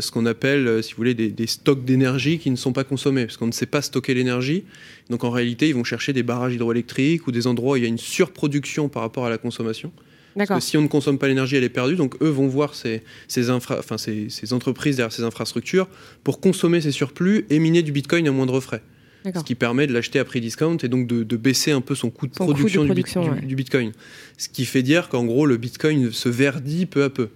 ce 0.00 0.10
qu'on 0.10 0.26
appelle, 0.26 0.66
euh, 0.66 0.82
si 0.82 0.92
vous 0.92 0.98
voulez, 0.98 1.14
des, 1.14 1.46
stocks 1.46 1.84
d'énergie 1.84 2.38
qui 2.38 2.50
ne 2.50 2.56
sont 2.56 2.72
pas 2.72 2.84
consommés, 2.84 3.24
parce 3.24 3.36
qu'on 3.36 3.46
ne 3.46 3.52
sait 3.52 3.66
pas 3.66 3.82
stocker 3.82 4.14
l'énergie. 4.14 4.64
Donc, 5.10 5.24
en 5.24 5.30
réalité, 5.30 5.68
ils 5.68 5.74
vont 5.74 5.84
chercher 5.84 6.12
des 6.12 6.22
barrages 6.22 6.54
hydroélectriques 6.54 7.26
ou 7.26 7.32
des 7.32 7.46
endroits 7.46 7.74
où 7.74 7.76
il 7.76 7.82
y 7.82 7.86
a 7.86 7.88
une 7.88 7.98
surproduction 7.98 8.88
par 8.88 9.02
rapport 9.02 9.24
à 9.24 9.30
la 9.30 9.38
consommation. 9.38 9.92
Parce 10.46 10.50
que 10.50 10.60
si 10.60 10.76
on 10.76 10.82
ne 10.82 10.88
consomme 10.88 11.18
pas 11.18 11.26
l'énergie, 11.28 11.56
elle 11.56 11.64
est 11.64 11.68
perdue. 11.68 11.96
Donc 11.96 12.16
eux 12.22 12.28
vont 12.28 12.46
voir 12.46 12.74
ces, 12.74 13.02
ces, 13.26 13.50
enfin, 13.50 13.98
ces, 13.98 14.52
entreprises 14.52 14.96
derrière 14.96 15.12
ces 15.12 15.24
infrastructures 15.24 15.88
pour 16.22 16.40
consommer 16.40 16.80
ces 16.80 16.92
surplus 16.92 17.46
et 17.50 17.58
miner 17.58 17.82
du 17.82 17.92
Bitcoin 17.92 18.28
à 18.28 18.30
moindre 18.30 18.60
frais. 18.60 18.82
Ce 19.34 19.42
qui 19.42 19.56
permet 19.56 19.86
de 19.86 19.92
l'acheter 19.92 20.18
à 20.20 20.24
prix 20.24 20.40
discount 20.40 20.78
et 20.82 20.88
donc 20.88 21.06
de, 21.06 21.36
baisser 21.36 21.72
un 21.72 21.80
peu 21.80 21.94
son 21.94 22.08
coût 22.08 22.26
de 22.26 22.32
production, 22.32 22.84
du, 22.84 23.56
Bitcoin. 23.56 23.92
Ce 24.38 24.48
qui 24.48 24.64
fait 24.64 24.82
dire 24.82 25.08
qu'en 25.08 25.24
gros, 25.24 25.44
le 25.44 25.56
Bitcoin 25.56 26.12
se 26.12 26.28
verdit 26.28 26.86
peu 26.86 27.02
à 27.02 27.10
peu. 27.10 27.28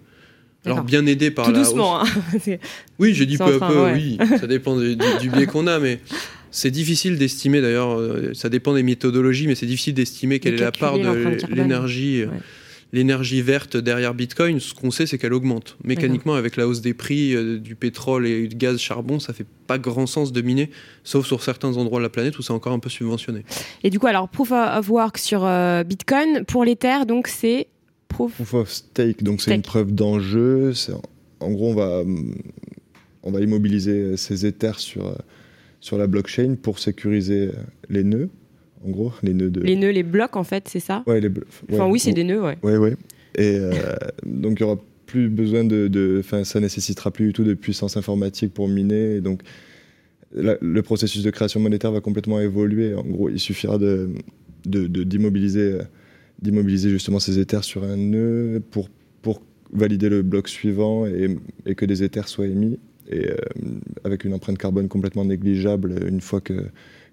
Alors 0.64 0.84
bien 0.84 1.04
aidé 1.06 1.30
par 1.30 1.46
Tout 1.46 1.52
la 1.52 1.58
doucement, 1.58 2.00
hein. 2.00 2.06
Oui, 2.98 3.14
j'ai 3.14 3.26
dit 3.26 3.36
peu 3.36 3.58
à 3.60 3.68
peu, 3.68 3.92
oui. 3.92 4.18
Ça 4.40 4.46
dépend 4.46 4.78
du, 4.78 4.96
du 5.20 5.30
biais 5.30 5.46
qu'on 5.46 5.66
a, 5.66 5.78
mais 5.78 6.00
c'est 6.50 6.70
difficile 6.70 7.18
d'estimer 7.18 7.60
d'ailleurs, 7.60 7.98
euh, 7.98 8.32
ça 8.34 8.48
dépend 8.50 8.74
des 8.74 8.82
méthodologies, 8.82 9.46
mais 9.46 9.54
c'est 9.54 9.66
difficile 9.66 9.94
d'estimer 9.94 10.38
quelle 10.38 10.54
est 10.54 10.58
la 10.58 10.70
part 10.70 10.98
de 10.98 11.38
l'énergie 11.54 12.24
l'énergie 12.92 13.40
verte 13.40 13.76
derrière 13.76 14.14
Bitcoin, 14.14 14.60
ce 14.60 14.74
qu'on 14.74 14.90
sait, 14.90 15.06
c'est 15.06 15.18
qu'elle 15.18 15.32
augmente. 15.32 15.76
Mécaniquement, 15.82 16.34
avec 16.34 16.56
la 16.56 16.68
hausse 16.68 16.82
des 16.82 16.94
prix 16.94 17.34
euh, 17.34 17.58
du 17.58 17.74
pétrole 17.74 18.26
et 18.26 18.46
du 18.46 18.56
gaz 18.56 18.78
charbon, 18.78 19.18
ça 19.18 19.32
fait 19.32 19.46
pas 19.66 19.78
grand 19.78 20.06
sens 20.06 20.32
de 20.32 20.42
miner, 20.42 20.70
sauf 21.02 21.26
sur 21.26 21.42
certains 21.42 21.76
endroits 21.76 22.00
de 22.00 22.04
la 22.04 22.10
planète 22.10 22.38
où 22.38 22.42
c'est 22.42 22.52
encore 22.52 22.72
un 22.72 22.78
peu 22.78 22.90
subventionné. 22.90 23.44
Et 23.82 23.90
du 23.90 23.98
coup, 23.98 24.06
alors, 24.06 24.28
Proof 24.28 24.52
of 24.52 24.88
Work 24.90 25.18
sur 25.18 25.44
euh, 25.44 25.84
Bitcoin, 25.84 26.44
pour 26.44 26.64
l'Ether, 26.64 27.06
donc 27.08 27.28
c'est 27.28 27.68
Proof... 28.12 28.54
of 28.54 28.70
Stake, 28.70 29.22
donc 29.22 29.40
c'est 29.42 29.54
une 29.54 29.62
preuve 29.62 29.92
d'enjeu. 29.92 30.72
En 31.40 31.50
gros, 31.50 31.70
on 31.70 31.74
va, 31.74 32.02
on 33.22 33.30
va 33.30 33.40
immobiliser 33.40 34.16
ces 34.16 34.46
Ethers 34.46 34.78
sur, 34.78 35.06
euh, 35.06 35.14
sur 35.80 35.98
la 35.98 36.06
blockchain 36.06 36.56
pour 36.60 36.78
sécuriser 36.78 37.50
les 37.88 38.04
nœuds 38.04 38.30
en 38.84 38.90
gros, 38.90 39.12
les 39.22 39.34
nœuds 39.34 39.50
de... 39.50 39.60
Les 39.60 39.76
nœuds, 39.76 39.90
les 39.90 40.02
blocs, 40.02 40.36
en 40.36 40.44
fait, 40.44 40.68
c'est 40.68 40.80
ça 40.80 41.02
Ouais, 41.06 41.20
les 41.20 41.30
Enfin, 41.70 41.86
oui, 41.86 41.98
c'est 41.98 42.12
des 42.12 42.24
nœuds, 42.24 42.42
ouais. 42.42 42.58
Ouais, 42.62 42.76
ouais. 42.76 42.96
Et 43.36 43.56
euh, 43.56 43.72
donc, 44.26 44.58
il 44.58 44.64
n'y 44.64 44.70
aura 44.70 44.80
plus 45.06 45.28
besoin 45.28 45.64
de... 45.64 46.16
Enfin, 46.20 46.44
ça 46.44 46.60
nécessitera 46.60 47.10
plus 47.10 47.26
du 47.26 47.32
tout 47.32 47.44
de 47.44 47.54
puissance 47.54 47.96
informatique 47.96 48.52
pour 48.52 48.68
miner. 48.68 49.16
Et 49.16 49.20
donc, 49.20 49.42
le 50.34 50.80
processus 50.80 51.22
de 51.22 51.30
création 51.30 51.60
monétaire 51.60 51.92
va 51.92 52.00
complètement 52.00 52.40
évoluer. 52.40 52.94
En 52.94 53.04
gros, 53.04 53.28
il 53.28 53.38
suffira 53.38 53.78
de 53.78 54.10
d'immobiliser 54.64 55.78
d'immobiliser 56.42 56.90
justement 56.90 57.18
ces 57.18 57.38
Ethers 57.38 57.64
sur 57.64 57.84
un 57.84 57.96
nœud 57.96 58.62
pour, 58.70 58.88
pour 59.22 59.42
valider 59.72 60.08
le 60.08 60.22
bloc 60.22 60.48
suivant 60.48 61.06
et, 61.06 61.74
que 61.74 61.84
des 61.84 62.02
Ethers 62.02 62.28
soient 62.28 62.46
émis, 62.46 62.78
et 63.08 63.30
euh, 63.30 63.36
avec 64.04 64.24
une 64.24 64.34
empreinte 64.34 64.58
carbone 64.58 64.88
complètement 64.88 65.24
négligeable 65.24 66.06
une 66.06 66.20
fois 66.20 66.40
que, 66.40 66.66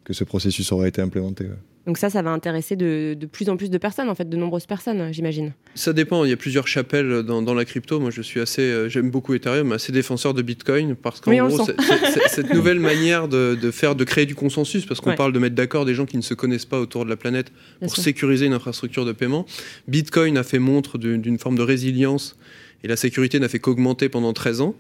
que 0.04 0.14
ce 0.14 0.24
processus 0.24 0.72
aura 0.72 0.88
été 0.88 1.02
implémenté. 1.02 1.46
Donc 1.90 1.98
ça, 1.98 2.12
ça 2.12 2.22
va 2.22 2.30
intéresser 2.30 2.76
de, 2.76 3.16
de 3.20 3.26
plus 3.26 3.50
en 3.50 3.58
plus 3.58 3.72
de 3.72 3.78
personnes, 3.80 4.10
en 4.10 4.14
fait, 4.14 4.30
de 4.30 4.38
nombreuses 4.38 4.68
personnes, 4.68 5.12
j'imagine. 5.12 5.54
Ça 5.74 5.92
dépend, 5.92 6.24
il 6.24 6.30
y 6.30 6.34
a 6.34 6.38
plusieurs 6.38 6.68
chapelles 6.68 7.24
dans, 7.24 7.42
dans 7.42 7.56
la 7.56 7.66
crypto. 7.66 8.00
Moi, 8.00 8.12
je 8.12 8.22
suis 8.22 8.40
assez, 8.40 8.62
euh, 8.62 8.90
j'aime 8.90 9.10
beaucoup 9.10 9.34
Ethereum, 9.34 9.72
assez 9.72 9.92
défenseur 9.92 10.36
de 10.36 10.44
Bitcoin 10.44 10.94
parce 10.94 11.20
qu'en 11.20 11.32
Oui, 11.32 11.40
gros, 11.40 11.66
c'est- 11.66 12.28
cette 12.28 12.54
nouvelle 12.54 12.80
manière 12.80 13.28
de, 13.28 13.58
de 13.60 13.72
faire, 13.72 13.96
de 13.96 14.04
créer 14.04 14.28
du 14.28 14.36
consensus, 14.36 14.86
parce 14.86 15.02
qu'on 15.02 15.10
Ouais. 15.10 15.16
parle 15.16 15.34
de 15.34 15.40
mettre 15.40 15.56
d'accord 15.56 15.86
des 15.86 15.96
gens 15.96 16.06
qui 16.06 16.18
ne 16.18 16.22
se 16.22 16.36
connaissent 16.36 16.68
pas 16.68 16.80
autour 16.80 17.06
de 17.06 17.10
la 17.10 17.18
planète 17.18 17.48
Bien 17.80 17.88
pour 17.88 17.96
sûr. 17.96 18.04
sécuriser 18.04 18.46
une 18.46 18.54
infrastructure 18.54 19.04
de 19.04 19.12
paiement. 19.12 19.48
Bitcoin 19.88 20.38
a 20.38 20.44
fait 20.44 20.60
montre 20.60 21.00
d'une 21.00 21.20
d'une 21.24 21.40
forme 21.40 21.56
de 21.58 21.64
résilience 21.64 22.38
et 22.84 22.88
la 22.88 22.98
sécurité 22.98 23.40
n'a 23.40 23.50
fait 23.50 23.58
qu'augmenter 23.60 24.10
pendant 24.10 24.32
13 24.32 24.62
ans. 24.62 24.76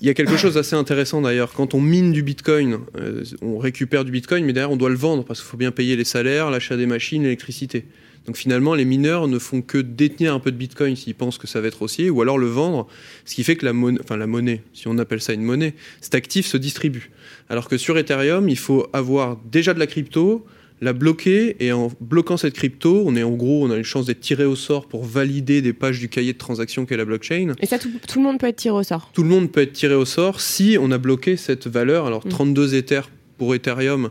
Il 0.00 0.06
y 0.06 0.10
a 0.10 0.14
quelque 0.14 0.36
chose 0.36 0.54
d'assez 0.54 0.74
intéressant 0.74 1.20
d'ailleurs. 1.20 1.52
Quand 1.52 1.74
on 1.74 1.80
mine 1.80 2.12
du 2.12 2.22
bitcoin, 2.22 2.78
euh, 2.96 3.24
on 3.42 3.58
récupère 3.58 4.04
du 4.04 4.10
bitcoin, 4.10 4.44
mais 4.44 4.52
derrière 4.52 4.70
on 4.70 4.76
doit 4.76 4.90
le 4.90 4.96
vendre 4.96 5.24
parce 5.24 5.40
qu'il 5.40 5.48
faut 5.48 5.56
bien 5.56 5.70
payer 5.70 5.96
les 5.96 6.04
salaires, 6.04 6.50
l'achat 6.50 6.76
des 6.76 6.86
machines, 6.86 7.22
l'électricité. 7.22 7.84
Donc 8.26 8.36
finalement, 8.36 8.74
les 8.74 8.84
mineurs 8.84 9.26
ne 9.26 9.38
font 9.38 9.62
que 9.62 9.78
détenir 9.78 10.34
un 10.34 10.40
peu 10.40 10.52
de 10.52 10.56
bitcoin 10.56 10.96
s'ils 10.96 11.14
pensent 11.14 11.38
que 11.38 11.46
ça 11.46 11.62
va 11.62 11.68
être 11.68 11.80
haussier, 11.80 12.10
ou 12.10 12.20
alors 12.20 12.36
le 12.36 12.46
vendre, 12.46 12.86
ce 13.24 13.34
qui 13.34 13.42
fait 13.42 13.56
que 13.56 13.64
la 13.64 13.72
monnaie, 13.72 14.00
la 14.10 14.26
monnaie, 14.26 14.62
si 14.74 14.86
on 14.86 14.98
appelle 14.98 15.22
ça 15.22 15.32
une 15.32 15.42
monnaie, 15.42 15.74
cet 16.02 16.14
actif 16.14 16.46
se 16.46 16.58
distribue. 16.58 17.10
Alors 17.48 17.68
que 17.68 17.78
sur 17.78 17.96
Ethereum, 17.96 18.48
il 18.50 18.58
faut 18.58 18.86
avoir 18.92 19.38
déjà 19.50 19.72
de 19.72 19.78
la 19.78 19.86
crypto, 19.86 20.44
la 20.80 20.92
bloquer, 20.92 21.56
et 21.64 21.72
en 21.72 21.90
bloquant 22.00 22.36
cette 22.36 22.54
crypto, 22.54 23.02
on 23.04 23.16
est 23.16 23.22
en 23.22 23.32
gros, 23.32 23.64
on 23.66 23.70
a 23.70 23.76
une 23.76 23.82
chance 23.84 24.06
d'être 24.06 24.20
tiré 24.20 24.44
au 24.44 24.54
sort 24.54 24.86
pour 24.86 25.04
valider 25.04 25.60
des 25.62 25.72
pages 25.72 25.98
du 25.98 26.08
cahier 26.08 26.32
de 26.34 26.38
transaction 26.38 26.86
qu'est 26.86 26.96
la 26.96 27.04
blockchain. 27.04 27.54
Et 27.60 27.66
ça, 27.66 27.78
tout, 27.78 27.90
tout 28.06 28.18
le 28.18 28.24
monde 28.24 28.38
peut 28.38 28.46
être 28.46 28.56
tiré 28.56 28.76
au 28.76 28.82
sort. 28.84 29.10
Tout 29.12 29.22
le 29.22 29.28
monde 29.28 29.50
peut 29.50 29.62
être 29.62 29.72
tiré 29.72 29.94
au 29.94 30.04
sort 30.04 30.40
si 30.40 30.76
on 30.80 30.90
a 30.92 30.98
bloqué 30.98 31.36
cette 31.36 31.66
valeur. 31.66 32.06
Alors 32.06 32.18
Mm. 32.24 32.30
32 32.30 32.74
Ethers 32.74 33.10
pour 33.36 33.54
Ethereum, 33.54 34.10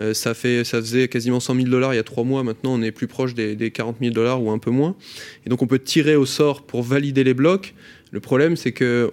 euh, 0.00 0.12
ça, 0.12 0.34
fait, 0.34 0.62
ça 0.62 0.78
faisait 0.78 1.08
quasiment 1.08 1.40
100 1.40 1.54
000 1.54 1.68
dollars 1.68 1.94
il 1.94 1.96
y 1.96 2.00
a 2.00 2.02
trois 2.02 2.24
mois. 2.24 2.42
Maintenant, 2.42 2.74
on 2.74 2.82
est 2.82 2.90
plus 2.92 3.06
proche 3.06 3.34
des, 3.34 3.56
des 3.56 3.70
40 3.70 3.96
000 4.00 4.12
dollars 4.12 4.42
ou 4.42 4.50
un 4.50 4.58
peu 4.58 4.70
moins. 4.70 4.94
Et 5.46 5.48
donc, 5.50 5.62
on 5.62 5.66
peut 5.66 5.78
tirer 5.78 6.14
au 6.14 6.26
sort 6.26 6.62
pour 6.62 6.82
valider 6.82 7.24
les 7.24 7.32
blocs. 7.32 7.74
Le 8.16 8.20
problème, 8.20 8.56
c'est 8.56 8.72
qu'il 8.72 9.08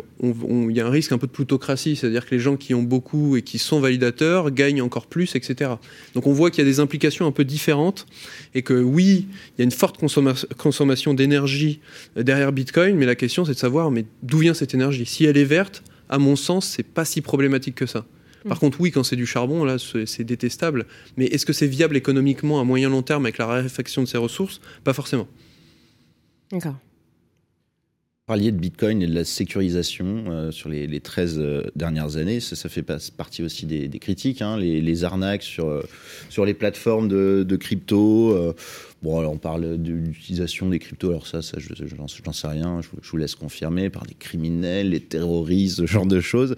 y 0.69 0.79
a 0.79 0.87
un 0.87 0.89
risque 0.89 1.11
un 1.11 1.17
peu 1.17 1.27
de 1.27 1.31
plutocratie, 1.33 1.97
c'est-à-dire 1.97 2.25
que 2.25 2.33
les 2.33 2.39
gens 2.39 2.55
qui 2.55 2.73
ont 2.73 2.83
beaucoup 2.83 3.35
et 3.35 3.41
qui 3.41 3.59
sont 3.59 3.81
validateurs 3.81 4.49
gagnent 4.49 4.81
encore 4.81 5.07
plus, 5.07 5.35
etc. 5.35 5.71
Donc 6.15 6.25
on 6.25 6.31
voit 6.31 6.49
qu'il 6.51 6.63
y 6.63 6.65
a 6.65 6.69
des 6.71 6.79
implications 6.79 7.27
un 7.27 7.33
peu 7.33 7.43
différentes 7.43 8.05
et 8.55 8.61
que 8.61 8.73
oui, 8.73 9.27
il 9.27 9.59
y 9.59 9.61
a 9.61 9.65
une 9.65 9.71
forte 9.71 10.01
consomma- 10.01 10.45
consommation 10.55 11.13
d'énergie 11.13 11.81
derrière 12.15 12.53
Bitcoin, 12.53 12.95
mais 12.95 13.05
la 13.05 13.15
question 13.15 13.43
c'est 13.43 13.51
de 13.55 13.57
savoir 13.57 13.91
mais 13.91 14.05
d'où 14.21 14.37
vient 14.37 14.53
cette 14.53 14.73
énergie? 14.73 15.05
Si 15.05 15.25
elle 15.25 15.35
est 15.35 15.43
verte, 15.43 15.83
à 16.07 16.17
mon 16.17 16.37
sens, 16.37 16.65
c'est 16.65 16.83
pas 16.87 17.03
si 17.03 17.19
problématique 17.19 17.75
que 17.75 17.85
ça. 17.85 18.05
Par 18.47 18.55
Mm. 18.55 18.59
contre, 18.61 18.79
oui, 18.79 18.91
quand 18.91 19.03
c'est 19.03 19.17
du 19.17 19.25
charbon, 19.25 19.65
là, 19.65 19.79
c'est 19.79 20.05
c'est 20.05 20.23
détestable. 20.23 20.85
Mais 21.17 21.25
est-ce 21.25 21.45
que 21.45 21.51
c'est 21.51 21.67
viable 21.67 21.97
économiquement 21.97 22.61
à 22.61 22.63
moyen 22.63 22.87
long 22.89 23.01
terme 23.01 23.25
avec 23.25 23.37
la 23.37 23.47
raréfaction 23.47 24.01
de 24.01 24.07
ces 24.07 24.17
ressources? 24.17 24.61
Pas 24.85 24.93
forcément. 24.93 25.27
D'accord. 26.53 26.77
Parliez 28.25 28.53
de 28.53 28.57
Bitcoin 28.57 29.01
et 29.01 29.07
de 29.07 29.13
la 29.13 29.25
sécurisation 29.25 30.23
euh, 30.29 30.49
sur 30.49 30.69
les, 30.69 30.87
les 30.87 31.01
13 31.01 31.39
euh, 31.39 31.63
dernières 31.75 32.15
années. 32.15 32.39
Ça, 32.39 32.55
ça 32.55 32.69
fait 32.69 32.81
pas- 32.81 32.95
partie 33.17 33.43
aussi 33.43 33.65
des, 33.65 33.89
des 33.89 33.99
critiques, 33.99 34.41
hein, 34.41 34.55
les, 34.57 34.79
les 34.79 35.03
arnaques 35.03 35.43
sur, 35.43 35.67
euh, 35.67 35.83
sur 36.29 36.45
les 36.45 36.53
plateformes 36.53 37.09
de, 37.09 37.43
de 37.45 37.55
crypto. 37.57 38.55
bon, 39.01 39.19
alors 39.19 39.33
on 39.33 39.37
parle 39.37 39.81
de 39.81 39.91
l'utilisation 39.91 40.69
des 40.69 40.79
cryptos. 40.79 41.09
Alors 41.09 41.27
ça, 41.27 41.41
ça 41.41 41.57
je 41.59 41.67
j'en 42.23 42.31
sais 42.31 42.47
rien. 42.47 42.79
Je, 42.81 42.87
vous- 42.87 42.99
je 43.01 43.11
vous 43.11 43.17
laisse 43.17 43.35
confirmer 43.35 43.89
par 43.89 44.05
des 44.05 44.13
criminels, 44.13 44.91
les 44.91 45.01
terroristes, 45.01 45.79
ce 45.79 45.85
genre 45.85 46.05
de 46.05 46.21
choses. 46.21 46.55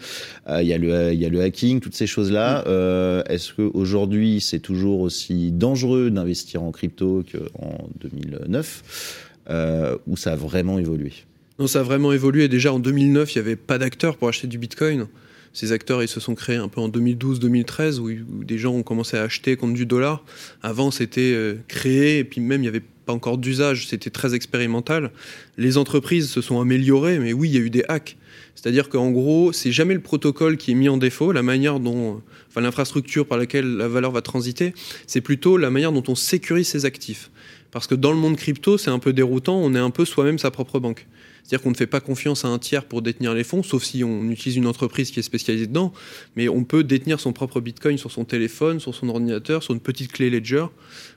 Il 0.48 0.68
y, 0.68 0.74
a 0.74 0.78
le- 0.78 1.16
y 1.16 1.26
a 1.26 1.30
le 1.30 1.42
hacking, 1.42 1.80
toutes 1.80 1.96
ces 1.96 2.06
choses-là. 2.06 2.64
Euh, 2.68 3.24
Est-ce 3.28 3.56
qu'aujourd'hui, 3.56 4.40
c'est 4.40 4.60
toujours 4.60 5.00
aussi 5.00 5.52
dangereux 5.52 6.12
d'investir 6.12 6.62
en 6.62 6.72
crypto 6.72 7.24
qu'en 7.32 7.88
2009 8.02 9.32
euh, 9.50 9.98
ou 10.06 10.16
ça 10.16 10.34
a 10.34 10.36
vraiment 10.36 10.78
évolué? 10.78 11.12
Non, 11.58 11.68
ça 11.68 11.80
a 11.80 11.84
vraiment 11.84 12.12
évolué. 12.12 12.48
Déjà 12.50 12.74
en 12.74 12.80
2009, 12.80 13.34
il 13.34 13.38
n'y 13.38 13.48
avait 13.48 13.56
pas 13.56 13.78
d'acteurs 13.78 14.18
pour 14.18 14.28
acheter 14.28 14.48
du 14.48 14.58
Bitcoin. 14.58 15.08
Ces 15.54 15.72
acteurs, 15.72 16.04
ils 16.04 16.10
se 16.10 16.20
sont 16.20 16.36
créés 16.36 16.58
un 16.58 16.68
peu 16.68 16.82
en 16.82 16.90
2012-2013, 16.90 18.00
où, 18.00 18.10
où 18.10 18.44
des 18.44 18.58
gens 18.58 18.74
ont 18.74 18.84
commencé 18.84 19.16
à 19.16 19.22
acheter 19.22 19.56
contre 19.56 19.74
du 19.74 19.86
dollar. 19.86 20.26
Avant, 20.62 20.92
c'était 20.92 21.32
euh, 21.34 21.56
créé, 21.70 22.20
et 22.20 22.24
puis 22.26 22.42
même, 22.42 22.60
il 22.60 22.64
n'y 22.64 22.68
avait 22.68 22.84
pas 23.06 23.14
encore 23.14 23.38
d'usage, 23.38 23.88
c'était 23.88 24.10
très 24.10 24.36
expérimental. 24.36 25.12
Les 25.58 25.78
entreprises 25.78 26.30
se 26.30 26.42
sont 26.42 26.60
améliorées, 26.60 27.20
mais 27.20 27.32
oui, 27.32 27.50
il 27.50 27.56
y 27.56 27.58
a 27.58 27.62
eu 27.62 27.70
des 27.70 27.86
hacks. 27.88 28.18
C'est-à-dire 28.56 28.90
qu'en 28.90 29.12
gros, 29.12 29.54
c'est 29.54 29.72
jamais 29.72 29.94
le 29.94 30.02
protocole 30.02 30.58
qui 30.58 30.72
est 30.72 30.76
mis 30.76 30.90
en 30.90 30.98
défaut, 30.98 31.32
la 31.32 31.44
manière 31.44 31.80
dont, 31.80 32.22
enfin, 32.50 32.60
l'infrastructure 32.60 33.26
par 33.26 33.38
laquelle 33.38 33.78
la 33.78 33.88
valeur 33.88 34.12
va 34.12 34.22
transiter, 34.22 34.74
c'est 35.08 35.22
plutôt 35.22 35.56
la 35.56 35.70
manière 35.70 35.94
dont 35.94 36.04
on 36.10 36.16
sécurise 36.16 36.68
ses 36.68 36.84
actifs. 36.84 37.30
Parce 37.72 37.88
que 37.88 37.96
dans 37.96 38.12
le 38.12 38.18
monde 38.18 38.36
crypto, 38.36 38.78
c'est 38.78 38.90
un 38.90 39.00
peu 39.00 39.14
déroutant, 39.14 39.58
on 39.58 39.74
est 39.74 39.80
un 39.80 39.90
peu 39.90 40.04
soi-même 40.04 40.40
sa 40.40 40.52
propre 40.52 40.80
banque. 40.80 41.08
C'est-à-dire 41.46 41.62
qu'on 41.62 41.70
ne 41.70 41.76
fait 41.76 41.86
pas 41.86 42.00
confiance 42.00 42.44
à 42.44 42.48
un 42.48 42.58
tiers 42.58 42.86
pour 42.86 43.04
détenir 43.04 43.36
les 43.36 43.44
fonds, 43.44 43.62
sauf 43.62 43.84
si 43.84 44.04
on 44.04 44.32
utilise 44.32 44.58
une 44.58 44.66
entreprise 44.66 45.12
qui 45.12 45.20
est 45.20 45.24
spécialisée 45.24 45.68
dedans. 45.68 45.94
Mais 46.36 46.50
on 46.50 46.64
peut 46.64 46.84
détenir 46.84 47.20
son 47.20 47.34
propre 47.34 47.62
Bitcoin 47.62 48.00
sur 48.00 48.12
son 48.12 48.26
téléphone, 48.26 48.80
sur 48.80 48.96
son 48.96 49.10
ordinateur, 49.10 49.62
sur 49.62 49.76
une 49.76 49.80
petite 49.80 50.12
clé 50.12 50.32
Ledger 50.32 50.66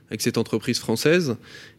avec 0.09 0.21
cette 0.21 0.37
entreprise 0.37 0.77
française. 0.77 1.35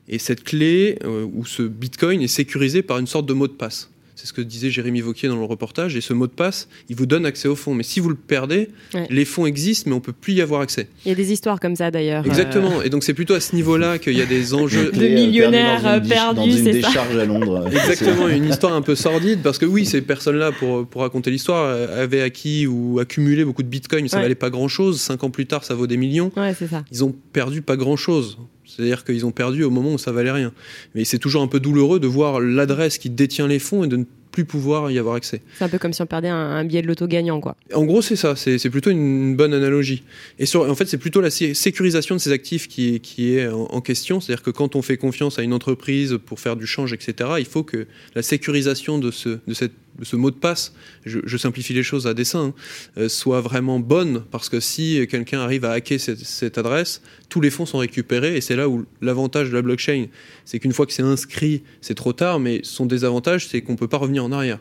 Et 0.09 0.19
cette 0.19 0.43
clé 0.43 0.99
euh, 1.05 1.25
ou 1.33 1.47
ce 1.47 1.63
Bitcoin 1.63 2.23
est 2.23 2.29
sécurisé 2.29 2.83
par 2.83 2.99
une 2.99 3.07
sorte 3.07 3.27
de 3.27 3.35
mot 3.35 3.47
de 3.47 3.53
passe. 3.53 3.89
C'est 4.21 4.27
ce 4.27 4.35
que 4.35 4.43
disait 4.43 4.69
Jérémy 4.69 5.01
Vauquier 5.01 5.29
dans 5.29 5.37
le 5.37 5.45
reportage. 5.45 5.97
Et 5.97 6.03
ce 6.03 6.13
mot 6.13 6.27
de 6.27 6.33
passe, 6.33 6.69
il 6.91 6.97
vous 6.97 7.07
donne 7.07 7.25
accès 7.25 7.49
aux 7.49 7.57
fonds. 7.57 7.73
Mais 7.73 7.83
si 7.85 8.01
vous 8.01 8.11
le 8.11 8.15
perdez, 8.17 8.69
Ouais. 8.93 9.07
les 9.09 9.25
fonds 9.25 9.47
existent, 9.47 9.89
mais 9.89 9.97
on 9.97 10.01
peut 10.01 10.13
plus 10.13 10.35
y 10.35 10.43
avoir 10.43 10.61
accès. 10.61 10.89
Il 11.07 11.09
y 11.09 11.13
a 11.13 11.15
des 11.15 11.33
histoires 11.33 11.59
comme 11.59 11.75
ça 11.75 11.91
d'ailleurs. 11.91 12.27
Exactement. 12.27 12.83
Et 12.83 12.91
donc 12.91 13.03
c'est 13.03 13.15
plutôt 13.15 13.33
à 13.33 13.41
ce 13.41 13.55
niveau-là 13.57 13.99
qu'il 13.99 14.13
y 14.13 14.21
a 14.21 14.27
des 14.27 14.53
enjeux. 14.53 14.91
De 14.93 15.01
millionnaires, 15.09 16.03
perdus, 16.07 16.37
dans 16.37 16.45
une 16.45 16.53
c'est 16.53 16.81
ça. 16.83 16.89
décharge 16.89 17.17
à 17.17 17.25
Londres. 17.25 17.67
Exactement, 17.73 18.29
une 18.29 18.45
histoire 18.49 18.75
un 18.75 18.83
peu 18.83 18.95
sordide 18.95 19.41
parce 19.43 19.57
que 19.57 19.65
oui, 19.65 19.87
ces 19.87 20.03
personnes-là, 20.03 20.53
pour, 20.53 20.87
pour 20.87 21.01
raconter 21.01 21.31
l'histoire, 21.31 21.65
euh, 21.67 22.03
avaient 22.05 22.21
acquis 22.21 22.67
ou 22.67 22.99
accumulé 22.99 23.45
beaucoup 23.47 23.63
de 23.63 23.69
bitcoin, 23.69 24.03
mais 24.03 24.09
ça 24.09 24.17
Ouais. 24.19 24.25
valait 24.25 24.35
pas 24.35 24.51
grand-chose. 24.51 25.01
Cinq 25.01 25.25
ans 25.25 25.31
plus 25.31 25.47
tard, 25.47 25.65
ça 25.65 25.75
vaut 25.75 25.87
des 25.87 25.97
millions. 25.97 26.31
Euh, 26.37 26.41
Ouais, 26.43 26.55
c'est 26.59 26.69
ça. 26.69 26.85
Ils 26.93 27.05
ont 27.05 27.15
perdu 27.33 27.63
pas 27.63 27.77
grand-chose. 27.77 28.37
C'est-à-dire 28.81 29.05
qu'ils 29.05 29.27
ont 29.27 29.31
perdu 29.33 29.63
au 29.63 29.71
moment 29.71 29.93
où 29.95 29.99
ça 29.99 30.11
valait 30.13 30.31
rien. 30.33 30.53
Mais 30.95 31.05
c'est 31.05 31.19
toujours 31.19 31.43
un 31.43 31.47
peu 31.49 31.61
douloureux 31.61 32.01
de 32.01 32.07
voir 32.07 32.41
l'adresse 32.41 32.99
qui 32.99 33.11
détient 33.11 33.47
les 33.47 33.59
fonds 33.59 33.85
et 33.85 33.89
de 33.89 33.97
ne 33.97 34.05
plus 34.33 34.45
pouvoir 34.45 34.93
y 34.93 34.99
avoir 34.99 35.17
accès. 35.17 35.43
C'est 35.59 35.65
un 35.65 35.69
peu 35.69 35.79
comme 35.79 35.93
si 35.93 36.03
on 36.03 36.07
perdait 36.07 36.29
un, 36.29 36.37
un 36.37 36.65
billet 36.65 36.83
de 36.83 36.87
loto 36.87 37.09
gagnant, 37.09 37.41
quoi. 37.41 37.57
En 37.75 37.85
gros, 37.85 38.01
c'est 38.01 38.15
ça, 38.15 38.37
c'est 38.37 38.71
plutôt 38.71 38.91
une 38.91 39.35
bonne 39.35 39.53
analogie. 39.53 40.05
Et 40.39 40.47
sur, 40.47 40.71
en 40.71 40.75
fait, 40.77 40.87
c'est 40.87 40.99
plutôt 40.99 41.21
la 41.21 41.31
sé- 41.31 41.53
sécurisation 41.53 42.15
de 42.15 42.21
ces 42.21 42.31
actifs 42.31 42.69
qui 42.69 42.95
est, 42.95 42.99
qui 43.01 43.35
est 43.35 43.49
en, 43.49 43.63
en 43.65 43.81
question. 43.81 44.21
C'est-à-dire 44.21 44.45
que 44.45 44.53
quand 44.53 44.77
on 44.77 44.83
fait 44.83 44.97
confiance 44.99 45.41
à 45.41 45.43
une 45.43 45.53
entreprise 45.53 46.17
pour 46.25 46.39
faire 46.39 46.55
du 46.55 46.65
change, 46.67 46.93
etc., 46.93 47.29
il 47.41 47.45
faut 47.45 47.65
que 47.65 47.89
la 48.15 48.23
sécurisation 48.23 48.99
de 48.99 49.11
ce, 49.11 49.41
de 49.49 49.53
cette, 49.53 49.73
ce 50.03 50.17
mot 50.17 50.31
de 50.31 50.37
passe, 50.37 50.75
je, 51.05 51.19
je 51.25 51.37
simplifie 51.37 51.73
les 51.75 51.83
choses 51.83 52.07
à 52.07 52.15
dessein, 52.15 52.47
hein, 52.47 52.55
euh, 52.99 53.09
soit 53.09 53.41
vraiment 53.41 53.81
bonne. 53.81 54.25
Parce 54.31 54.49
que 54.49 54.61
si 54.61 55.07
quelqu'un 55.09 55.41
arrive 55.41 55.65
à 55.65 55.73
hacker 55.73 56.01
cette, 56.01 56.19
cette 56.19 56.59
adresse, 56.59 57.03
tous 57.29 57.41
les 57.41 57.51
fonds 57.51 57.67
sont 57.67 57.79
récupérés. 57.79 58.37
Et 58.37 58.41
c'est 58.41 58.57
là 58.57 58.69
où 58.69 58.87
l'avantage 59.01 59.51
de 59.51 59.55
la 59.55 59.63
blockchain, 59.63 60.07
c'est 60.45 60.59
qu'une 60.59 60.73
fois 60.73 60.87
que 60.87 60.93
c'est 60.93 61.03
inscrit, 61.03 61.63
c'est 61.81 61.95
trop 61.95 62.13
tard. 62.13 62.41
Mais 62.41 62.61
son 62.63 62.87
désavantage, 62.87 63.49
c'est 63.49 63.61
qu'on 63.63 63.77
peut 63.77 63.89
pas 63.89 63.99
revenir 63.99 64.25
en 64.25 64.33
arrière. 64.33 64.59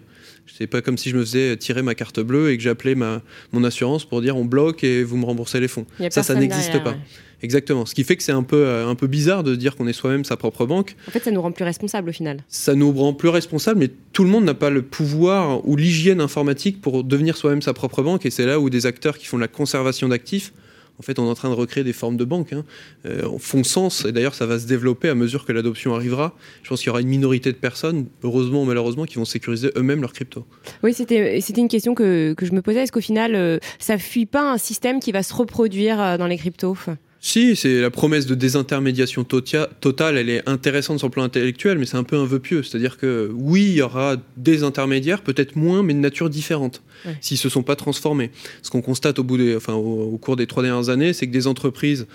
C'est 0.58 0.68
pas 0.68 0.82
comme 0.82 0.98
si 0.98 1.10
je 1.12 1.16
me 1.16 1.22
faisais 1.22 1.56
tirer 1.58 1.84
ma 1.84 1.94
carte 1.96 2.20
bleue 2.20 2.52
et 2.52 2.58
que 2.58 2.64
j'appelais 2.64 2.96
ma, 2.96 3.22
mon 3.54 3.64
assurance 3.64 4.04
pour 4.04 4.22
dire 4.22 4.36
on 4.36 4.46
bloque 4.46 4.84
et 4.84 5.04
vous 5.04 5.16
me 5.16 5.26
remboursez 5.26 5.60
les 5.60 5.68
fonds. 5.68 5.86
Ça, 6.10 6.24
ça 6.24 6.34
n'existe 6.36 6.84
pas. 6.84 6.92
ouais. 6.92 6.98
Exactement. 7.42 7.86
Ce 7.86 7.96
qui 7.96 8.04
fait 8.04 8.16
que 8.16 8.24
c'est 8.24 8.32
un 8.32 8.44
peu, 8.44 8.66
euh, 8.66 8.88
un 8.88 8.96
peu 8.96 9.08
bizarre 9.08 9.44
de 9.44 9.56
dire 9.56 9.76
qu'on 9.76 9.88
est 9.88 9.94
soi-même 9.94 10.26
sa 10.26 10.38
propre 10.38 10.66
banque. 10.66 10.96
En 11.08 11.12
fait, 11.12 11.24
ça 11.24 11.32
nous 11.32 11.42
rend 11.42 11.52
plus 11.52 11.66
responsables 11.66 12.10
au 12.10 12.14
final. 12.14 12.44
Ça 12.48 12.76
nous 12.76 12.92
rend 12.92 13.14
plus 13.14 13.30
responsables, 13.30 13.80
mais 13.80 13.90
tout 14.14 14.24
le 14.24 14.30
monde 14.30 14.44
n'a 14.46 14.54
pas 14.54 14.70
le 14.70 14.82
pouvoir 14.82 15.68
ou 15.68 15.76
l'hygiène 15.76 16.22
informatique 16.22 16.82
pour 16.82 17.04
devenir 17.04 17.38
soi-même 17.38 17.62
sa 17.62 17.74
propre 17.74 18.04
banque. 18.04 18.26
Et 18.26 18.32
c'est 18.32 18.46
là 18.46 18.60
où 18.60 18.70
des 18.70 18.86
acteurs 18.86 19.18
qui 19.18 19.26
font 19.26 19.38
de 19.38 19.42
la 19.42 19.48
conservation 19.48 20.10
d'actifs, 20.10 20.52
en 21.00 21.02
fait, 21.02 21.18
on 21.18 21.26
est 21.26 21.30
en 21.30 21.36
train 21.36 21.50
de 21.50 21.56
recréer 21.56 21.86
des 21.86 21.94
formes 21.94 22.18
de 22.18 22.26
banques, 22.26 22.52
hein, 22.52 22.66
euh, 23.06 23.30
font 23.40 23.64
sens. 23.64 24.04
Et 24.04 24.12
d'ailleurs, 24.12 24.36
ça 24.36 24.46
va 24.46 24.60
se 24.60 24.68
développer 24.68 25.08
à 25.08 25.16
mesure 25.16 25.46
que 25.46 25.54
l'adoption 25.54 25.96
arrivera. 25.96 26.36
Je 26.62 26.70
pense 26.70 26.80
qu'il 26.80 26.88
y 26.88 26.90
aura 26.90 27.00
une 27.00 27.08
minorité 27.08 27.54
de 27.54 27.58
personnes, 27.58 28.08
heureusement 28.22 28.64
ou 28.64 28.66
malheureusement, 28.66 29.06
qui 29.06 29.16
vont 29.16 29.24
sécuriser 29.24 29.72
eux-mêmes 29.78 30.02
leurs 30.02 30.12
cryptos. 30.12 30.46
Oui, 30.84 30.94
c'était 30.94 31.40
c'était 31.40 31.62
une 31.62 31.70
question 31.70 31.96
que, 31.96 32.34
que 32.34 32.46
je 32.46 32.52
me 32.52 32.62
posais. 32.62 32.82
Est-ce 32.82 32.92
qu'au 32.92 33.00
final, 33.00 33.34
euh, 33.36 33.60
ça 33.80 33.98
fuit 33.98 34.26
pas 34.26 34.52
un 34.52 34.58
système 34.58 35.00
qui 35.00 35.14
va 35.14 35.24
se 35.24 35.34
reproduire 35.34 36.02
euh, 36.02 36.18
dans 36.18 36.28
les 36.28 36.38
cryptos? 36.38 36.76
Si, 37.22 37.58
c'est 37.58 37.82
la 37.82 37.90
promesse 37.90 38.26
de 38.28 38.34
désintermédiation 38.36 39.26
totale, 39.26 40.18
elle 40.18 40.30
est 40.30 40.48
intéressante 40.48 41.00
sur 41.00 41.08
le 41.08 41.12
plan 41.12 41.24
intellectuel, 41.24 41.78
mais 41.78 41.86
c'est 41.86 41.98
un 41.98 42.06
peu 42.06 42.16
un 42.16 42.26
vœu 42.26 42.40
pieux. 42.40 42.64
C'est-à-dire 42.64 42.98
que 42.98 43.30
oui, 43.34 43.66
il 43.70 43.74
y 43.76 43.82
aura 43.82 44.16
des 44.38 44.64
intermédiaires, 44.64 45.22
peut-être 45.22 45.58
moins, 45.58 45.84
mais 45.84 45.94
de 45.94 46.00
nature 46.00 46.30
différente, 46.30 46.82
Ouais. 47.06 47.18
s'ils 47.22 47.38
se 47.38 47.50
sont 47.50 47.64
pas 47.64 47.76
transformés. 47.76 48.32
Ce 48.62 48.70
qu'on 48.70 48.82
constate 48.82 49.20
au, 49.20 49.24
bout 49.24 49.38
des, 49.38 49.56
enfin, 49.56 49.74
au, 49.74 50.14
au 50.14 50.18
cours 50.18 50.38
des 50.38 50.48
trois 50.48 50.64
dernières 50.64 50.90
années, 50.90 51.12
c'est 51.14 51.28
que 51.28 51.32
des 51.34 51.48
entreprises, 51.48 52.08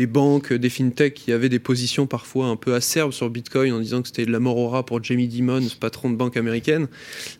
des 0.00 0.06
banques, 0.06 0.54
des 0.54 0.70
fintechs 0.70 1.12
qui 1.12 1.30
avaient 1.30 1.50
des 1.50 1.58
positions 1.58 2.06
parfois 2.06 2.46
un 2.46 2.56
peu 2.56 2.72
acerbes 2.72 3.12
sur 3.12 3.28
Bitcoin 3.28 3.74
en 3.74 3.80
disant 3.80 4.00
que 4.00 4.08
c'était 4.08 4.24
de 4.24 4.32
la 4.32 4.40
mort 4.40 4.56
au 4.56 4.66
rat 4.66 4.86
pour 4.86 5.04
Jamie 5.04 5.28
Dimon, 5.28 5.60
ce 5.60 5.76
patron 5.76 6.08
de 6.08 6.16
banque 6.16 6.38
américaine. 6.38 6.88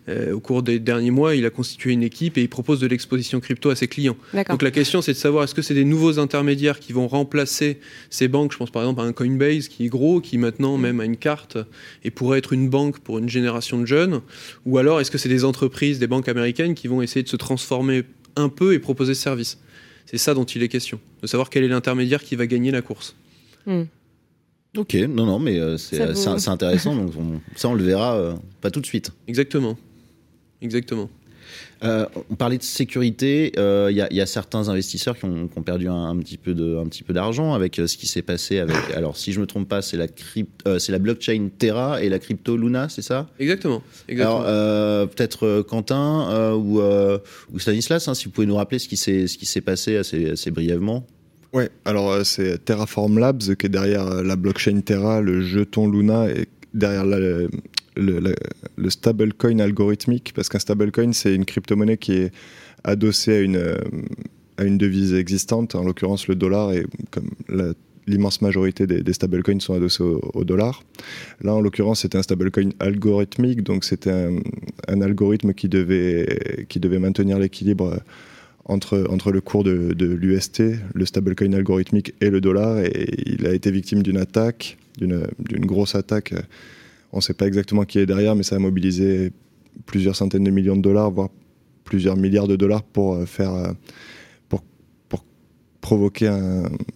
au 0.07 0.39
cours 0.39 0.61
des 0.61 0.77
derniers 0.77 1.09
mois, 1.09 1.33
il 1.33 1.43
a 1.47 1.49
constitué 1.49 1.91
une 1.91 2.03
équipe 2.03 2.37
et 2.37 2.41
il 2.41 2.49
propose 2.49 2.79
de 2.79 2.85
l'exposition 2.85 3.39
crypto 3.39 3.71
à 3.71 3.75
ses 3.75 3.87
clients. 3.87 4.15
Donc 4.47 4.61
la 4.61 4.69
question, 4.69 5.01
c'est 5.01 5.13
de 5.13 5.17
savoir 5.17 5.43
est-ce 5.43 5.55
que 5.55 5.63
c'est 5.63 5.73
des 5.73 5.85
nouveaux 5.85 6.19
intermédiaires 6.19 6.79
qui 6.79 6.93
vont 6.93 7.07
remplacer 7.07 7.79
ces 8.11 8.27
banques? 8.27 8.51
Je 8.51 8.59
pense 8.59 8.69
par 8.69 8.83
exemple 8.83 9.01
à 9.01 9.05
un 9.05 9.11
Coinbase 9.11 9.67
qui 9.67 9.85
est 9.85 9.89
gros, 9.89 10.21
qui 10.21 10.37
maintenant 10.37 10.77
même 10.77 10.99
a 10.99 11.05
une 11.05 11.17
carte 11.17 11.57
et 12.03 12.11
pourrait 12.11 12.37
être 12.37 12.53
une 12.53 12.69
banque 12.69 12.99
pour 12.99 13.17
une 13.17 13.27
génération 13.27 13.79
de 13.79 13.85
jeunes. 13.87 14.21
Ou 14.67 14.77
alors 14.77 15.01
est-ce 15.01 15.09
que 15.09 15.17
c'est 15.17 15.29
des 15.29 15.45
entreprises, 15.45 15.97
des 15.97 16.05
banques 16.05 16.29
américaines 16.29 16.75
qui 16.75 16.87
vont 16.87 17.01
essayer 17.01 17.23
de 17.23 17.29
se 17.29 17.37
transformer 17.37 18.03
un 18.35 18.49
peu 18.49 18.75
et 18.75 18.79
proposer 18.79 19.15
ce 19.15 19.21
service? 19.23 19.57
C'est 20.05 20.17
ça 20.17 20.33
dont 20.33 20.43
il 20.43 20.63
est 20.63 20.67
question, 20.67 20.99
de 21.21 21.27
savoir 21.27 21.49
quel 21.49 21.63
est 21.63 21.67
l'intermédiaire 21.67 22.23
qui 22.23 22.35
va 22.35 22.47
gagner 22.47 22.71
la 22.71 22.81
course. 22.81 23.15
Hmm. 23.65 23.83
Ok, 24.77 24.93
non, 24.93 25.25
non, 25.25 25.39
mais 25.39 25.59
euh, 25.59 25.77
c'est 25.77 25.99
intéressant. 26.47 26.95
donc 26.95 27.11
ça, 27.55 27.67
on 27.67 27.73
le 27.73 27.83
verra 27.83 28.15
euh, 28.15 28.33
pas 28.61 28.71
tout 28.71 28.79
de 28.79 28.85
suite. 28.85 29.11
Exactement. 29.27 29.77
Exactement. 30.61 31.09
Euh, 31.83 32.05
on 32.29 32.35
parlait 32.35 32.57
de 32.57 32.63
sécurité. 32.63 33.51
Il 33.55 33.59
euh, 33.59 33.91
y, 33.91 34.21
a 34.21 34.25
certains 34.25 34.69
investisseurs 34.69 35.17
qui 35.17 35.25
ont, 35.25 35.47
perdu 35.65 35.87
un, 35.87 36.15
petit 36.17 36.37
peu 36.37 36.53
de, 36.53 36.77
un 36.77 36.85
petit 36.85 37.03
peu 37.03 37.13
d'argent 37.13 37.53
avec 37.53 37.79
euh, 37.79 37.87
ce 37.87 37.97
qui 37.97 38.07
s'est 38.07 38.21
passé 38.21 38.59
avec. 38.59 38.77
Alors, 38.95 39.17
si 39.17 39.31
je 39.31 39.39
me 39.39 39.47
trompe 39.47 39.67
pas, 39.67 39.81
c'est 39.81 39.97
la 39.97 40.07
c'est 40.77 40.91
la 40.91 40.99
blockchain 40.99 41.49
Terra 41.57 42.03
et 42.03 42.09
la 42.09 42.19
crypto 42.19 42.55
Luna, 42.55 42.87
c'est 42.89 43.01
ça? 43.01 43.27
Exactement. 43.39 43.81
Alors, 44.09 44.43
peut-être 45.09 45.61
Quentin 45.67 46.53
ou, 46.53 46.81
ou, 46.81 47.59
Stanislas, 47.59 48.07
hein, 48.07 48.13
si 48.13 48.25
vous 48.25 48.31
pouvez 48.31 48.47
nous 48.47 48.55
rappeler 48.55 48.79
ce 48.79 48.87
qui 48.87 48.97
s'est 48.97 49.27
ce 49.27 49.37
qui 49.37 49.45
s'est 49.45 49.61
passé 49.61 49.97
assez, 49.97 50.31
assez 50.31 50.51
brièvement. 50.51 51.05
Ouais, 51.53 51.69
alors 51.83 52.25
c'est 52.25 52.63
Terraform 52.63 53.19
Labs 53.19 53.55
qui 53.55 53.65
est 53.65 53.69
derrière 53.69 54.23
la 54.23 54.35
blockchain 54.35 54.79
Terra, 54.81 55.21
le 55.21 55.41
jeton 55.41 55.89
Luna 55.89 56.29
et 56.29 56.47
derrière 56.73 57.05
la, 57.05 57.17
le, 57.95 58.33
le, 58.77 58.89
stablecoin 58.89 59.59
algorithmique, 59.59 60.33
parce 60.35 60.49
qu'un 60.49 60.59
stablecoin, 60.59 61.13
c'est 61.13 61.35
une 61.35 61.45
crypto-monnaie 61.45 61.97
qui 61.97 62.13
est 62.13 62.31
adossée 62.83 63.35
à 63.35 63.39
une, 63.41 63.57
euh, 63.57 63.77
à 64.57 64.63
une 64.63 64.77
devise 64.77 65.13
existante, 65.13 65.75
en 65.75 65.83
l'occurrence 65.83 66.27
le 66.27 66.35
dollar, 66.35 66.71
et 66.73 66.85
comme 67.11 67.29
l'immense 68.07 68.41
majorité 68.41 68.87
des, 68.87 69.13
stablecoins 69.13 69.59
sont 69.59 69.73
adossés 69.73 70.03
au, 70.03 70.43
dollar. 70.43 70.83
Là, 71.41 71.53
en 71.53 71.61
l'occurrence, 71.61 72.01
c'était 72.01 72.17
un 72.17 72.23
stablecoin 72.23 72.69
algorithmique, 72.79 73.63
donc 73.63 73.83
c'était 73.83 74.11
un, 74.11 74.37
un, 74.87 75.01
algorithme 75.01 75.53
qui 75.53 75.69
devait, 75.69 76.65
qui 76.67 76.79
devait 76.79 76.99
maintenir 76.99 77.39
l'équilibre 77.39 78.01
entre, 78.65 79.05
entre 79.09 79.31
le 79.31 79.41
cours 79.41 79.63
de, 79.63 79.93
de 79.93 80.05
l'UST, 80.05 80.63
le 80.93 81.05
stablecoin 81.05 81.53
algorithmique 81.53 82.13
et 82.21 82.29
le 82.29 82.41
dollar, 82.41 82.79
et 82.79 83.09
il 83.25 83.45
a 83.45 83.53
été 83.53 83.71
victime 83.71 84.01
d'une 84.01 84.17
attaque, 84.17 84.77
d'une 84.97 85.65
grosse 85.65 85.95
attaque 85.95 86.33
on 87.13 87.17
ne 87.17 87.21
sait 87.21 87.33
pas 87.33 87.47
exactement 87.47 87.83
qui 87.83 87.99
est 87.99 88.05
derrière, 88.05 88.35
mais 88.35 88.43
ça 88.43 88.55
a 88.55 88.59
mobilisé 88.59 89.31
plusieurs 89.85 90.15
centaines 90.15 90.43
de 90.43 90.51
millions 90.51 90.75
de 90.75 90.81
dollars, 90.81 91.11
voire 91.11 91.29
plusieurs 91.83 92.15
milliards 92.15 92.47
de 92.47 92.55
dollars 92.55 92.83
pour 92.83 93.15
euh, 93.15 93.25
faire 93.25 93.53
euh, 93.53 93.71
provoquer 95.81 96.31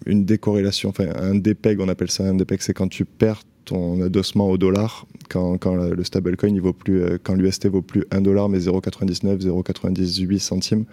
une 0.06 0.26
décorrélation, 0.26 0.90
enfin 0.90 1.08
un 1.16 1.36
DPEG, 1.36 1.80
on 1.80 1.90
appelle 1.90 2.12
ça 2.12 2.24
un 2.24 2.36
DPEG, 2.36 2.62
c'est 2.62 2.74
quand 2.74 2.88
tu 2.88 3.04
perds 3.04 3.42
ton 3.66 4.00
adossement 4.02 4.48
au 4.50 4.58
dollar, 4.58 5.08
quand, 5.28 5.58
quand 5.58 5.76
le 5.76 6.04
stablecoin 6.04 6.54
plus, 6.72 7.02
euh, 7.02 7.18
quand 7.22 7.34
l'UST 7.34 7.68
vaut 7.68 7.82
plus 7.82 8.06
1 8.12 8.22
dollar 8.22 8.48
mais 8.48 8.60
0,99, 8.60 9.40
0,98 9.40 10.40
centimes. 10.40 10.86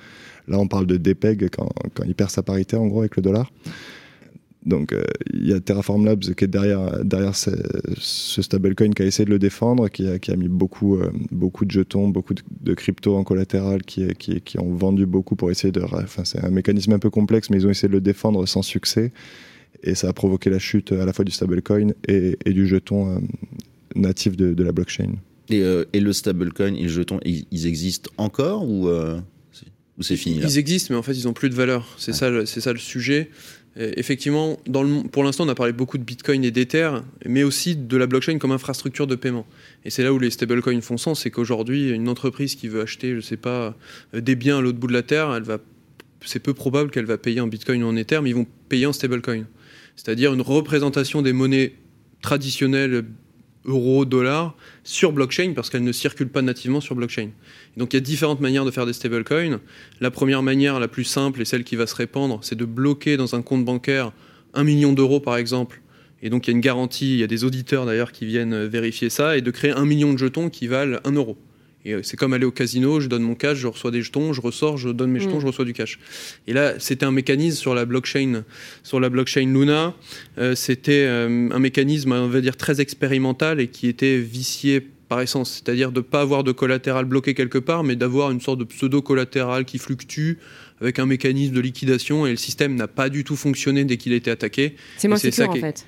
Là, 0.48 0.58
on 0.58 0.66
parle 0.66 0.86
de 0.86 0.96
DPEG 0.96 1.50
quand, 1.50 1.68
quand 1.94 2.04
il 2.04 2.14
perd 2.14 2.30
sa 2.30 2.42
parité 2.42 2.76
en 2.76 2.86
gros 2.86 3.00
avec 3.00 3.14
le 3.16 3.22
dollar. 3.22 3.52
Donc 4.64 4.92
euh, 4.92 5.02
il 5.32 5.48
y 5.48 5.52
a 5.52 5.60
Terraform 5.60 6.04
Labs 6.04 6.20
qui 6.20 6.44
est 6.44 6.48
derrière, 6.48 7.04
derrière 7.04 7.34
ce, 7.34 7.50
stablecoin 7.98 8.90
qui 8.90 9.02
a 9.02 9.06
essayé 9.06 9.24
de 9.24 9.30
le 9.30 9.38
défendre, 9.38 9.88
qui 9.88 10.06
a, 10.06 10.18
qui 10.18 10.30
a 10.30 10.36
mis 10.36 10.48
beaucoup, 10.48 10.96
euh, 10.96 11.10
beaucoup 11.32 11.64
de 11.64 11.70
jetons, 11.70 12.08
beaucoup 12.08 12.34
de, 12.34 12.74
crypto 12.74 13.16
en 13.16 13.24
collatéral, 13.24 13.82
qui, 13.82 14.06
qui, 14.14 14.40
qui, 14.40 14.60
ont 14.60 14.74
vendu 14.74 15.04
beaucoup 15.04 15.34
pour 15.34 15.50
essayer 15.50 15.72
de... 15.72 15.82
Enfin, 15.82 16.24
c'est 16.24 16.44
un 16.44 16.50
mécanisme 16.50 16.92
un 16.92 17.00
peu 17.00 17.10
complexe, 17.10 17.50
mais 17.50 17.56
ils 17.58 17.66
ont 17.66 17.70
essayé 17.70 17.88
de 17.88 17.94
le 17.94 18.00
défendre 18.00 18.46
sans 18.46 18.62
succès. 18.62 19.12
Et 19.82 19.96
ça 19.96 20.08
a 20.08 20.12
provoqué 20.12 20.48
la 20.48 20.60
chute 20.60 20.92
à 20.92 21.04
la 21.04 21.12
fois 21.12 21.24
du 21.24 21.32
stablecoin 21.32 21.88
et, 22.06 22.38
et 22.44 22.52
du 22.52 22.68
jeton 22.68 23.16
euh, 23.16 23.18
natif 23.96 24.36
de, 24.36 24.54
de, 24.54 24.62
la 24.62 24.70
blockchain. 24.70 25.14
Et, 25.48 25.64
et, 25.92 26.00
le 26.00 26.12
stablecoin 26.12 26.74
et 26.74 26.84
le 26.84 26.88
jeton, 26.88 27.18
ils, 27.24 27.66
existent 27.66 28.10
encore 28.16 28.64
ou, 28.68 28.88
ou 28.88 30.02
c'est 30.02 30.16
fini 30.16 30.38
là? 30.38 30.46
Ils 30.48 30.58
existent, 30.58 30.94
mais 30.94 30.98
en 30.98 31.02
fait, 31.02 31.14
ils 31.14 31.24
n'ont 31.24 31.32
plus 31.32 31.50
de 31.50 31.54
valeur. 31.54 31.96
C'est 31.98 32.12
ça, 32.12 32.46
c'est 32.46 32.60
ça 32.60 32.72
le 32.72 32.78
sujet 32.78 33.28
effectivement, 33.76 34.58
dans 34.66 34.82
le, 34.82 35.02
pour 35.08 35.24
l'instant, 35.24 35.44
on 35.44 35.48
a 35.48 35.54
parlé 35.54 35.72
beaucoup 35.72 35.96
de 35.96 36.02
Bitcoin 36.02 36.44
et 36.44 36.50
d'Ether, 36.50 36.90
mais 37.26 37.42
aussi 37.42 37.74
de 37.74 37.96
la 37.96 38.06
blockchain 38.06 38.38
comme 38.38 38.52
infrastructure 38.52 39.06
de 39.06 39.14
paiement. 39.14 39.46
Et 39.84 39.90
c'est 39.90 40.02
là 40.02 40.12
où 40.12 40.18
les 40.18 40.30
stablecoins 40.30 40.80
font 40.82 40.98
sens, 40.98 41.22
c'est 41.22 41.30
qu'aujourd'hui, 41.30 41.90
une 41.90 42.08
entreprise 42.08 42.54
qui 42.54 42.68
veut 42.68 42.82
acheter, 42.82 43.14
je 43.14 43.20
sais 43.20 43.36
pas, 43.36 43.74
euh, 44.14 44.20
des 44.20 44.36
biens 44.36 44.58
à 44.58 44.60
l'autre 44.60 44.78
bout 44.78 44.88
de 44.88 44.92
la 44.92 45.02
terre, 45.02 45.40
va, 45.40 45.58
c'est 46.24 46.40
peu 46.40 46.54
probable 46.54 46.90
qu'elle 46.90 47.06
va 47.06 47.16
payer 47.16 47.40
en 47.40 47.46
Bitcoin 47.46 47.82
ou 47.82 47.86
en 47.86 47.96
Ether, 47.96 48.20
mais 48.22 48.30
ils 48.30 48.36
vont 48.36 48.46
payer 48.68 48.86
en 48.86 48.92
stablecoin. 48.92 49.44
C'est-à-dire 49.96 50.34
une 50.34 50.42
représentation 50.42 51.22
des 51.22 51.32
monnaies 51.32 51.74
traditionnelles 52.20 53.04
euro, 53.64 54.04
dollar 54.04 54.56
sur 54.84 55.12
blockchain 55.12 55.52
parce 55.54 55.70
qu'elle 55.70 55.84
ne 55.84 55.92
circule 55.92 56.28
pas 56.28 56.42
nativement 56.42 56.80
sur 56.80 56.94
blockchain. 56.94 57.30
donc 57.76 57.92
il 57.92 57.96
y 57.96 57.98
a 57.98 58.00
différentes 58.00 58.40
manières 58.40 58.64
de 58.64 58.70
faire 58.70 58.86
des 58.86 58.92
stablecoins. 58.92 59.60
La 60.00 60.10
première 60.10 60.42
manière, 60.42 60.80
la 60.80 60.88
plus 60.88 61.04
simple 61.04 61.40
et 61.40 61.44
celle 61.44 61.64
qui 61.64 61.76
va 61.76 61.86
se 61.86 61.94
répandre, 61.94 62.40
c'est 62.42 62.56
de 62.56 62.64
bloquer 62.64 63.16
dans 63.16 63.34
un 63.34 63.42
compte 63.42 63.64
bancaire 63.64 64.12
un 64.54 64.64
million 64.64 64.92
d'euros 64.92 65.20
par 65.20 65.36
exemple. 65.36 65.80
Et 66.22 66.30
donc 66.30 66.46
il 66.46 66.50
y 66.50 66.52
a 66.52 66.56
une 66.56 66.60
garantie, 66.60 67.14
il 67.14 67.18
y 67.18 67.24
a 67.24 67.28
des 67.28 67.44
auditeurs 67.44 67.86
d'ailleurs 67.86 68.12
qui 68.12 68.26
viennent 68.26 68.66
vérifier 68.66 69.10
ça 69.10 69.36
et 69.36 69.40
de 69.40 69.50
créer 69.50 69.72
un 69.72 69.84
million 69.84 70.12
de 70.12 70.18
jetons 70.18 70.50
qui 70.50 70.66
valent 70.66 70.98
un 71.04 71.12
euro. 71.12 71.36
Et 71.84 71.94
euh, 71.94 72.02
c'est 72.02 72.16
comme 72.16 72.32
aller 72.32 72.44
au 72.44 72.50
casino, 72.50 73.00
je 73.00 73.08
donne 73.08 73.22
mon 73.22 73.34
cash, 73.34 73.58
je 73.58 73.66
reçois 73.66 73.90
des 73.90 74.02
jetons, 74.02 74.32
je 74.32 74.40
ressors, 74.40 74.78
je 74.78 74.88
donne 74.90 75.10
mes 75.10 75.20
jetons, 75.20 75.38
mm. 75.38 75.40
je 75.40 75.46
reçois 75.46 75.64
du 75.64 75.72
cash. 75.72 75.98
Et 76.46 76.52
là, 76.52 76.78
c'était 76.78 77.04
un 77.04 77.10
mécanisme 77.10 77.58
sur 77.58 77.74
la 77.74 77.84
blockchain, 77.84 78.44
sur 78.82 79.00
la 79.00 79.08
blockchain 79.08 79.52
Luna. 79.52 79.94
Euh, 80.38 80.54
c'était 80.54 81.04
euh, 81.06 81.48
un 81.50 81.58
mécanisme, 81.58 82.12
on 82.12 82.28
va 82.28 82.40
dire, 82.40 82.56
très 82.56 82.80
expérimental 82.80 83.60
et 83.60 83.68
qui 83.68 83.88
était 83.88 84.18
vicié 84.18 84.86
par 85.08 85.20
essence, 85.20 85.62
c'est-à-dire 85.62 85.92
de 85.92 86.00
ne 86.00 86.04
pas 86.04 86.22
avoir 86.22 86.42
de 86.42 86.52
collatéral 86.52 87.04
bloqué 87.04 87.34
quelque 87.34 87.58
part, 87.58 87.84
mais 87.84 87.96
d'avoir 87.96 88.30
une 88.30 88.40
sorte 88.40 88.60
de 88.60 88.64
pseudo-collatéral 88.64 89.66
qui 89.66 89.76
fluctue 89.76 90.38
avec 90.80 90.98
un 90.98 91.06
mécanisme 91.06 91.52
de 91.52 91.60
liquidation 91.60 92.26
et 92.26 92.30
le 92.30 92.36
système 92.36 92.76
n'a 92.76 92.88
pas 92.88 93.10
du 93.10 93.22
tout 93.22 93.36
fonctionné 93.36 93.84
dès 93.84 93.98
qu'il 93.98 94.14
a 94.14 94.16
été 94.16 94.30
attaqué. 94.30 94.74
C'est 94.96 95.08
moins 95.08 95.18
sécure 95.18 95.50
en 95.50 95.54
fait. 95.54 95.84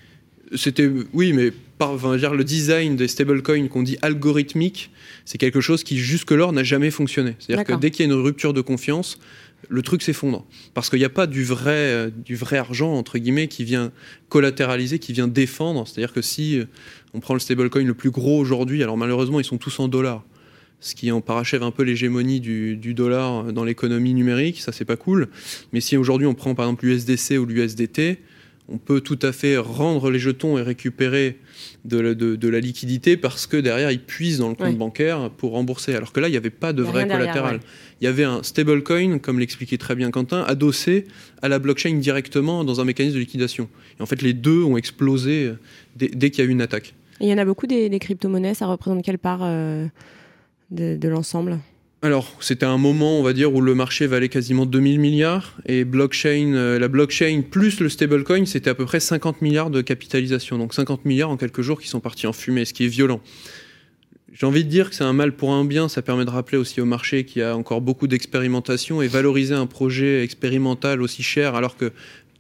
C'était 0.54 0.90
oui, 1.12 1.32
mais 1.32 1.52
par, 1.78 1.90
enfin, 1.90 2.16
dire, 2.16 2.34
le 2.34 2.44
design 2.44 2.96
des 2.96 3.08
stablecoins 3.08 3.68
qu'on 3.68 3.82
dit 3.82 3.96
algorithmique, 4.02 4.90
c'est 5.24 5.38
quelque 5.38 5.60
chose 5.60 5.84
qui 5.84 5.98
jusque-là 5.98 6.52
n'a 6.52 6.62
jamais 6.62 6.90
fonctionné. 6.90 7.34
C'est-à-dire 7.38 7.64
que 7.64 7.80
dès 7.80 7.90
qu'il 7.90 8.06
y 8.06 8.10
a 8.10 8.12
une 8.12 8.20
rupture 8.20 8.52
de 8.52 8.60
confiance, 8.60 9.18
le 9.68 9.82
truc 9.82 10.02
s'effondre. 10.02 10.44
Parce 10.74 10.90
qu'il 10.90 10.98
n'y 10.98 11.04
a 11.04 11.10
pas 11.10 11.26
du 11.26 11.44
vrai, 11.44 11.70
euh, 11.70 12.10
du 12.10 12.36
vrai 12.36 12.58
argent, 12.58 12.92
entre 12.92 13.18
guillemets, 13.18 13.48
qui 13.48 13.64
vient 13.64 13.92
collatéraliser, 14.28 14.98
qui 14.98 15.12
vient 15.12 15.28
défendre. 15.28 15.86
C'est-à-dire 15.86 16.12
que 16.12 16.22
si 16.22 16.58
euh, 16.58 16.66
on 17.14 17.20
prend 17.20 17.34
le 17.34 17.40
stablecoin 17.40 17.84
le 17.84 17.94
plus 17.94 18.10
gros 18.10 18.38
aujourd'hui, 18.38 18.82
alors 18.82 18.96
malheureusement, 18.96 19.40
ils 19.40 19.44
sont 19.44 19.58
tous 19.58 19.78
en 19.80 19.88
dollars, 19.88 20.24
ce 20.80 20.94
qui 20.94 21.10
en 21.10 21.20
parachève 21.20 21.62
un 21.62 21.70
peu 21.70 21.82
l'hégémonie 21.82 22.40
du, 22.40 22.76
du, 22.76 22.94
dollar 22.94 23.52
dans 23.52 23.64
l'économie 23.64 24.12
numérique, 24.12 24.60
ça 24.60 24.70
c'est 24.72 24.84
pas 24.84 24.96
cool. 24.96 25.28
Mais 25.72 25.80
si 25.80 25.96
aujourd'hui 25.96 26.26
on 26.26 26.34
prend 26.34 26.54
par 26.54 26.66
exemple 26.66 26.84
l'USDC 26.84 27.38
ou 27.38 27.46
l'USDT, 27.46 28.20
on 28.68 28.78
peut 28.78 29.00
tout 29.00 29.18
à 29.22 29.32
fait 29.32 29.58
rendre 29.58 30.10
les 30.10 30.18
jetons 30.18 30.56
et 30.56 30.62
récupérer 30.62 31.38
de, 31.84 32.48
la 32.48 32.60
liquidité 32.60 33.16
parce 33.16 33.46
que 33.46 33.58
derrière, 33.58 33.90
ils 33.90 34.02
puisent 34.02 34.38
dans 34.38 34.48
le 34.48 34.54
compte 34.54 34.76
bancaire 34.78 35.30
pour 35.30 35.52
rembourser. 35.52 35.94
Alors 35.94 36.12
que 36.12 36.20
là, 36.20 36.28
il 36.28 36.30
n'y 36.30 36.36
avait 36.36 36.50
pas 36.50 36.72
de 36.72 36.82
vrai 36.82 37.06
collatéral. 37.06 37.60
Il 38.00 38.04
y 38.04 38.06
avait 38.06 38.24
un 38.24 38.42
stablecoin, 38.42 39.18
comme 39.18 39.38
l'expliquait 39.38 39.76
très 39.76 39.94
bien 39.94 40.10
Quentin, 40.10 40.42
adossé 40.42 41.04
à 41.42 41.48
la 41.48 41.58
blockchain 41.58 41.96
directement 41.96 42.64
dans 42.64 42.80
un 42.80 42.84
mécanisme 42.84 43.16
de 43.16 43.20
liquidation. 43.20 43.68
Et 43.98 44.02
en 44.02 44.06
fait, 44.06 44.22
les 44.22 44.32
deux 44.32 44.62
ont 44.62 44.76
explosé 44.76 45.52
dès, 45.96 46.30
qu'il 46.30 46.42
y 46.42 46.46
a 46.46 46.48
eu 46.48 46.52
une 46.52 46.62
attaque. 46.62 46.94
il 47.20 47.28
y 47.28 47.34
en 47.34 47.38
a 47.38 47.44
beaucoup 47.44 47.66
des, 47.66 47.98
crypto-monnaies, 47.98 48.54
ça 48.54 48.66
représente 48.66 49.04
quelle 49.04 49.18
part 49.18 49.40
euh, 49.42 49.86
de 50.70 51.08
l'ensemble? 51.08 51.58
Alors, 52.04 52.30
c'était 52.38 52.66
un 52.66 52.76
moment, 52.76 53.18
on 53.18 53.22
va 53.22 53.32
dire, 53.32 53.54
où 53.54 53.62
le 53.62 53.74
marché 53.74 54.06
valait 54.06 54.28
quasiment 54.28 54.66
2000 54.66 55.00
milliards 55.00 55.54
et 55.64 55.86
euh, 55.86 56.78
la 56.78 56.88
blockchain 56.88 57.42
plus 57.50 57.80
le 57.80 57.88
stablecoin, 57.88 58.44
c'était 58.44 58.68
à 58.68 58.74
peu 58.74 58.84
près 58.84 59.00
50 59.00 59.40
milliards 59.40 59.70
de 59.70 59.80
capitalisation. 59.80 60.58
Donc 60.58 60.74
50 60.74 61.06
milliards 61.06 61.30
en 61.30 61.38
quelques 61.38 61.62
jours 61.62 61.80
qui 61.80 61.88
sont 61.88 62.00
partis 62.00 62.26
en 62.26 62.34
fumée, 62.34 62.66
ce 62.66 62.74
qui 62.74 62.84
est 62.84 62.88
violent. 62.88 63.22
J'ai 64.34 64.44
envie 64.44 64.64
de 64.64 64.68
dire 64.68 64.90
que 64.90 64.96
c'est 64.96 65.04
un 65.04 65.14
mal 65.14 65.34
pour 65.34 65.54
un 65.54 65.64
bien. 65.64 65.88
Ça 65.88 66.02
permet 66.02 66.26
de 66.26 66.30
rappeler 66.30 66.58
aussi 66.58 66.82
au 66.82 66.84
marché 66.84 67.24
qu'il 67.24 67.40
y 67.40 67.42
a 67.42 67.56
encore 67.56 67.80
beaucoup 67.80 68.06
d'expérimentation 68.06 69.00
et 69.00 69.08
valoriser 69.08 69.54
un 69.54 69.66
projet 69.66 70.22
expérimental 70.22 71.00
aussi 71.00 71.22
cher 71.22 71.54
alors 71.54 71.74
que 71.74 71.90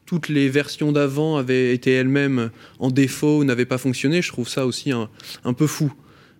toutes 0.04 0.28
les 0.28 0.50
versions 0.50 0.92
d'avant 0.92 1.38
avaient 1.38 1.72
été 1.72 1.90
elles-mêmes 1.90 2.50
en 2.80 2.90
défaut 2.90 3.38
ou 3.38 3.44
n'avaient 3.44 3.64
pas 3.64 3.78
fonctionné. 3.78 4.20
Je 4.20 4.28
trouve 4.28 4.46
ça 4.46 4.66
aussi 4.66 4.92
un, 4.92 5.08
peu 5.54 5.66
fou. 5.66 5.90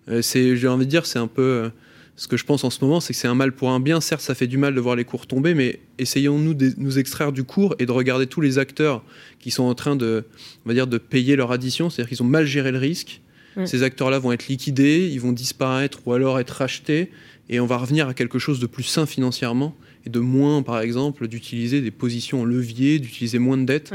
Euh, 0.09 0.21
j'ai 0.21 0.67
envie 0.67 0.85
de 0.85 0.91
dire, 0.91 1.07
c'est 1.07 1.17
un 1.17 1.25
peu 1.25 1.41
euh, 1.41 1.69
ce 2.17 2.27
que 2.27 2.37
je 2.37 2.45
pense 2.45 2.63
en 2.63 2.69
ce 2.69 2.83
moment, 2.83 2.99
c'est 2.99 3.13
que 3.13 3.19
c'est 3.19 3.27
un 3.27 3.35
mal 3.35 3.51
pour 3.51 3.69
un 3.71 3.79
bien. 3.79 3.99
Certes, 3.99 4.21
ça 4.21 4.35
fait 4.35 4.47
du 4.47 4.57
mal 4.57 4.73
de 4.73 4.79
voir 4.79 4.95
les 4.95 5.03
cours 5.03 5.27
tomber, 5.27 5.53
mais 5.53 5.79
essayons-nous 5.97 6.53
de 6.53 6.73
nous 6.77 6.97
extraire 6.97 7.31
du 7.31 7.43
cours 7.43 7.75
et 7.79 7.85
de 7.85 7.91
regarder 7.91 8.25
tous 8.27 8.41
les 8.41 8.57
acteurs 8.57 9.03
qui 9.39 9.51
sont 9.51 9.63
en 9.63 9.75
train 9.75 9.95
de, 9.95 10.23
on 10.65 10.69
va 10.69 10.73
dire, 10.73 10.87
de 10.87 10.97
payer 10.97 11.35
leur 11.35 11.51
addition, 11.51 11.89
c'est-à-dire 11.89 12.09
qu'ils 12.09 12.23
ont 12.23 12.27
mal 12.27 12.45
géré 12.45 12.71
le 12.71 12.77
risque. 12.77 13.21
Ces 13.63 13.83
acteurs-là 13.83 14.19
vont 14.19 14.33
être 14.33 14.49
liquidés, 14.49 15.09
ils 15.09 15.21
vont 15.21 15.31
disparaître 15.31 15.99
ou 16.05 16.11
alors 16.11 16.41
être 16.41 16.49
rachetés, 16.49 17.09
et 17.47 17.61
on 17.61 17.65
va 17.65 17.77
revenir 17.77 18.09
à 18.09 18.13
quelque 18.13 18.37
chose 18.37 18.59
de 18.59 18.65
plus 18.65 18.83
sain 18.83 19.05
financièrement 19.05 19.73
et 20.05 20.09
de 20.09 20.19
moins, 20.19 20.61
par 20.61 20.81
exemple, 20.81 21.27
d'utiliser 21.27 21.79
des 21.81 21.91
positions 21.91 22.41
en 22.41 22.45
levier, 22.45 22.99
d'utiliser 22.99 23.39
moins 23.39 23.57
de 23.57 23.63
dettes 23.63 23.93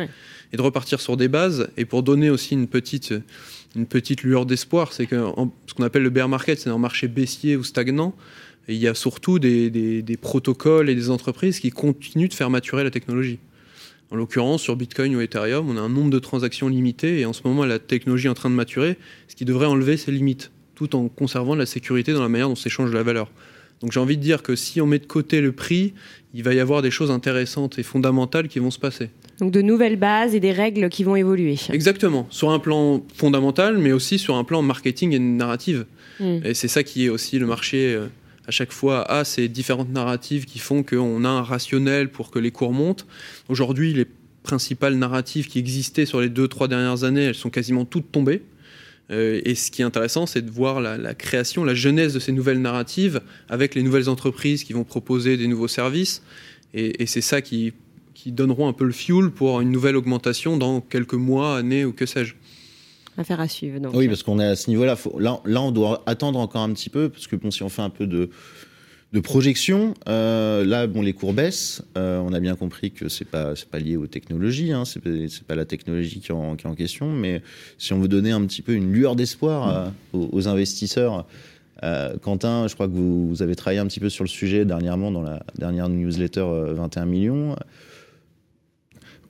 et 0.52 0.56
de 0.56 0.62
repartir 0.62 1.00
sur 1.00 1.16
des 1.16 1.28
bases. 1.28 1.68
Et 1.76 1.84
pour 1.84 2.02
donner 2.02 2.30
aussi 2.30 2.54
une 2.54 2.68
petite 2.68 3.12
une 3.76 3.86
petite 3.86 4.22
lueur 4.22 4.46
d'espoir, 4.46 4.92
c'est 4.92 5.06
que 5.06 5.16
ce 5.66 5.74
qu'on 5.74 5.84
appelle 5.84 6.02
le 6.02 6.10
bear 6.10 6.28
market, 6.28 6.58
c'est 6.58 6.70
un 6.70 6.78
marché 6.78 7.08
baissier 7.08 7.56
ou 7.56 7.64
stagnant. 7.64 8.14
Il 8.68 8.76
y 8.76 8.88
a 8.88 8.94
surtout 8.94 9.38
des, 9.38 10.18
protocoles 10.20 10.90
et 10.90 10.94
des 10.94 11.10
entreprises 11.10 11.60
qui 11.60 11.70
continuent 11.70 12.28
de 12.28 12.34
faire 12.34 12.50
maturer 12.50 12.84
la 12.84 12.90
technologie. 12.90 13.38
En 14.10 14.16
l'occurrence, 14.16 14.62
sur 14.62 14.74
Bitcoin 14.74 15.14
ou 15.14 15.20
Ethereum, 15.20 15.68
on 15.70 15.76
a 15.76 15.80
un 15.80 15.88
nombre 15.88 16.10
de 16.10 16.18
transactions 16.18 16.68
limité 16.68 17.20
et 17.20 17.26
en 17.26 17.32
ce 17.32 17.42
moment, 17.44 17.64
la 17.64 17.78
technologie 17.78 18.26
est 18.26 18.30
en 18.30 18.34
train 18.34 18.50
de 18.50 18.56
maturer, 18.56 18.96
ce 19.28 19.36
qui 19.36 19.44
devrait 19.44 19.66
enlever 19.66 19.96
ses 19.96 20.10
limites, 20.10 20.50
tout 20.74 20.96
en 20.96 21.08
conservant 21.08 21.54
la 21.54 21.66
sécurité 21.66 22.12
dans 22.12 22.22
la 22.22 22.28
manière 22.28 22.48
dont 22.48 22.56
s'échange 22.56 22.92
la 22.92 23.04
valeur. 23.04 23.30
Donc 23.80 23.92
j'ai 23.92 24.00
envie 24.00 24.16
de 24.16 24.22
dire 24.22 24.42
que 24.42 24.56
si 24.56 24.80
on 24.80 24.86
met 24.86 24.98
de 24.98 25.06
côté 25.06 25.40
le 25.40 25.52
prix, 25.52 25.94
il 26.34 26.42
va 26.42 26.54
y 26.54 26.60
avoir 26.60 26.82
des 26.82 26.90
choses 26.90 27.10
intéressantes 27.10 27.78
et 27.78 27.82
fondamentales 27.82 28.48
qui 28.48 28.58
vont 28.58 28.70
se 28.70 28.78
passer. 28.78 29.10
Donc 29.40 29.52
de 29.52 29.62
nouvelles 29.62 29.96
bases 29.96 30.34
et 30.34 30.40
des 30.40 30.52
règles 30.52 30.88
qui 30.90 31.02
vont 31.02 31.16
évoluer. 31.16 31.56
Exactement, 31.72 32.26
sur 32.30 32.50
un 32.50 32.58
plan 32.58 33.02
fondamental, 33.14 33.78
mais 33.78 33.92
aussi 33.92 34.18
sur 34.18 34.36
un 34.36 34.44
plan 34.44 34.60
marketing 34.62 35.12
et 35.12 35.18
narrative. 35.18 35.86
Hmm. 36.18 36.40
Et 36.44 36.54
c'est 36.54 36.68
ça 36.68 36.82
qui 36.82 37.06
est 37.06 37.08
aussi 37.08 37.38
le 37.38 37.46
marché 37.46 37.94
euh, 37.94 38.08
à 38.46 38.50
chaque 38.50 38.72
fois 38.72 39.10
a 39.10 39.24
ces 39.24 39.48
différentes 39.48 39.90
narratives 39.90 40.44
qui 40.44 40.58
font 40.58 40.82
qu'on 40.82 41.24
a 41.24 41.28
un 41.28 41.42
rationnel 41.42 42.10
pour 42.10 42.30
que 42.30 42.38
les 42.38 42.50
cours 42.50 42.72
montent. 42.72 43.06
Aujourd'hui, 43.48 43.94
les 43.94 44.06
principales 44.42 44.94
narratives 44.94 45.48
qui 45.48 45.58
existaient 45.58 46.06
sur 46.06 46.20
les 46.20 46.28
deux, 46.28 46.48
trois 46.48 46.68
dernières 46.68 47.04
années, 47.04 47.24
elles 47.24 47.34
sont 47.34 47.50
quasiment 47.50 47.84
toutes 47.84 48.10
tombées. 48.10 48.42
Euh, 49.10 49.40
et 49.44 49.54
ce 49.54 49.70
qui 49.70 49.82
est 49.82 49.84
intéressant, 49.84 50.26
c'est 50.26 50.42
de 50.42 50.50
voir 50.50 50.80
la, 50.80 51.14
création, 51.14 51.64
la 51.64 51.74
genèse 51.74 52.14
de 52.14 52.20
ces 52.20 52.32
nouvelles 52.32 52.60
narratives 52.60 53.20
avec 53.48 53.74
les 53.74 53.82
nouvelles 53.82 54.08
entreprises 54.08 54.64
qui 54.64 54.72
vont 54.72 54.84
proposer 54.84 55.36
des 55.36 55.46
nouveaux 55.46 55.68
services. 55.68 56.22
Et, 56.74 57.02
et 57.02 57.06
c'est 57.06 57.20
ça 57.20 57.40
qui 57.42 57.72
qui 58.14 58.32
donneront 58.32 58.68
un 58.68 58.72
peu 58.72 58.84
le 58.84 58.92
fuel 58.92 59.30
pour 59.30 59.60
une 59.60 59.70
nouvelle 59.70 59.96
augmentation 59.96 60.56
dans 60.56 60.80
quelques 60.80 61.14
mois, 61.14 61.56
années 61.56 61.84
ou 61.84 61.92
que 61.92 62.06
sais-je. 62.06 62.34
Affaire 63.18 63.40
à 63.40 63.48
suivre. 63.48 63.80
Donc. 63.80 63.94
Oui, 63.94 64.08
parce 64.08 64.22
qu'on 64.22 64.38
est 64.40 64.46
à 64.46 64.56
ce 64.56 64.70
niveau-là. 64.70 64.96
Là, 65.18 65.40
là, 65.44 65.62
on 65.62 65.72
doit 65.72 66.02
attendre 66.06 66.38
encore 66.38 66.62
un 66.62 66.72
petit 66.72 66.90
peu, 66.90 67.08
parce 67.08 67.26
que 67.26 67.36
bon, 67.36 67.50
si 67.50 67.62
on 67.62 67.68
fait 67.68 67.82
un 67.82 67.90
peu 67.90 68.06
de, 68.06 68.30
de 69.12 69.20
projection, 69.20 69.94
euh, 70.08 70.64
là, 70.64 70.86
bon, 70.86 71.02
les 71.02 71.12
cours 71.12 71.32
baissent. 71.32 71.82
Euh, 71.98 72.18
on 72.20 72.32
a 72.32 72.40
bien 72.40 72.54
compris 72.54 72.92
que 72.92 73.08
c'est 73.08 73.24
pas 73.24 73.56
c'est 73.56 73.68
pas 73.68 73.78
lié 73.78 73.96
aux 73.96 74.06
technologies, 74.06 74.72
hein, 74.72 74.84
c'est 74.84 75.00
pas 75.44 75.54
la 75.54 75.64
technologie 75.64 76.20
qui 76.20 76.28
est, 76.28 76.34
en, 76.34 76.56
qui 76.56 76.66
est, 76.66 76.70
en, 76.70 76.74
question, 76.74 77.12
mais 77.12 77.42
si 77.78 77.92
on 77.92 78.00
veut 78.00 78.08
donner 78.08 78.30
un 78.30 78.44
petit 78.46 78.62
peu 78.62 78.72
une 78.72 78.92
lueur 78.92 79.16
d'espoir 79.16 79.68
euh, 79.68 79.88
aux, 80.12 80.28
aux, 80.32 80.48
investisseurs. 80.48 81.26
Quentin, 82.20 82.68
je 82.68 82.74
crois 82.74 82.88
que 82.88 82.92
vous, 82.92 83.26
vous, 83.26 83.40
avez 83.40 83.56
travaillé 83.56 83.80
un 83.80 83.86
petit 83.86 84.00
peu 84.00 84.10
sur 84.10 84.22
le 84.22 84.28
sujet 84.28 84.66
dernièrement 84.66 85.10
dans 85.10 85.22
la 85.22 85.42
dernière 85.56 85.88
newsletter 85.88 86.44
21 86.74 87.06
millions. 87.06 87.56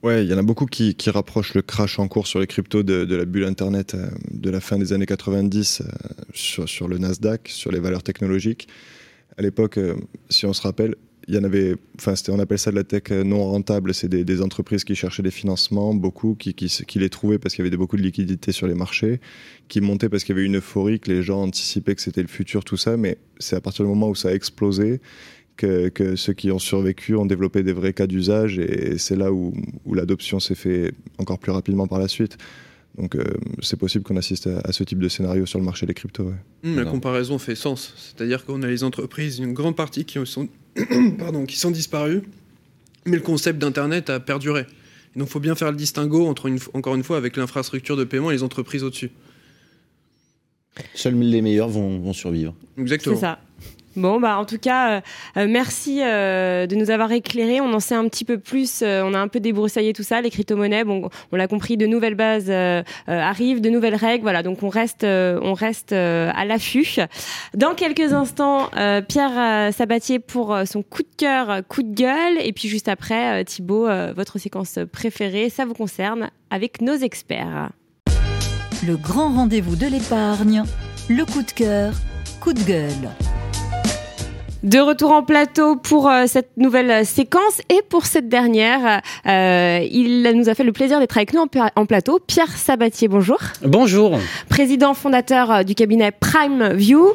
Ouais, 0.03 0.25
il 0.25 0.31
y 0.31 0.33
en 0.33 0.37
a 0.39 0.41
beaucoup 0.41 0.65
qui, 0.65 0.95
qui, 0.95 1.11
rapprochent 1.11 1.53
le 1.53 1.61
crash 1.61 1.99
en 1.99 2.07
cours 2.07 2.25
sur 2.25 2.39
les 2.39 2.47
cryptos 2.47 2.81
de, 2.81 3.05
de 3.05 3.15
la 3.15 3.25
bulle 3.25 3.43
Internet 3.43 3.93
euh, 3.93 4.09
de 4.31 4.49
la 4.49 4.59
fin 4.59 4.79
des 4.79 4.93
années 4.93 5.05
90 5.05 5.81
euh, 5.81 5.85
sur, 6.33 6.67
sur, 6.67 6.87
le 6.87 6.97
Nasdaq, 6.97 7.47
sur 7.49 7.71
les 7.71 7.79
valeurs 7.79 8.01
technologiques. 8.01 8.67
À 9.37 9.43
l'époque, 9.43 9.77
euh, 9.77 9.95
si 10.29 10.47
on 10.47 10.53
se 10.53 10.61
rappelle, 10.63 10.95
il 11.27 11.35
y 11.35 11.37
en 11.37 11.43
avait, 11.43 11.75
enfin, 11.99 12.15
on 12.29 12.39
appelle 12.39 12.57
ça 12.57 12.71
de 12.71 12.77
la 12.77 12.83
tech 12.83 13.11
non 13.11 13.45
rentable. 13.45 13.93
C'est 13.93 14.07
des, 14.07 14.23
des, 14.25 14.41
entreprises 14.41 14.83
qui 14.83 14.95
cherchaient 14.95 15.21
des 15.21 15.29
financements, 15.29 15.93
beaucoup, 15.93 16.33
qui, 16.33 16.55
qui, 16.55 16.65
qui 16.67 16.97
les 16.97 17.09
trouvaient 17.11 17.37
parce 17.37 17.53
qu'il 17.53 17.63
y 17.63 17.67
avait 17.67 17.77
beaucoup 17.77 17.95
de 17.95 18.01
liquidités 18.01 18.51
sur 18.51 18.65
les 18.65 18.73
marchés, 18.73 19.21
qui 19.67 19.81
montaient 19.81 20.09
parce 20.09 20.23
qu'il 20.23 20.35
y 20.35 20.39
avait 20.39 20.47
une 20.47 20.57
euphorie, 20.57 20.99
que 20.99 21.11
les 21.11 21.21
gens 21.21 21.43
anticipaient 21.43 21.93
que 21.93 22.01
c'était 22.01 22.23
le 22.23 22.27
futur, 22.27 22.63
tout 22.63 22.75
ça. 22.75 22.97
Mais 22.97 23.19
c'est 23.37 23.55
à 23.55 23.61
partir 23.61 23.85
du 23.85 23.89
moment 23.89 24.09
où 24.09 24.15
ça 24.15 24.29
a 24.29 24.33
explosé 24.33 24.99
que, 25.57 26.15
ceux 26.15 26.33
qui 26.33 26.51
ont 26.51 26.59
survécu 26.59 27.15
ont 27.15 27.25
développé 27.25 27.63
des 27.63 27.73
vrais 27.73 27.93
cas 27.93 28.07
d'usage 28.07 28.59
et 28.59 28.97
c'est 28.97 29.15
là 29.15 29.31
où, 29.31 29.53
l'adoption 29.91 30.39
s'est 30.39 30.55
fait 30.55 30.93
encore 31.17 31.39
plus 31.39 31.51
rapidement 31.51 31.87
par 31.87 31.99
la 31.99 32.07
suite. 32.07 32.37
Donc 32.97 33.15
euh, 33.15 33.23
c'est 33.61 33.77
possible 33.77 34.03
qu'on 34.03 34.17
assiste 34.17 34.47
à, 34.47 34.71
ce 34.73 34.83
type 34.83 34.99
de 34.99 35.07
scénario 35.07 35.45
sur 35.45 35.59
le 35.59 35.65
marché 35.65 35.85
des 35.85 35.93
cryptos. 35.93 36.33
Mmh, 36.63 36.75
la 36.75 36.85
comparaison 36.85 37.37
fait 37.37 37.55
sens. 37.55 37.93
C'est-à-dire 37.97 38.45
qu'on 38.45 38.63
a 38.63 38.67
les 38.67 38.83
entreprises, 38.83 39.39
une 39.39 39.53
grande 39.53 39.77
partie 39.77 40.03
qui 40.03 40.19
sont, 40.25 40.49
pardon, 41.17 41.45
qui 41.45 41.57
sont 41.57 41.71
disparues, 41.71 42.23
mais 43.05 43.15
le 43.15 43.21
concept 43.21 43.59
d'Internet 43.59 44.09
a 44.09 44.19
perduré. 44.19 44.65
donc 45.15 45.27
il 45.27 45.31
faut 45.31 45.39
bien 45.39 45.55
faire 45.55 45.71
le 45.71 45.77
distinguo 45.77 46.27
entre, 46.27 46.47
une, 46.47 46.59
encore 46.73 46.95
une 46.95 47.03
fois, 47.03 47.17
avec 47.17 47.37
l'infrastructure 47.37 47.95
de 47.95 48.03
paiement 48.03 48.29
et 48.29 48.33
les 48.33 48.43
entreprises 48.43 48.83
au-dessus. 48.83 49.11
Seuls 50.93 51.15
les 51.15 51.41
meilleurs 51.41 51.69
vont, 51.69 51.99
vont 51.99 52.13
survivre. 52.13 52.55
Exactement. 52.77 53.15
C'est 53.15 53.21
ça. 53.21 53.39
Bon, 53.97 54.21
bah 54.21 54.37
en 54.37 54.45
tout 54.45 54.57
cas, 54.57 54.91
euh, 54.91 55.01
euh, 55.37 55.47
merci 55.49 55.99
euh, 56.01 56.65
de 56.65 56.75
nous 56.75 56.91
avoir 56.91 57.11
éclairés. 57.11 57.59
On 57.59 57.73
en 57.73 57.81
sait 57.81 57.95
un 57.95 58.07
petit 58.07 58.23
peu 58.23 58.37
plus. 58.37 58.83
on 58.83 59.13
a 59.13 59.19
un 59.19 59.27
peu 59.27 59.39
débroussaillé 59.39 59.93
tout 59.93 60.03
ça. 60.03 60.21
Les 60.21 60.29
crypto-monnaies, 60.29 60.83
on 60.85 61.35
l'a 61.35 61.47
compris, 61.47 61.77
de 61.77 61.85
nouvelles 61.85 62.15
bases 62.15 62.49
arrivent, 63.07 63.61
de 63.61 63.69
nouvelles 63.69 63.95
règles. 63.95 64.23
Voilà, 64.23 64.43
donc 64.43 64.63
on 64.63 64.69
reste, 64.69 65.03
on 65.03 65.53
reste 65.53 65.93
à 65.93 66.45
l'affût. 66.45 66.97
Dans 67.53 67.75
quelques 67.75 68.13
instants, 68.13 68.69
Pierre 69.07 69.73
Sabatier 69.73 70.19
pour 70.19 70.57
son 70.65 70.83
coup 70.83 71.03
de 71.03 71.15
cœur, 71.17 71.61
coup 71.67 71.83
de 71.83 71.93
gueule, 71.93 72.37
et 72.41 72.53
puis 72.53 72.67
juste 72.67 72.87
après, 72.87 73.43
Thibaut, 73.45 73.87
votre 74.15 74.39
séquence 74.39 74.79
préférée, 74.91 75.49
ça 75.49 75.65
vous 75.65 75.73
concerne, 75.73 76.29
avec 76.49 76.81
nos 76.81 76.95
experts. 76.95 77.71
Le 78.85 78.97
grand 78.97 79.33
rendez-vous 79.33 79.75
de 79.75 79.87
l'épargne, 79.87 80.63
le 81.09 81.25
coup 81.25 81.43
de 81.43 81.51
cœur, 81.51 81.93
coup 82.39 82.53
de 82.53 82.63
gueule. 82.63 83.30
De 84.63 84.77
retour 84.77 85.09
en 85.09 85.23
plateau 85.23 85.75
pour 85.75 86.07
euh, 86.07 86.25
cette 86.27 86.55
nouvelle 86.55 87.03
séquence 87.03 87.61
et 87.69 87.81
pour 87.89 88.05
cette 88.05 88.29
dernière, 88.29 89.01
euh, 89.25 89.79
il 89.91 90.21
nous 90.35 90.49
a 90.49 90.53
fait 90.53 90.63
le 90.63 90.71
plaisir 90.71 90.99
d'être 90.99 91.17
avec 91.17 91.33
nous 91.33 91.41
en, 91.75 91.85
plateau. 91.87 92.19
Pierre 92.19 92.55
Sabatier, 92.55 93.07
bonjour. 93.07 93.39
Bonjour. 93.63 94.19
Président 94.49 94.93
fondateur 94.93 95.51
euh, 95.51 95.63
du 95.63 95.73
cabinet 95.73 96.11
Prime 96.11 96.73
View. 96.73 97.07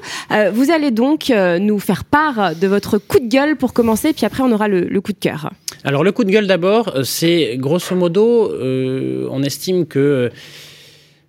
vous 0.53 0.71
allez 0.73 0.91
donc 0.91 1.31
nous 1.31 1.79
faire 1.79 2.05
part 2.05 2.57
de 2.57 2.67
votre 2.67 2.99
coup 2.99 3.21
de 3.21 3.29
gueule 3.29 3.55
pour 3.55 3.73
commencer, 3.73 4.13
puis 4.13 4.27
après 4.27 4.43
on 4.43 4.51
aura 4.51 4.67
le, 4.67 4.81
le 4.81 5.01
coup 5.01 5.13
de 5.13 5.19
cœur. 5.19 5.51
Alors 5.85 6.03
le 6.03 6.11
coup 6.11 6.25
de 6.25 6.31
gueule 6.31 6.49
d'abord, 6.49 6.93
c'est 7.05 7.57
grosso 7.59 7.95
modo, 7.95 8.51
on 9.31 9.43
estime 9.45 9.87
que 9.87 9.99
euh, 9.99 10.31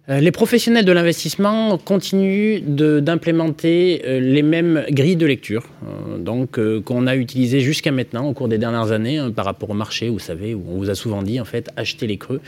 les 0.09 0.31
professionnels 0.31 0.85
de 0.85 0.91
l'investissement 0.93 1.77
continuent 1.77 2.61
d'implémenter 2.61 4.01
euh, 4.05 4.21
les 4.21 4.41
mêmes 4.41 4.85
grilles 4.89 5.17
de 5.17 5.25
lecture 5.25 5.65
euh, 5.83 6.17
donc 6.17 6.59
qu'on 6.83 7.07
a 7.07 7.15
utilisées 7.15 7.59
jusqu'à 7.59 7.91
maintenant 7.91 8.25
au 8.27 8.33
cours 8.33 8.47
des 8.47 8.57
dernières 8.57 8.93
années 8.93 9.17
hein, 9.17 9.31
par 9.31 9.43
rapport 9.43 9.69
au 9.69 9.73
marché, 9.73 10.07
vous 10.07 10.19
savez, 10.19 10.53
où 10.53 10.63
on 10.69 10.77
vous 10.77 10.89
a 10.89 10.95
souvent 10.95 11.23
dit 11.23 11.41
en 11.41 11.45
fait 11.45 11.69
acheter 11.75 12.07
les 12.07 12.17
creux. 12.17 12.39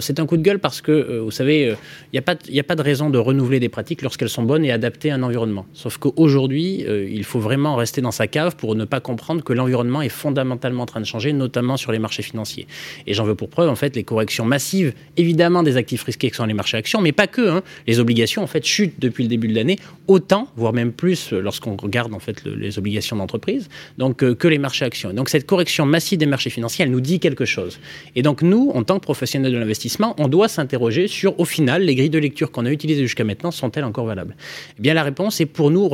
C'est 0.00 0.20
un 0.20 0.26
coup 0.26 0.36
de 0.36 0.42
gueule 0.42 0.58
parce 0.58 0.80
que 0.80 1.18
vous 1.18 1.30
savez, 1.30 1.74
il 2.12 2.20
n'y 2.20 2.58
a, 2.58 2.60
a 2.60 2.62
pas 2.64 2.74
de 2.74 2.82
raison 2.82 3.10
de 3.10 3.18
renouveler 3.18 3.60
des 3.60 3.68
pratiques 3.68 4.02
lorsqu'elles 4.02 4.28
sont 4.28 4.42
bonnes 4.42 4.64
et 4.64 4.72
adaptées 4.72 5.10
à 5.10 5.14
un 5.16 5.22
environnement. 5.22 5.66
Sauf 5.74 5.98
qu'aujourd'hui, 5.98 6.84
il 7.10 7.24
faut 7.24 7.40
vraiment 7.40 7.76
rester 7.76 8.00
dans 8.00 8.10
sa 8.10 8.26
cave 8.26 8.56
pour 8.56 8.74
ne 8.74 8.84
pas 8.84 9.00
comprendre 9.00 9.42
que 9.42 9.52
l'environnement 9.52 10.02
est 10.02 10.08
fondamentalement 10.08 10.82
en 10.82 10.86
train 10.86 11.00
de 11.00 11.06
changer, 11.06 11.32
notamment 11.32 11.76
sur 11.76 11.92
les 11.92 11.98
marchés 11.98 12.22
financiers. 12.22 12.66
Et 13.06 13.14
j'en 13.14 13.24
veux 13.24 13.34
pour 13.34 13.48
preuve 13.48 13.68
en 13.68 13.76
fait 13.76 13.96
les 13.96 14.04
corrections 14.04 14.44
massives, 14.44 14.92
évidemment 15.16 15.62
des 15.62 15.76
actifs 15.76 16.02
risqués 16.02 16.30
qui 16.30 16.36
sont 16.36 16.46
les 16.46 16.54
marchés 16.54 16.76
actions, 16.76 17.00
mais 17.00 17.12
pas 17.12 17.26
que. 17.26 17.48
Hein. 17.48 17.62
Les 17.86 17.98
obligations, 17.98 18.42
en 18.42 18.46
fait, 18.46 18.64
chutent 18.64 18.98
depuis 18.98 19.24
le 19.24 19.28
début 19.28 19.48
de 19.48 19.54
l'année, 19.54 19.78
autant, 20.06 20.48
voire 20.56 20.72
même 20.72 20.92
plus, 20.92 21.32
euh, 21.32 21.40
lorsqu'on 21.40 21.76
regarde, 21.76 22.14
en 22.14 22.18
fait, 22.18 22.44
les 22.44 22.78
obligations 22.78 23.16
d'entreprise, 23.16 23.68
donc, 23.98 24.22
euh, 24.22 24.34
que 24.34 24.48
les 24.48 24.58
marchés 24.58 24.84
actions. 24.84 25.12
Donc, 25.12 25.28
cette 25.28 25.46
correction 25.46 25.86
massive 25.86 26.18
des 26.18 26.26
marchés 26.26 26.50
financiers, 26.50 26.84
elle 26.84 26.90
nous 26.90 27.00
dit 27.00 27.20
quelque 27.20 27.44
chose. 27.44 27.80
Et 28.16 28.22
donc, 28.22 28.42
nous, 28.42 28.70
en 28.74 28.82
tant 28.82 28.98
que 28.98 28.99
professionnels 29.00 29.52
de 29.52 29.58
l'investissement, 29.58 30.14
on 30.18 30.28
doit 30.28 30.48
s'interroger 30.48 31.08
sur, 31.08 31.38
au 31.40 31.44
final, 31.44 31.82
les 31.82 31.94
grilles 31.94 32.10
de 32.10 32.18
lecture 32.18 32.50
qu'on 32.50 32.66
a 32.66 32.70
utilisées 32.70 33.02
jusqu'à 33.02 33.24
maintenant, 33.24 33.50
sont-elles 33.50 33.84
encore 33.84 34.06
valables? 34.06 34.36
Eh 34.78 34.82
bien, 34.82 34.94
la 34.94 35.02
réponse 35.02 35.40
est 35.40 35.46
pour 35.46 35.70
nous 35.70 35.90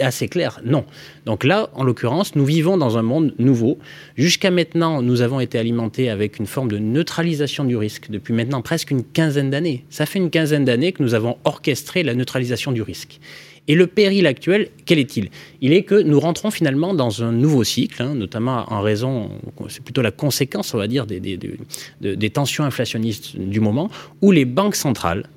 assez 0.00 0.28
claire, 0.28 0.60
non. 0.64 0.84
Donc 1.26 1.44
là, 1.44 1.70
en 1.74 1.84
l'occurrence, 1.84 2.34
nous 2.34 2.44
vivons 2.44 2.76
dans 2.76 2.98
un 2.98 3.02
monde 3.02 3.34
nouveau. 3.38 3.78
Jusqu'à 4.16 4.50
maintenant, 4.50 5.02
nous 5.02 5.22
avons 5.22 5.40
été 5.40 5.58
alimentés 5.58 6.10
avec 6.10 6.38
une 6.38 6.46
forme 6.46 6.70
de 6.70 6.78
neutralisation 6.78 7.64
du 7.64 7.76
risque 7.76 8.10
depuis 8.10 8.34
maintenant 8.34 8.62
presque 8.62 8.90
une 8.90 9.04
quinzaine 9.04 9.50
d'années. 9.50 9.84
Ça 9.90 10.06
fait 10.06 10.18
une 10.18 10.30
quinzaine 10.30 10.64
d'années 10.64 10.92
que 10.92 11.02
nous 11.02 11.14
avons 11.14 11.36
orchestré 11.44 12.02
la 12.02 12.14
neutralisation 12.14 12.72
du 12.72 12.82
risque. 12.82 13.20
Et 13.68 13.74
le 13.74 13.86
péril 13.86 14.26
actuel, 14.26 14.70
quel 14.86 14.98
est-il? 14.98 15.30
Il 15.60 15.72
est 15.72 15.84
que 15.84 15.94
nous 15.94 16.18
rentrons 16.18 16.50
finalement 16.50 16.94
dans 16.94 17.22
un 17.22 17.30
nouveau 17.30 17.62
cycle, 17.62 18.02
hein, 18.02 18.14
notamment 18.14 18.64
en 18.72 18.80
raison, 18.80 19.30
c'est 19.68 19.84
plutôt 19.84 20.02
la 20.02 20.10
conséquence, 20.10 20.74
on 20.74 20.78
va 20.78 20.88
dire, 20.88 21.06
des, 21.06 21.20
des 21.20 22.30
tensions 22.30 22.64
inflationnistes 22.64 23.36
du 23.36 23.60
moment, 23.60 23.88
où 24.20 24.32
les 24.32 24.44
banques 24.44 24.74
centrales 24.74 25.28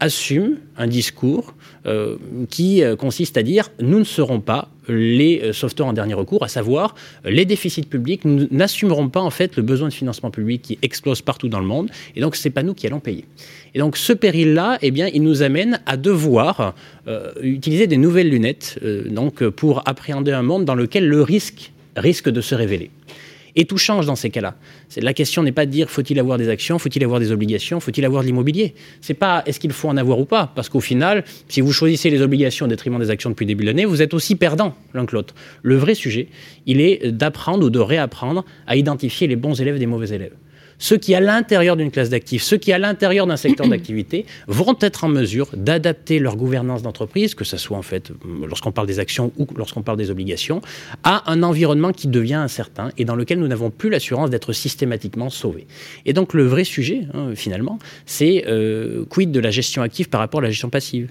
assume 0.00 0.56
un 0.76 0.86
discours 0.86 1.54
euh, 1.86 2.16
qui 2.48 2.82
euh, 2.82 2.96
consiste 2.96 3.36
à 3.36 3.42
dire 3.42 3.70
nous 3.80 3.98
ne 3.98 4.04
serons 4.04 4.40
pas 4.40 4.68
les 4.88 5.40
euh, 5.42 5.52
sauveteurs 5.52 5.86
en 5.86 5.92
dernier 5.92 6.14
recours, 6.14 6.42
à 6.42 6.48
savoir 6.48 6.94
les 7.24 7.44
déficits 7.44 7.82
publics, 7.82 8.24
nous 8.24 8.48
n'assumerons 8.50 9.08
pas 9.08 9.20
en 9.20 9.30
fait 9.30 9.56
le 9.56 9.62
besoin 9.62 9.88
de 9.88 9.92
financement 9.92 10.30
public 10.30 10.62
qui 10.62 10.78
explose 10.82 11.22
partout 11.22 11.48
dans 11.48 11.60
le 11.60 11.66
monde, 11.66 11.90
et 12.16 12.20
donc 12.20 12.34
c'est 12.34 12.50
pas 12.50 12.62
nous 12.62 12.74
qui 12.74 12.86
allons 12.86 13.00
payer. 13.00 13.24
Et 13.74 13.78
donc 13.78 13.96
ce 13.96 14.12
péril-là, 14.12 14.78
eh 14.82 14.90
bien, 14.90 15.08
il 15.12 15.22
nous 15.22 15.42
amène 15.42 15.80
à 15.86 15.96
devoir 15.96 16.74
utiliser 17.40 17.86
des 17.86 17.96
nouvelles 17.96 18.28
lunettes, 18.28 18.80
donc 19.08 19.46
pour 19.48 19.88
appréhender 19.88 20.32
un 20.32 20.42
monde 20.42 20.64
dans 20.64 20.74
lequel 20.74 21.06
le 21.06 21.22
risque 21.22 21.72
risque 21.96 22.28
de 22.28 22.40
se 22.40 22.54
révéler. 22.54 22.90
Et 23.56 23.64
tout 23.64 23.78
change 23.78 24.06
dans 24.06 24.16
ces 24.16 24.30
cas-là. 24.30 24.56
La 24.96 25.12
question 25.12 25.42
n'est 25.42 25.52
pas 25.52 25.66
de 25.66 25.70
dire 25.70 25.90
faut-il 25.90 26.18
avoir 26.18 26.38
des 26.38 26.48
actions, 26.48 26.78
faut-il 26.78 27.02
avoir 27.04 27.20
des 27.20 27.32
obligations, 27.32 27.80
faut-il 27.80 28.04
avoir 28.04 28.22
de 28.22 28.26
l'immobilier? 28.28 28.74
C'est 29.00 29.14
pas 29.14 29.42
est-ce 29.46 29.60
qu'il 29.60 29.72
faut 29.72 29.88
en 29.88 29.96
avoir 29.96 30.18
ou 30.18 30.24
pas, 30.24 30.52
parce 30.54 30.68
qu'au 30.68 30.80
final, 30.80 31.24
si 31.48 31.60
vous 31.60 31.72
choisissez 31.72 32.10
les 32.10 32.22
obligations 32.22 32.66
au 32.66 32.68
détriment 32.68 32.98
des 32.98 33.10
actions 33.10 33.30
depuis 33.30 33.44
le 33.44 33.48
début 33.48 33.64
de 33.64 33.68
l'année, 33.68 33.84
vous 33.84 34.02
êtes 34.02 34.14
aussi 34.14 34.36
perdant 34.36 34.74
l'un 34.94 35.06
que 35.06 35.14
l'autre. 35.14 35.34
Le 35.62 35.76
vrai 35.76 35.94
sujet, 35.94 36.28
il 36.66 36.80
est 36.80 37.10
d'apprendre 37.10 37.66
ou 37.66 37.70
de 37.70 37.78
réapprendre 37.78 38.44
à 38.66 38.76
identifier 38.76 39.26
les 39.26 39.36
bons 39.36 39.60
élèves 39.60 39.78
des 39.78 39.86
mauvais 39.86 40.14
élèves 40.14 40.34
ceux 40.80 40.96
qui, 40.96 41.14
à 41.14 41.20
l'intérieur 41.20 41.76
d'une 41.76 41.92
classe 41.92 42.10
d'actifs, 42.10 42.42
ceux 42.42 42.56
qui, 42.56 42.72
à 42.72 42.78
l'intérieur 42.78 43.28
d'un 43.28 43.36
secteur 43.36 43.68
d'activité, 43.68 44.26
vont 44.48 44.76
être 44.80 45.04
en 45.04 45.08
mesure 45.08 45.48
d'adapter 45.54 46.18
leur 46.18 46.36
gouvernance 46.36 46.82
d'entreprise, 46.82 47.36
que 47.36 47.44
ce 47.44 47.56
soit 47.56 47.78
en 47.78 47.82
fait 47.82 48.10
lorsqu'on 48.48 48.72
parle 48.72 48.88
des 48.88 48.98
actions 48.98 49.30
ou 49.38 49.46
lorsqu'on 49.56 49.82
parle 49.82 49.98
des 49.98 50.10
obligations, 50.10 50.60
à 51.04 51.30
un 51.30 51.44
environnement 51.44 51.92
qui 51.92 52.08
devient 52.08 52.34
incertain 52.34 52.90
et 52.98 53.04
dans 53.04 53.14
lequel 53.14 53.38
nous 53.38 53.46
n'avons 53.46 53.70
plus 53.70 53.90
l'assurance 53.90 54.30
d'être 54.30 54.52
systématiquement 54.52 55.30
sauvés. 55.30 55.66
Et 56.06 56.12
donc 56.12 56.34
le 56.34 56.44
vrai 56.44 56.64
sujet, 56.64 57.02
hein, 57.14 57.32
finalement, 57.34 57.78
c'est 58.06 58.44
euh, 58.48 59.04
quid 59.04 59.30
de 59.30 59.40
la 59.40 59.50
gestion 59.50 59.82
active 59.82 60.08
par 60.08 60.20
rapport 60.20 60.40
à 60.40 60.44
la 60.44 60.50
gestion 60.50 60.70
passive? 60.70 61.10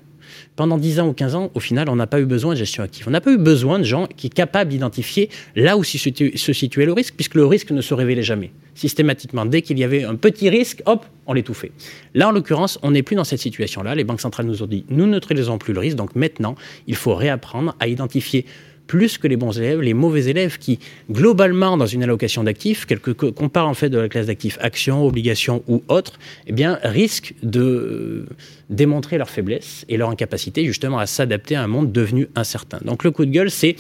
Pendant 0.56 0.78
10 0.78 1.00
ans 1.00 1.08
ou 1.08 1.14
15 1.14 1.36
ans, 1.36 1.52
au 1.54 1.60
final, 1.60 1.90
on 1.90 1.96
n'a 1.96 2.08
pas 2.08 2.20
eu 2.20 2.26
besoin 2.26 2.54
de 2.54 2.60
gestion 2.60 2.84
active. 2.84 3.06
On 3.08 3.12
n'a 3.12 3.22
pas 3.22 3.32
eu 3.32 3.38
besoin 3.38 3.80
de 3.80 3.84
gens 3.84 4.08
qui 4.08 4.28
sont 4.28 4.34
capables 4.34 4.70
d'identifier 4.70 5.30
là 5.56 5.78
où 5.78 5.84
se 5.84 5.98
situait 5.98 6.86
le 6.86 6.94
risque, 6.94 7.16
puisque 7.16 7.36
le 7.36 7.46
risque 7.46 7.72
ne 7.72 7.82
se 7.82 7.94
révélait 7.94 8.24
jamais. 8.24 8.52
Systématiquement, 8.76 9.46
dès 9.46 9.62
qu'il 9.62 9.78
y 9.78 9.84
avait 9.84 10.04
un 10.04 10.16
petit 10.16 10.50
risque, 10.50 10.82
hop, 10.86 11.06
on 11.28 11.34
l'étouffait. 11.34 11.72
Là, 12.14 12.30
en 12.30 12.32
l'occurrence, 12.32 12.80
on 12.82 12.92
n'est 12.92 13.04
plus 13.04 13.16
dans 13.16 13.24
cette 13.24 13.40
situation-là. 13.40 13.96
Les 13.96 14.04
banques 14.04 14.22
centrales 14.22 14.46
nous 14.46 14.64
ont 14.64 14.68
dit, 14.68 14.86
nous 14.90 15.06
ne 15.06 15.12
neutralisons 15.12 15.58
plus 15.58 15.74
le 15.74 15.80
risque, 15.80 15.98
donc 15.98 16.16
maintenant, 16.16 16.56
il 16.88 16.96
faut 16.96 17.14
réapprendre 17.14 17.76
à 17.80 17.88
identifier 17.88 18.46
plus 18.90 19.20
que 19.20 19.28
les 19.28 19.38
bons 19.38 19.56
élèves, 19.60 19.82
les 19.82 19.94
mauvais 19.94 20.26
élèves 20.26 20.58
qui, 20.58 20.80
globalement, 21.12 21.78
dans 21.78 21.86
une 21.86 22.02
allocation 22.02 22.44
d'actifs, 22.44 22.88
qu'on 22.88 23.48
parle 23.48 23.70
en 23.70 23.76
fait 23.76 23.90
de 23.90 24.00
la 24.00 24.10
classe 24.10 24.26
d'actifs 24.26 24.58
actions, 24.62 25.06
obligations 25.06 25.64
ou 25.68 25.84
autres, 25.90 26.18
eh 26.48 26.54
bien, 26.54 26.80
risquent 26.82 27.36
de 27.44 27.62
euh, 27.62 28.26
démontrer 28.72 29.20
leur 29.20 29.30
faiblesse 29.30 29.86
et 29.90 29.96
leur 29.96 30.10
incapacité 30.10 30.66
justement 30.66 30.98
à 30.98 31.06
s'adapter 31.06 31.56
à 31.56 31.62
un 31.62 31.68
monde 31.68 31.92
devenu 31.92 32.30
incertain. 32.36 32.80
Donc 32.84 33.04
le 33.04 33.12
coup 33.12 33.26
de 33.26 33.32
gueule, 33.32 33.52
c'est 33.52 33.76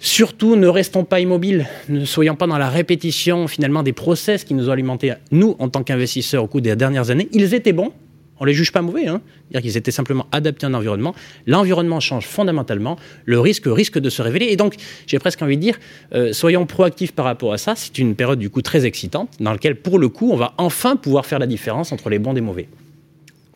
Surtout, 0.00 0.54
ne 0.54 0.68
restons 0.68 1.02
pas 1.02 1.18
immobiles, 1.18 1.66
ne 1.88 2.04
soyons 2.04 2.36
pas 2.36 2.46
dans 2.46 2.56
la 2.56 2.70
répétition 2.70 3.48
finalement 3.48 3.82
des 3.82 3.92
process 3.92 4.44
qui 4.44 4.54
nous 4.54 4.68
ont 4.68 4.72
alimentés, 4.72 5.14
nous, 5.32 5.56
en 5.58 5.68
tant 5.68 5.82
qu'investisseurs 5.82 6.44
au 6.44 6.46
cours 6.46 6.60
des 6.60 6.76
dernières 6.76 7.10
années. 7.10 7.28
Ils 7.32 7.52
étaient 7.52 7.72
bons, 7.72 7.92
on 8.40 8.44
les 8.44 8.54
juge 8.54 8.72
pas 8.72 8.82
mauvais, 8.82 9.06
hein. 9.06 9.20
dire 9.50 9.62
qu'ils 9.62 9.76
étaient 9.76 9.90
simplement 9.90 10.26
adaptés 10.32 10.66
à 10.66 10.68
un 10.68 10.74
environnement. 10.74 11.14
L'environnement 11.46 12.00
change 12.00 12.26
fondamentalement, 12.26 12.96
le 13.24 13.40
risque 13.40 13.64
risque 13.66 13.98
de 13.98 14.10
se 14.10 14.22
révéler. 14.22 14.46
Et 14.46 14.56
donc, 14.56 14.74
j'ai 15.06 15.18
presque 15.18 15.42
envie 15.42 15.56
de 15.56 15.62
dire, 15.62 15.78
euh, 16.14 16.32
soyons 16.32 16.66
proactifs 16.66 17.12
par 17.12 17.24
rapport 17.24 17.52
à 17.52 17.58
ça. 17.58 17.74
C'est 17.76 17.98
une 17.98 18.14
période 18.14 18.38
du 18.38 18.50
coup 18.50 18.62
très 18.62 18.86
excitante, 18.86 19.30
dans 19.40 19.52
laquelle, 19.52 19.76
pour 19.76 19.98
le 19.98 20.08
coup, 20.08 20.30
on 20.32 20.36
va 20.36 20.54
enfin 20.58 20.96
pouvoir 20.96 21.26
faire 21.26 21.38
la 21.38 21.46
différence 21.46 21.92
entre 21.92 22.10
les 22.10 22.18
bons 22.18 22.32
et 22.32 22.36
les 22.36 22.40
mauvais. 22.40 22.68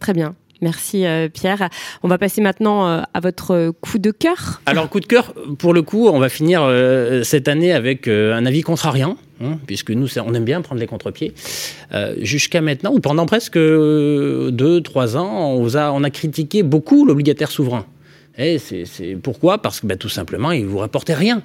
Très 0.01 0.13
bien. 0.13 0.35
Merci 0.63 1.05
euh, 1.05 1.29
Pierre. 1.29 1.69
On 2.03 2.09
va 2.09 2.17
passer 2.17 2.41
maintenant 2.41 2.89
euh, 2.89 3.03
à 3.13 3.21
votre 3.21 3.73
coup 3.81 3.99
de 3.99 4.11
cœur. 4.11 4.63
Alors 4.67 4.89
coup 4.89 5.01
de 5.01 5.07
cœur, 5.07 5.35
pour 5.59 5.75
le 5.75 5.83
coup, 5.83 6.09
on 6.09 6.19
va 6.19 6.29
finir 6.29 6.63
cette 7.25 7.49
année 7.49 7.73
avec 7.73 8.09
un 8.09 8.47
avis 8.47 8.63
contrariant. 8.63 9.17
Hein, 9.43 9.59
puisque 9.67 9.91
nous, 9.91 10.07
on 10.19 10.35
aime 10.35 10.45
bien 10.45 10.61
prendre 10.61 10.81
les 10.81 10.87
contre-pieds. 10.87 11.35
Euh, 11.93 12.15
jusqu'à 12.21 12.61
maintenant, 12.61 12.93
ou 12.93 13.01
pendant 13.01 13.27
presque 13.27 13.59
deux, 13.59 14.81
trois 14.83 15.17
ans, 15.17 15.51
on, 15.51 15.75
a, 15.75 15.91
on 15.91 16.05
a 16.05 16.11
critiqué 16.11 16.63
beaucoup 16.63 17.05
l'obligataire 17.05 17.51
souverain. 17.51 17.85
Et 18.39 18.59
c'est 18.59 19.17
pourquoi? 19.23 19.59
Parce 19.59 19.81
que 19.81 19.87
bah, 19.87 19.97
tout 19.97 20.09
simplement, 20.09 20.53
il 20.53 20.63
ne 20.63 20.69
vous 20.69 20.79
rapportait 20.79 21.15
rien. 21.15 21.43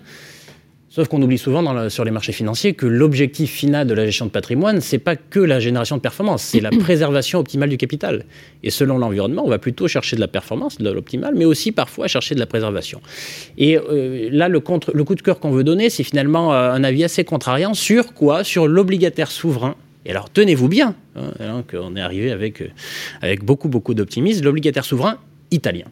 Sauf 0.98 1.10
qu'on 1.10 1.22
oublie 1.22 1.38
souvent 1.38 1.90
sur 1.90 2.06
les 2.06 2.10
marchés 2.10 2.32
financiers 2.32 2.74
que 2.74 2.88
l'objectif 2.88 3.52
final 3.52 3.86
de 3.86 3.94
la 3.94 4.08
gestion 4.08 4.26
de 4.26 4.32
patrimoine, 4.32 4.82
c'est 4.82 4.98
pas 4.98 5.16
que 5.16 5.40
la 5.40 5.60
génération 5.60 5.96
de 5.96 6.02
performance, 6.02 6.42
c'est 6.42 6.60
la 6.60 6.72
préservation 6.80 7.38
optimale 7.38 7.70
du 7.70 7.78
capital. 7.78 8.26
Et 8.64 8.72
selon 8.72 8.98
l'environnement, 8.98 9.44
on 9.46 9.48
va 9.48 9.60
plutôt 9.60 9.88
chercher 9.88 10.16
de 10.16 10.22
la 10.22 10.28
performance, 10.28 10.80
de 10.80 10.90
l'optimal, 10.90 11.36
mais 11.36 11.46
aussi 11.46 11.72
parfois 11.72 12.08
chercher 12.08 12.34
de 12.34 12.40
la 12.40 12.48
préservation. 12.48 13.00
Et 13.60 13.78
euh, 13.78 14.30
là, 14.32 14.48
le, 14.48 14.60
contre, 14.60 14.92
le 14.92 15.04
coup 15.04 15.14
de 15.14 15.22
cœur 15.22 15.40
qu'on 15.40 15.52
veut 15.52 15.64
donner, 15.64 15.92
c'est 15.92 16.02
finalement 16.02 16.52
euh, 16.52 16.72
un 16.72 16.84
avis 16.84 17.04
assez 17.04 17.24
contrariant 17.24 17.76
sur 17.76 18.16
quoi? 18.16 18.44
Sur 18.44 18.68
l'obligataire 18.68 19.30
souverain. 19.30 19.76
Et 20.04 20.10
alors, 20.10 20.32
tenez-vous 20.32 20.68
bien, 20.68 20.96
hein, 21.16 21.30
hein 21.40 21.64
qu'on 21.70 21.96
est 21.96 22.02
arrivé 22.02 22.32
avec, 22.32 22.60
euh, 22.64 22.70
avec 23.22 23.44
beaucoup, 23.44 23.70
beaucoup 23.70 23.94
d'optimisme, 23.94 24.44
l'obligataire 24.44 24.84
souverain 24.84 25.20
italien. 25.52 25.86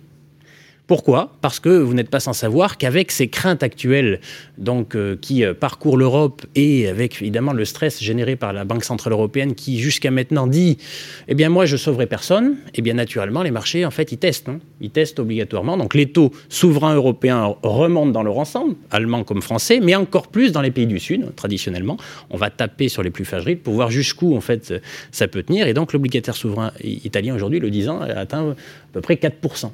Pourquoi? 0.88 1.32
Parce 1.42 1.60
que 1.60 1.70
vous 1.70 1.96
n'êtes 1.96 2.12
pas 2.12 2.20
sans 2.20 2.34
savoir 2.34 2.78
qu'avec 2.78 3.12
ces 3.12 3.28
craintes 3.28 3.64
actuelles 3.64 4.20
euh, 4.68 5.16
qui 5.20 5.44
euh, 5.44 5.56
parcourent 5.56 5.98
l'Europe 5.98 6.46
et 6.54 6.88
avec 6.88 7.20
évidemment 7.24 7.54
le 7.54 7.66
stress 7.66 8.04
généré 8.04 8.36
par 8.36 8.54
la 8.54 8.66
Banque 8.66 8.84
Centrale 8.84 9.14
Européenne 9.14 9.56
qui 9.56 9.80
jusqu'à 9.80 10.12
maintenant 10.12 10.46
dit 10.46 10.78
Eh 11.28 11.34
bien 11.34 11.50
moi 11.50 11.66
je 11.66 11.76
sauverai 11.76 12.06
personne, 12.06 12.58
eh 12.76 12.84
bien 12.84 12.94
naturellement 12.94 13.42
les 13.42 13.50
marchés 13.50 13.84
en 13.84 13.90
fait 13.90 14.12
ils 14.12 14.20
testent. 14.20 14.48
Hein. 14.48 14.60
Ils 14.80 14.92
testent 14.92 15.18
obligatoirement. 15.18 15.76
Donc 15.76 15.96
les 15.96 16.06
taux 16.06 16.32
souverains 16.50 16.94
européens 16.94 17.56
remontent 17.64 18.12
dans 18.12 18.24
leur 18.24 18.38
ensemble, 18.38 18.76
allemands 18.92 19.24
comme 19.24 19.42
français, 19.42 19.80
mais 19.82 19.96
encore 19.96 20.28
plus 20.28 20.52
dans 20.52 20.62
les 20.62 20.72
pays 20.72 20.86
du 20.86 21.00
Sud, 21.00 21.34
traditionnellement. 21.36 21.98
On 22.30 22.38
va 22.38 22.52
taper 22.52 22.90
sur 22.90 23.02
les 23.02 23.10
plus 23.10 23.26
fragiles 23.26 23.58
pour 23.58 23.74
voir 23.74 23.90
jusqu'où 23.90 24.36
en 24.36 24.42
fait 24.42 24.72
ça 25.12 25.28
peut 25.28 25.42
tenir. 25.42 25.66
Et 25.66 25.74
donc 25.74 25.94
l'obligataire 25.94 26.36
souverain 26.36 26.74
italien 26.84 27.34
aujourd'hui, 27.34 27.60
le 27.60 27.72
10 27.72 27.90
ans, 27.90 28.02
atteint 28.02 28.52
à 28.52 28.56
peu 28.94 29.02
près 29.02 29.16
4%. 29.16 29.72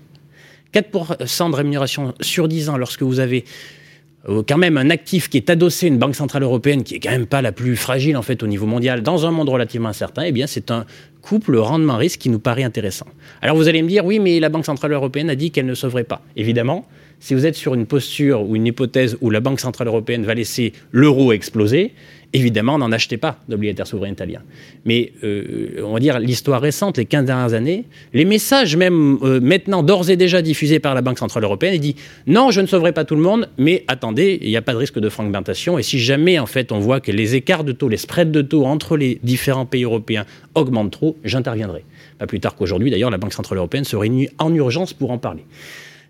4% 0.74 1.51
de 1.51 1.55
rémunération 1.55 2.13
sur 2.22 2.47
10 2.47 2.69
ans 2.69 2.78
lorsque 2.78 3.03
vous 3.03 3.19
avez 3.19 3.45
euh, 4.30 4.43
quand 4.47 4.57
même 4.57 4.78
un 4.78 4.89
actif 4.89 5.30
qui 5.30 5.38
est 5.38 5.49
adossé 5.49 5.88
à 5.88 5.89
une 5.89 5.97
banque 5.97 6.15
centrale 6.15 6.43
européenne 6.43 6.84
qui 6.84 6.95
est 6.95 6.99
quand 6.99 7.11
même 7.11 7.26
pas 7.26 7.41
la 7.41 7.51
plus 7.51 7.76
fragile 7.76 8.15
en 8.15 8.22
fait 8.22 8.43
au 8.43 8.47
niveau 8.47 8.67
mondial 8.67 9.01
dans 9.01 9.26
un 9.26 9.32
monde 9.32 9.49
relativement 9.49 9.89
incertain, 9.89 10.24
eh 10.24 10.32
bien 10.32 10.45
c'est 10.45 10.69
un 10.69 10.86
couple 11.22 11.57
rendement-risque 11.57 12.19
qui 12.19 12.30
nous 12.30 12.39
paraît 12.39 12.63
intéressant. 12.63 13.07
Alors 13.41 13.55
vous 13.55 13.67
allez 13.67 13.82
me 13.82 13.88
dire 13.88 14.05
oui 14.05 14.19
mais 14.19 14.39
la 14.39 14.49
banque 14.49 14.65
centrale 14.65 14.91
européenne 14.93 15.30
a 15.30 15.36
dit 15.36 15.49
qu'elle 15.49 15.65
ne 15.65 15.74
sauverait 15.74 16.03
pas. 16.03 16.22
Évidemment, 16.36 16.86
si 17.19 17.34
vous 17.34 17.45
êtes 17.45 17.55
sur 17.55 17.74
une 17.74 17.86
posture 17.86 18.47
ou 18.47 18.55
une 18.55 18.67
hypothèse 18.67 19.17
où 19.22 19.30
la 19.30 19.39
banque 19.39 19.59
centrale 19.59 19.88
européenne 19.88 20.24
va 20.24 20.34
laisser 20.36 20.74
l'euro 20.91 21.32
exploser, 21.34 21.93
Évidemment, 22.34 22.77
n'en 22.77 22.91
achetez 22.93 23.17
pas 23.17 23.39
d'obligataires 23.49 23.88
souverains 23.88 24.09
italiens. 24.09 24.41
Mais 24.86 25.11
euh, 25.23 25.82
on 25.84 25.93
va 25.93 25.99
dire 25.99 26.17
l'histoire 26.17 26.61
récente, 26.61 26.97
les 26.97 27.05
15 27.05 27.25
dernières 27.25 27.53
années, 27.53 27.86
les 28.13 28.23
messages 28.23 28.77
même 28.77 29.17
euh, 29.21 29.41
maintenant 29.41 29.84
d'ores 29.84 30.09
et 30.09 30.15
déjà 30.15 30.41
diffusés 30.41 30.79
par 30.79 30.95
la 30.95 31.01
Banque 31.01 31.19
Centrale 31.19 31.43
Européenne, 31.43 31.73
il 31.73 31.82
dit 31.82 31.95
non, 32.27 32.49
je 32.49 32.61
ne 32.61 32.67
sauverai 32.67 32.93
pas 32.93 33.03
tout 33.03 33.15
le 33.15 33.21
monde, 33.21 33.49
mais 33.57 33.84
attendez, 33.89 34.39
il 34.41 34.47
n'y 34.47 34.55
a 34.55 34.61
pas 34.61 34.71
de 34.71 34.77
risque 34.77 34.99
de 34.99 35.09
fragmentation. 35.09 35.77
Et 35.77 35.84
si 35.84 35.99
jamais 35.99 36.39
en 36.39 36.45
fait 36.45 36.71
on 36.71 36.79
voit 36.79 37.01
que 37.01 37.11
les 37.11 37.36
écarts 37.36 37.65
de 37.65 37.73
taux, 37.73 37.89
les 37.89 37.97
spreads 37.97 38.32
de 38.32 38.41
taux 38.41 38.65
entre 38.65 38.95
les 38.95 39.19
différents 39.23 39.65
pays 39.65 39.84
européens 39.84 40.25
augmentent 40.55 40.91
trop, 40.91 41.17
j'interviendrai. 41.25 41.84
Pas 42.17 42.27
plus 42.27 42.39
tard 42.39 42.55
qu'aujourd'hui, 42.55 42.91
d'ailleurs, 42.91 43.09
la 43.09 43.17
Banque 43.17 43.34
Centrale 43.34 43.57
Européenne 43.57 43.84
se 43.84 43.95
réunit 43.95 44.29
en 44.38 44.53
urgence 44.53 44.93
pour 44.93 45.11
en 45.11 45.17
parler. 45.17 45.43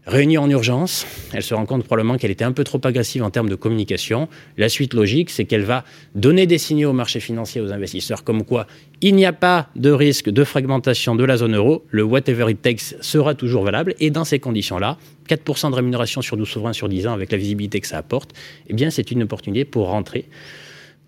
Réunie 0.08 0.40
en 0.40 0.50
urgence, 0.50 1.06
elle 1.32 1.44
se 1.44 1.54
rend 1.54 1.68
compte 1.68 1.84
probablement 1.84 2.18
qu'elle 2.18 2.32
était 2.32 2.44
un 2.44 2.54
peu 2.54 2.64
trop 2.64 2.82
agressive 2.86 3.22
en 3.22 3.30
termes 3.30 3.50
de 3.50 3.56
communication. 3.56 4.30
La 4.58 4.68
suite 4.68 4.96
logique, 4.96 5.30
c'est 5.30 5.46
qu'elle 5.46 5.62
va 5.62 5.84
donner 6.16 6.48
des 6.48 6.58
signaux 6.58 6.90
aux 6.90 6.94
marchés 6.94 7.20
financiers, 7.20 7.62
aux 7.62 7.72
investisseurs, 7.72 8.24
comme 8.24 8.44
quoi 8.44 8.66
il 9.02 9.16
n'y 9.16 9.28
a 9.28 9.34
pas 9.34 9.70
de 9.76 9.92
risque 9.92 10.32
de 10.32 10.44
fragmentation 10.44 11.16
de 11.16 11.24
la 11.24 11.38
zone 11.38 11.56
euro. 11.56 11.86
Le 11.92 12.02
whatever 12.04 12.50
it 12.50 12.64
takes 12.64 12.96
sera 13.02 13.36
toujours 13.36 13.64
valable. 13.64 13.94
Et 14.00 14.10
dans 14.10 14.24
ces 14.24 14.40
conditions-là, 14.40 14.98
4% 15.30 15.70
de 15.70 15.76
rémunération 15.76 16.24
sur 16.24 16.36
12 16.36 16.50
souverains 16.50 16.74
sur 16.74 16.90
10 16.90 17.06
ans, 17.06 17.14
avec 17.14 17.32
la 17.32 17.38
visibilité 17.38 17.80
que 17.80 17.88
ça 17.88 18.00
apporte, 18.00 18.34
eh 18.70 18.74
bien, 18.74 18.90
c'est 18.90 19.12
une 19.12 19.22
opportunité 19.22 19.66
pour 19.66 19.90
rentrer 19.90 20.26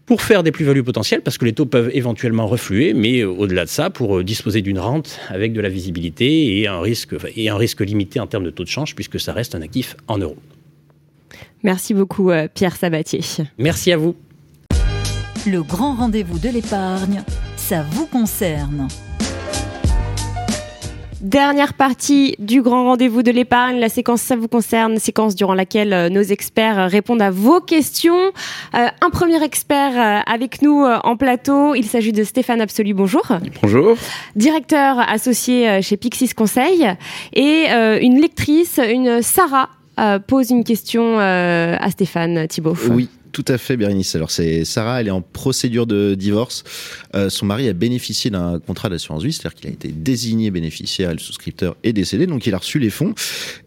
pour 0.06 0.22
faire 0.22 0.43
des 0.43 0.51
plus-values 0.51 0.84
potentielles, 0.84 1.22
parce 1.22 1.38
que 1.38 1.45
les 1.45 1.54
taux 1.54 1.66
peuvent 1.66 1.89
éventuellement 1.93 2.47
refluer, 2.47 2.93
mais 2.93 3.22
euh, 3.22 3.30
au-delà 3.30 3.66
de 3.66 3.70
ça, 3.70 3.89
pour 3.89 4.18
euh, 4.18 4.24
disposer 4.24 4.62
d'une 4.62 4.80
rente 4.80 5.20
avec 5.30 5.54
de 5.54 5.62
la 5.62 5.70
visibilité 5.70 6.60
et 6.60 6.68
un, 6.68 6.82
risque, 6.82 7.16
et 7.36 7.49
un 7.49 7.58
risque 7.58 7.82
limité 7.82 8.20
en 8.20 8.28
termes 8.28 8.43
de 8.43 8.49
taux 8.49 8.64
de 8.64 8.70
change, 8.70 8.95
puisque 8.95 9.20
ça 9.20 9.34
reste 9.34 9.56
un 9.56 9.62
actif 9.62 9.95
en 10.08 10.18
euros. 10.18 10.38
Merci 11.64 11.93
beaucoup, 11.93 12.32
euh, 12.32 12.47
Pierre 12.54 12.76
Sabatier. 12.76 13.22
Merci 13.58 13.91
à 13.91 13.97
vous. 13.97 14.16
Le 15.47 15.62
grand 15.62 15.95
rendez-vous 15.95 16.39
de 16.39 16.49
l'épargne, 16.49 17.24
ça 17.56 17.84
vous 17.91 18.06
concerne. 18.06 18.88
Dernière 21.24 21.74
partie 21.74 22.36
du 22.38 22.61
grand 22.61 22.84
rendez-vous 22.84 23.24
de 23.24 23.32
l'épargne, 23.32 23.80
la 23.80 23.88
séquence 23.88 24.21
ça 24.21 24.36
vous 24.36 24.49
concerne, 24.49 24.97
séquence 24.97 25.36
durant 25.36 25.53
laquelle 25.53 25.93
euh, 25.93 26.09
nos 26.09 26.21
experts 26.21 26.89
répondent 26.91 27.21
à 27.21 27.32
vos 27.32 27.61
questions. 27.61 28.19
Euh, 28.76 28.88
un 28.99 29.09
premier 29.09 29.41
expert 29.41 29.93
euh, 29.95 30.19
avec 30.30 30.61
nous 30.61 30.84
en 30.84 31.15
plateau, 31.15 31.76
il 31.76 31.86
s'agit 31.86 32.11
de 32.11 32.26
Stéphane 32.26 32.59
Absolu, 32.59 32.93
bonjour. 32.93 33.26
Bonjour. 33.61 33.95
Directeur 34.36 34.99
associé 34.99 35.82
chez 35.82 35.95
Pixis 35.95 36.34
Conseil 36.36 36.93
et 37.32 37.67
une 38.01 38.19
lectrice, 38.19 38.82
une 38.86 39.21
Sarah, 39.21 39.69
pose 40.28 40.49
une 40.49 40.65
question 40.65 41.19
à 41.19 41.89
Stéphane 41.89 42.47
Thibault. 42.49 42.76
Oui, 42.91 43.07
tout 43.34 43.44
à 43.48 43.58
fait, 43.58 43.76
Bérénice. 43.76 44.16
Alors, 44.16 44.32
c'est 44.32 44.64
Sarah, 44.64 45.02
elle 45.02 45.08
est 45.08 45.12
en 45.12 45.22
procédure 45.22 45.88
de 45.88 46.14
divorce. 46.14 46.64
Euh, 47.16 47.30
son 47.30 47.48
mari 47.48 47.68
a 47.68 47.74
bénéficié 47.74 48.30
d'un 48.30 48.60
contrat 48.60 48.90
d'assurance 48.90 49.24
vie, 49.24 49.34
c'est-à-dire 49.34 49.56
qu'il 49.56 49.70
a 49.70 49.74
été 49.74 49.90
désigné 49.90 50.52
bénéficiaire 50.52 51.12
le 51.12 51.18
souscripteur 51.18 51.76
est 51.84 51.94
décédé, 51.94 52.28
donc 52.28 52.46
il 52.46 52.54
a 52.54 52.60
reçu 52.60 52.78
les 52.78 52.92
fonds. 52.92 53.16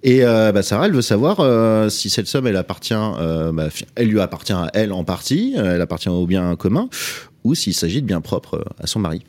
Et 0.05 0.25
euh, 0.25 0.53
bah, 0.53 0.63
Sarah, 0.63 0.87
elle 0.87 0.93
veut 0.93 1.03
savoir 1.03 1.41
euh, 1.41 1.89
si 1.89 2.09
cette 2.11 2.29
somme, 2.29 2.47
elle 2.47 2.57
appartient, 2.57 2.95
bah, 2.95 3.69
elle 3.97 4.09
lui 4.09 4.21
appartient 4.21 4.53
à 4.53 4.71
elle 4.73 4.93
en 4.93 5.03
partie, 5.03 5.55
elle 5.57 5.81
appartient 5.81 6.09
au 6.09 6.27
bien 6.27 6.55
commun, 6.55 6.89
ou 7.43 7.57
s'il 7.57 7.75
s'agit 7.75 8.01
de 8.01 8.07
biens 8.07 8.21
propres 8.21 8.65
à 8.79 8.87
son 8.87 9.01
mari. 9.01 9.23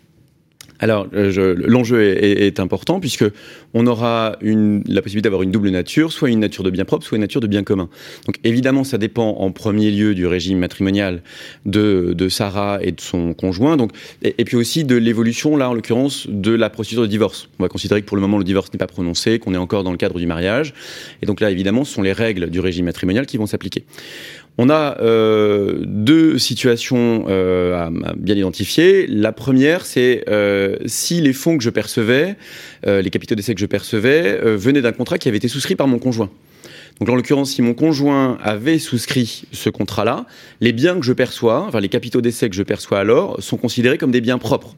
Alors, 0.80 1.08
euh, 1.14 1.56
l'enjeu 1.58 2.02
est, 2.02 2.60
important 2.60 3.00
puisque 3.00 3.26
on 3.74 3.86
aura 3.88 4.38
la 4.42 5.02
possibilité 5.02 5.24
d'avoir 5.24 5.44
une 5.44 5.52
double 5.52 5.70
nature, 5.70 6.12
soit 6.12 6.30
une 6.30 6.40
nature 6.40 6.64
de 6.64 6.70
bien 6.70 6.86
propre, 6.86 7.06
soit 7.06 7.18
une 7.18 7.22
nature 7.22 7.42
de 7.42 7.48
bien 7.48 7.64
commun. 7.64 7.90
Donc, 8.26 8.38
évidemment, 8.44 8.84
ça 8.84 8.98
dépend 8.98 9.38
en 9.38 9.52
premier 9.52 9.92
lieu 9.92 10.16
du 10.16 10.26
régime 10.26 10.60
matrimonial 10.60 11.22
de, 11.66 12.16
Sarah 12.30 12.80
et 12.82 12.92
de 12.92 13.02
son 13.02 13.34
conjoint. 13.34 13.78
Donc, 13.78 13.92
et, 14.24 14.44
puis 14.46 14.58
aussi 14.58 14.84
de 14.84 14.96
l'évolution, 14.96 15.56
là, 15.56 15.70
en 15.70 15.74
l'occurrence, 15.74 16.28
de 16.28 16.52
la 16.52 16.70
procédure 16.70 17.04
de 17.04 17.08
divorce. 17.08 17.50
On 17.60 17.64
va 17.64 17.70
considérer 17.70 18.02
que 18.02 18.08
pour 18.08 18.18
le 18.18 18.22
moment, 18.22 18.38
le 18.38 18.44
divorce 18.44 18.72
n'est 18.74 18.80
pas 18.80 18.88
prononcé, 18.88 19.40
qu'on 19.40 19.54
est 19.54 19.58
encore 19.58 19.84
dans 19.84 19.92
le 19.92 19.98
cadre 19.98 20.20
du 20.20 20.26
mariage. 20.26 20.74
Et 21.22 21.26
donc 21.26 21.40
là, 21.40 21.52
évidemment, 21.52 21.86
ce 21.86 21.94
sont 21.94 22.02
les 22.02 22.14
règles 22.14 22.50
du 22.50 22.60
régime 22.60 22.86
matrimonial 22.86 23.26
qui 23.26 23.38
vont 23.38 23.48
s'appliquer. 23.48 23.84
On 24.60 24.70
a 24.70 25.00
euh, 25.02 25.84
deux 25.86 26.40
situations 26.40 27.26
euh, 27.28 27.76
à, 27.76 27.92
bien 28.16 28.36
identifier. 28.36 29.06
La 29.06 29.32
première, 29.32 29.86
c'est 29.86 30.24
euh, 30.30 30.78
si 30.88 31.22
les 31.22 31.34
fonds 31.34 31.58
que 31.58 31.64
je 31.64 31.70
percevais, 31.70 32.36
euh, 32.88 33.02
les 33.02 33.12
capitaux 33.12 33.36
d'essai 33.36 33.54
que 33.54 33.62
je 33.62 33.68
percevais, 33.68 34.40
euh, 34.44 34.58
venaient 34.58 34.82
d'un 34.82 34.94
contrat 34.94 35.20
qui 35.20 35.28
avait 35.28 35.38
été 35.38 35.48
souscrit 35.48 35.76
par 35.76 35.88
mon 35.88 36.00
conjoint. 36.00 36.32
Donc 37.00 37.10
en 37.10 37.16
l'occurrence, 37.16 37.52
si 37.52 37.62
mon 37.62 37.76
conjoint 37.76 38.40
avait 38.42 38.80
souscrit 38.80 39.44
ce 39.52 39.70
contrat-là, 39.70 40.26
les 40.62 40.74
biens 40.74 40.96
que 41.00 41.06
je 41.06 41.14
perçois, 41.14 41.66
enfin 41.68 41.80
les 41.80 41.90
capitaux 41.90 42.22
d'essai 42.22 42.50
que 42.50 42.56
je 42.56 42.64
perçois 42.64 43.00
alors, 43.00 43.42
sont 43.44 43.58
considérés 43.58 44.00
comme 44.00 44.10
des 44.10 44.22
biens 44.22 44.40
propres 44.40 44.76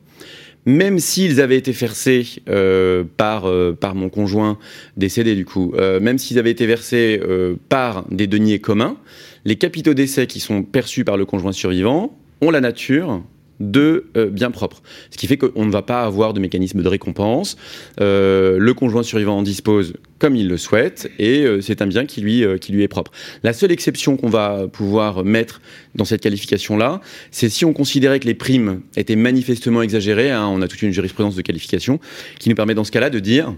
même 0.65 0.99
s'ils 0.99 1.41
avaient 1.41 1.57
été 1.57 1.71
versés 1.71 2.25
euh, 2.49 3.03
par, 3.17 3.47
euh, 3.47 3.75
par 3.79 3.95
mon 3.95 4.09
conjoint 4.09 4.57
décédé 4.97 5.35
du 5.35 5.45
coup, 5.45 5.73
euh, 5.75 5.99
même 5.99 6.17
s'ils 6.17 6.39
avaient 6.39 6.51
été 6.51 6.65
versés 6.65 7.21
par 7.69 8.05
des 8.09 8.27
deniers 8.27 8.59
communs, 8.59 8.97
les 9.45 9.55
capitaux 9.55 9.93
d'essai 9.93 10.27
qui 10.27 10.39
sont 10.39 10.63
perçus 10.63 11.05
par 11.05 11.17
le 11.17 11.25
conjoint 11.25 11.51
survivant 11.51 12.17
ont 12.41 12.51
la 12.51 12.61
nature 12.61 13.21
de 13.59 14.05
euh, 14.15 14.29
biens 14.29 14.51
propres. 14.51 14.81
Ce 15.11 15.17
qui 15.17 15.27
fait 15.27 15.37
qu'on 15.37 15.65
ne 15.65 15.71
va 15.71 15.81
pas 15.81 16.03
avoir 16.03 16.33
de 16.33 16.39
mécanisme 16.39 16.81
de 16.81 16.87
récompense. 16.87 17.57
Euh, 17.99 18.57
le 18.57 18.73
conjoint 18.73 19.03
survivant 19.03 19.37
en 19.37 19.43
dispose 19.43 19.93
comme 20.17 20.35
il 20.35 20.47
le 20.47 20.57
souhaite 20.57 21.09
et 21.17 21.45
euh, 21.45 21.61
c'est 21.61 21.81
un 21.81 21.87
bien 21.87 22.05
qui 22.05 22.21
lui, 22.21 22.43
qui 22.59 22.71
lui 22.71 22.83
est 22.83 22.87
propre. 22.87 23.11
La 23.43 23.53
seule 23.53 23.71
exception 23.71 24.17
qu'on 24.17 24.29
va 24.29 24.67
pouvoir 24.67 25.23
mettre 25.23 25.61
dans 25.95 26.05
cette 26.05 26.21
qualification-là, 26.21 27.01
c'est 27.31 27.49
si 27.49 27.65
on 27.65 27.73
considérait 27.73 28.19
que 28.19 28.27
les 28.27 28.33
primes 28.33 28.81
étaient 28.95 29.15
manifestement 29.15 29.81
exagérées. 29.81 30.31
Hein, 30.31 30.47
on 30.47 30.61
a 30.61 30.67
toute 30.67 30.81
une 30.81 30.91
jurisprudence 30.91 31.35
de 31.35 31.41
qualification 31.41 31.99
qui 32.39 32.49
nous 32.49 32.55
permet 32.55 32.75
dans 32.75 32.83
ce 32.83 32.91
cas-là 32.91 33.09
de 33.09 33.19
dire 33.19 33.53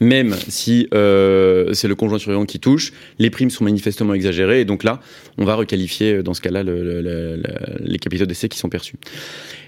même 0.00 0.34
si 0.48 0.88
euh, 0.94 1.72
c'est 1.72 1.88
le 1.88 1.94
conjoint 1.94 2.18
survivant 2.18 2.46
qui 2.46 2.60
touche, 2.60 2.92
les 3.18 3.30
primes 3.30 3.50
sont 3.50 3.64
manifestement 3.64 4.14
exagérées, 4.14 4.60
et 4.60 4.64
donc 4.64 4.84
là, 4.84 5.00
on 5.38 5.44
va 5.44 5.54
requalifier 5.54 6.14
euh, 6.14 6.22
dans 6.22 6.34
ce 6.34 6.40
cas-là 6.40 6.62
le, 6.62 6.82
le, 7.02 7.42
les 7.80 7.98
capitaux 7.98 8.26
d'essai 8.26 8.48
qui 8.48 8.58
sont 8.58 8.68
perçus. 8.68 8.96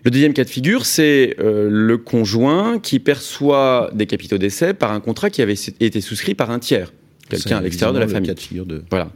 Le 0.05 0.11
deuxième 0.11 0.33
cas 0.33 0.45
de 0.45 0.51
figure, 0.51 0.87
c'est 0.87 1.37
euh, 1.41 1.69
le 1.71 1.99
conjoint 1.99 2.79
qui 2.79 3.01
perçoit 3.01 3.91
des 3.93 4.07
capitaux 4.07 4.39
d'essai 4.39 4.75
par 4.75 4.93
un 4.93 5.01
contrat 5.01 5.31
qui 5.31 5.43
avait 5.43 5.55
été 5.81 6.01
souscrit 6.01 6.35
par 6.35 6.51
un 6.51 6.59
tiers 6.59 6.93
quelqu'un 7.31 7.59
à 7.59 7.61
l'extérieur 7.61 7.95
de 7.95 7.99
la 7.99 8.09
famille. 8.09 8.35
De... 8.53 8.83
Voilà. 8.91 9.11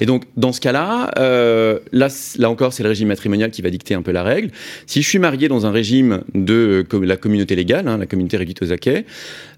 Et 0.00 0.06
donc, 0.06 0.24
dans 0.36 0.52
ce 0.52 0.60
cas-là, 0.60 1.10
euh, 1.18 1.78
là, 1.92 2.08
là 2.38 2.50
encore, 2.50 2.72
c'est 2.72 2.82
le 2.82 2.88
régime 2.88 3.08
matrimonial 3.08 3.50
qui 3.50 3.62
va 3.62 3.70
dicter 3.70 3.94
un 3.94 4.02
peu 4.02 4.12
la 4.12 4.22
règle. 4.22 4.50
Si 4.86 5.02
je 5.02 5.08
suis 5.08 5.18
marié 5.18 5.48
dans 5.48 5.66
un 5.66 5.70
régime 5.70 6.22
de 6.34 6.86
la 7.02 7.16
communauté 7.16 7.56
légale, 7.56 7.88
hein, 7.88 7.98
la 7.98 8.06
communauté 8.06 8.36
réduite 8.36 8.62
aux 8.62 8.72
acquets, 8.72 9.04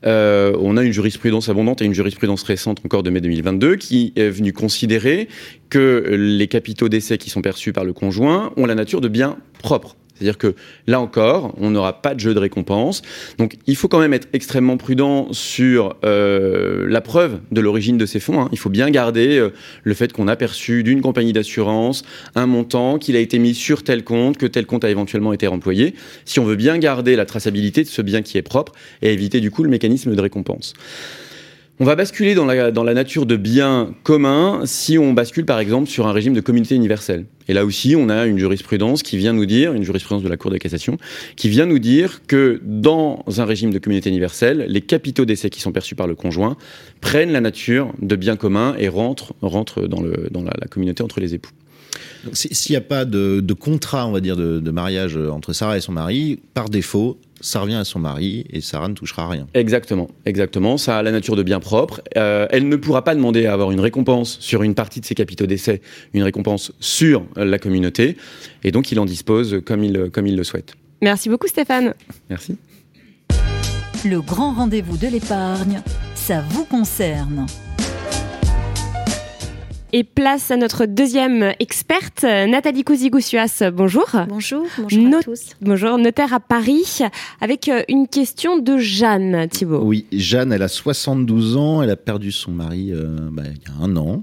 euh, 0.06 0.56
on 0.60 0.76
a 0.76 0.82
une 0.82 0.92
jurisprudence 0.92 1.48
abondante 1.48 1.82
et 1.82 1.84
une 1.84 1.94
jurisprudence 1.94 2.42
récente 2.42 2.80
encore 2.84 3.02
de 3.02 3.10
mai 3.10 3.20
2022 3.20 3.76
qui 3.76 4.12
est 4.16 4.28
venue 4.28 4.52
considérer 4.52 5.28
que 5.70 6.04
les 6.16 6.48
capitaux 6.48 6.88
d'essai 6.88 7.18
qui 7.18 7.30
sont 7.30 7.42
perçus 7.42 7.72
par 7.72 7.84
le 7.84 7.92
conjoint 7.92 8.52
ont 8.56 8.66
la 8.66 8.74
nature 8.74 9.00
de 9.00 9.08
biens 9.08 9.36
propres. 9.60 9.96
C'est-à-dire 10.18 10.38
que 10.38 10.54
là 10.86 11.00
encore, 11.00 11.54
on 11.58 11.70
n'aura 11.70 12.02
pas 12.02 12.14
de 12.14 12.20
jeu 12.20 12.34
de 12.34 12.38
récompense. 12.38 13.02
Donc 13.38 13.56
il 13.66 13.76
faut 13.76 13.88
quand 13.88 14.00
même 14.00 14.12
être 14.12 14.28
extrêmement 14.32 14.76
prudent 14.76 15.28
sur 15.32 15.96
euh, 16.04 16.86
la 16.88 17.00
preuve 17.00 17.38
de 17.52 17.60
l'origine 17.60 17.98
de 17.98 18.06
ces 18.06 18.18
fonds. 18.18 18.40
Hein. 18.40 18.48
Il 18.52 18.58
faut 18.58 18.70
bien 18.70 18.90
garder 18.90 19.38
euh, 19.38 19.50
le 19.84 19.94
fait 19.94 20.12
qu'on 20.12 20.26
a 20.28 20.36
perçu 20.36 20.82
d'une 20.82 21.00
compagnie 21.00 21.32
d'assurance 21.32 22.04
un 22.34 22.46
montant, 22.46 22.98
qu'il 22.98 23.14
a 23.16 23.20
été 23.20 23.38
mis 23.38 23.54
sur 23.54 23.84
tel 23.84 24.02
compte, 24.02 24.38
que 24.38 24.46
tel 24.46 24.66
compte 24.66 24.84
a 24.84 24.90
éventuellement 24.90 25.32
été 25.32 25.46
remployé. 25.46 25.94
Si 26.24 26.40
on 26.40 26.44
veut 26.44 26.56
bien 26.56 26.78
garder 26.78 27.14
la 27.16 27.26
traçabilité 27.26 27.82
de 27.82 27.88
ce 27.88 28.02
bien 28.02 28.22
qui 28.22 28.38
est 28.38 28.42
propre 28.42 28.72
et 29.02 29.12
éviter 29.12 29.40
du 29.40 29.50
coup 29.50 29.62
le 29.62 29.70
mécanisme 29.70 30.14
de 30.14 30.20
récompense. 30.20 30.74
On 31.80 31.84
va 31.84 31.94
basculer 31.94 32.34
dans 32.34 32.44
la, 32.44 32.94
nature 32.94 33.24
de 33.24 33.36
biens 33.36 33.94
communs 34.02 34.62
si 34.64 34.98
on 34.98 35.12
bascule 35.12 35.44
par 35.44 35.60
exemple 35.60 35.88
sur 35.88 36.08
un 36.08 36.12
régime 36.12 36.34
de 36.34 36.40
communauté 36.40 36.74
universelle. 36.74 37.26
Et 37.46 37.52
là 37.52 37.64
aussi, 37.64 37.94
on 37.96 38.08
a 38.08 38.26
une 38.26 38.36
jurisprudence 38.36 39.04
qui 39.04 39.16
vient 39.16 39.32
nous 39.32 39.46
dire, 39.46 39.72
une 39.74 39.84
jurisprudence 39.84 40.24
de 40.24 40.28
la 40.28 40.36
Cour 40.36 40.50
de 40.50 40.58
cassation, 40.58 40.98
qui 41.36 41.48
vient 41.48 41.66
nous 41.66 41.78
dire 41.78 42.22
que 42.26 42.60
dans 42.64 43.22
un 43.38 43.44
régime 43.44 43.72
de 43.72 43.78
communauté 43.78 44.10
universelle, 44.10 44.66
les 44.68 44.80
capitaux 44.80 45.24
d'essai 45.24 45.50
qui 45.50 45.60
sont 45.60 45.70
perçus 45.70 45.94
par 45.94 46.08
le 46.08 46.16
conjoint 46.16 46.56
prennent 47.00 47.30
la 47.30 47.40
nature 47.40 47.92
de 48.02 48.16
biens 48.16 48.36
communs 48.36 48.74
et 48.76 48.88
rentrent, 48.88 49.34
rentrent 49.40 49.86
dans, 49.86 50.02
le, 50.02 50.26
dans 50.32 50.42
la, 50.42 50.66
communauté 50.68 51.04
entre 51.04 51.20
les 51.20 51.34
époux. 51.34 51.52
S'il 52.32 52.72
n'y 52.72 52.76
a 52.76 52.80
pas 52.80 53.04
de, 53.04 53.40
contrat, 53.52 54.04
on 54.08 54.10
va 54.10 54.20
dire, 54.20 54.36
de 54.36 54.70
mariage 54.72 55.16
entre 55.16 55.52
Sarah 55.52 55.76
et 55.76 55.80
son 55.80 55.92
mari, 55.92 56.40
par 56.54 56.68
défaut, 56.68 57.18
ça 57.40 57.60
revient 57.60 57.74
à 57.74 57.84
son 57.84 57.98
mari 57.98 58.44
et 58.50 58.60
Sarah 58.60 58.88
ne 58.88 58.94
touchera 58.94 59.28
rien. 59.28 59.46
Exactement, 59.54 60.08
exactement. 60.26 60.76
Ça 60.76 60.98
a 60.98 61.02
la 61.02 61.12
nature 61.12 61.36
de 61.36 61.42
bien 61.42 61.60
propre. 61.60 62.00
Euh, 62.16 62.46
elle 62.50 62.68
ne 62.68 62.76
pourra 62.76 63.04
pas 63.04 63.14
demander 63.14 63.46
à 63.46 63.52
avoir 63.52 63.70
une 63.70 63.80
récompense 63.80 64.38
sur 64.40 64.62
une 64.62 64.74
partie 64.74 65.00
de 65.00 65.06
ses 65.06 65.14
capitaux 65.14 65.46
d'essai, 65.46 65.80
une 66.14 66.22
récompense 66.22 66.72
sur 66.80 67.24
la 67.36 67.58
communauté, 67.58 68.16
et 68.64 68.70
donc 68.70 68.92
il 68.92 69.00
en 69.00 69.04
dispose 69.04 69.60
comme 69.64 69.84
il, 69.84 70.10
comme 70.10 70.26
il 70.26 70.36
le 70.36 70.44
souhaite. 70.44 70.74
Merci 71.02 71.28
beaucoup 71.28 71.46
Stéphane. 71.46 71.94
Merci. 72.28 72.56
Le 74.04 74.20
grand 74.20 74.52
rendez-vous 74.52 74.96
de 74.96 75.08
l'épargne, 75.08 75.82
ça 76.14 76.40
vous 76.40 76.64
concerne. 76.64 77.46
Et 79.94 80.04
place 80.04 80.50
à 80.50 80.58
notre 80.58 80.84
deuxième 80.84 81.54
experte, 81.60 82.22
Nathalie 82.22 82.84
Cousigoussias. 82.84 83.70
Bonjour. 83.72 84.04
Bonjour, 84.28 84.66
bonjour 84.76 85.16
à 85.16 85.22
tous. 85.22 85.56
Bonjour, 85.62 85.96
notaire 85.96 86.34
à 86.34 86.40
Paris, 86.40 86.98
avec 87.40 87.70
euh, 87.70 87.82
une 87.88 88.06
question 88.06 88.58
de 88.58 88.76
Jeanne, 88.76 89.48
Thibault. 89.48 89.80
Oui, 89.82 90.04
Jeanne, 90.12 90.52
elle 90.52 90.62
a 90.62 90.68
72 90.68 91.56
ans, 91.56 91.82
elle 91.82 91.88
a 91.88 91.96
perdu 91.96 92.32
son 92.32 92.52
mari 92.52 92.92
euh, 92.92 93.16
bah, 93.32 93.44
il 93.46 93.62
y 93.66 93.74
a 93.74 93.82
un 93.82 93.96
an, 93.96 94.22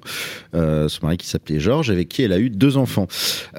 euh, 0.53 0.87
son 0.87 1.07
mari 1.07 1.17
qui 1.17 1.27
s'appelait 1.27 1.59
Georges, 1.59 1.89
avec 1.89 2.09
qui 2.09 2.21
elle 2.21 2.33
a 2.33 2.37
eu 2.37 2.51
deux 2.51 2.77
enfants. 2.77 3.07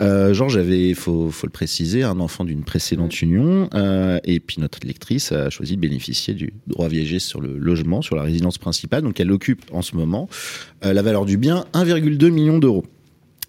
Euh, 0.01 0.33
Georges 0.33 0.59
avait, 0.59 0.91
il 0.91 0.95
faut, 0.95 1.33
faut, 1.33 1.49
le 1.49 1.53
préciser, 1.53 2.05
un 2.05 2.21
enfant 2.21 2.45
d'une 2.45 2.63
précédente 2.63 3.21
union, 3.21 3.69
euh, 3.75 4.21
et 4.23 4.39
puis 4.39 4.61
notre 4.61 4.79
lectrice 4.87 5.33
a 5.33 5.51
choisi 5.51 5.75
de 5.75 5.81
bénéficier 5.81 6.35
du 6.35 6.53
droit 6.69 6.87
viager 6.87 7.19
sur 7.19 7.41
le 7.41 7.59
logement, 7.59 8.01
sur 8.01 8.15
la 8.15 8.23
résidence 8.23 8.59
principale, 8.59 9.03
donc 9.03 9.19
elle 9.19 9.33
occupe 9.33 9.63
en 9.73 9.83
ce 9.83 9.97
moment 9.97 10.29
la 10.83 11.03
valeur 11.03 11.25
du 11.25 11.37
bien 11.37 11.65
1, 11.73 11.85
1,2 11.99 12.31
millions 12.31 12.59
d'euros. 12.59 12.85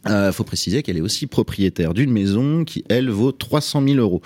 Il 0.05 0.11
euh, 0.11 0.31
faut 0.31 0.43
préciser 0.43 0.83
qu'elle 0.83 0.97
est 0.97 1.01
aussi 1.01 1.27
propriétaire 1.27 1.93
d'une 1.93 2.11
maison 2.11 2.63
qui, 2.63 2.83
elle, 2.87 3.09
vaut 3.09 3.31
300 3.31 3.83
000 3.85 3.97
euros. 3.97 4.21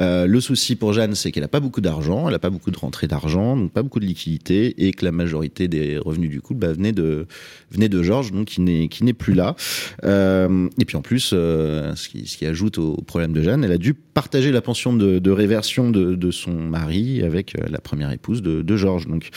Euh, 0.00 0.26
le 0.26 0.40
souci 0.40 0.76
pour 0.76 0.92
Jeanne, 0.92 1.14
c'est 1.14 1.32
qu'elle 1.32 1.42
n'a 1.42 1.48
pas 1.48 1.60
beaucoup 1.60 1.80
d'argent, 1.80 2.28
elle 2.28 2.32
n'a 2.32 2.38
pas 2.38 2.50
beaucoup 2.50 2.70
de 2.70 2.78
rentrée 2.78 3.06
d'argent, 3.06 3.56
donc 3.56 3.72
pas 3.72 3.82
beaucoup 3.82 4.00
de 4.00 4.06
liquidité, 4.06 4.86
et 4.86 4.92
que 4.92 5.04
la 5.04 5.12
majorité 5.12 5.68
des 5.68 5.98
revenus 5.98 6.30
du 6.30 6.40
couple 6.40 6.60
bah, 6.60 6.72
venait 6.72 6.92
de 6.92 7.26
venait 7.70 7.88
de 7.88 8.02
Georges, 8.02 8.32
donc 8.32 8.46
qui 8.46 8.60
n'est 8.60 8.88
qui 8.88 9.04
n'est 9.04 9.12
plus 9.12 9.34
là. 9.34 9.56
Euh, 10.04 10.68
et 10.80 10.84
puis 10.84 10.96
en 10.96 11.02
plus, 11.02 11.30
euh, 11.32 11.94
ce, 11.94 12.08
qui, 12.08 12.26
ce 12.26 12.36
qui 12.36 12.46
ajoute 12.46 12.78
au 12.78 12.96
problème 13.02 13.32
de 13.32 13.42
Jeanne, 13.42 13.64
elle 13.64 13.72
a 13.72 13.78
dû 13.78 13.94
partager 14.16 14.50
la 14.50 14.62
pension 14.62 14.94
de, 14.94 15.18
de 15.18 15.30
réversion 15.30 15.90
de, 15.90 16.14
de, 16.14 16.30
son 16.30 16.52
mari 16.52 17.22
avec 17.22 17.54
euh, 17.54 17.66
la 17.68 17.80
première 17.80 18.10
épouse 18.10 18.40
de, 18.40 18.62
de 18.62 18.76
Georges. 18.76 19.06
Donc 19.06 19.28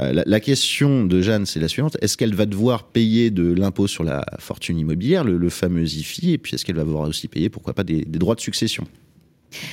euh, 0.00 0.12
la, 0.12 0.22
la, 0.24 0.40
question 0.40 1.04
de 1.04 1.20
Jeanne, 1.20 1.44
c'est 1.44 1.60
la 1.60 1.68
suivante 1.68 1.96
est-ce 2.00 2.16
qu'elle 2.16 2.34
va 2.34 2.46
devoir 2.46 2.84
payer 2.84 3.30
de 3.30 3.52
l'impôt 3.52 3.86
sur 3.86 4.02
la 4.02 4.24
fortune 4.38 4.78
immobilière, 4.78 5.24
le, 5.24 5.36
le 5.36 5.48
fameux 5.50 5.84
IFI, 5.84 6.32
et 6.32 6.38
puis 6.38 6.54
est-ce 6.54 6.64
qu'elle 6.64 6.76
va 6.76 6.84
devoir 6.84 7.06
aussi 7.06 7.28
payer, 7.28 7.50
pourquoi 7.50 7.74
pas, 7.74 7.84
des, 7.84 8.04
des 8.04 8.18
droits 8.18 8.34
de 8.34 8.40
succession? 8.40 8.86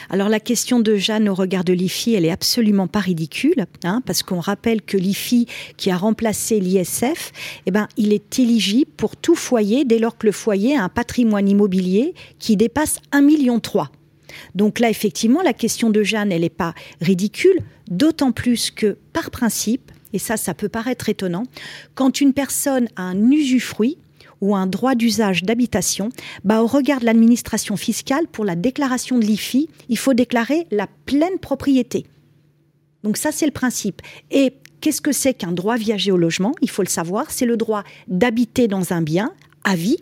Alors 0.09 0.29
la 0.29 0.39
question 0.39 0.79
de 0.79 0.95
Jeanne 0.95 1.29
au 1.29 1.33
regard 1.33 1.63
de 1.63 1.73
l'IFI, 1.73 2.15
elle 2.15 2.25
est 2.25 2.31
absolument 2.31 2.87
pas 2.87 2.99
ridicule, 2.99 3.65
hein, 3.83 4.01
parce 4.05 4.23
qu'on 4.23 4.39
rappelle 4.39 4.81
que 4.81 4.97
l'IFI 4.97 5.47
qui 5.77 5.91
a 5.91 5.97
remplacé 5.97 6.59
l'ISF, 6.59 7.31
eh 7.65 7.71
ben, 7.71 7.87
il 7.97 8.13
est 8.13 8.39
éligible 8.39 8.91
pour 8.97 9.15
tout 9.15 9.35
foyer 9.35 9.85
dès 9.85 9.99
lors 9.99 10.17
que 10.17 10.27
le 10.27 10.31
foyer 10.31 10.75
a 10.75 10.83
un 10.83 10.89
patrimoine 10.89 11.47
immobilier 11.47 12.13
qui 12.39 12.57
dépasse 12.57 12.99
1,3 13.11 13.23
million. 13.23 13.61
Donc 14.55 14.79
là, 14.79 14.89
effectivement, 14.89 15.41
la 15.41 15.53
question 15.53 15.89
de 15.89 16.03
Jeanne, 16.03 16.31
elle 16.31 16.41
n'est 16.41 16.49
pas 16.49 16.73
ridicule, 17.01 17.59
d'autant 17.89 18.31
plus 18.31 18.71
que, 18.71 18.97
par 19.13 19.31
principe, 19.31 19.91
et 20.13 20.19
ça, 20.19 20.37
ça 20.37 20.53
peut 20.53 20.69
paraître 20.69 21.09
étonnant, 21.09 21.43
quand 21.95 22.21
une 22.21 22.33
personne 22.33 22.87
a 22.95 23.03
un 23.03 23.31
usufruit, 23.31 23.97
ou 24.41 24.55
un 24.55 24.67
droit 24.67 24.95
d'usage 24.95 25.43
d'habitation, 25.43 26.09
bah, 26.43 26.61
au 26.61 26.67
regard 26.67 26.99
de 26.99 27.05
l'administration 27.05 27.77
fiscale, 27.77 28.27
pour 28.27 28.43
la 28.43 28.55
déclaration 28.55 29.19
de 29.19 29.25
l'IFI, 29.25 29.69
il 29.87 29.97
faut 29.97 30.13
déclarer 30.13 30.67
la 30.71 30.87
pleine 31.05 31.39
propriété. 31.39 32.05
Donc 33.03 33.17
ça, 33.17 33.31
c'est 33.31 33.45
le 33.45 33.51
principe. 33.51 34.01
Et 34.31 34.53
qu'est-ce 34.81 35.01
que 35.01 35.11
c'est 35.11 35.33
qu'un 35.33 35.51
droit 35.51 35.77
viager 35.77 36.11
au 36.11 36.17
logement? 36.17 36.53
Il 36.61 36.69
faut 36.69 36.81
le 36.81 36.89
savoir, 36.89 37.31
c'est 37.31 37.45
le 37.45 37.57
droit 37.57 37.83
d'habiter 38.07 38.67
dans 38.67 38.93
un 38.93 39.01
bien 39.01 39.33
à 39.63 39.75
vie 39.75 39.97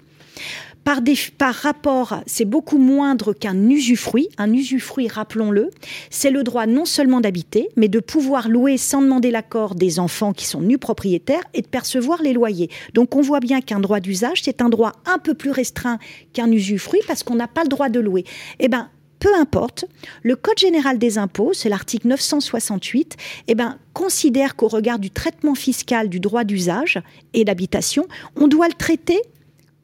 par, 0.83 1.53
rapport, 1.53 2.21
c'est 2.25 2.45
beaucoup 2.45 2.77
moindre 2.77 3.33
qu'un 3.33 3.69
usufruit. 3.69 4.29
Un 4.37 4.51
usufruit, 4.53 5.07
rappelons-le, 5.07 5.69
c'est 6.09 6.31
le 6.31 6.43
droit 6.43 6.65
non 6.65 6.85
seulement 6.85 7.21
d'habiter, 7.21 7.69
mais 7.75 7.87
de 7.87 7.99
pouvoir 7.99 8.49
louer 8.49 8.77
sans 8.77 9.01
demander 9.01 9.29
l'accord 9.29 9.75
des 9.75 9.99
enfants 9.99 10.33
qui 10.33 10.45
sont 10.45 10.61
nus 10.61 10.77
propriétaires 10.77 11.43
et 11.53 11.61
de 11.61 11.67
percevoir 11.67 12.21
les 12.21 12.33
loyers. 12.33 12.69
Donc 12.93 13.15
on 13.15 13.21
voit 13.21 13.39
bien 13.39 13.61
qu'un 13.61 13.79
droit 13.79 13.99
d'usage, 13.99 14.41
c'est 14.43 14.61
un 14.61 14.69
droit 14.69 14.93
un 15.05 15.19
peu 15.19 15.33
plus 15.33 15.51
restreint 15.51 15.99
qu'un 16.33 16.51
usufruit 16.51 17.01
parce 17.07 17.23
qu'on 17.23 17.35
n'a 17.35 17.47
pas 17.47 17.63
le 17.63 17.69
droit 17.69 17.89
de 17.89 17.99
louer. 17.99 18.23
Eh 18.59 18.67
ben, 18.67 18.89
peu 19.19 19.33
importe, 19.35 19.85
le 20.23 20.35
Code 20.35 20.57
général 20.57 20.97
des 20.97 21.17
impôts, 21.17 21.51
c'est 21.53 21.69
l'article 21.69 22.07
968, 22.07 23.17
eh 23.47 23.55
ben, 23.55 23.77
considère 23.93 24.55
qu'au 24.55 24.69
regard 24.69 24.97
du 24.97 25.11
traitement 25.11 25.55
fiscal 25.55 26.09
du 26.09 26.19
droit 26.19 26.45
d'usage 26.45 27.01
et 27.33 27.43
d'habitation, 27.43 28.07
on 28.37 28.47
doit 28.47 28.67
le 28.67 28.73
traiter 28.73 29.19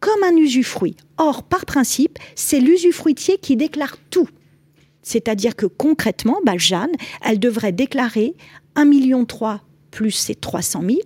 comme 0.06 0.24
un 0.24 0.38
usufruit. 0.38 0.96
Or, 1.18 1.42
par 1.42 1.66
principe, 1.66 2.20
c'est 2.36 2.60
l'usufruitier 2.60 3.40
qui 3.40 3.56
déclare 3.56 3.98
tout. 4.12 4.30
C'est-à-dire 5.02 5.56
que 5.56 5.66
concrètement, 5.66 6.38
bah, 6.46 6.58
Jeanne, 6.58 6.92
elle 7.24 7.40
devrait 7.40 7.72
déclarer 7.72 8.36
1,3 8.76 8.86
million 8.86 9.26
plus 9.90 10.12
ses 10.12 10.36
300 10.36 10.84
000, 10.88 11.00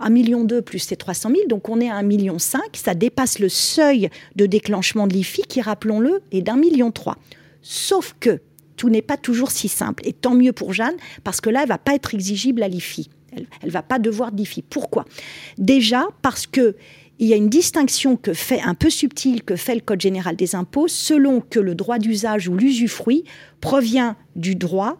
1,2 0.00 0.10
million 0.10 0.46
plus 0.64 0.78
ses 0.78 0.96
300 0.96 1.32
000, 1.34 1.48
donc 1.48 1.68
on 1.68 1.80
est 1.82 1.90
à 1.90 2.00
1,5 2.00 2.06
million, 2.06 2.36
ça 2.38 2.94
dépasse 2.94 3.40
le 3.40 3.50
seuil 3.50 4.08
de 4.36 4.46
déclenchement 4.46 5.06
de 5.06 5.12
l'IFI 5.12 5.42
qui, 5.42 5.60
rappelons-le, 5.60 6.22
est 6.32 6.40
d'un 6.40 6.56
million 6.56 6.90
trois. 6.90 7.18
Sauf 7.60 8.14
que 8.20 8.40
tout 8.76 8.88
n'est 8.88 9.02
pas 9.02 9.18
toujours 9.18 9.50
si 9.50 9.68
simple, 9.68 10.02
et 10.06 10.14
tant 10.14 10.34
mieux 10.34 10.52
pour 10.54 10.72
Jeanne, 10.72 10.96
parce 11.24 11.42
que 11.42 11.50
là, 11.50 11.62
elle 11.64 11.68
va 11.68 11.78
pas 11.78 11.94
être 11.94 12.14
exigible 12.14 12.62
à 12.62 12.68
l'IFI. 12.68 13.10
Elle, 13.32 13.46
ne 13.64 13.70
va 13.70 13.82
pas 13.82 13.98
devoir 13.98 14.32
d'IFI. 14.32 14.62
Pourquoi? 14.62 15.04
Déjà 15.58 16.06
parce 16.22 16.46
que 16.46 16.76
il 17.18 17.28
y 17.28 17.32
a 17.32 17.36
une 17.36 17.48
distinction 17.48 18.16
que 18.16 18.34
fait 18.34 18.60
un 18.60 18.74
peu 18.74 18.90
subtile 18.90 19.42
que 19.42 19.56
fait 19.56 19.74
le 19.74 19.80
Code 19.80 20.00
général 20.00 20.36
des 20.36 20.54
impôts 20.54 20.88
selon 20.88 21.40
que 21.40 21.58
le 21.58 21.74
droit 21.74 21.98
d'usage 21.98 22.48
ou 22.48 22.54
l'usufruit 22.54 23.24
provient 23.60 24.16
du 24.34 24.54
droit 24.54 24.98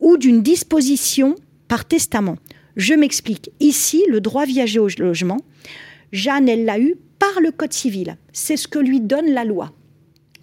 ou 0.00 0.16
d'une 0.18 0.42
disposition 0.42 1.36
par 1.68 1.86
testament. 1.86 2.36
Je 2.76 2.94
m'explique. 2.94 3.50
Ici, 3.60 4.04
le 4.08 4.20
droit 4.20 4.44
viager 4.44 4.78
au 4.78 4.88
logement, 4.98 5.38
Jeanne, 6.12 6.48
elle 6.48 6.64
l'a 6.64 6.78
eu 6.78 6.96
par 7.18 7.40
le 7.40 7.50
Code 7.50 7.72
civil. 7.72 8.16
C'est 8.32 8.56
ce 8.56 8.68
que 8.68 8.78
lui 8.78 9.00
donne 9.00 9.30
la 9.30 9.44
loi. 9.44 9.72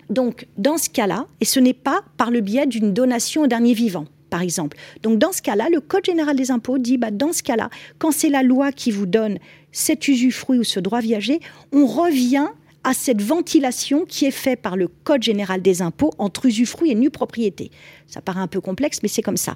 Donc, 0.09 0.47
dans 0.57 0.77
ce 0.77 0.89
cas-là, 0.89 1.27
et 1.39 1.45
ce 1.45 1.59
n'est 1.59 1.73
pas 1.73 2.01
par 2.17 2.31
le 2.31 2.41
biais 2.41 2.65
d'une 2.65 2.93
donation 2.93 3.43
au 3.43 3.47
dernier 3.47 3.73
vivant, 3.73 4.05
par 4.29 4.41
exemple. 4.41 4.77
Donc, 5.03 5.19
dans 5.19 5.31
ce 5.31 5.41
cas-là, 5.41 5.67
le 5.71 5.79
Code 5.79 6.05
général 6.05 6.35
des 6.35 6.51
impôts 6.51 6.77
dit, 6.77 6.97
bah, 6.97 7.11
dans 7.11 7.31
ce 7.31 7.43
cas-là, 7.43 7.69
quand 7.97 8.11
c'est 8.11 8.29
la 8.29 8.43
loi 8.43 8.71
qui 8.71 8.91
vous 8.91 9.05
donne 9.05 9.37
cet 9.71 10.07
usufruit 10.07 10.59
ou 10.59 10.63
ce 10.63 10.79
droit 10.79 11.01
viager, 11.01 11.39
on 11.71 11.85
revient 11.85 12.47
à 12.83 12.93
cette 12.93 13.21
ventilation 13.21 14.05
qui 14.05 14.25
est 14.25 14.31
faite 14.31 14.61
par 14.61 14.75
le 14.75 14.87
Code 14.87 15.21
général 15.21 15.61
des 15.61 15.81
impôts 15.81 16.11
entre 16.17 16.47
usufruit 16.47 16.91
et 16.91 16.95
nue 16.95 17.11
propriété. 17.11 17.71
Ça 18.07 18.21
paraît 18.21 18.39
un 18.39 18.47
peu 18.47 18.59
complexe, 18.59 18.99
mais 19.03 19.09
c'est 19.09 19.21
comme 19.21 19.37
ça. 19.37 19.55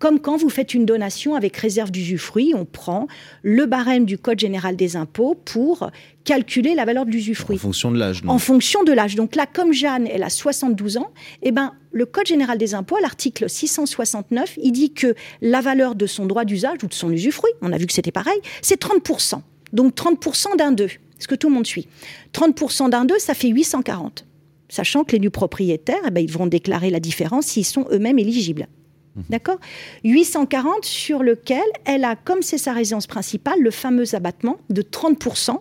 Comme 0.00 0.18
quand 0.18 0.36
vous 0.36 0.50
faites 0.50 0.74
une 0.74 0.84
donation 0.84 1.36
avec 1.36 1.56
réserve 1.56 1.92
d'usufruit, 1.92 2.52
on 2.54 2.64
prend 2.64 3.06
le 3.42 3.64
barème 3.66 4.04
du 4.04 4.18
Code 4.18 4.40
général 4.40 4.74
des 4.76 4.96
impôts 4.96 5.36
pour 5.36 5.88
calculer 6.24 6.74
la 6.74 6.84
valeur 6.84 7.06
de 7.06 7.12
l'usufruit. 7.12 7.56
En 7.56 7.60
fonction 7.60 7.92
de 7.92 7.98
l'âge, 7.98 8.22
En 8.26 8.38
fonction 8.38 8.82
de 8.82 8.92
l'âge. 8.92 9.14
Donc 9.14 9.36
là, 9.36 9.46
comme 9.46 9.72
Jeanne, 9.72 10.08
elle 10.08 10.24
a 10.24 10.30
72 10.30 10.96
ans, 10.96 11.12
eh 11.42 11.52
ben, 11.52 11.72
le 11.92 12.06
Code 12.06 12.26
général 12.26 12.58
des 12.58 12.74
impôts, 12.74 12.98
l'article 13.00 13.48
669, 13.48 14.58
il 14.60 14.72
dit 14.72 14.92
que 14.92 15.14
la 15.40 15.60
valeur 15.60 15.94
de 15.94 16.06
son 16.06 16.26
droit 16.26 16.44
d'usage 16.44 16.82
ou 16.82 16.88
de 16.88 16.94
son 16.94 17.10
usufruit, 17.12 17.52
on 17.62 17.72
a 17.72 17.78
vu 17.78 17.86
que 17.86 17.92
c'était 17.92 18.10
pareil, 18.12 18.38
c'est 18.62 18.80
30%. 18.82 19.42
Donc 19.74 19.94
30% 19.94 20.56
d'un 20.56 20.72
2. 20.72 20.84
Est-ce 20.84 21.28
que 21.28 21.34
tout 21.34 21.48
le 21.48 21.54
monde 21.54 21.66
suit 21.66 21.86
30% 22.32 22.88
d'un 22.88 23.04
2, 23.04 23.18
ça 23.18 23.34
fait 23.34 23.48
840. 23.48 24.26
Sachant 24.68 25.04
que 25.04 25.12
les 25.12 25.20
nus 25.20 25.30
propriétaires, 25.30 26.00
eh 26.06 26.10
ben, 26.10 26.20
ils 26.20 26.32
vont 26.32 26.46
déclarer 26.46 26.90
la 26.90 27.00
différence 27.00 27.46
s'ils 27.46 27.66
sont 27.66 27.86
eux-mêmes 27.90 28.18
éligibles. 28.18 28.66
Mmh. 29.14 29.20
D'accord? 29.28 29.58
840 30.04 30.84
sur 30.84 31.22
lequel 31.22 31.62
elle 31.84 32.04
a, 32.04 32.16
comme 32.16 32.42
c'est 32.42 32.58
sa 32.58 32.72
résidence 32.72 33.06
principale, 33.06 33.60
le 33.60 33.70
fameux 33.70 34.14
abattement 34.14 34.58
de 34.70 34.82
30% 34.82 35.58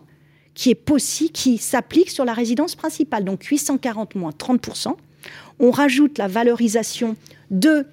qui 0.54 0.70
est 0.70 0.76
possible, 0.76 1.32
qui 1.32 1.58
s'applique 1.58 2.10
sur 2.10 2.26
la 2.26 2.34
résidence 2.34 2.76
principale. 2.76 3.24
Donc 3.26 3.44
840 3.44 4.16
moins 4.16 4.32
30%. 4.32 4.96
On 5.60 5.72
rajoute 5.72 6.18
la 6.18 6.28
valorisation 6.28 7.16
de 7.52 7.86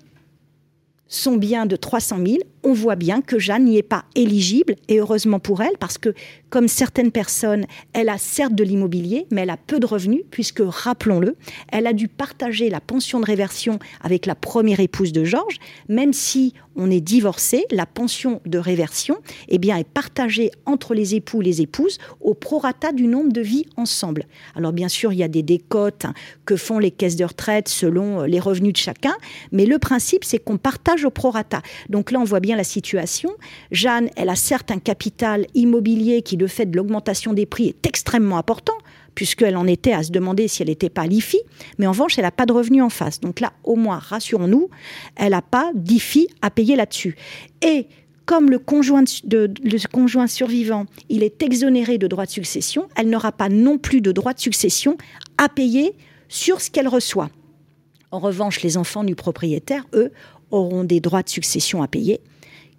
son 1.08 1.36
bien 1.36 1.66
de 1.66 1.76
300 1.76 2.18
000, 2.24 2.38
on 2.62 2.72
voit 2.72 2.96
bien 2.96 3.22
que 3.22 3.38
Jeanne 3.38 3.64
n'y 3.64 3.78
est 3.78 3.82
pas 3.82 4.04
éligible, 4.14 4.76
et 4.88 4.98
heureusement 4.98 5.38
pour 5.38 5.62
elle, 5.62 5.76
parce 5.78 5.98
que 5.98 6.14
comme 6.50 6.68
certaines 6.68 7.12
personnes, 7.12 7.66
elle 7.92 8.08
a 8.08 8.18
certes 8.18 8.54
de 8.54 8.64
l'immobilier, 8.64 9.26
mais 9.30 9.42
elle 9.42 9.50
a 9.50 9.56
peu 9.56 9.78
de 9.80 9.86
revenus, 9.86 10.22
puisque, 10.30 10.62
rappelons-le, 10.64 11.36
elle 11.72 11.86
a 11.86 11.92
dû 11.92 12.08
partager 12.08 12.70
la 12.70 12.80
pension 12.80 13.20
de 13.20 13.24
réversion 13.24 13.78
avec 14.00 14.26
la 14.26 14.34
première 14.34 14.80
épouse 14.80 15.12
de 15.12 15.24
Georges, 15.24 15.58
même 15.88 16.12
si 16.12 16.54
on 16.76 16.90
est 16.90 17.00
divorcé, 17.00 17.66
la 17.70 17.86
pension 17.86 18.40
de 18.46 18.58
réversion 18.58 19.18
eh 19.48 19.58
bien, 19.58 19.76
est 19.76 19.84
partagée 19.88 20.50
entre 20.66 20.94
les 20.94 21.14
époux 21.14 21.42
et 21.42 21.44
les 21.44 21.60
épouses 21.60 21.98
au 22.20 22.34
prorata 22.34 22.92
du 22.92 23.06
nombre 23.06 23.32
de 23.32 23.40
vies 23.40 23.66
ensemble. 23.76 24.24
Alors 24.54 24.72
bien 24.72 24.88
sûr, 24.88 25.12
il 25.12 25.18
y 25.18 25.22
a 25.22 25.28
des 25.28 25.42
décotes 25.42 26.06
que 26.46 26.56
font 26.56 26.78
les 26.78 26.90
caisses 26.90 27.16
de 27.16 27.24
retraite 27.24 27.68
selon 27.68 28.22
les 28.22 28.40
revenus 28.40 28.72
de 28.72 28.78
chacun, 28.78 29.14
mais 29.52 29.66
le 29.66 29.78
principe, 29.78 30.24
c'est 30.24 30.38
qu'on 30.38 30.58
partage 30.58 31.04
au 31.04 31.10
prorata. 31.10 31.60
Donc 31.88 32.10
là, 32.10 32.20
on 32.20 32.24
voit 32.24 32.40
bien 32.40 32.49
la 32.56 32.64
situation. 32.64 33.30
Jeanne, 33.70 34.10
elle 34.16 34.28
a 34.28 34.36
certes 34.36 34.70
un 34.70 34.78
capital 34.78 35.46
immobilier 35.54 36.22
qui, 36.22 36.36
le 36.36 36.46
fait 36.46 36.66
de 36.66 36.76
l'augmentation 36.76 37.32
des 37.32 37.46
prix, 37.46 37.68
est 37.68 37.86
extrêmement 37.86 38.38
important 38.38 38.74
puisqu'elle 39.14 39.56
en 39.56 39.66
était 39.66 39.92
à 39.92 40.02
se 40.02 40.12
demander 40.12 40.48
si 40.48 40.62
elle 40.62 40.68
n'était 40.68 40.88
pas 40.88 41.06
l'IFI, 41.06 41.40
mais 41.78 41.86
en 41.86 41.90
revanche, 41.90 42.18
elle 42.18 42.24
n'a 42.24 42.30
pas 42.30 42.46
de 42.46 42.52
revenus 42.52 42.82
en 42.82 42.90
face. 42.90 43.20
Donc 43.20 43.40
là, 43.40 43.52
au 43.64 43.76
moins, 43.76 43.98
rassurons-nous, 43.98 44.70
elle 45.16 45.32
n'a 45.32 45.42
pas 45.42 45.72
d'IFI 45.74 46.28
à 46.42 46.50
payer 46.50 46.76
là-dessus. 46.76 47.16
Et 47.60 47.86
comme 48.24 48.50
le 48.50 48.58
conjoint, 48.58 49.02
de, 49.24 49.52
le 49.64 49.88
conjoint 49.88 50.26
survivant, 50.26 50.86
il 51.08 51.22
est 51.22 51.42
exonéré 51.42 51.98
de 51.98 52.06
droits 52.06 52.26
de 52.26 52.30
succession, 52.30 52.88
elle 52.96 53.10
n'aura 53.10 53.32
pas 53.32 53.48
non 53.48 53.76
plus 53.76 54.00
de 54.00 54.12
droits 54.12 54.32
de 54.32 54.40
succession 54.40 54.96
à 55.36 55.48
payer 55.48 55.94
sur 56.28 56.60
ce 56.60 56.70
qu'elle 56.70 56.88
reçoit. 56.88 57.28
En 58.12 58.20
revanche, 58.20 58.62
les 58.62 58.76
enfants 58.76 59.04
du 59.04 59.16
propriétaire, 59.16 59.84
eux, 59.94 60.12
auront 60.50 60.84
des 60.84 61.00
droits 61.00 61.22
de 61.22 61.28
succession 61.28 61.82
à 61.82 61.88
payer, 61.88 62.20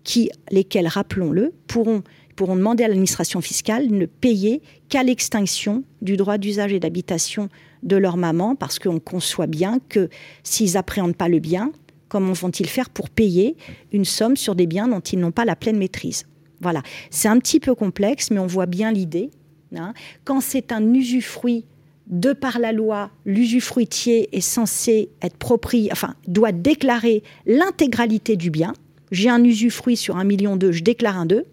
qui, 0.03 0.29
lesquels, 0.51 0.87
rappelons-le, 0.87 1.53
pourront 1.67 2.03
pourront 2.41 2.55
demander 2.55 2.83
à 2.83 2.87
l'administration 2.87 3.39
fiscale 3.41 3.87
ne 3.89 4.05
payer 4.07 4.61
qu'à 4.89 5.03
l'extinction 5.03 5.83
du 6.01 6.17
droit 6.17 6.39
d'usage 6.39 6.73
et 6.73 6.79
d'habitation 6.79 7.49
de 7.83 7.95
leur 7.97 8.17
maman, 8.17 8.55
parce 8.55 8.79
qu'on 8.79 8.99
conçoit 8.99 9.47
bien 9.47 9.79
que 9.89 10.09
s'ils 10.43 10.77
appréhendent 10.77 11.15
pas 11.15 11.27
le 11.27 11.39
bien, 11.39 11.71
comment 12.09 12.33
vont-ils 12.33 12.67
faire 12.67 12.89
pour 12.89 13.09
payer 13.09 13.55
une 13.91 14.05
somme 14.05 14.35
sur 14.37 14.55
des 14.55 14.67
biens 14.67 14.87
dont 14.87 14.99
ils 15.01 15.19
n'ont 15.19 15.31
pas 15.31 15.45
la 15.45 15.55
pleine 15.55 15.77
maîtrise? 15.77 16.25
Voilà, 16.61 16.81
c'est 17.09 17.27
un 17.27 17.39
petit 17.39 17.59
peu 17.59 17.75
complexe, 17.75 18.31
mais 18.31 18.39
on 18.39 18.47
voit 18.47 18.65
bien 18.65 18.91
l'idée. 18.91 19.29
Hein. 19.75 19.93
Quand 20.25 20.41
c'est 20.41 20.71
un 20.71 20.93
usufruit 20.93 21.65
de 22.07 22.33
par 22.33 22.59
la 22.59 22.71
loi, 22.71 23.09
l'usufruitier 23.25 24.35
est 24.35 24.41
censé 24.41 25.09
être 25.21 25.37
propriétaire, 25.37 25.93
enfin, 25.93 26.15
doit 26.27 26.51
déclarer 26.51 27.23
l'intégralité 27.45 28.35
du 28.35 28.49
bien. 28.49 28.73
J'ai 29.11 29.29
un 29.29 29.43
usufruit 29.43 29.97
sur 29.97 30.17
un 30.17 30.23
million 30.23 30.55
d'eux, 30.55 30.71
je 30.71 30.83
déclare 30.83 31.17
un 31.17 31.25
d'eux. 31.25 31.45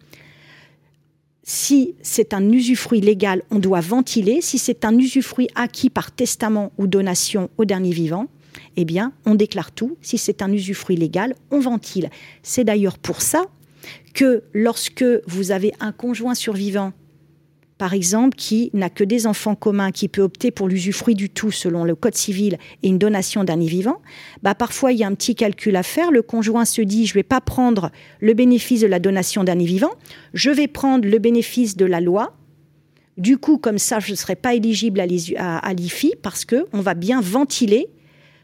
Si 1.42 1.94
c'est 2.02 2.34
un 2.34 2.52
usufruit 2.52 3.00
légal, 3.00 3.42
on 3.50 3.58
doit 3.58 3.80
ventiler. 3.80 4.40
Si 4.42 4.58
c'est 4.58 4.84
un 4.84 4.96
usufruit 4.96 5.48
acquis 5.54 5.88
par 5.88 6.12
testament 6.12 6.72
ou 6.76 6.86
donation 6.86 7.48
au 7.56 7.64
dernier 7.64 7.90
vivant, 7.90 8.26
eh 8.76 8.84
bien, 8.84 9.12
on 9.24 9.34
déclare 9.34 9.72
tout. 9.72 9.96
Si 10.02 10.18
c'est 10.18 10.42
un 10.42 10.52
usufruit 10.52 10.96
légal, 10.96 11.34
on 11.50 11.58
ventile. 11.60 12.10
C'est 12.42 12.64
d'ailleurs 12.64 12.98
pour 12.98 13.22
ça 13.22 13.46
que 14.14 14.42
lorsque 14.52 15.04
vous 15.26 15.50
avez 15.50 15.72
un 15.80 15.92
conjoint 15.92 16.34
survivant 16.34 16.92
par 17.78 17.94
exemple, 17.94 18.36
qui 18.36 18.70
n'a 18.74 18.90
que 18.90 19.04
des 19.04 19.28
enfants 19.28 19.54
communs, 19.54 19.92
qui 19.92 20.08
peut 20.08 20.22
opter 20.22 20.50
pour 20.50 20.68
l'usufruit 20.68 21.14
du 21.14 21.30
tout 21.30 21.52
selon 21.52 21.84
le 21.84 21.94
Code 21.94 22.16
civil 22.16 22.58
et 22.82 22.88
une 22.88 22.98
donation 22.98 23.44
d'un 23.44 23.56
vivant, 23.56 24.02
bah, 24.42 24.56
parfois 24.56 24.92
il 24.92 24.98
y 24.98 25.04
a 25.04 25.06
un 25.06 25.14
petit 25.14 25.36
calcul 25.36 25.76
à 25.76 25.84
faire. 25.84 26.10
Le 26.10 26.22
conjoint 26.22 26.64
se 26.64 26.82
dit, 26.82 27.06
je 27.06 27.12
ne 27.12 27.20
vais 27.20 27.22
pas 27.22 27.40
prendre 27.40 27.90
le 28.20 28.34
bénéfice 28.34 28.80
de 28.80 28.88
la 28.88 28.98
donation 28.98 29.44
d'un 29.44 29.54
vivant, 29.54 29.92
je 30.34 30.50
vais 30.50 30.66
prendre 30.66 31.08
le 31.08 31.18
bénéfice 31.18 31.76
de 31.76 31.84
la 31.84 32.00
loi. 32.00 32.34
Du 33.16 33.38
coup, 33.38 33.58
comme 33.58 33.78
ça, 33.78 34.00
je 34.00 34.10
ne 34.12 34.16
serai 34.16 34.36
pas 34.36 34.54
éligible 34.54 35.00
à 35.00 35.72
l'IFI 35.72 36.14
parce 36.22 36.44
qu'on 36.44 36.80
va 36.80 36.94
bien 36.94 37.20
ventiler 37.20 37.88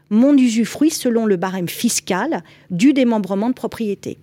mon 0.09 0.37
usufruit 0.37 0.91
selon 0.91 1.25
le 1.25 1.35
barème 1.35 1.69
fiscal 1.69 2.43
du 2.69 2.93
démembrement 2.93 3.49
de 3.49 3.53
propriété. 3.53 4.17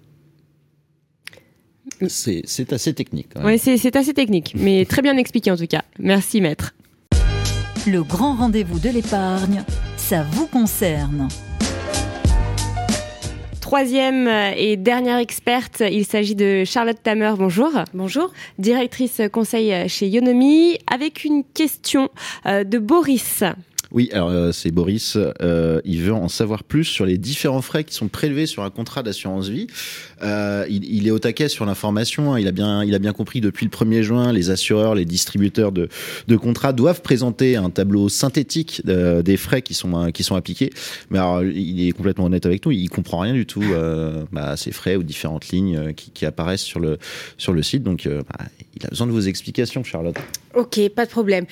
C'est 2.08 2.72
assez 2.72 2.94
technique. 2.94 3.28
Oui, 3.42 3.58
c'est 3.58 3.96
assez 3.96 4.14
technique, 4.14 4.54
mais 4.56 4.84
très 4.88 5.02
bien 5.02 5.16
expliqué 5.16 5.50
en 5.50 5.56
tout 5.56 5.66
cas. 5.66 5.82
Merci 5.98 6.40
maître. 6.40 6.74
Le 7.86 8.02
grand 8.02 8.36
rendez-vous 8.36 8.78
de 8.78 8.88
l'épargne, 8.88 9.64
ça 9.96 10.22
vous 10.22 10.46
concerne. 10.46 11.28
Troisième 13.60 14.28
et 14.56 14.76
dernière 14.76 15.18
experte, 15.18 15.82
il 15.90 16.04
s'agit 16.04 16.34
de 16.34 16.64
Charlotte 16.64 16.98
Tamer. 17.02 17.32
Bonjour. 17.38 17.70
Bonjour. 17.94 18.30
Directrice 18.58 19.22
conseil 19.32 19.88
chez 19.88 20.08
Yonomi, 20.08 20.76
avec 20.86 21.24
une 21.24 21.42
question 21.42 22.10
euh, 22.44 22.64
de 22.64 22.78
Boris. 22.78 23.42
Oui, 23.92 24.08
alors 24.12 24.30
euh, 24.30 24.52
c'est 24.52 24.70
Boris. 24.70 25.18
Euh, 25.42 25.80
il 25.84 26.00
veut 26.00 26.14
en 26.14 26.28
savoir 26.28 26.64
plus 26.64 26.84
sur 26.84 27.04
les 27.04 27.18
différents 27.18 27.60
frais 27.60 27.84
qui 27.84 27.94
sont 27.94 28.08
prélevés 28.08 28.46
sur 28.46 28.62
un 28.62 28.70
contrat 28.70 29.02
d'assurance 29.02 29.48
vie. 29.48 29.66
Euh, 30.22 30.66
il, 30.68 31.06
est 31.06 31.10
au 31.10 31.18
taquet 31.18 31.48
sur 31.48 31.64
l'information. 31.64 32.32
Hein. 32.32 32.40
Il 32.40 32.48
a 32.48 32.52
bien, 32.52 32.84
il 32.84 32.94
a 32.94 32.98
bien 32.98 33.12
compris 33.12 33.40
depuis 33.40 33.66
le 33.66 33.70
1er 33.70 34.02
juin, 34.02 34.32
les 34.32 34.50
assureurs, 34.50 34.94
les 34.94 35.04
distributeurs 35.04 35.72
de, 35.72 35.88
contrats 36.36 36.72
doivent 36.72 37.02
présenter 37.02 37.56
un 37.56 37.70
tableau 37.70 38.08
synthétique 38.08 38.82
euh, 38.88 39.22
des 39.22 39.36
frais 39.36 39.62
qui 39.62 39.74
sont 39.74 40.10
qui 40.12 40.22
sont 40.22 40.34
appliqués. 40.34 40.70
Mais 41.10 41.18
alors, 41.18 41.42
il 41.42 41.86
est 41.86 41.92
complètement 41.92 42.24
honnête 42.24 42.46
avec 42.46 42.64
nous. 42.66 42.72
Il 42.72 42.88
comprend 42.88 43.18
rien 43.18 43.34
du 43.34 43.46
tout 43.46 43.62
euh, 43.62 44.24
bah, 44.32 44.56
ces 44.56 44.72
frais 44.72 44.96
ou 44.96 45.02
différentes 45.02 45.48
lignes 45.48 45.92
qui, 45.94 46.26
apparaissent 46.26 46.62
sur 46.62 46.80
le 46.80 46.98
sur 47.36 47.52
le 47.52 47.62
site. 47.62 47.82
Donc, 47.82 48.08
bah, 48.08 48.44
il 48.76 48.86
a 48.86 48.88
besoin 48.88 49.06
de 49.06 49.12
vos 49.12 49.20
explications, 49.20 49.84
Charlotte. 49.84 50.16
Ok, 50.54 50.88
pas 50.90 51.04
de 51.04 51.10
problème. 51.10 51.46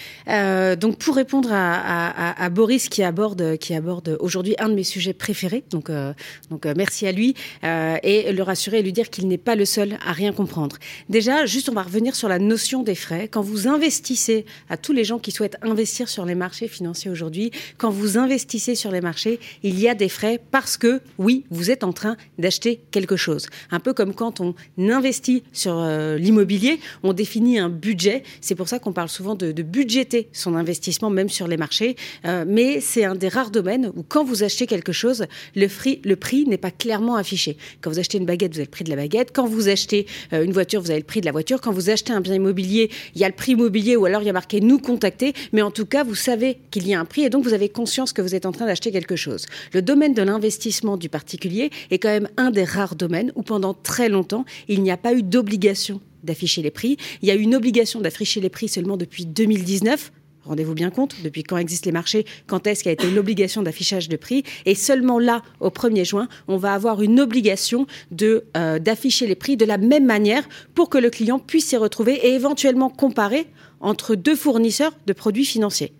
donc, 0.77 0.99
pour 0.99 1.17
répondre 1.17 1.51
à, 1.53 1.75
à 1.75 2.31
à, 2.41 2.49
Boris 2.49 2.89
qui 2.89 3.03
aborde, 3.03 3.57
qui 3.59 3.75
aborde 3.75 4.17
aujourd'hui 4.21 4.55
un 4.59 4.69
de 4.69 4.75
mes 4.75 4.85
sujets 4.85 5.13
préférés. 5.13 5.65
Donc, 5.71 5.91
euh, 5.91 6.13
donc 6.51 6.67
euh, 6.67 6.75
merci 6.77 7.07
à 7.07 7.13
lui 7.13 7.35
euh, 7.65 7.97
et 8.03 8.33
le 8.33 8.43
rassurer 8.61 8.81
et 8.81 8.83
lui 8.83 8.93
dire 8.93 9.09
qu'il 9.09 9.27
n'est 9.27 9.39
pas 9.39 9.57
le 9.57 9.65
seul 9.65 9.97
à 10.05 10.13
rien 10.13 10.33
comprendre. 10.33 10.77
Déjà, 11.09 11.47
juste, 11.47 11.71
on 11.71 11.73
va 11.73 11.83
revenir 11.83 12.15
sur 12.15 12.29
la 12.29 12.39
notion 12.39 12.83
des 12.83 12.95
frais. 12.95 13.27
Quand 13.27 13.41
vous 13.41 13.69
investissez, 13.69 14.45
à 14.69 14.77
tous 14.77 14.93
les 14.93 15.03
gens 15.03 15.19
qui 15.19 15.31
souhaitent 15.31 15.57
investir 15.63 16.11
sur 16.11 16.27
les 16.27 16.35
marchés 16.35 16.69
financiers 16.69 17.11
aujourd'hui, 17.11 17.53
quand 17.79 17.89
vous 17.91 18.19
investissez 18.19 18.75
sur 18.75 18.91
les 18.91 19.01
marchés, 19.01 19.41
il 19.63 19.81
y 19.81 19.89
a 19.89 19.95
des 19.95 20.11
frais 20.11 20.39
parce 20.51 20.77
que, 20.77 21.01
oui, 21.17 21.47
vous 21.51 21.71
êtes 21.71 21.85
en 21.85 21.95
train 21.95 22.19
d'acheter 22.39 22.81
quelque 22.91 23.17
chose. 23.17 23.47
Un 23.71 23.81
peu 23.81 23.95
comme 23.95 24.13
quand 24.15 24.41
on 24.41 24.55
investit 24.79 25.43
sur 25.55 25.83
l'immobilier, 26.19 26.81
on 27.03 27.15
définit 27.15 27.59
un 27.59 27.71
budget. 27.71 28.25
C'est 28.43 28.55
pour 28.55 28.69
ça 28.69 28.79
qu'on 28.79 28.93
parle 28.93 29.09
souvent 29.09 29.37
de, 29.37 29.53
de 29.53 29.63
budgéter 29.63 30.29
son 30.33 30.55
investissement, 30.55 31.09
même 31.09 31.31
sur 31.31 31.49
les 31.49 31.57
marchés. 31.57 31.97
Euh, 32.27 32.45
mais 32.47 32.81
c'est 32.81 33.05
un 33.05 33.15
des 33.15 33.29
rares 33.29 33.51
domaines 33.51 33.91
où 33.97 34.03
quand 34.03 34.23
vous 34.23 34.43
achetez 34.43 34.67
quelque 34.67 34.93
chose, 34.93 35.25
le, 35.57 35.69
le 36.05 36.17
prix 36.17 36.45
n'est 36.47 36.59
pas 36.59 36.71
clairement 36.71 37.17
affiché. 37.17 37.57
Quand 37.81 37.91
vous 37.91 37.99
achetez 37.99 38.19
une 38.19 38.27
baguette, 38.27 38.50
vous 38.51 38.59
avez 38.59 38.67
le 38.67 38.71
prix 38.71 38.85
de 38.85 38.91
la 38.91 38.97
baguette. 38.97 39.31
Quand 39.33 39.47
vous 39.47 39.69
achetez 39.69 40.07
euh, 40.33 40.45
une 40.45 40.53
voiture, 40.53 40.81
vous 40.81 40.91
avez 40.91 41.01
le 41.01 41.07
prix 41.07 41.21
de 41.21 41.27
la 41.27 41.33
voiture. 41.33 41.61
Quand 41.61 41.73
vous 41.73 41.91
achetez 41.91 42.13
un 42.13 42.21
bien 42.21 42.35
immobilier, 42.35 42.91
il 43.15 43.21
y 43.21 43.25
a 43.25 43.29
le 43.29 43.35
prix 43.35 43.53
immobilier 43.53 43.97
ou 43.97 44.05
alors 44.05 44.23
il 44.23 44.27
y 44.27 44.31
a 44.31 44.33
marqué 44.33 44.61
nous 44.61 44.79
contacter. 44.79 45.33
Mais 45.53 45.63
en 45.63 45.71
tout 45.71 45.87
cas, 45.87 46.05
vous 46.05 46.15
savez 46.15 46.59
qu'il 46.71 46.87
y 46.87 46.95
a 46.95 47.01
un 47.01 47.05
prix 47.05 47.23
et 47.23 47.31
donc 47.31 47.45
vous 47.45 47.55
avez 47.55 47.69
conscience 47.69 48.13
que 48.13 48.23
vous 48.23 48.35
êtes 48.35 48.47
en 48.47 48.53
train 48.53 48.67
d'acheter 48.67 48.91
quelque 48.93 49.17
chose. 49.17 49.47
Le 49.73 49.83
domaine 49.83 50.15
de 50.15 50.23
l'investissement 50.23 50.97
du 50.97 51.09
particulier 51.09 51.71
est 51.91 51.99
quand 51.99 52.09
même 52.09 52.29
un 52.37 52.51
des 52.51 52.65
rares 52.65 52.97
domaines 52.97 53.33
où 53.35 53.43
pendant 53.43 53.75
très 53.75 54.09
longtemps, 54.09 54.45
il 54.69 54.83
n'y 54.83 54.91
a 54.91 54.97
pas 54.97 55.15
eu 55.15 55.23
d'obligation 55.23 56.01
d'afficher 56.23 56.63
les 56.63 56.71
prix. 56.71 56.97
Il 57.23 57.29
y 57.29 57.31
a 57.31 57.35
eu 57.35 57.41
une 57.41 57.55
obligation 57.55 58.01
d'afficher 58.01 58.41
les 58.41 58.51
prix 58.51 58.69
seulement 58.69 58.97
depuis 58.97 59.25
2019 59.27 60.13
Rendez-vous 60.45 60.75
bien 60.75 60.91
compte, 60.91 61.17
depuis 61.23 61.43
quand 61.43 61.59
existent 61.59 61.87
les 61.87 61.93
marchés, 61.93 62.25
quand 62.47 62.67
est-ce 62.67 62.83
qu'il 62.83 62.91
a 62.91 62.93
été 62.93 63.11
l'obligation 63.11 63.63
d'affichage 63.63 64.09
de 64.09 64.17
prix. 64.17 64.43
Et 64.65 64.75
seulement 64.75 65.19
là, 65.19 65.43
au 65.61 65.69
1er 65.69 66.05
juin, 66.05 66.29
on 66.49 66.57
va 66.57 66.73
avoir 66.73 67.03
une 67.03 67.21
obligation 67.21 67.87
euh, 68.23 68.79
d'afficher 68.79 69.27
les 69.27 69.35
prix 69.35 69.57
de 69.57 69.67
la 69.67 69.77
même 69.77 70.07
manière 70.07 70.49
pour 70.75 70.89
que 70.89 70.99
le 70.99 71.11
client 71.11 71.39
puisse 71.39 71.67
s'y 71.67 71.77
retrouver 71.77 72.15
et 72.15 72.35
éventuellement 72.35 72.89
comparer 72.89 73.47
entre 73.81 74.15
deux 74.15 74.37
fournisseurs 74.37 74.93
de 75.07 75.13
produits 75.13 75.45
financiers 75.45 75.93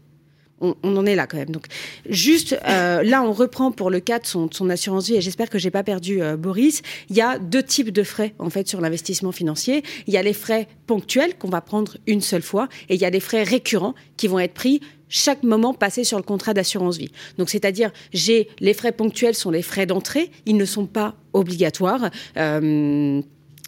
on, 0.61 0.75
en 0.83 1.07
est 1.07 1.15
là 1.15 1.27
quand 1.27 1.37
même. 1.37 1.51
Donc, 1.51 1.67
juste 2.09 2.59
euh, 2.69 3.03
là, 3.03 3.23
on 3.23 3.33
reprend 3.33 3.73
pour 3.73 3.91
le 3.91 4.01
cas 4.01 4.19
de 4.19 4.27
son, 4.27 4.49
assurance 4.71 5.09
vie, 5.09 5.17
et 5.17 5.21
j'espère 5.21 5.49
que 5.49 5.59
j'ai 5.59 5.71
pas 5.71 5.83
perdu 5.83 6.23
euh, 6.23 6.37
Boris. 6.37 6.83
Il 7.09 7.17
y 7.17 7.21
a 7.21 7.39
deux 7.39 7.63
types 7.63 7.91
de 7.91 8.03
frais 8.03 8.35
en 8.39 8.51
fait 8.51 8.69
sur 8.69 8.81
l'investissement 8.81 9.33
financier. 9.33 9.83
Il 10.07 10.15
y 10.15 10.17
a 10.17 10.23
les 10.23 10.33
frais 10.33 10.69
ponctuels 10.87 11.37
qu'on 11.39 11.49
va 11.49 11.61
prendre 11.61 11.97
une 12.07 12.21
seule 12.21 12.43
fois, 12.43 12.69
et 12.89 12.95
il 12.95 13.01
y 13.01 13.05
a 13.05 13.11
des 13.11 13.21
frais 13.21 13.43
récurrents 13.43 13.95
qui 14.17 14.29
vont 14.29 14.39
être 14.39 14.55
pris 14.55 14.81
chaque 15.09 15.43
moment 15.43 15.75
passé 15.75 16.05
sur 16.05 16.19
le 16.19 16.23
contrat 16.23 16.55
d'assurance 16.55 16.97
vie. 16.97 17.11
Donc, 17.37 17.51
c'est-à-dire, 17.51 17.91
j'ai 18.13 18.49
les 18.61 18.75
frais 18.75 18.93
ponctuels 18.93 19.35
sont 19.35 19.51
les 19.51 19.63
frais 19.63 19.87
d'entrée, 19.87 20.31
ils 20.47 20.57
ne 20.57 20.65
sont 20.65 20.87
pas 20.87 21.17
obligatoires. 21.33 22.11
Euh, 22.37 23.21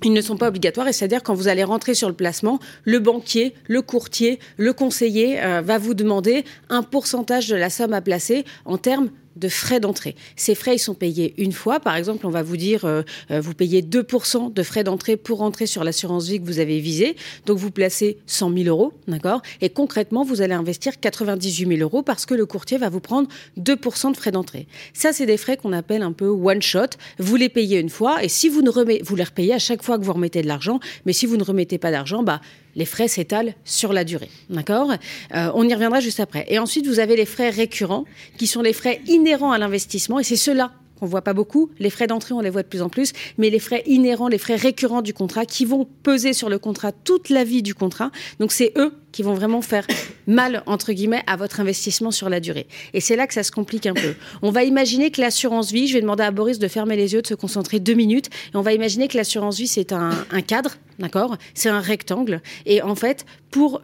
ils 0.05 0.12
ne 0.12 0.20
sont 0.20 0.36
pas 0.36 0.48
obligatoires, 0.48 0.88
et 0.88 0.92
c'est-à-dire 0.92 1.22
quand 1.22 1.34
vous 1.34 1.48
allez 1.48 1.64
rentrer 1.64 1.94
sur 1.94 2.09
le 2.09 2.14
placement, 2.14 2.59
le 2.84 2.98
banquier, 2.98 3.55
le 3.68 3.82
courtier, 3.82 4.38
le 4.57 4.72
conseiller 4.72 5.42
euh, 5.42 5.61
va 5.61 5.78
vous 5.78 5.94
demander 5.94 6.44
un 6.68 6.82
pourcentage 6.82 7.48
de 7.48 7.57
la 7.57 7.70
somme 7.70 7.92
à 7.92 8.00
placer 8.00 8.44
en 8.64 8.78
termes 8.78 9.11
de 9.36 9.48
frais 9.48 9.80
d'entrée. 9.80 10.14
Ces 10.36 10.54
frais, 10.54 10.76
ils 10.76 10.78
sont 10.78 10.94
payés 10.94 11.34
une 11.38 11.52
fois. 11.52 11.80
Par 11.80 11.96
exemple, 11.96 12.26
on 12.26 12.30
va 12.30 12.42
vous 12.42 12.56
dire, 12.56 12.84
euh, 12.84 13.02
euh, 13.30 13.40
vous 13.40 13.54
payez 13.54 13.82
2% 13.82 14.52
de 14.52 14.62
frais 14.62 14.84
d'entrée 14.84 15.16
pour 15.16 15.42
entrer 15.42 15.66
sur 15.66 15.84
l'assurance 15.84 16.28
vie 16.28 16.40
que 16.40 16.46
vous 16.46 16.58
avez 16.58 16.80
visée. 16.80 17.16
Donc, 17.46 17.58
vous 17.58 17.70
placez 17.70 18.18
100 18.26 18.54
000 18.54 18.68
euros, 18.68 18.92
d'accord? 19.08 19.42
Et 19.60 19.70
concrètement, 19.70 20.24
vous 20.24 20.42
allez 20.42 20.54
investir 20.54 21.00
98 21.00 21.76
000 21.76 21.80
euros 21.80 22.02
parce 22.02 22.26
que 22.26 22.34
le 22.34 22.46
courtier 22.46 22.78
va 22.78 22.88
vous 22.88 23.00
prendre 23.00 23.28
2% 23.58 24.12
de 24.12 24.16
frais 24.16 24.32
d'entrée. 24.32 24.66
Ça, 24.92 25.12
c'est 25.12 25.26
des 25.26 25.36
frais 25.36 25.56
qu'on 25.56 25.72
appelle 25.72 26.02
un 26.02 26.12
peu 26.12 26.28
one 26.28 26.62
shot. 26.62 26.80
Vous 27.18 27.36
les 27.36 27.48
payez 27.48 27.78
une 27.78 27.90
fois 27.90 28.22
et 28.22 28.28
si 28.28 28.48
vous 28.48 28.62
ne 28.62 28.70
remettez, 28.70 29.02
vous 29.04 29.16
les 29.16 29.24
repayez 29.24 29.54
à 29.54 29.58
chaque 29.58 29.82
fois 29.82 29.98
que 29.98 30.04
vous 30.04 30.12
remettez 30.12 30.42
de 30.42 30.48
l'argent. 30.48 30.80
Mais 31.06 31.12
si 31.12 31.26
vous 31.26 31.36
ne 31.36 31.44
remettez 31.44 31.78
pas 31.78 31.90
d'argent, 31.90 32.22
bah, 32.22 32.40
les 32.74 32.84
frais 32.84 33.08
s'étalent 33.08 33.54
sur 33.64 33.92
la 33.92 34.04
durée. 34.04 34.30
D'accord? 34.50 34.92
Euh, 35.34 35.50
On 35.54 35.68
y 35.68 35.74
reviendra 35.74 36.00
juste 36.00 36.20
après. 36.20 36.46
Et 36.48 36.58
ensuite, 36.58 36.86
vous 36.86 36.98
avez 36.98 37.16
les 37.16 37.26
frais 37.26 37.50
récurrents, 37.50 38.04
qui 38.38 38.46
sont 38.46 38.62
les 38.62 38.72
frais 38.72 39.00
inhérents 39.06 39.52
à 39.52 39.58
l'investissement, 39.58 40.18
et 40.18 40.24
c'est 40.24 40.36
ceux-là 40.36 40.72
qu'on 40.98 41.06
voit 41.06 41.22
pas 41.22 41.34
beaucoup. 41.34 41.70
Les 41.78 41.90
frais 41.90 42.06
d'entrée, 42.06 42.34
on 42.34 42.40
les 42.40 42.50
voit 42.50 42.62
de 42.62 42.68
plus 42.68 42.82
en 42.82 42.88
plus, 42.88 43.12
mais 43.38 43.50
les 43.50 43.58
frais 43.58 43.82
inhérents, 43.86 44.28
les 44.28 44.38
frais 44.38 44.56
récurrents 44.56 45.02
du 45.02 45.12
contrat, 45.12 45.46
qui 45.46 45.64
vont 45.64 45.86
peser 46.02 46.32
sur 46.32 46.48
le 46.48 46.58
contrat 46.58 46.92
toute 46.92 47.28
la 47.28 47.44
vie 47.44 47.62
du 47.62 47.74
contrat. 47.74 48.10
Donc 48.38 48.52
c'est 48.52 48.72
eux 48.76 48.92
qui 49.12 49.22
vont 49.22 49.34
vraiment 49.34 49.62
faire 49.62 49.86
mal, 50.26 50.62
entre 50.66 50.92
guillemets, 50.92 51.22
à 51.26 51.36
votre 51.36 51.60
investissement 51.60 52.10
sur 52.10 52.28
la 52.28 52.40
durée. 52.40 52.66
Et 52.94 53.00
c'est 53.00 53.16
là 53.16 53.26
que 53.26 53.34
ça 53.34 53.42
se 53.42 53.52
complique 53.52 53.86
un 53.86 53.94
peu. 53.94 54.14
On 54.42 54.50
va 54.50 54.64
imaginer 54.64 55.10
que 55.10 55.20
l'assurance 55.20 55.70
vie, 55.70 55.86
je 55.86 55.94
vais 55.94 56.00
demander 56.00 56.24
à 56.24 56.30
Boris 56.30 56.58
de 56.58 56.68
fermer 56.68 56.96
les 56.96 57.12
yeux, 57.12 57.22
de 57.22 57.26
se 57.26 57.34
concentrer 57.34 57.80
deux 57.80 57.94
minutes, 57.94 58.26
et 58.52 58.56
on 58.56 58.62
va 58.62 58.72
imaginer 58.72 59.08
que 59.08 59.16
l'assurance 59.16 59.58
vie, 59.58 59.66
c'est 59.66 59.92
un, 59.92 60.10
cadre, 60.46 60.76
d'accord? 60.98 61.36
C'est 61.54 61.68
un 61.68 61.80
rectangle. 61.80 62.40
Et 62.66 62.82
en 62.82 62.94
fait, 62.94 63.26
pour, 63.50 63.82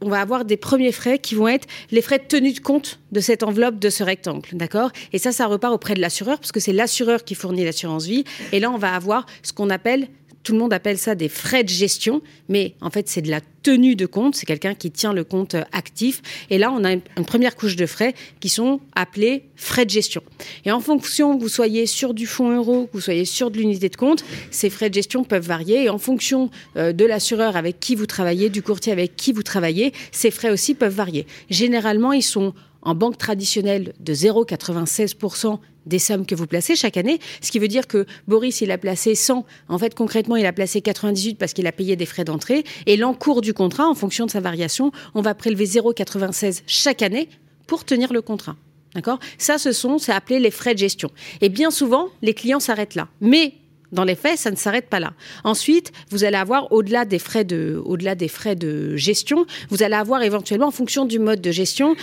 on 0.00 0.08
va 0.08 0.20
avoir 0.20 0.44
des 0.44 0.56
premiers 0.56 0.92
frais 0.92 1.18
qui 1.18 1.34
vont 1.34 1.48
être 1.48 1.66
les 1.90 2.02
frais 2.02 2.18
de 2.18 2.24
tenue 2.24 2.52
de 2.52 2.60
compte 2.60 3.00
de 3.12 3.20
cette 3.20 3.42
enveloppe 3.42 3.78
de 3.78 3.90
ce 3.90 4.02
rectangle, 4.02 4.48
d'accord? 4.52 4.90
Et 5.12 5.18
ça, 5.18 5.32
ça 5.32 5.46
repart 5.46 5.74
auprès 5.74 5.94
de 5.94 6.00
l'assureur, 6.00 6.38
parce 6.38 6.52
que 6.52 6.60
c'est 6.60 6.72
l'assureur 6.72 7.24
qui 7.24 7.34
fournit 7.34 7.64
l'assurance 7.64 8.06
vie. 8.06 8.24
Et 8.52 8.60
là, 8.60 8.70
on 8.70 8.78
va 8.78 8.94
avoir 8.94 9.26
ce 9.42 9.52
qu'on 9.52 9.70
appelle 9.70 10.08
tout 10.48 10.54
le 10.54 10.60
monde 10.60 10.72
appelle 10.72 10.96
ça 10.96 11.14
des 11.14 11.28
frais 11.28 11.62
de 11.62 11.68
gestion, 11.68 12.22
mais 12.48 12.72
en 12.80 12.88
fait, 12.88 13.06
c'est 13.06 13.20
de 13.20 13.30
la 13.30 13.42
tenue 13.62 13.96
de 13.96 14.06
compte. 14.06 14.34
C'est 14.34 14.46
quelqu'un 14.46 14.74
qui 14.74 14.90
tient 14.90 15.12
le 15.12 15.22
compte 15.22 15.56
actif. 15.72 16.22
Et 16.48 16.56
là, 16.56 16.72
on 16.72 16.84
a 16.84 16.92
une, 16.94 17.02
première 17.26 17.54
couche 17.54 17.76
de 17.76 17.84
frais 17.84 18.14
qui 18.40 18.48
sont 18.48 18.80
appelés 18.94 19.44
frais 19.56 19.84
de 19.84 19.90
gestion. 19.90 20.22
Et 20.64 20.72
en 20.72 20.80
fonction 20.80 21.36
que 21.36 21.42
vous 21.42 21.50
soyez 21.50 21.84
sur 21.84 22.14
du 22.14 22.26
fonds 22.26 22.50
euro, 22.50 22.86
que 22.86 22.92
vous 22.94 23.02
soyez 23.02 23.26
sur 23.26 23.50
de 23.50 23.58
l'unité 23.58 23.90
de 23.90 23.96
compte, 23.96 24.24
ces 24.50 24.70
frais 24.70 24.88
de 24.88 24.94
gestion 24.94 25.22
peuvent 25.22 25.46
varier. 25.46 25.84
Et 25.84 25.90
en 25.90 25.98
fonction 25.98 26.48
euh, 26.78 26.94
de 26.94 27.04
l'assureur 27.04 27.58
avec 27.58 27.78
qui 27.78 27.94
vous 27.94 28.06
travaillez, 28.06 28.48
du 28.48 28.62
courtier 28.62 28.90
avec 28.90 29.16
qui 29.16 29.34
vous 29.34 29.42
travaillez, 29.42 29.92
ces 30.12 30.30
frais 30.30 30.48
aussi 30.48 30.72
peuvent 30.72 30.94
varier. 30.94 31.26
Généralement, 31.50 32.14
ils 32.14 32.22
sont 32.22 32.54
en 32.80 32.94
banque 32.94 33.18
traditionnelle 33.18 33.92
de 34.00 34.14
0,96% 34.14 35.58
des 35.88 35.98
sommes 35.98 36.26
que 36.26 36.34
vous 36.34 36.46
placez 36.46 36.76
chaque 36.76 36.96
année. 36.96 37.18
Ce 37.40 37.50
qui 37.50 37.58
veut 37.58 37.68
dire 37.68 37.86
que 37.86 38.06
Boris, 38.26 38.60
il 38.60 38.70
a 38.70 38.78
placé 38.78 39.14
100. 39.14 39.44
En 39.68 39.78
fait, 39.78 39.94
concrètement, 39.94 40.36
il 40.36 40.46
a 40.46 40.52
placé 40.52 40.80
98 40.80 41.36
parce 41.36 41.52
qu'il 41.52 41.66
a 41.66 41.72
payé 41.72 41.96
des 41.96 42.06
frais 42.06 42.24
d'entrée. 42.24 42.64
Et 42.86 42.96
l'encours 42.96 43.40
du 43.40 43.54
contrat, 43.54 43.88
en 43.88 43.94
fonction 43.94 44.26
de 44.26 44.30
sa 44.30 44.40
variation, 44.40 44.92
on 45.14 45.22
va 45.22 45.34
prélever 45.34 45.64
0,96 45.64 46.62
chaque 46.66 47.02
année 47.02 47.28
pour 47.66 47.84
tenir 47.84 48.12
le 48.12 48.22
contrat. 48.22 48.56
D'accord? 48.94 49.18
Ça, 49.36 49.58
ce 49.58 49.72
sont, 49.72 49.98
c'est 49.98 50.12
appelé 50.12 50.38
les 50.38 50.50
frais 50.50 50.74
de 50.74 50.78
gestion. 50.78 51.10
Et 51.40 51.48
bien 51.48 51.70
souvent, 51.70 52.08
les 52.22 52.34
clients 52.34 52.60
s'arrêtent 52.60 52.94
là. 52.94 53.08
Mais 53.20 53.54
Dans 53.92 54.04
les 54.04 54.14
faits, 54.14 54.38
ça 54.38 54.50
ne 54.50 54.56
s'arrête 54.56 54.88
pas 54.88 55.00
là. 55.00 55.12
Ensuite, 55.44 55.92
vous 56.10 56.24
allez 56.24 56.36
avoir 56.36 56.72
au-delà 56.72 57.04
des 57.04 57.18
frais 57.18 57.44
de, 57.44 57.80
au-delà 57.84 58.14
des 58.14 58.28
frais 58.28 58.56
de 58.56 58.96
gestion, 58.96 59.46
vous 59.70 59.82
allez 59.82 59.94
avoir 59.94 60.22
éventuellement, 60.22 60.66
en 60.66 60.72
fonction 60.72 61.04
du 61.04 61.18
mode 61.18 61.40
de 61.40 61.50
gestion, 61.50 61.96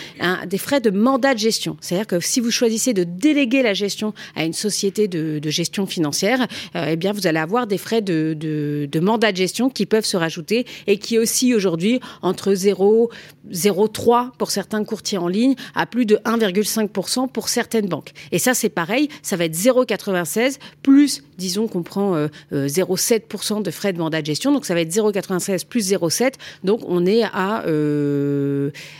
des 0.47 0.57
frais 0.57 0.81
de 0.81 0.89
mandat 0.89 1.33
de 1.33 1.39
gestion. 1.39 1.77
C'est-à-dire 1.81 2.07
que 2.07 2.19
si 2.19 2.39
vous 2.39 2.51
choisissez 2.51 2.93
de 2.93 3.03
déléguer 3.03 3.61
la 3.61 3.73
gestion 3.73 4.13
à 4.35 4.45
une 4.45 4.53
société 4.53 5.07
de, 5.07 5.39
gestion 5.49 5.85
financière, 5.85 6.47
euh, 6.75 6.87
eh 6.89 6.95
bien, 6.95 7.11
vous 7.13 7.27
allez 7.27 7.39
avoir 7.39 7.67
des 7.67 7.77
frais 7.77 8.01
de, 8.01 8.35
de, 8.35 8.99
mandat 8.99 9.31
de 9.31 9.37
gestion 9.37 9.69
qui 9.69 9.85
peuvent 9.85 10.05
se 10.05 10.17
rajouter 10.17 10.65
et 10.87 10.97
qui 10.97 11.19
aussi 11.19 11.53
aujourd'hui 11.53 11.99
entre 12.21 12.53
0, 12.53 13.11
0,3 13.51 14.31
pour 14.37 14.49
certains 14.49 14.83
courtiers 14.83 15.17
en 15.17 15.27
ligne 15.27 15.55
à 15.75 15.85
plus 15.85 16.05
de 16.05 16.15
1,5% 16.25 17.29
pour 17.29 17.49
certaines 17.49 17.87
banques. 17.87 18.11
Et 18.31 18.39
ça, 18.39 18.53
c'est 18.53 18.69
pareil, 18.69 19.09
ça 19.21 19.35
va 19.37 19.45
être 19.45 19.55
0,96 19.55 20.57
plus, 20.81 21.23
disons, 21.37 21.67
on 21.75 21.83
prend 21.83 22.15
0,7% 22.51 23.53
euh, 23.53 23.57
euh, 23.57 23.61
de 23.61 23.71
frais 23.71 23.93
de 23.93 23.97
mandat 23.99 24.21
de 24.21 24.25
gestion, 24.25 24.51
donc 24.51 24.65
ça 24.65 24.73
va 24.73 24.81
être 24.81 24.91
0,96 24.91 25.65
plus 25.65 25.91
0,7, 25.91 26.33
donc 26.63 26.81
on 26.87 27.05
est 27.05 27.23
à 27.23 27.63
1,66 27.65 27.67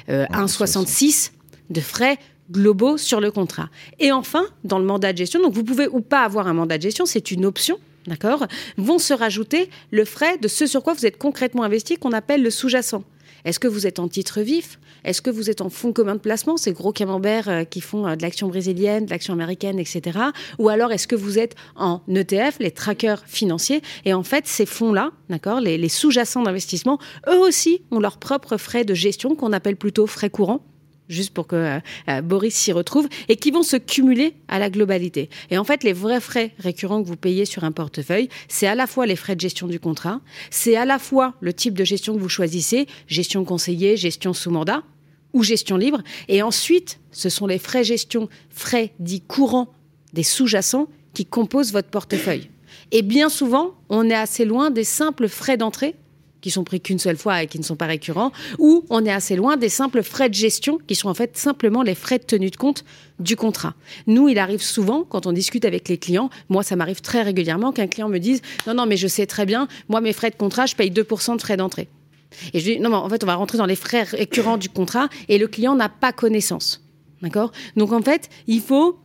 euh, 0.07 1.31
de 1.69 1.81
frais 1.81 2.18
globaux 2.52 2.97
sur 2.97 3.19
le 3.19 3.31
contrat. 3.31 3.69
Et 3.99 4.11
enfin, 4.11 4.45
dans 4.64 4.77
le 4.80 4.85
mandat 4.85 5.14
de 5.14 5.18
gestion, 5.18 5.41
donc 5.41 5.53
vous 5.53 5.64
pouvez 5.64 5.88
ou 5.88 6.02
pas 6.02 6.23
avoir 6.23 6.47
un 6.47 6.53
mandat 6.53 6.77
de 6.77 6.84
gestion, 6.84 7.06
c'est 7.06 7.31
une 7.31 7.45
option. 7.45 7.80
D'accord 8.07 8.45
Vont 8.77 8.99
se 8.99 9.14
rajouter 9.14 9.69
le 9.89 10.06
frais 10.06 10.38
de 10.38 10.47
ce 10.47 10.68
sur 10.68 10.84
quoi 10.84 10.93
vous 10.93 11.07
êtes 11.07 11.18
concrètement 11.18 11.64
investi 11.64 11.97
qu'on 11.97 12.11
appelle 12.11 12.43
le 12.43 12.52
sous-jacent. 12.52 13.03
Est-ce 13.45 13.59
que 13.59 13.67
vous 13.67 13.85
êtes 13.85 13.99
en 13.99 14.07
titre 14.07 14.41
vif? 14.41 14.80
Est-ce 15.03 15.22
que 15.22 15.30
vous 15.30 15.51
êtes 15.51 15.61
en 15.61 15.69
fonds 15.69 15.93
commun 15.93 16.15
de 16.15 16.19
placement, 16.19 16.57
ces 16.57 16.73
gros 16.73 16.91
camemberts 16.91 17.47
euh, 17.47 17.63
qui 17.63 17.80
font 17.80 18.07
euh, 18.07 18.15
de 18.15 18.23
l'action 18.23 18.47
brésilienne, 18.47 19.05
de 19.05 19.11
l'action 19.11 19.34
américaine, 19.34 19.77
etc. 19.77 20.17
Ou 20.57 20.69
alors 20.69 20.91
est-ce 20.91 21.07
que 21.07 21.15
vous 21.15 21.38
êtes 21.38 21.55
en 21.76 22.01
ETF, 22.09 22.57
les 22.59 22.72
trackers 22.72 23.23
financiers? 23.27 23.81
Et 24.03 24.13
en 24.15 24.23
fait, 24.23 24.47
ces 24.47 24.65
fonds-là, 24.65 25.11
d'accord, 25.30 25.61
les, 25.61 25.77
les 25.77 25.89
sous-jacents 25.89 26.41
d'investissement, 26.41 26.97
eux 27.30 27.39
aussi 27.39 27.84
ont 27.91 27.99
leurs 27.99 28.17
propres 28.17 28.57
frais 28.57 28.84
de 28.84 28.95
gestion 28.95 29.35
qu'on 29.35 29.53
appelle 29.53 29.76
plutôt 29.76 30.07
frais 30.07 30.31
courants 30.31 30.65
juste 31.10 31.34
pour 31.34 31.48
que 31.48 31.56
euh, 31.56 31.80
euh, 32.10 32.22
Boris 32.22 32.56
s'y 32.56 32.72
retrouve, 32.72 33.07
et 33.27 33.36
qui 33.36 33.52
vont 33.52 33.64
se 33.64 33.77
cumuler 33.77 34.34
à 34.48 34.60
la 34.60 34.69
globalité. 34.69 35.30
Et 35.49 35.57
en 35.57 35.64
fait, 35.64 35.84
les 35.84 35.94
vrais 35.94 36.19
frais 36.19 36.53
récurrents 36.60 37.02
que 37.02 37.07
vous 37.07 37.15
payez 37.15 37.45
sur 37.45 37.64
un 37.64 37.72
portefeuille, 37.72 38.30
c'est 38.48 38.68
à 38.68 38.76
la 38.76 38.88
fois 38.88 39.06
les 39.06 39.15
frais 39.15 39.36
de 39.36 39.41
gestion 39.41 39.68
du 39.68 39.80
contrat, 39.80 40.22
c'est 40.49 40.76
à 40.76 40.86
la 40.86 40.99
fois 40.99 41.34
le 41.41 41.53
type 41.53 41.77
de 41.77 41.84
gestion 41.84 42.15
que 42.15 42.19
vous 42.19 42.30
choisissez, 42.30 42.88
gestion 43.07 43.45
conseillée, 43.45 43.98
gestion 43.98 44.34
sous 44.34 44.52
mandat 44.52 44.84
ou 45.34 45.44
gestion 45.44 45.77
libre, 45.77 46.02
et 46.30 46.41
ensuite, 46.41 46.99
ce 47.11 47.30
sont 47.30 47.45
les 47.45 47.60
frais 47.60 47.84
gestion, 47.84 48.30
frais 48.49 48.94
dits 48.99 49.22
courants 49.22 49.68
des 50.14 50.23
sous-jacents 50.23 50.88
qui 51.14 51.26
composent 51.26 51.73
votre 51.73 51.90
portefeuille. 51.90 52.49
Et 52.91 53.02
bien 53.02 53.30
souvent, 53.30 53.76
on 53.90 54.10
est 54.10 54.15
assez 54.15 54.45
loin 54.45 54.72
des 54.72 54.84
simples 54.84 55.27
frais 55.27 55.57
d'entrée 55.57 55.95
qui 56.45 56.51
sont 56.51 56.63
pris 56.63 56.80
qu'une 56.80 56.99
seule 56.99 57.17
fois 57.17 57.41
et 57.41 57.47
qui 57.47 57.57
ne 57.57 57.63
sont 57.63 57.76
pas 57.76 57.88
récurrents, 57.88 58.31
ou 58.59 58.85
on 58.91 59.03
est 59.03 59.11
assez 59.11 59.35
loin 59.35 59.57
des 59.57 59.67
simples 59.67 60.03
frais 60.03 60.30
de 60.30 60.35
gestion 60.35 60.77
qui 60.85 60.93
sont 60.93 61.09
en 61.09 61.15
fait 61.15 61.35
simplement 61.35 61.81
les 61.81 61.95
frais 61.95 62.19
de 62.19 62.23
tenue 62.23 62.51
de 62.51 62.55
compte 62.55 62.85
du 63.17 63.35
contrat. 63.35 63.73
Nous, 64.05 64.30
il 64.30 64.38
arrive 64.38 64.61
souvent, 64.61 65.05
quand 65.05 65.26
on 65.26 65.31
discute 65.31 65.65
avec 65.65 65.89
les 65.89 65.97
clients, 65.97 66.30
moi 66.49 66.61
ça 66.61 66.76
m'arrive 66.76 67.01
très 67.01 67.23
régulièrement 67.23 67.72
qu'un 67.72 67.88
client 67.88 68.09
me 68.09 68.19
dise 68.19 68.43
non, 68.67 68.76
non, 68.76 68.85
mais 68.85 68.95
je 68.95 69.07
sais 69.07 69.26
très 69.26 69.47
bien, 69.47 69.67
moi 69.89 70.01
mes 70.01 70.13
frais 70.13 70.30
de 70.30 70.35
contrat, 70.35 70.67
je 70.67 70.76
paye 70.76 70.91
2% 70.91 71.35
de 71.35 71.41
frais 71.41 71.57
d'entrée. 71.57 71.88
Et 72.53 72.59
je 72.59 72.73
dis 72.73 72.80
non, 72.80 72.91
mais 72.91 72.95
en 72.97 73.09
fait, 73.09 73.23
on 73.23 73.27
va 73.27 73.34
rentrer 73.34 73.57
dans 73.57 73.65
les 73.65 73.76
frais 73.76 74.03
récurrents 74.03 74.57
du 74.57 74.69
contrat 74.69 75.09
et 75.27 75.39
le 75.39 75.47
client 75.47 75.73
n'a 75.73 75.89
pas 75.89 76.11
connaissance. 76.11 76.85
D'accord? 77.23 77.53
Donc 77.76 77.91
en 77.91 78.03
fait, 78.03 78.30
il 78.45 78.61
faut 78.61 78.99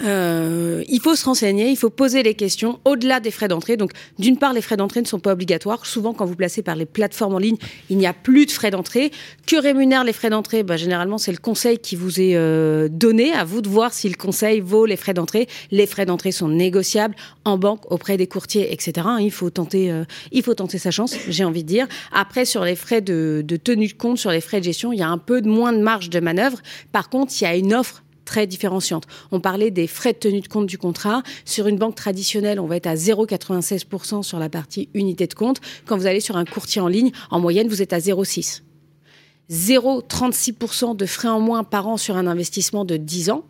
euh, 0.00 0.82
il 0.88 1.00
faut 1.00 1.14
se 1.14 1.24
renseigner, 1.24 1.68
il 1.68 1.76
faut 1.76 1.90
poser 1.90 2.22
les 2.22 2.34
questions 2.34 2.80
au-delà 2.84 3.20
des 3.20 3.30
frais 3.30 3.48
d'entrée. 3.48 3.76
Donc, 3.76 3.92
d'une 4.18 4.38
part, 4.38 4.52
les 4.52 4.62
frais 4.62 4.76
d'entrée 4.76 5.02
ne 5.02 5.06
sont 5.06 5.20
pas 5.20 5.32
obligatoires. 5.32 5.84
Souvent, 5.84 6.14
quand 6.14 6.24
vous 6.24 6.34
placez 6.34 6.62
par 6.62 6.76
les 6.76 6.86
plateformes 6.86 7.34
en 7.34 7.38
ligne, 7.38 7.58
il 7.90 7.98
n'y 7.98 8.06
a 8.06 8.14
plus 8.14 8.46
de 8.46 8.50
frais 8.50 8.70
d'entrée. 8.70 9.10
Que 9.46 9.56
rémunèrent 9.56 10.04
les 10.04 10.14
frais 10.14 10.30
d'entrée? 10.30 10.62
Bah, 10.62 10.76
Généralement, 10.76 11.18
c'est 11.18 11.32
le 11.32 11.38
conseil 11.38 11.78
qui 11.78 11.96
vous 11.96 12.20
est 12.20 12.36
euh, 12.36 12.88
donné. 12.90 13.32
À 13.32 13.44
vous 13.44 13.60
de 13.60 13.68
voir 13.68 13.92
si 13.92 14.08
le 14.08 14.14
conseil 14.14 14.60
vaut 14.60 14.86
les 14.86 14.96
frais 14.96 15.14
d'entrée. 15.14 15.46
Les 15.70 15.86
frais 15.86 16.06
d'entrée 16.06 16.32
sont 16.32 16.48
négociables 16.48 17.14
en 17.44 17.58
banque, 17.58 17.90
auprès 17.90 18.16
des 18.16 18.26
courtiers, 18.26 18.72
etc. 18.72 19.06
Il 19.20 19.30
faut 19.30 19.50
tenter, 19.50 19.90
euh, 19.90 20.04
il 20.30 20.42
faut 20.42 20.54
tenter 20.54 20.78
sa 20.78 20.90
chance, 20.90 21.14
j'ai 21.28 21.44
envie 21.44 21.64
de 21.64 21.68
dire. 21.68 21.86
Après, 22.12 22.44
sur 22.44 22.64
les 22.64 22.76
frais 22.76 23.00
de, 23.00 23.42
de 23.44 23.56
tenue 23.56 23.88
de 23.88 23.92
compte, 23.92 24.18
sur 24.18 24.30
les 24.30 24.40
frais 24.40 24.60
de 24.60 24.64
gestion, 24.64 24.92
il 24.92 24.98
y 24.98 25.02
a 25.02 25.08
un 25.08 25.18
peu 25.18 25.42
de 25.42 25.48
moins 25.48 25.72
de 25.72 25.80
marge 25.80 26.08
de 26.08 26.20
manœuvre. 26.20 26.58
Par 26.92 27.10
contre, 27.10 27.32
il 27.40 27.44
y 27.44 27.46
a 27.46 27.56
une 27.56 27.74
offre 27.74 28.01
très 28.24 28.46
différenciante. 28.46 29.06
On 29.30 29.40
parlait 29.40 29.70
des 29.70 29.86
frais 29.86 30.12
de 30.12 30.18
tenue 30.18 30.40
de 30.40 30.48
compte 30.48 30.66
du 30.66 30.78
contrat. 30.78 31.22
Sur 31.44 31.66
une 31.66 31.76
banque 31.76 31.94
traditionnelle, 31.94 32.60
on 32.60 32.66
va 32.66 32.76
être 32.76 32.86
à 32.86 32.94
0,96% 32.94 34.22
sur 34.22 34.38
la 34.38 34.48
partie 34.48 34.88
unité 34.94 35.26
de 35.26 35.34
compte. 35.34 35.60
Quand 35.86 35.96
vous 35.96 36.06
allez 36.06 36.20
sur 36.20 36.36
un 36.36 36.44
courtier 36.44 36.80
en 36.80 36.88
ligne, 36.88 37.12
en 37.30 37.40
moyenne, 37.40 37.68
vous 37.68 37.82
êtes 37.82 37.92
à 37.92 37.98
0,6. 37.98 38.62
0,36% 39.50 40.96
de 40.96 41.06
frais 41.06 41.28
en 41.28 41.40
moins 41.40 41.64
par 41.64 41.88
an 41.88 41.96
sur 41.96 42.16
un 42.16 42.26
investissement 42.26 42.84
de 42.84 42.96
10 42.96 43.30
ans 43.30 43.44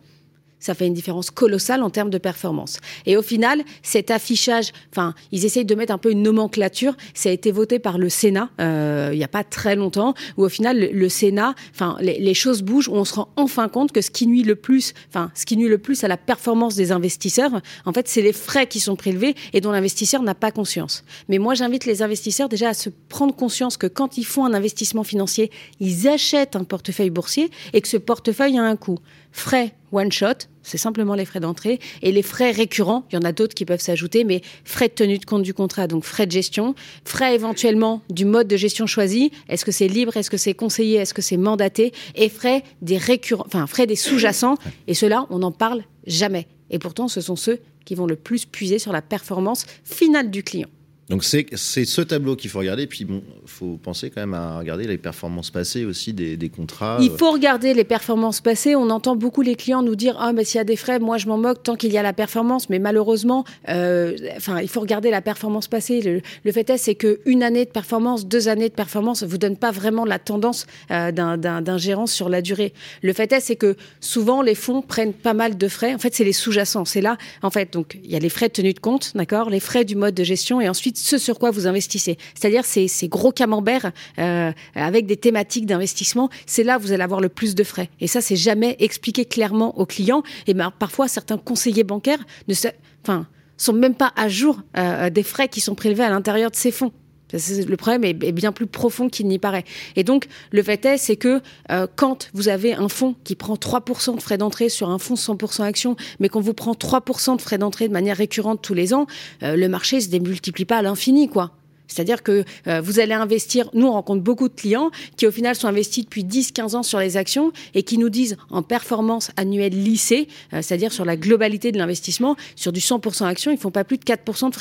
ça 0.63 0.73
fait 0.73 0.87
une 0.87 0.93
différence 0.93 1.29
colossale 1.29 1.83
en 1.83 1.89
termes 1.89 2.09
de 2.09 2.17
performance. 2.17 2.79
Et 3.05 3.17
au 3.17 3.21
final, 3.21 3.63
cet 3.81 4.11
affichage, 4.11 4.71
enfin, 4.91 5.13
ils 5.33 5.43
essayent 5.43 5.65
de 5.65 5.75
mettre 5.75 5.91
un 5.91 5.97
peu 5.97 6.09
une 6.09 6.23
nomenclature. 6.23 6.95
Ça 7.13 7.27
a 7.27 7.31
été 7.33 7.51
voté 7.51 7.79
par 7.79 7.97
le 7.97 8.07
Sénat 8.07 8.49
euh, 8.61 9.09
il 9.11 9.17
n'y 9.17 9.25
a 9.25 9.27
pas 9.27 9.43
très 9.43 9.75
longtemps, 9.75 10.13
où 10.37 10.43
au 10.45 10.49
final, 10.49 10.89
le, 10.91 11.09
Sénat, 11.09 11.53
enfin, 11.73 11.97
les, 11.99 12.33
choses 12.33 12.61
bougent, 12.61 12.87
où 12.87 12.93
on 12.93 13.03
se 13.03 13.15
rend 13.15 13.27
enfin 13.35 13.67
compte 13.67 13.91
que 13.91 13.99
ce 13.99 14.09
qui 14.09 14.25
nuit 14.25 14.43
le 14.43 14.55
plus, 14.55 14.93
enfin, 15.09 15.31
ce 15.35 15.45
qui 15.45 15.57
nuit 15.57 15.67
le 15.67 15.77
plus 15.77 16.05
à 16.05 16.07
la 16.07 16.15
performance 16.15 16.75
des 16.75 16.93
investisseurs, 16.93 17.51
en 17.85 17.91
fait, 17.91 18.07
c'est 18.07 18.21
les 18.21 18.31
frais 18.31 18.65
qui 18.65 18.79
sont 18.79 18.95
prélevés 18.95 19.35
et 19.51 19.59
dont 19.59 19.71
l'investisseur 19.71 20.21
n'a 20.23 20.35
pas 20.35 20.51
conscience. 20.51 21.03
Mais 21.27 21.39
moi, 21.39 21.55
j'invite 21.55 21.85
les 21.85 22.01
investisseurs 22.01 22.47
déjà 22.47 22.69
à 22.69 22.73
se 22.73 22.89
prendre 23.09 23.35
conscience 23.35 23.75
que 23.75 23.87
quand 23.87 24.17
ils 24.17 24.25
font 24.25 24.45
un 24.45 24.53
investissement 24.53 25.03
financier, 25.03 25.51
ils 25.81 26.07
achètent 26.07 26.55
un 26.55 26.63
portefeuille 26.63 27.09
boursier 27.09 27.51
et 27.73 27.81
que 27.81 27.89
ce 27.89 27.97
portefeuille 27.97 28.57
a 28.57 28.63
un 28.63 28.77
coût. 28.77 28.99
Frais 29.33 29.73
one 29.91 30.11
shot, 30.11 30.47
c'est 30.61 30.77
simplement 30.77 31.15
les 31.15 31.25
frais 31.25 31.39
d'entrée. 31.39 31.79
Et 32.03 32.11
les 32.11 32.21
frais 32.21 32.51
récurrents, 32.51 33.03
il 33.11 33.15
y 33.15 33.17
en 33.17 33.23
a 33.23 33.31
d'autres 33.31 33.55
qui 33.55 33.65
peuvent 33.65 33.81
s'ajouter, 33.81 34.23
mais 34.23 34.41
frais 34.63 34.87
de 34.87 34.93
tenue 34.93 35.17
de 35.17 35.25
compte 35.25 35.41
du 35.41 35.55
contrat, 35.55 35.87
donc 35.87 36.03
frais 36.03 36.27
de 36.27 36.31
gestion, 36.31 36.75
frais 37.03 37.33
éventuellement 37.33 38.01
du 38.11 38.25
mode 38.25 38.47
de 38.47 38.55
gestion 38.55 38.85
choisi. 38.85 39.31
Est-ce 39.49 39.65
que 39.65 39.71
c'est 39.71 39.87
libre 39.87 40.15
Est-ce 40.15 40.29
que 40.29 40.37
c'est 40.37 40.53
conseillé 40.53 40.97
Est-ce 40.97 41.15
que 41.15 41.23
c'est 41.23 41.37
mandaté 41.37 41.93
Et 42.15 42.29
frais 42.29 42.63
des 42.83 42.97
récurrents, 42.97 43.45
enfin 43.47 43.65
frais 43.65 43.87
des 43.87 43.95
sous-jacents. 43.95 44.55
Et 44.87 44.93
cela, 44.93 45.25
on 45.31 45.39
n'en 45.39 45.51
parle 45.51 45.83
jamais. 46.05 46.47
Et 46.69 46.77
pourtant, 46.77 47.07
ce 47.07 47.19
sont 47.19 47.35
ceux 47.35 47.59
qui 47.85 47.95
vont 47.95 48.05
le 48.05 48.15
plus 48.15 48.45
puiser 48.45 48.77
sur 48.77 48.93
la 48.93 49.01
performance 49.01 49.65
finale 49.83 50.29
du 50.29 50.43
client. 50.43 50.69
Donc 51.09 51.25
c'est 51.25 51.45
ce 51.55 52.01
tableau 52.01 52.35
qu'il 52.35 52.49
faut 52.49 52.59
regarder. 52.59 52.87
Puis 52.87 53.03
bon, 53.03 53.21
faut 53.45 53.77
penser 53.81 54.09
quand 54.09 54.21
même 54.21 54.33
à 54.33 54.59
regarder 54.59 54.87
les 54.87 54.97
performances 54.97 55.51
passées 55.51 55.83
aussi 55.83 56.13
des, 56.13 56.37
des 56.37 56.49
contrats. 56.49 56.97
Il 57.01 57.11
faut 57.11 57.31
regarder 57.31 57.73
les 57.73 57.83
performances 57.83 58.39
passées. 58.39 58.75
On 58.75 58.89
entend 58.89 59.15
beaucoup 59.15 59.41
les 59.41 59.55
clients 59.55 59.83
nous 59.83 59.97
dire 59.97 60.15
ah 60.19 60.31
mais 60.31 60.45
s'il 60.45 60.59
y 60.59 60.61
a 60.61 60.63
des 60.63 60.77
frais, 60.77 60.99
moi 60.99 61.17
je 61.17 61.27
m'en 61.27 61.37
moque 61.37 61.61
tant 61.61 61.75
qu'il 61.75 61.91
y 61.91 61.97
a 61.97 62.03
la 62.03 62.13
performance. 62.13 62.69
Mais 62.69 62.79
malheureusement, 62.79 63.43
euh, 63.67 64.15
enfin 64.37 64.61
il 64.61 64.69
faut 64.69 64.79
regarder 64.79 65.11
la 65.11 65.21
performance 65.21 65.67
passée. 65.67 66.01
Le, 66.01 66.21
le 66.45 66.51
fait 66.53 66.69
est 66.69 66.77
c'est 66.77 66.95
que 66.95 67.19
une 67.25 67.43
année 67.43 67.65
de 67.65 67.71
performance, 67.71 68.25
deux 68.25 68.47
années 68.47 68.69
de 68.69 68.73
performance 68.73 69.23
vous 69.23 69.37
donne 69.37 69.57
pas 69.57 69.71
vraiment 69.71 70.05
la 70.05 70.19
tendance 70.19 70.67
euh, 70.89 71.11
d'un 71.11 71.77
gérant 71.77 72.07
sur 72.07 72.29
la 72.29 72.41
durée. 72.41 72.73
Le 73.01 73.11
fait 73.11 73.31
est 73.33 73.41
c'est 73.41 73.57
que 73.57 73.75
souvent 73.99 74.41
les 74.41 74.55
fonds 74.55 74.81
prennent 74.81 75.13
pas 75.13 75.33
mal 75.33 75.57
de 75.57 75.67
frais. 75.67 75.93
En 75.93 75.99
fait 75.99 76.15
c'est 76.15 76.23
les 76.23 76.33
sous-jacents. 76.33 76.85
C'est 76.85 77.01
là 77.01 77.17
en 77.41 77.49
fait 77.49 77.73
donc 77.73 77.99
il 78.05 78.09
y 78.09 78.15
a 78.15 78.19
les 78.19 78.29
frais 78.29 78.47
de 78.47 78.53
tenue 78.53 78.73
de 78.73 78.79
compte, 78.79 79.11
d'accord, 79.15 79.49
les 79.49 79.59
frais 79.59 79.83
du 79.83 79.97
mode 79.97 80.15
de 80.15 80.23
gestion 80.23 80.61
et 80.61 80.69
ensuite 80.69 80.92
ce 80.93 81.17
sur 81.17 81.39
quoi 81.39 81.51
vous 81.51 81.67
investissez. 81.67 82.17
C'est-à-dire 82.35 82.65
ces, 82.65 82.87
gros 83.07 83.31
camemberts 83.31 83.91
euh, 84.19 84.51
avec 84.75 85.05
des 85.05 85.17
thématiques 85.17 85.65
d'investissement, 85.65 86.29
c'est 86.45 86.63
là 86.63 86.77
où 86.77 86.81
vous 86.81 86.91
allez 86.91 87.03
avoir 87.03 87.21
le 87.21 87.29
plus 87.29 87.55
de 87.55 87.63
frais. 87.63 87.89
Et 87.99 88.07
ça, 88.07 88.21
c'est 88.21 88.35
jamais 88.35 88.75
expliqué 88.79 89.25
clairement 89.25 89.77
aux 89.79 89.85
clients. 89.85 90.23
Et 90.47 90.53
ben, 90.53 90.71
parfois, 90.77 91.07
certains 91.07 91.37
conseillers 91.37 91.83
bancaires 91.83 92.23
ne 92.47 92.53
sont 92.53 93.73
même 93.73 93.95
pas 93.95 94.11
à 94.15 94.29
jour 94.29 94.61
euh, 94.77 95.09
des 95.09 95.23
frais 95.23 95.47
qui 95.47 95.61
sont 95.61 95.75
prélevés 95.75 96.03
à 96.03 96.09
l'intérieur 96.09 96.51
de 96.51 96.55
ces 96.55 96.71
fonds. 96.71 96.91
Le 97.33 97.75
problème 97.75 98.03
est 98.03 98.31
bien 98.31 98.51
plus 98.51 98.67
profond 98.67 99.09
qu'il 99.09 99.27
n'y 99.27 99.39
paraît. 99.39 99.65
Et 99.95 100.03
donc, 100.03 100.27
le 100.51 100.61
fait 100.63 100.85
est, 100.85 100.97
c'est 100.97 101.15
que 101.15 101.41
euh, 101.71 101.87
quand 101.95 102.29
vous 102.33 102.47
avez 102.47 102.73
un 102.73 102.89
fonds 102.89 103.15
qui 103.23 103.35
prend 103.35 103.55
3% 103.55 104.15
de 104.15 104.21
frais 104.21 104.37
d'entrée 104.37 104.69
sur 104.69 104.89
un 104.89 104.99
fonds 104.99 105.15
100% 105.15 105.63
action, 105.63 105.95
mais 106.19 106.29
qu'on 106.29 106.41
vous 106.41 106.53
prend 106.53 106.73
3% 106.73 107.37
de 107.37 107.41
frais 107.41 107.57
d'entrée 107.57 107.87
de 107.87 107.93
manière 107.93 108.17
récurrente 108.17 108.61
tous 108.61 108.73
les 108.73 108.93
ans, 108.93 109.07
euh, 109.41 109.55
le 109.55 109.67
marché 109.67 110.01
se 110.01 110.09
démultiplie 110.09 110.65
pas 110.65 110.77
à 110.77 110.81
l'infini, 110.81 111.27
quoi. 111.27 111.51
C'est-à-dire 111.87 112.23
que 112.23 112.43
euh, 112.67 112.81
vous 112.81 112.99
allez 112.99 113.13
investir, 113.13 113.69
nous 113.73 113.87
on 113.87 113.91
rencontre 113.91 114.21
beaucoup 114.21 114.49
de 114.49 114.53
clients 114.53 114.91
qui 115.17 115.27
au 115.27 115.31
final 115.31 115.55
sont 115.55 115.67
investis 115.67 116.03
depuis 116.03 116.23
10-15 116.23 116.75
ans 116.75 116.83
sur 116.83 116.99
les 116.99 117.17
actions 117.17 117.51
et 117.73 117.83
qui 117.83 117.97
nous 117.97 118.09
disent 118.09 118.37
en 118.49 118.63
performance 118.63 119.31
annuelle 119.37 119.73
lissée, 119.73 120.27
euh, 120.53 120.61
c'est-à-dire 120.61 120.91
sur 120.91 121.05
la 121.05 121.17
globalité 121.17 121.71
de 121.71 121.77
l'investissement, 121.77 122.35
sur 122.55 122.71
du 122.71 122.79
100% 122.79 123.25
actions, 123.25 123.51
ils 123.51 123.57
font 123.57 123.71
pas 123.71 123.83
plus 123.83 123.97
de 123.97 124.03
4% 124.03 124.49
de 124.49 124.55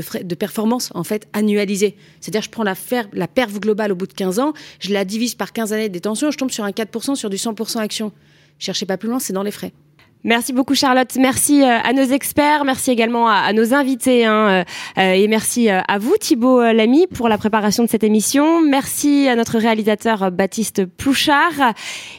frais 0.00 0.24
de, 0.24 0.34
performance 0.34 0.90
en 0.94 1.04
fait 1.04 1.28
annualisés. 1.32 1.96
C'est-à-dire 2.20 2.42
je 2.42 2.50
prends 2.50 2.64
la, 2.64 2.74
fer, 2.74 3.08
la 3.12 3.26
globale 3.26 3.92
au 3.92 3.96
bout 3.96 4.06
de 4.06 4.12
15 4.12 4.38
ans, 4.38 4.52
je 4.80 4.92
la 4.92 5.04
divise 5.04 5.34
par 5.34 5.52
15 5.52 5.72
années 5.72 5.88
de 5.88 5.94
détention, 5.94 6.30
je 6.30 6.38
tombe 6.38 6.50
sur 6.50 6.64
un 6.64 6.70
4% 6.70 7.14
sur 7.14 7.30
du 7.30 7.36
100% 7.36 7.78
actions. 7.78 8.12
Cherchez 8.58 8.86
pas 8.86 8.98
plus 8.98 9.08
loin, 9.08 9.18
c'est 9.18 9.32
dans 9.32 9.42
les 9.42 9.50
frais. 9.50 9.72
Merci 10.22 10.52
beaucoup 10.52 10.74
Charlotte, 10.74 11.16
merci 11.18 11.62
euh, 11.62 11.78
à 11.82 11.94
nos 11.94 12.02
experts, 12.02 12.66
merci 12.66 12.90
également 12.90 13.26
à, 13.26 13.54
nos 13.54 13.72
invités 13.72 14.26
hein, 14.26 14.50
euh, 14.50 14.64
euh, 14.98 15.12
et 15.12 15.26
merci 15.28 15.70
à 15.70 15.98
vous 15.98 16.14
Thibault 16.20 16.60
Lamy 16.60 17.06
pour 17.06 17.30
la 17.30 17.38
préparation 17.38 17.84
de 17.84 17.88
cette 17.88 18.04
émission. 18.04 18.60
Merci 18.60 19.28
à 19.28 19.34
notre 19.36 19.58
réalisateur 19.58 20.30
Baptiste 20.30 20.84
Plouchard. 20.84 21.72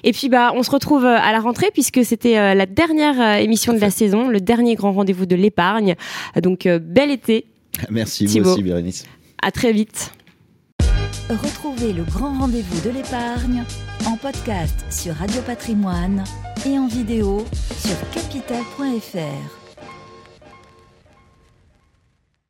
Et 0.04 0.14
puis 0.14 0.30
bah 0.30 0.52
on 0.56 0.64
se 0.64 0.72
retrouve 0.72 1.06
à 1.06 1.32
la 1.32 1.40
rentrée 1.40 1.70
puisque 1.72 2.04
c'était 2.04 2.56
la 2.56 2.66
dernière 2.66 3.38
émission 3.38 3.72
de 3.72 3.80
la 3.80 3.92
saison, 3.92 4.28
le 4.28 4.42
dernier 4.42 4.74
grand 4.74 4.94
rendez-vous 4.94 5.28
de 5.28 5.36
l'épargne. 5.36 5.96
Donc 6.42 6.68
bel 6.68 7.12
été. 7.12 7.46
Merci 7.92 8.26
vous 8.26 8.50
aussi 8.50 8.64
Bérénice. 8.64 9.06
À 9.44 9.52
très 9.52 9.74
vite. 9.74 10.12
Retrouvez 11.30 11.94
le 11.94 12.04
grand 12.04 12.34
rendez-vous 12.40 12.90
de 12.90 12.96
l'épargne 12.96 13.64
en 14.08 14.18
podcast 14.18 14.86
sur 14.92 15.14
Radio 15.16 15.42
Patrimoine 15.42 16.24
et 16.66 16.78
en 16.78 16.88
vidéo 16.88 17.46
sur 17.78 17.98
capital.fr. 18.14 19.61